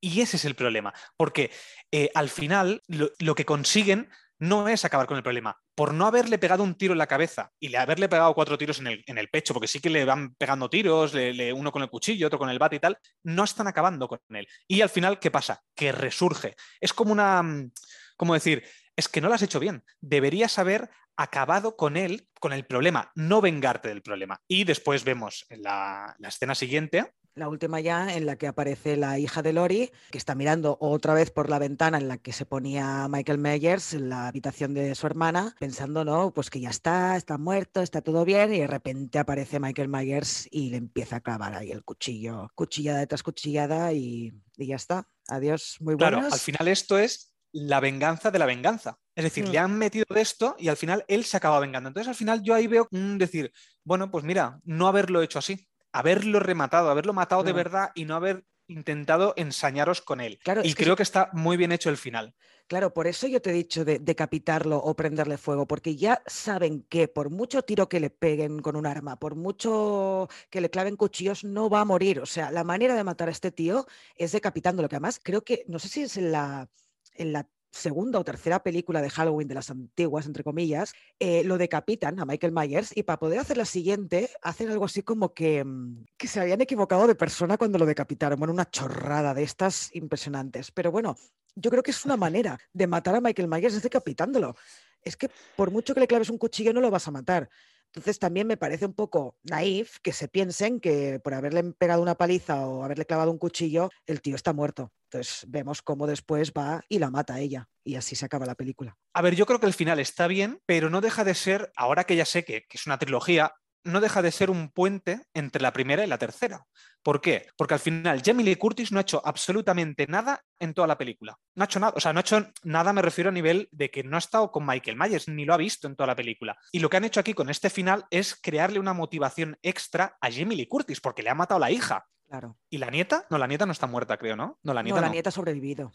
Y 0.00 0.20
ese 0.20 0.36
es 0.36 0.44
el 0.44 0.54
problema, 0.54 0.94
porque 1.16 1.50
eh, 1.90 2.10
al 2.14 2.30
final 2.30 2.80
lo, 2.86 3.34
que 3.34 3.44
consiguen 3.44 4.08
no 4.40 4.68
es 4.68 4.84
acabar 4.84 5.06
con 5.06 5.16
el 5.16 5.22
problema. 5.22 5.56
Por 5.74 5.94
no 5.94 6.06
haberle 6.06 6.38
pegado 6.38 6.62
un 6.62 6.74
tiro 6.74 6.92
en 6.92 6.98
la 6.98 7.06
cabeza 7.06 7.52
y 7.60 7.68
le 7.68 7.78
haberle 7.78 8.08
pegado 8.08 8.34
cuatro 8.34 8.58
tiros 8.58 8.80
en 8.80 9.18
el, 9.18 9.28
pecho, 9.28 9.54
porque 9.54 9.68
sí 9.68 9.80
que 9.80 9.90
le 9.90 10.04
van 10.04 10.34
pegando 10.34 10.68
tiros, 10.68 11.14
uno 11.54 11.70
con 11.70 11.82
el 11.82 11.90
cuchillo, 11.90 12.26
otro 12.26 12.38
con 12.38 12.50
el 12.50 12.58
bate 12.58 12.76
y 12.76 12.80
tal, 12.80 12.98
no 13.22 13.44
están 13.44 13.68
acabando 13.68 14.08
con 14.08 14.18
él. 14.30 14.48
Y 14.66 14.80
al 14.80 14.88
final, 14.88 15.18
¿qué 15.20 15.30
pasa? 15.30 15.62
Que 15.74 15.92
resurge. 15.92 16.56
Es 16.80 16.92
como 16.92 17.12
una, 17.12 17.42
mm, 17.42 17.70
como 18.16 18.34
decir, 18.34 18.64
es 18.96 19.08
que 19.08 19.20
no 19.20 19.28
lo 19.28 19.34
has 19.34 19.42
hecho 19.42 19.60
bien. 19.60 19.84
Deberías 20.00 20.58
haber 20.58 20.90
acabado 21.16 21.76
con 21.76 21.98
él, 21.98 22.26
con 22.40 22.54
el 22.54 22.64
problema, 22.64 23.12
no 23.14 23.42
vengarte 23.42 23.88
del 23.88 24.02
problema. 24.02 24.40
Y 24.48 24.64
después 24.64 25.04
vemos 25.04 25.44
en 25.50 25.62
la 25.62 26.16
escena 26.20 26.54
siguiente 26.54 27.12
la 27.40 27.48
última 27.48 27.80
ya 27.80 28.14
en 28.14 28.26
la 28.26 28.36
que 28.36 28.46
aparece 28.46 28.96
la 28.96 29.18
hija 29.18 29.42
de 29.42 29.52
Lori, 29.52 29.90
que 30.10 30.18
está 30.18 30.34
mirando 30.34 30.76
otra 30.80 31.14
vez 31.14 31.30
por 31.30 31.50
la 31.50 31.58
ventana 31.58 31.98
en 31.98 32.06
la 32.06 32.18
que 32.18 32.32
se 32.32 32.46
ponía 32.46 33.08
Michael 33.08 33.38
Myers 33.38 33.94
en 33.94 34.08
la 34.08 34.28
habitación 34.28 34.74
de 34.74 34.94
su 34.94 35.06
hermana, 35.06 35.56
pensando, 35.58 36.04
no, 36.04 36.32
pues 36.32 36.50
que 36.50 36.60
ya 36.60 36.70
está, 36.70 37.16
está 37.16 37.38
muerto, 37.38 37.80
está 37.80 38.02
todo 38.02 38.24
bien, 38.24 38.54
y 38.54 38.60
de 38.60 38.66
repente 38.66 39.18
aparece 39.18 39.58
Michael 39.58 39.88
Myers 39.88 40.48
y 40.50 40.70
le 40.70 40.76
empieza 40.76 41.16
a 41.16 41.20
clavar 41.20 41.54
ahí 41.54 41.72
el 41.72 41.82
cuchillo, 41.82 42.50
cuchillada 42.54 43.04
tras 43.06 43.22
cuchillada, 43.22 43.92
y, 43.92 44.32
ya 44.56 44.76
está. 44.76 45.08
Adiós, 45.26 45.78
muy 45.80 45.94
buenas. 45.94 46.20
Claro, 46.20 46.34
al 46.34 46.40
final 46.40 46.68
esto 46.68 46.98
es 46.98 47.32
la 47.52 47.80
venganza 47.80 48.30
de 48.30 48.38
la 48.38 48.46
venganza. 48.46 48.98
Es 49.16 49.24
decir, 49.24 49.48
le 49.48 49.58
mm. 49.58 49.64
han 49.64 49.78
metido 49.78 50.04
de 50.10 50.20
esto 50.20 50.56
y 50.58 50.68
al 50.68 50.76
final 50.76 51.04
él 51.08 51.24
se 51.24 51.36
acaba 51.36 51.58
vengando. 51.58 51.88
Entonces, 51.88 52.08
al 52.08 52.14
final 52.14 52.42
yo 52.42 52.54
ahí 52.54 52.66
veo 52.66 52.86
decir, 52.90 53.52
bueno, 53.82 54.10
pues 54.10 54.24
mira, 54.24 54.60
no 54.64 54.86
haberlo 54.86 55.22
hecho 55.22 55.38
así 55.38 55.69
haberlo 55.92 56.40
rematado, 56.40 56.90
haberlo 56.90 57.12
matado 57.12 57.42
de 57.42 57.52
verdad 57.52 57.90
y 57.94 58.04
no 58.04 58.14
haber 58.14 58.44
intentado 58.70 59.34
ensañaros 59.36 60.00
con 60.00 60.20
él. 60.20 60.38
Claro, 60.42 60.62
y 60.64 60.74
creo 60.74 60.96
que, 60.96 61.02
está 61.02 61.30
muy 61.32 61.56
bien 61.56 61.72
hecho 61.72 61.90
el 61.90 61.96
final. 61.96 62.34
Claro, 62.68 62.94
por 62.94 63.08
eso 63.08 63.26
yo 63.26 63.42
te 63.42 63.50
he 63.50 63.52
dicho 63.52 63.84
de 63.84 63.98
decapitarlo 63.98 64.78
o 64.78 64.94
prenderle 64.94 65.36
fuego, 65.38 65.66
porque 65.66 65.96
ya 65.96 66.22
saben 66.26 66.84
que 66.88 67.08
por 67.08 67.28
mucho 67.28 67.62
tiro 67.62 67.88
que 67.88 67.98
le 67.98 68.10
peguen 68.10 68.60
con 68.60 68.76
un 68.76 68.86
arma, 68.86 69.18
por 69.18 69.34
mucho 69.34 70.28
que 70.50 70.60
le 70.60 70.70
claven 70.70 70.96
cuchillos, 70.96 71.42
no 71.42 71.68
va 71.68 71.80
a 71.80 71.84
morir. 71.84 72.20
O 72.20 72.26
sea, 72.26 72.52
la 72.52 72.62
manera 72.62 72.94
de 72.94 73.02
matar 73.02 73.28
a 73.28 73.32
este 73.32 73.50
tío 73.50 73.86
es 74.14 74.30
decapitándolo, 74.30 74.88
que 74.88 74.96
además 74.96 75.20
creo 75.20 75.42
que, 75.42 75.64
no 75.66 75.80
sé 75.80 75.88
si 75.88 76.02
es 76.02 76.16
en 76.16 76.30
la, 76.30 76.70
en 77.14 77.32
la 77.32 77.48
segunda 77.70 78.18
o 78.18 78.24
tercera 78.24 78.62
película 78.62 79.00
de 79.00 79.10
Halloween 79.10 79.48
de 79.48 79.54
las 79.54 79.70
antiguas, 79.70 80.26
entre 80.26 80.44
comillas, 80.44 80.92
eh, 81.18 81.44
lo 81.44 81.58
decapitan 81.58 82.18
a 82.18 82.24
Michael 82.24 82.52
Myers 82.52 82.96
y 82.96 83.02
para 83.02 83.18
poder 83.18 83.38
hacer 83.38 83.56
la 83.56 83.64
siguiente 83.64 84.30
hacen 84.42 84.70
algo 84.70 84.84
así 84.84 85.02
como 85.02 85.34
que, 85.34 85.64
mm, 85.64 86.06
que 86.16 86.28
se 86.28 86.40
habían 86.40 86.60
equivocado 86.60 87.06
de 87.06 87.14
persona 87.14 87.56
cuando 87.56 87.78
lo 87.78 87.86
decapitaron. 87.86 88.38
Bueno, 88.38 88.52
una 88.52 88.70
chorrada 88.70 89.34
de 89.34 89.42
estas 89.42 89.94
impresionantes. 89.94 90.70
Pero 90.72 90.90
bueno, 90.90 91.16
yo 91.54 91.70
creo 91.70 91.82
que 91.82 91.90
es 91.90 92.04
una 92.04 92.16
manera 92.16 92.58
de 92.72 92.86
matar 92.86 93.14
a 93.14 93.20
Michael 93.20 93.48
Myers 93.48 93.74
es 93.74 93.82
decapitándolo. 93.82 94.56
Es 95.02 95.16
que 95.16 95.30
por 95.56 95.70
mucho 95.70 95.94
que 95.94 96.00
le 96.00 96.06
claves 96.06 96.30
un 96.30 96.38
cuchillo 96.38 96.72
no 96.72 96.80
lo 96.80 96.90
vas 96.90 97.08
a 97.08 97.10
matar. 97.10 97.48
Entonces 97.86 98.18
también 98.18 98.46
me 98.46 98.56
parece 98.56 98.86
un 98.86 98.94
poco 98.94 99.36
naif 99.42 99.98
que 100.00 100.12
se 100.12 100.28
piensen 100.28 100.78
que 100.80 101.18
por 101.18 101.34
haberle 101.34 101.62
pegado 101.72 102.02
una 102.02 102.14
paliza 102.14 102.66
o 102.66 102.84
haberle 102.84 103.04
clavado 103.04 103.32
un 103.32 103.38
cuchillo, 103.38 103.90
el 104.06 104.20
tío 104.20 104.36
está 104.36 104.52
muerto. 104.52 104.92
Entonces 105.12 105.44
vemos 105.48 105.82
cómo 105.82 106.06
después 106.06 106.52
va 106.56 106.82
y 106.88 107.00
la 107.00 107.10
mata 107.10 107.34
a 107.34 107.40
ella. 107.40 107.68
Y 107.82 107.96
así 107.96 108.14
se 108.14 108.26
acaba 108.26 108.46
la 108.46 108.54
película. 108.54 108.96
A 109.12 109.22
ver, 109.22 109.34
yo 109.34 109.44
creo 109.44 109.58
que 109.58 109.66
el 109.66 109.74
final 109.74 109.98
está 109.98 110.28
bien, 110.28 110.60
pero 110.66 110.88
no 110.88 111.00
deja 111.00 111.24
de 111.24 111.34
ser, 111.34 111.72
ahora 111.74 112.04
que 112.04 112.14
ya 112.14 112.24
sé 112.24 112.44
que, 112.44 112.66
es 112.70 112.86
una 112.86 112.98
trilogía, 112.98 113.52
no 113.82 114.00
deja 114.00 114.22
de 114.22 114.30
ser 114.30 114.50
un 114.50 114.68
puente 114.68 115.22
entre 115.34 115.62
la 115.62 115.72
primera 115.72 116.04
y 116.04 116.06
la 116.06 116.18
tercera. 116.18 116.64
¿Por 117.02 117.20
qué? 117.20 117.48
Porque 117.56 117.74
al 117.74 117.80
final 117.80 118.22
Jamie 118.24 118.44
Lee 118.44 118.56
Curtis 118.56 118.92
no 118.92 118.98
ha 118.98 119.02
hecho 119.02 119.20
absolutamente 119.24 120.06
nada 120.06 120.44
en 120.60 120.74
toda 120.74 120.86
la 120.86 120.98
película. 120.98 121.36
No 121.56 121.64
ha 121.64 121.66
hecho 121.66 121.80
nada, 121.80 121.94
o 121.96 122.00
sea, 122.00 122.12
no 122.12 122.20
ha 122.20 122.22
hecho 122.22 122.46
nada, 122.62 122.92
me 122.92 123.02
refiero 123.02 123.30
a 123.30 123.32
nivel 123.32 123.68
de 123.72 123.90
que 123.90 124.04
no 124.04 124.14
ha 124.16 124.18
estado 124.20 124.52
con 124.52 124.64
Michael 124.64 124.96
Myers, 124.98 125.26
ni 125.26 125.44
lo 125.44 125.54
ha 125.54 125.56
visto 125.56 125.88
en 125.88 125.96
toda 125.96 126.08
la 126.08 126.16
película. 126.16 126.56
Y 126.70 126.78
lo 126.78 126.88
que 126.88 126.98
han 126.98 127.04
hecho 127.04 127.18
aquí 127.18 127.34
con 127.34 127.50
este 127.50 127.70
final 127.70 128.06
es 128.10 128.36
crearle 128.36 128.78
una 128.78 128.92
motivación 128.92 129.58
extra 129.62 130.16
a 130.20 130.30
Jamie 130.30 130.58
Lee 130.58 130.68
Curtis, 130.68 131.00
porque 131.00 131.24
le 131.24 131.30
ha 131.30 131.34
matado 131.34 131.56
a 131.56 131.66
la 131.66 131.72
hija. 131.72 132.06
Claro. 132.30 132.56
¿Y 132.70 132.78
la 132.78 132.90
nieta? 132.90 133.26
No, 133.28 133.38
la 133.38 133.48
nieta 133.48 133.66
no 133.66 133.72
está 133.72 133.88
muerta, 133.88 134.16
creo, 134.16 134.36
¿no? 134.36 134.60
No, 134.62 134.72
la 134.72 134.84
nieta. 134.84 135.00
No, 135.00 135.06
la 135.06 135.12
nieta 135.12 135.30
ha 135.30 135.32
sobrevivido. 135.32 135.90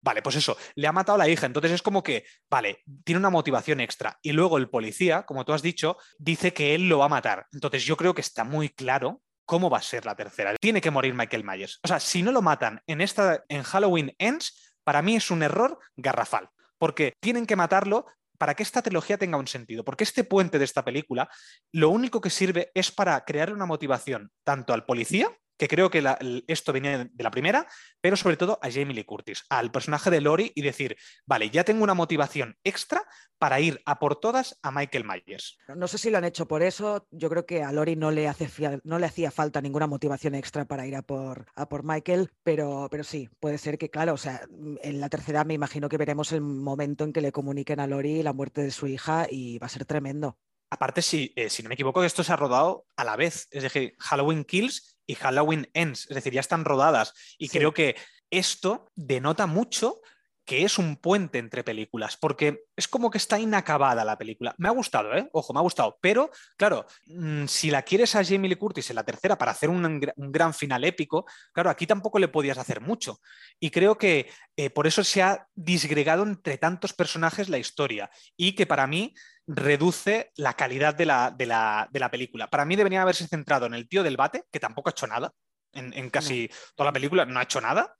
Vale, 0.00 0.22
pues 0.22 0.36
eso, 0.36 0.56
le 0.76 0.86
ha 0.86 0.92
matado 0.92 1.16
a 1.16 1.18
la 1.18 1.28
hija. 1.28 1.46
Entonces 1.46 1.72
es 1.72 1.82
como 1.82 2.04
que, 2.04 2.24
vale, 2.48 2.84
tiene 3.02 3.18
una 3.18 3.30
motivación 3.30 3.80
extra. 3.80 4.16
Y 4.22 4.30
luego 4.30 4.56
el 4.56 4.70
policía, 4.70 5.24
como 5.24 5.44
tú 5.44 5.52
has 5.52 5.62
dicho, 5.62 5.96
dice 6.16 6.52
que 6.52 6.76
él 6.76 6.88
lo 6.88 6.98
va 6.98 7.06
a 7.06 7.08
matar. 7.08 7.48
Entonces 7.52 7.84
yo 7.84 7.96
creo 7.96 8.14
que 8.14 8.20
está 8.20 8.44
muy 8.44 8.68
claro 8.68 9.20
cómo 9.44 9.68
va 9.68 9.78
a 9.78 9.82
ser 9.82 10.06
la 10.06 10.14
tercera. 10.14 10.54
Tiene 10.60 10.80
que 10.80 10.92
morir 10.92 11.12
Michael 11.12 11.42
Myers. 11.42 11.80
O 11.82 11.88
sea, 11.88 11.98
si 11.98 12.22
no 12.22 12.30
lo 12.30 12.40
matan 12.40 12.80
en 12.86 13.00
esta 13.00 13.42
en 13.48 13.64
Halloween 13.64 14.14
Ends, 14.18 14.76
para 14.84 15.02
mí 15.02 15.16
es 15.16 15.28
un 15.32 15.42
error 15.42 15.76
garrafal, 15.96 16.50
porque 16.78 17.14
tienen 17.18 17.46
que 17.46 17.56
matarlo 17.56 18.06
para 18.38 18.54
que 18.54 18.62
esta 18.62 18.82
trilogía 18.82 19.18
tenga 19.18 19.38
un 19.38 19.48
sentido, 19.48 19.84
porque 19.84 20.04
este 20.04 20.22
puente 20.22 20.58
de 20.58 20.64
esta 20.66 20.84
película 20.84 21.28
lo 21.72 21.88
único 21.88 22.20
que 22.20 22.30
sirve 22.30 22.70
es 22.74 22.92
para 22.92 23.24
crear 23.24 23.52
una 23.52 23.66
motivación 23.66 24.30
tanto 24.44 24.72
al 24.72 24.84
policía 24.84 25.30
que 25.56 25.68
creo 25.68 25.90
que 25.90 26.02
esto 26.46 26.72
venía 26.72 27.04
de 27.04 27.24
la 27.24 27.30
primera, 27.30 27.66
pero 28.00 28.16
sobre 28.16 28.36
todo 28.36 28.58
a 28.62 28.70
Jamie 28.70 28.94
Lee 28.94 29.04
Curtis, 29.04 29.44
al 29.48 29.70
personaje 29.70 30.10
de 30.10 30.20
Lori 30.20 30.52
y 30.54 30.62
decir, 30.62 30.96
vale, 31.26 31.50
ya 31.50 31.64
tengo 31.64 31.84
una 31.84 31.94
motivación 31.94 32.56
extra 32.64 33.04
para 33.38 33.60
ir 33.60 33.80
a 33.84 33.98
por 33.98 34.16
todas 34.16 34.58
a 34.62 34.70
Michael 34.70 35.04
Myers. 35.04 35.58
No 35.76 35.86
sé 35.88 35.98
si 35.98 36.10
lo 36.10 36.18
han 36.18 36.24
hecho 36.24 36.48
por 36.48 36.62
eso, 36.62 37.06
yo 37.10 37.28
creo 37.28 37.46
que 37.46 37.62
a 37.62 37.72
Lori 37.72 37.96
no 37.96 38.10
le, 38.10 38.28
hace, 38.28 38.48
no 38.84 38.98
le 38.98 39.06
hacía 39.06 39.30
falta 39.30 39.60
ninguna 39.60 39.86
motivación 39.86 40.34
extra 40.34 40.64
para 40.64 40.86
ir 40.86 40.96
a 40.96 41.02
por, 41.02 41.46
a 41.54 41.68
por 41.68 41.84
Michael, 41.84 42.30
pero, 42.42 42.88
pero 42.90 43.04
sí, 43.04 43.28
puede 43.40 43.58
ser 43.58 43.78
que, 43.78 43.90
claro, 43.90 44.14
o 44.14 44.18
sea, 44.18 44.42
en 44.82 45.00
la 45.00 45.08
tercera 45.08 45.44
me 45.44 45.54
imagino 45.54 45.88
que 45.88 45.98
veremos 45.98 46.32
el 46.32 46.40
momento 46.40 47.04
en 47.04 47.12
que 47.12 47.20
le 47.20 47.32
comuniquen 47.32 47.80
a 47.80 47.86
Lori 47.86 48.22
la 48.22 48.32
muerte 48.32 48.62
de 48.62 48.70
su 48.70 48.86
hija 48.86 49.26
y 49.30 49.58
va 49.58 49.66
a 49.66 49.70
ser 49.70 49.84
tremendo. 49.84 50.38
Aparte, 50.70 51.02
si, 51.02 51.32
eh, 51.36 51.50
si 51.50 51.62
no 51.62 51.68
me 51.68 51.74
equivoco, 51.74 52.02
esto 52.02 52.24
se 52.24 52.32
ha 52.32 52.36
rodado 52.36 52.86
a 52.96 53.04
la 53.04 53.14
vez, 53.14 53.46
es 53.50 53.62
decir, 53.62 53.94
Halloween 54.00 54.44
Kills 54.44 54.93
y 55.06 55.14
Halloween 55.14 55.68
Ends, 55.74 56.06
es 56.08 56.14
decir, 56.14 56.32
ya 56.32 56.40
están 56.40 56.64
rodadas. 56.64 57.14
Y 57.38 57.48
creo 57.48 57.72
que 57.72 57.96
esto 58.30 58.90
denota 58.94 59.46
mucho 59.46 60.00
que 60.44 60.64
es 60.64 60.78
un 60.78 60.96
puente 60.96 61.38
entre 61.38 61.64
películas, 61.64 62.16
porque 62.16 62.64
es 62.76 62.86
como 62.86 63.10
que 63.10 63.18
está 63.18 63.38
inacabada 63.38 64.04
la 64.04 64.18
película. 64.18 64.54
Me 64.58 64.68
ha 64.68 64.72
gustado, 64.72 65.14
¿eh? 65.14 65.28
Ojo, 65.32 65.52
me 65.54 65.58
ha 65.58 65.62
gustado, 65.62 65.98
pero 66.02 66.30
claro, 66.56 66.86
mm, 67.06 67.46
si 67.46 67.70
la 67.70 67.82
quieres 67.82 68.14
a 68.14 68.24
Jamie 68.24 68.50
Lee 68.50 68.56
Curtis 68.56 68.90
en 68.90 68.96
la 68.96 69.04
tercera 69.04 69.38
para 69.38 69.52
hacer 69.52 69.70
un, 69.70 70.00
gran 70.16 70.52
final 70.52 70.84
épico, 70.84 71.24
claro, 71.52 71.70
aquí 71.70 71.86
tampoco 71.86 72.18
le 72.18 72.28
podías 72.28 72.58
hacer 72.58 72.80
mucho. 72.80 73.20
Y 73.58 73.70
creo 73.70 73.96
que 73.96 74.30
eh, 74.56 74.70
por 74.70 74.86
eso 74.86 75.02
se 75.02 75.22
ha 75.22 75.48
disgregado 75.54 76.24
entre 76.24 76.58
tantos 76.58 76.92
personajes 76.92 77.48
la 77.48 77.58
historia 77.58 78.10
y 78.36 78.54
que 78.54 78.66
para 78.66 78.86
mí 78.86 79.14
reduce 79.46 80.32
la 80.36 80.54
calidad 80.54 80.94
de 80.94 81.06
la, 81.06 81.34
de 81.36 81.46
la, 81.46 82.10
película. 82.10 82.48
Para 82.48 82.64
mí 82.64 82.76
debería 82.76 83.02
haberse 83.02 83.26
centrado 83.26 83.66
en 83.66 83.74
el 83.74 83.88
tío 83.88 84.02
del 84.02 84.16
bate, 84.16 84.44
que 84.50 84.60
tampoco 84.60 84.88
ha 84.88 84.92
hecho 84.92 85.06
nada. 85.06 85.32
En, 85.72 86.08
casi 86.10 86.48
toda 86.76 86.90
la 86.90 86.92
película 86.92 87.24
no 87.24 87.40
ha 87.40 87.44
hecho 87.44 87.60
nada. 87.60 87.94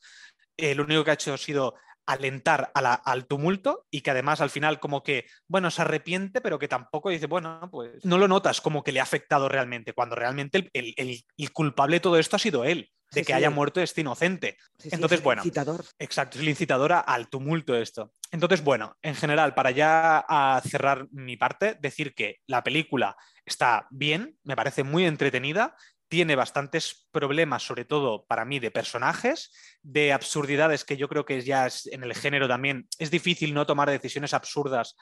Eh, 0.56 0.74
lo 0.74 0.84
único 0.84 1.04
que 1.04 1.10
ha 1.10 1.14
hecho 1.14 1.34
ha 1.34 1.38
sido 1.38 1.74
alentar 2.06 2.70
al 2.74 3.26
tumulto 3.26 3.86
y 3.90 4.02
que 4.02 4.10
además 4.10 4.40
al 4.40 4.50
final 4.50 4.78
como 4.78 5.02
que, 5.02 5.26
bueno, 5.48 5.70
se 5.70 5.82
arrepiente, 5.82 6.40
pero 6.40 6.58
que 6.58 6.68
tampoco 6.68 7.08
dice, 7.08 7.26
bueno, 7.26 7.68
pues 7.70 8.04
no 8.04 8.18
lo 8.18 8.28
notas 8.28 8.60
como 8.60 8.84
que 8.84 8.92
le 8.92 9.00
ha 9.00 9.04
afectado 9.04 9.48
realmente, 9.48 9.94
cuando 9.94 10.14
realmente 10.14 10.70
el, 10.74 10.94
el 10.96 11.52
culpable 11.52 11.96
de 11.96 12.00
todo 12.00 12.18
esto 12.18 12.36
ha 12.36 12.38
sido 12.38 12.64
él 12.64 12.92
de 13.14 13.24
que 13.24 13.34
haya 13.34 13.50
muerto 13.50 13.80
este 13.80 14.00
inocente. 14.00 14.56
Entonces, 14.82 15.22
bueno. 15.22 15.42
Incitador. 15.42 15.84
Exacto, 15.98 16.38
es 16.38 16.42
el 16.42 16.48
incitador 16.48 16.92
al 16.92 17.28
tumulto 17.28 17.76
esto. 17.76 18.12
Entonces, 18.30 18.62
bueno, 18.64 18.96
en 19.02 19.14
general, 19.14 19.54
para 19.54 19.70
ya 19.70 20.24
cerrar 20.66 21.06
mi 21.10 21.36
parte, 21.36 21.76
decir 21.80 22.14
que 22.14 22.40
la 22.46 22.62
película 22.62 23.16
está 23.44 23.86
bien, 23.90 24.38
me 24.42 24.56
parece 24.56 24.82
muy 24.82 25.04
entretenida, 25.04 25.76
tiene 26.08 26.36
bastantes 26.36 27.08
problemas, 27.10 27.62
sobre 27.62 27.84
todo 27.84 28.24
para 28.26 28.44
mí, 28.44 28.58
de 28.58 28.70
personajes, 28.70 29.50
de 29.82 30.12
absurdidades 30.12 30.84
que 30.84 30.96
yo 30.96 31.08
creo 31.08 31.24
que 31.24 31.40
ya 31.42 31.66
es, 31.66 31.86
en 31.86 32.04
el 32.04 32.14
género 32.14 32.46
también 32.46 32.88
es 32.98 33.10
difícil 33.10 33.54
no 33.54 33.66
tomar 33.66 33.90
decisiones 33.90 34.34
absurdas 34.34 34.96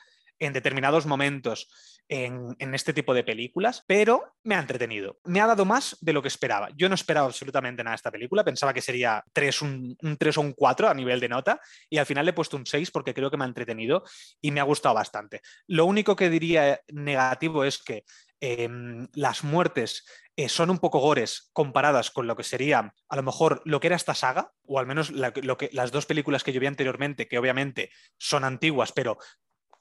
en 0.46 0.52
determinados 0.52 1.06
momentos 1.06 1.68
en, 2.08 2.74
este 2.74 2.92
tipo 2.92 3.14
de 3.14 3.22
películas, 3.22 3.84
pero 3.86 4.34
me 4.42 4.56
ha 4.56 4.60
entretenido. 4.60 5.18
Me 5.24 5.40
ha 5.40 5.46
dado 5.46 5.64
más 5.64 5.96
de 6.00 6.12
lo 6.12 6.20
que 6.20 6.28
esperaba. 6.28 6.68
Yo 6.76 6.88
no 6.88 6.96
esperaba 6.96 7.26
absolutamente 7.26 7.82
nada 7.84 7.92
de 7.92 7.96
esta 7.96 8.10
película, 8.10 8.44
pensaba 8.44 8.74
que 8.74 8.82
sería 8.82 9.24
3, 9.32 9.62
un, 9.62 9.96
3 10.18 10.38
o 10.38 10.40
un 10.40 10.52
4 10.52 10.88
a 10.88 10.94
nivel 10.94 11.20
de 11.20 11.28
nota 11.28 11.60
y 11.88 11.98
al 11.98 12.06
final 12.06 12.26
le 12.26 12.30
he 12.30 12.34
puesto 12.34 12.56
un 12.56 12.66
6 12.66 12.90
porque 12.90 13.14
creo 13.14 13.30
que 13.30 13.36
me 13.36 13.44
ha 13.44 13.48
entretenido 13.48 14.02
y 14.40 14.50
me 14.50 14.60
ha 14.60 14.64
gustado 14.64 14.96
bastante. 14.96 15.40
Lo 15.68 15.86
único 15.86 16.16
que 16.16 16.28
diría 16.28 16.80
negativo 16.88 17.64
es 17.64 17.78
que 17.78 18.04
em, 18.40 19.06
las 19.14 19.44
muertes 19.44 20.04
eh, 20.36 20.48
son 20.48 20.70
un 20.70 20.78
poco 20.78 20.98
gores 20.98 21.50
comparadas 21.52 22.10
con 22.10 22.26
lo 22.26 22.36
que 22.36 22.42
sería 22.42 22.94
a 23.08 23.16
lo 23.16 23.22
mejor 23.22 23.62
lo 23.64 23.80
que 23.80 23.86
era 23.86 23.96
esta 23.96 24.14
saga, 24.14 24.50
o 24.66 24.78
al 24.78 24.86
menos 24.86 25.10
lo 25.10 25.32
que, 25.56 25.70
las 25.72 25.92
dos 25.92 26.06
películas 26.06 26.42
que 26.42 26.52
yo 26.52 26.60
vi 26.60 26.66
anteriormente, 26.66 27.28
que 27.28 27.38
obviamente 27.38 27.90
son 28.18 28.44
antiguas, 28.44 28.92
pero 28.92 29.18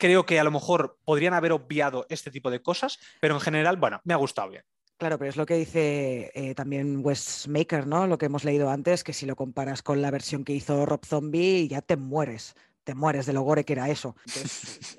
creo 0.02 0.26
que 0.26 0.40
a 0.40 0.44
lo 0.44 0.50
mejor 0.50 0.98
podrían 1.06 1.36
haber 1.36 1.52
obviado 1.52 2.08
este 2.10 2.32
tipo 2.32 2.50
de 2.50 2.64
cosas, 2.64 2.98
pero 3.20 3.36
en 3.36 3.40
general, 3.40 3.78
bueno, 3.78 4.02
me 4.04 4.16
ha 4.16 4.18
gustado 4.18 4.50
bien. 4.50 4.64
Claro, 4.98 5.20
pero 5.20 5.30
es 5.30 5.38
lo 5.38 5.46
que 5.46 5.54
dice 5.56 6.32
eh, 6.34 6.56
también 6.56 7.02
Wes 7.06 7.48
Maker, 7.48 7.86
¿no? 7.86 8.08
Lo 8.08 8.18
que 8.18 8.26
hemos 8.26 8.44
leído 8.44 8.72
antes, 8.72 9.04
que 9.04 9.14
si 9.14 9.28
lo 9.28 9.36
comparas 9.36 9.84
con 9.84 10.02
la 10.02 10.10
versión 10.10 10.44
que 10.44 10.54
hizo 10.54 10.88
Rob 10.88 11.06
Zombie, 11.06 11.68
ya 11.68 11.84
te 11.84 11.98
mueres. 11.98 12.56
Te 12.84 12.96
mueres 12.96 13.28
de 13.28 13.34
lo 13.34 13.44
gore 13.44 13.64
que 13.64 13.74
era 13.74 13.90
eso. 13.90 14.16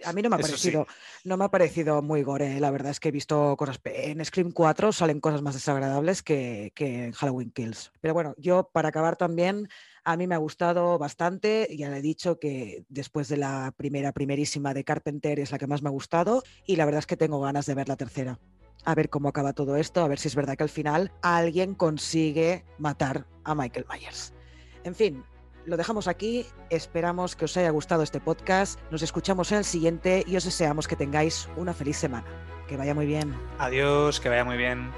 a 0.05 0.13
mí 0.13 0.23
no 0.23 0.31
me 0.31 0.37
ha 0.37 0.39
parecido, 0.41 0.87
no 1.25 1.37
me 1.37 1.47
ha 1.47 1.51
parecido 1.51 2.01
muy 2.01 2.23
gore. 2.23 2.61
La 2.61 2.71
verdad 2.71 2.93
es 2.93 3.01
que 3.01 3.09
he 3.09 3.13
visto 3.13 3.57
cosas. 3.57 3.81
En 3.85 4.25
Scream 4.25 4.53
4 4.53 4.93
salen 4.93 5.21
cosas 5.21 5.43
más 5.43 5.55
desagradables 5.55 6.23
que, 6.23 6.71
que 6.77 7.07
en 7.07 7.13
Halloween 7.13 7.51
Kills. 7.51 7.91
Pero 8.01 8.15
bueno, 8.15 8.35
yo 8.39 8.71
para 8.73 8.91
acabar 8.91 9.17
también 9.17 9.69
a 10.05 10.17
mí 10.17 10.27
me 10.27 10.35
ha 10.35 10.39
gustado 10.39 10.99
bastante, 10.99 11.69
ya 11.77 11.89
le 11.89 11.99
he 11.99 12.03
dicho 12.03 12.39
que 12.39 12.85
después 12.89 13.29
de 13.29 13.37
la 13.37 13.73
primera, 13.77 14.13
primerísima 14.13 14.75
de 14.75 14.85
Carpenter 14.85 15.39
es 15.39 15.53
la 15.53 15.59
que 15.59 15.67
más 15.67 15.83
me 15.83 15.89
ha 15.89 15.93
gustado 15.93 16.43
y 16.67 16.77
la 16.77 16.85
verdad 16.85 17.01
es 17.01 17.07
que 17.07 17.17
tengo 17.17 17.41
ganas 17.41 17.67
de 17.67 17.75
ver 17.75 17.89
la 17.89 17.97
tercera. 17.97 18.39
A 18.85 18.95
ver 18.95 19.11
cómo 19.11 19.29
acaba 19.29 19.53
todo 19.53 19.77
esto, 19.77 20.03
a 20.03 20.09
ver 20.09 20.19
si 20.19 20.29
es 20.29 20.35
verdad 20.35 20.57
que 20.57 20.65
al 20.65 20.69
final 20.69 21.13
alguien 21.23 21.75
consigue 21.75 22.65
matar 22.79 23.27
a 23.45 23.55
Michael 23.55 23.87
Myers. 23.89 24.35
En 24.83 24.97
fin, 24.97 25.25
lo 25.67 25.77
dejamos 25.77 26.09
aquí, 26.09 26.47
esperamos 26.71 27.37
que 27.37 27.45
os 27.45 27.57
haya 27.57 27.71
gustado 27.71 28.03
este 28.03 28.21
podcast, 28.21 28.81
nos 28.91 29.03
escuchamos 29.03 29.53
en 29.53 29.59
el 29.59 29.65
siguiente 29.65 30.25
y 30.27 30.37
os 30.37 30.45
deseamos 30.45 30.89
que 30.89 30.97
tengáis 30.97 31.49
una 31.57 31.75
feliz 31.75 31.97
semana. 31.97 32.27
Que 32.67 32.77
vaya 32.77 32.95
muy 32.95 33.07
bien. 33.07 33.35
Adiós, 33.59 34.19
que 34.19 34.29
vaya 34.29 34.45
muy 34.45 34.57
bien. 34.57 34.91